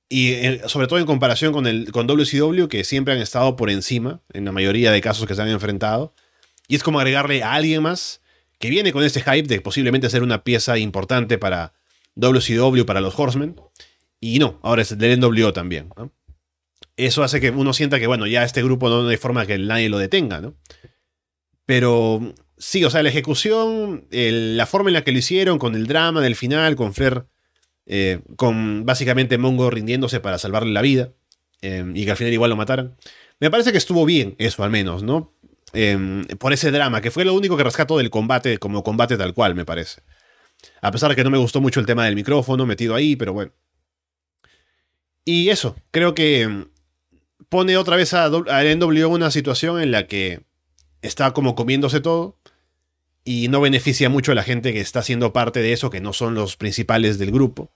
Y 0.07 0.31
eh, 0.33 0.61
sobre 0.67 0.87
todo 0.87 0.99
en 0.99 1.05
comparación 1.05 1.53
con, 1.53 1.67
el, 1.67 1.91
con 1.91 2.07
WCW, 2.07 2.67
que 2.67 2.83
siempre 2.83 3.13
han 3.13 3.19
estado 3.19 3.55
por 3.55 3.69
encima, 3.69 4.21
en 4.33 4.45
la 4.45 4.51
mayoría 4.51 4.91
de 4.91 5.01
casos 5.01 5.27
que 5.27 5.35
se 5.35 5.41
han 5.41 5.49
enfrentado. 5.49 6.13
Y 6.67 6.75
es 6.75 6.83
como 6.83 6.99
agregarle 6.99 7.43
a 7.43 7.53
alguien 7.53 7.83
más 7.83 8.21
que 8.59 8.69
viene 8.69 8.91
con 8.91 9.03
este 9.03 9.21
hype 9.21 9.47
de 9.47 9.61
posiblemente 9.61 10.09
ser 10.09 10.23
una 10.23 10.43
pieza 10.43 10.77
importante 10.77 11.37
para 11.37 11.73
WCW, 12.15 12.85
para 12.85 13.01
los 13.01 13.17
Horsemen. 13.17 13.55
Y 14.19 14.39
no, 14.39 14.59
ahora 14.61 14.81
es 14.81 14.97
del 14.97 15.19
NWO 15.19 15.53
también. 15.53 15.89
Eso 16.97 17.23
hace 17.23 17.39
que 17.39 17.51
uno 17.51 17.73
sienta 17.73 17.99
que, 17.99 18.07
bueno, 18.07 18.27
ya 18.27 18.43
este 18.43 18.61
grupo 18.61 18.89
no 18.89 19.07
hay 19.07 19.17
forma 19.17 19.45
que 19.45 19.57
nadie 19.57 19.89
lo 19.89 19.97
detenga, 19.97 20.41
¿no? 20.41 20.55
Pero 21.65 22.33
sí, 22.59 22.83
o 22.83 22.89
sea, 22.89 23.01
la 23.01 23.09
ejecución, 23.09 24.05
la 24.11 24.65
forma 24.67 24.89
en 24.89 24.93
la 24.93 25.03
que 25.03 25.11
lo 25.11 25.17
hicieron, 25.17 25.57
con 25.57 25.75
el 25.75 25.87
drama 25.87 26.21
del 26.21 26.35
final, 26.35 26.75
con 26.75 26.93
Flair, 26.93 27.25
eh, 27.87 28.19
con 28.35 28.85
básicamente 28.85 29.37
Mongo 29.37 29.71
rindiéndose 29.71 30.19
para 30.19 30.37
salvarle 30.37 30.71
la 30.71 30.81
vida, 30.81 31.13
eh, 31.61 31.83
y 31.95 32.05
que 32.05 32.11
al 32.11 32.17
final 32.17 32.33
igual 32.33 32.51
lo 32.51 32.57
mataran. 32.57 32.95
Me 33.39 33.49
parece 33.49 33.71
que 33.71 33.77
estuvo 33.77 34.05
bien 34.05 34.35
eso 34.37 34.63
al 34.63 34.69
menos, 34.69 35.01
¿no? 35.01 35.33
Em, 35.73 36.25
por 36.37 36.53
ese 36.53 36.71
drama, 36.71 37.01
que 37.01 37.11
fue 37.11 37.25
lo 37.25 37.33
único 37.33 37.55
que 37.55 37.63
rescató 37.63 37.97
del 37.97 38.09
combate 38.09 38.57
como 38.57 38.83
combate 38.83 39.17
tal 39.17 39.33
cual, 39.33 39.55
me 39.55 39.65
parece. 39.65 40.01
A 40.81 40.91
pesar 40.91 41.09
de 41.09 41.15
que 41.15 41.23
no 41.23 41.29
me 41.29 41.37
gustó 41.37 41.61
mucho 41.61 41.79
el 41.79 41.85
tema 41.85 42.05
del 42.05 42.15
micrófono 42.15 42.65
metido 42.65 42.95
ahí, 42.95 43.15
pero 43.15 43.33
bueno. 43.33 43.53
Y 45.23 45.49
eso, 45.49 45.75
creo 45.91 46.13
que 46.13 46.41
em, 46.41 46.69
pone 47.47 47.77
otra 47.77 47.95
vez 47.95 48.13
a, 48.13 48.25
a 48.25 48.75
NWO 48.75 49.09
una 49.09 49.31
situación 49.31 49.81
en 49.81 49.91
la 49.91 50.07
que 50.07 50.41
está 51.01 51.31
como 51.31 51.55
comiéndose 51.55 52.01
todo 52.01 52.37
y 53.23 53.47
no 53.47 53.61
beneficia 53.61 54.09
mucho 54.09 54.31
a 54.31 54.35
la 54.35 54.43
gente 54.43 54.73
que 54.73 54.81
está 54.81 55.01
siendo 55.01 55.33
parte 55.33 55.61
de 55.61 55.73
eso, 55.73 55.89
que 55.89 56.01
no 56.01 56.13
son 56.13 56.35
los 56.35 56.57
principales 56.57 57.19
del 57.19 57.31
grupo. 57.31 57.71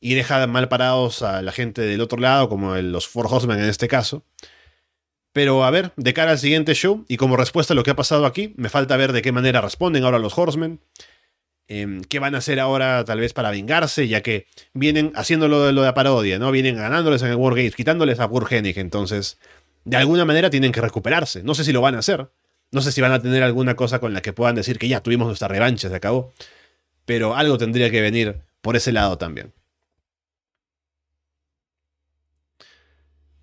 Y 0.00 0.14
deja 0.14 0.46
mal 0.46 0.68
parados 0.68 1.22
a 1.22 1.42
la 1.42 1.52
gente 1.52 1.82
del 1.82 2.00
otro 2.00 2.18
lado, 2.18 2.48
como 2.48 2.74
los 2.76 3.06
Four 3.06 3.26
Horsemen 3.30 3.58
en 3.58 3.68
este 3.68 3.88
caso. 3.88 4.24
Pero 5.32 5.64
a 5.64 5.70
ver, 5.70 5.92
de 5.96 6.14
cara 6.14 6.32
al 6.32 6.38
siguiente 6.38 6.74
show, 6.74 7.04
y 7.08 7.16
como 7.16 7.36
respuesta 7.36 7.74
a 7.74 7.76
lo 7.76 7.82
que 7.82 7.90
ha 7.92 7.96
pasado 7.96 8.26
aquí, 8.26 8.52
me 8.56 8.68
falta 8.68 8.96
ver 8.96 9.12
de 9.12 9.22
qué 9.22 9.30
manera 9.30 9.60
responden 9.60 10.04
ahora 10.04 10.18
los 10.18 10.36
Horsemen. 10.36 10.80
Em, 11.68 12.02
¿Qué 12.02 12.18
van 12.18 12.34
a 12.34 12.38
hacer 12.38 12.58
ahora 12.58 13.04
tal 13.04 13.20
vez 13.20 13.32
para 13.32 13.52
vengarse? 13.52 14.08
Ya 14.08 14.22
que 14.22 14.46
vienen 14.74 15.12
haciéndolo 15.14 15.64
de 15.66 15.72
lo 15.72 15.82
de 15.82 15.86
la 15.86 15.94
parodia, 15.94 16.38
¿no? 16.40 16.50
Vienen 16.50 16.76
ganándoles 16.76 17.22
en 17.22 17.28
el 17.28 17.36
Wargames, 17.36 17.76
quitándoles 17.76 18.18
a 18.18 18.26
Burgenic. 18.26 18.76
Entonces, 18.78 19.38
de 19.84 19.96
alguna 19.96 20.24
manera 20.24 20.50
tienen 20.50 20.72
que 20.72 20.80
recuperarse. 20.80 21.44
No 21.44 21.54
sé 21.54 21.64
si 21.64 21.72
lo 21.72 21.80
van 21.80 21.94
a 21.94 22.00
hacer. 22.00 22.28
No 22.72 22.80
sé 22.80 22.92
si 22.92 23.00
van 23.00 23.12
a 23.12 23.20
tener 23.20 23.42
alguna 23.42 23.74
cosa 23.74 23.98
con 23.98 24.12
la 24.12 24.22
que 24.22 24.32
puedan 24.32 24.54
decir 24.54 24.78
que 24.78 24.88
ya 24.88 25.02
tuvimos 25.02 25.26
nuestra 25.26 25.48
revancha, 25.48 25.88
se 25.88 25.94
acabó. 25.94 26.32
Pero 27.04 27.34
algo 27.36 27.58
tendría 27.58 27.90
que 27.90 28.00
venir 28.00 28.42
por 28.60 28.76
ese 28.76 28.92
lado 28.92 29.18
también. 29.18 29.52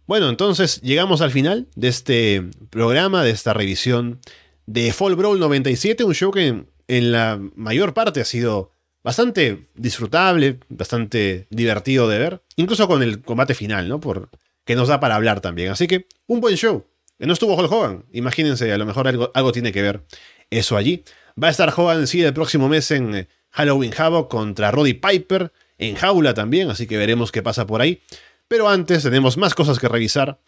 Bueno, 0.05 0.29
entonces 0.29 0.79
llegamos 0.81 1.19
al 1.19 1.31
final 1.31 1.67
de 1.75 1.89
este 1.89 2.49
programa, 2.69 3.23
de 3.23 3.31
esta 3.31 3.53
revisión 3.53 4.21
de 4.65 4.93
Fall 4.93 5.15
Brawl 5.15 5.39
97, 5.39 6.05
un 6.05 6.13
show 6.13 6.31
que 6.31 6.65
en 6.87 7.11
la 7.11 7.39
mayor 7.55 7.93
parte 7.93 8.21
ha 8.21 8.25
sido 8.25 8.71
bastante 9.03 9.67
disfrutable, 9.75 10.59
bastante 10.69 11.47
divertido 11.49 12.07
de 12.07 12.19
ver, 12.19 12.41
incluso 12.55 12.87
con 12.87 13.03
el 13.03 13.21
combate 13.21 13.53
final, 13.53 13.89
¿no? 13.89 13.99
Por, 13.99 14.29
que 14.63 14.75
nos 14.75 14.87
da 14.87 14.99
para 14.99 15.15
hablar 15.15 15.41
también. 15.41 15.71
Así 15.71 15.87
que 15.87 16.07
un 16.27 16.39
buen 16.39 16.55
show. 16.55 16.85
No 17.19 17.33
estuvo 17.33 17.55
Hulk 17.55 17.71
Hogan, 17.71 18.05
imagínense, 18.11 18.71
a 18.71 18.77
lo 18.77 18.85
mejor 18.85 19.07
algo, 19.07 19.51
tiene 19.51 19.71
que 19.71 19.81
ver 19.81 20.03
eso 20.51 20.77
allí. 20.77 21.03
Va 21.41 21.47
a 21.47 21.51
estar 21.51 21.73
Hogan 21.75 22.05
sí 22.05 22.23
el 22.23 22.33
próximo 22.33 22.69
mes 22.69 22.91
en 22.91 23.15
eh, 23.15 23.27
Halloween 23.49 23.93
Havoc 23.97 24.29
contra 24.29 24.69
Roddy 24.71 24.93
Piper, 24.93 25.51
en 25.79 25.95
jaula 25.95 26.33
también, 26.33 26.69
así 26.69 26.85
que 26.85 26.97
veremos 26.97 27.31
qué 27.31 27.41
pasa 27.41 27.65
por 27.65 27.81
ahí. 27.81 28.01
Pero 28.47 28.69
antes 28.69 29.03
tenemos 29.03 29.37
más 29.37 29.55
cosas 29.55 29.79
que 29.79 29.87
revisar 29.87 30.39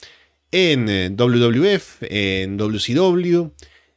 en 0.51 0.87
eh, 0.89 1.09
WWF, 1.09 2.03
en 2.03 2.57
WCW, 2.57 3.51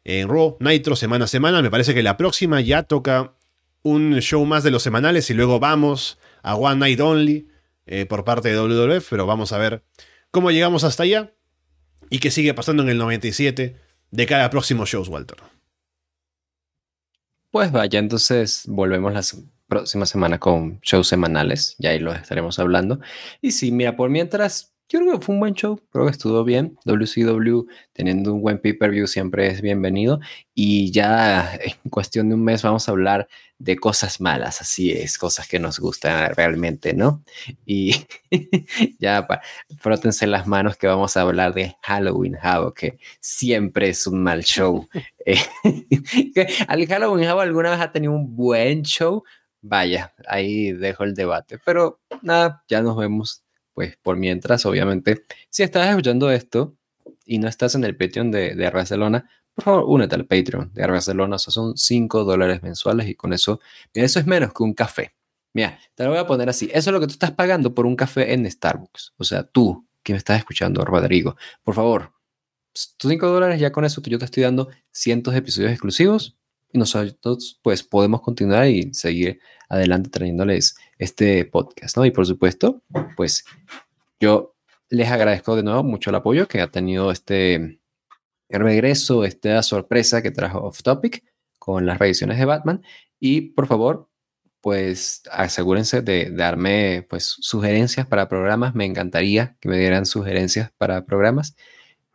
en 0.04 0.28
Raw, 0.28 0.56
Nitro, 0.60 0.96
semana 0.96 1.26
a 1.26 1.28
semana. 1.28 1.62
Me 1.62 1.70
parece 1.70 1.94
que 1.94 2.02
la 2.02 2.16
próxima 2.16 2.60
ya 2.60 2.84
toca 2.84 3.34
un 3.82 4.18
show 4.20 4.44
más 4.46 4.64
de 4.64 4.70
los 4.70 4.82
semanales 4.82 5.28
y 5.30 5.34
luego 5.34 5.60
vamos 5.60 6.18
a 6.42 6.56
One 6.56 6.76
Night 6.76 7.00
Only 7.00 7.48
eh, 7.86 8.06
por 8.06 8.24
parte 8.24 8.48
de 8.48 8.58
WWF, 8.58 9.06
pero 9.10 9.26
vamos 9.26 9.52
a 9.52 9.58
ver 9.58 9.82
cómo 10.30 10.50
llegamos 10.50 10.84
hasta 10.84 11.02
allá 11.02 11.32
y 12.12 12.18
qué 12.18 12.30
sigue 12.30 12.52
pasando 12.52 12.82
en 12.82 12.90
el 12.90 12.98
97 12.98 13.74
de 14.10 14.26
cada 14.26 14.50
próximo 14.50 14.84
shows, 14.84 15.08
Walter. 15.08 15.38
Pues 17.50 17.72
vaya, 17.72 17.98
entonces 17.98 18.64
volvemos 18.66 19.14
la 19.14 19.22
próxima 19.66 20.04
semana 20.04 20.38
con 20.38 20.78
shows 20.82 21.08
semanales, 21.08 21.74
ya 21.78 21.88
ahí 21.88 21.98
lo 21.98 22.12
estaremos 22.12 22.58
hablando. 22.58 23.00
Y 23.40 23.52
sí, 23.52 23.72
mira, 23.72 23.96
por 23.96 24.10
mientras 24.10 24.74
yo 24.90 25.00
creo 25.00 25.18
que 25.18 25.24
fue 25.24 25.34
un 25.34 25.40
buen 25.40 25.54
show, 25.54 25.80
creo 25.90 26.04
que 26.04 26.10
estuvo 26.10 26.44
bien. 26.44 26.78
WCW 26.84 27.66
teniendo 27.94 28.34
un 28.34 28.42
buen 28.42 28.58
pay-per-view 28.58 29.06
siempre 29.06 29.46
es 29.46 29.62
bienvenido. 29.62 30.20
Y 30.54 30.92
ya 30.92 31.54
en 31.54 31.90
cuestión 31.90 32.28
de 32.28 32.34
un 32.34 32.44
mes 32.44 32.62
vamos 32.62 32.86
a 32.86 32.92
hablar 32.92 33.26
de 33.62 33.76
cosas 33.76 34.20
malas, 34.20 34.60
así 34.60 34.90
es, 34.90 35.18
cosas 35.18 35.46
que 35.46 35.60
nos 35.60 35.78
gustan 35.78 36.34
realmente, 36.34 36.94
¿no? 36.94 37.22
Y 37.64 37.94
ya 38.98 39.24
frótense 39.78 40.26
las 40.26 40.48
manos 40.48 40.76
que 40.76 40.88
vamos 40.88 41.16
a 41.16 41.20
hablar 41.20 41.54
de 41.54 41.76
Halloween 41.82 42.36
Havoc, 42.42 42.76
que 42.76 42.98
siempre 43.20 43.90
es 43.90 44.06
un 44.06 44.22
mal 44.22 44.42
show. 44.42 44.88
Eh, 45.24 45.38
al 46.66 46.84
Halloween 46.84 47.28
Havoc 47.28 47.42
alguna 47.42 47.70
vez 47.70 47.80
ha 47.80 47.92
tenido 47.92 48.12
un 48.12 48.34
buen 48.34 48.82
show. 48.82 49.22
Vaya, 49.60 50.12
ahí 50.26 50.72
dejo 50.72 51.04
el 51.04 51.14
debate. 51.14 51.60
Pero 51.64 52.00
nada, 52.22 52.64
ya 52.66 52.82
nos 52.82 52.96
vemos 52.96 53.44
pues 53.72 53.96
por 54.02 54.16
mientras, 54.16 54.66
obviamente, 54.66 55.22
si 55.48 55.62
estás 55.62 55.88
escuchando 55.88 56.28
esto 56.32 56.74
y 57.24 57.38
no 57.38 57.46
estás 57.46 57.76
en 57.76 57.84
el 57.84 57.96
Patreon 57.96 58.32
de, 58.32 58.56
de 58.56 58.70
Barcelona, 58.70 59.30
por 59.54 59.64
favor, 59.64 59.84
únete 59.86 60.14
al 60.14 60.26
Patreon 60.26 60.72
de 60.72 60.86
Barcelona. 60.86 61.38
son 61.38 61.76
5 61.76 62.24
dólares 62.24 62.62
mensuales 62.62 63.08
y 63.08 63.14
con 63.14 63.32
eso, 63.32 63.60
mira, 63.94 64.06
eso 64.06 64.18
es 64.18 64.26
menos 64.26 64.52
que 64.52 64.62
un 64.62 64.74
café. 64.74 65.14
Mira, 65.54 65.78
te 65.94 66.04
lo 66.04 66.10
voy 66.10 66.18
a 66.18 66.26
poner 66.26 66.48
así. 66.48 66.70
Eso 66.72 66.90
es 66.90 66.94
lo 66.94 67.00
que 67.00 67.06
tú 67.06 67.12
estás 67.12 67.32
pagando 67.32 67.74
por 67.74 67.84
un 67.86 67.96
café 67.96 68.32
en 68.32 68.50
Starbucks. 68.50 69.12
O 69.18 69.24
sea, 69.24 69.42
tú 69.44 69.86
que 70.02 70.14
me 70.14 70.16
estás 70.16 70.38
escuchando, 70.38 70.84
Rodrigo, 70.84 71.36
por 71.62 71.74
favor, 71.74 72.12
tus 72.72 72.94
5 73.10 73.26
dólares 73.28 73.60
ya 73.60 73.70
con 73.70 73.84
eso 73.84 74.00
yo 74.02 74.18
te 74.18 74.24
estoy 74.24 74.44
dando 74.44 74.68
cientos 74.90 75.34
de 75.34 75.40
episodios 75.40 75.72
exclusivos 75.72 76.36
y 76.72 76.78
nosotros 76.78 77.60
pues 77.62 77.82
podemos 77.82 78.22
continuar 78.22 78.66
y 78.68 78.94
seguir 78.94 79.40
adelante 79.68 80.10
trayéndoles 80.10 80.76
este 80.98 81.44
podcast, 81.44 81.96
¿no? 81.96 82.06
Y 82.06 82.10
por 82.10 82.26
supuesto, 82.26 82.82
pues 83.16 83.44
yo 84.18 84.54
les 84.88 85.10
agradezco 85.10 85.54
de 85.56 85.62
nuevo 85.62 85.82
mucho 85.82 86.10
el 86.10 86.16
apoyo 86.16 86.48
que 86.48 86.60
ha 86.60 86.70
tenido 86.70 87.10
este 87.10 87.81
regreso, 88.58 89.24
esta 89.24 89.62
sorpresa 89.62 90.22
que 90.22 90.30
trajo 90.30 90.60
Off 90.60 90.82
Topic 90.82 91.24
con 91.58 91.86
las 91.86 91.98
revisiones 91.98 92.38
de 92.38 92.44
Batman 92.44 92.82
y 93.18 93.52
por 93.52 93.66
favor, 93.66 94.10
pues 94.60 95.22
asegúrense 95.30 96.02
de 96.02 96.30
darme 96.30 97.06
pues 97.08 97.36
sugerencias 97.40 98.06
para 98.06 98.28
programas, 98.28 98.74
me 98.74 98.84
encantaría 98.84 99.56
que 99.60 99.68
me 99.68 99.78
dieran 99.78 100.06
sugerencias 100.06 100.72
para 100.78 101.04
programas 101.04 101.56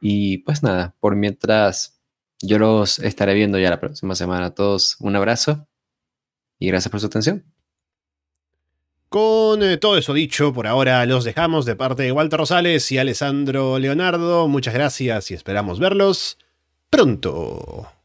y 0.01 0.39
pues 0.39 0.63
nada, 0.63 0.95
por 0.99 1.15
mientras 1.15 1.99
yo 2.41 2.59
los 2.59 2.99
estaré 2.99 3.33
viendo 3.33 3.59
ya 3.59 3.69
la 3.69 3.79
próxima 3.79 4.15
semana. 4.15 4.47
A 4.47 4.55
todos 4.55 4.97
un 4.99 5.15
abrazo 5.15 5.67
y 6.59 6.67
gracias 6.67 6.91
por 6.91 6.99
su 6.99 7.07
atención. 7.07 7.56
Con 9.09 9.63
eh, 9.63 9.77
todo 9.77 9.97
eso 9.97 10.13
dicho, 10.13 10.51
por 10.51 10.67
ahora 10.67 11.05
los 11.05 11.23
dejamos 11.23 11.65
de 11.65 11.77
parte 11.77 12.03
de 12.03 12.11
Walter 12.11 12.39
Rosales 12.39 12.91
y 12.91 12.97
Alessandro 12.97 13.79
Leonardo. 13.79 14.47
Muchas 14.49 14.73
gracias 14.73 15.31
y 15.31 15.33
esperamos 15.33 15.79
verlos 15.79 16.37
pronto. 16.89 17.96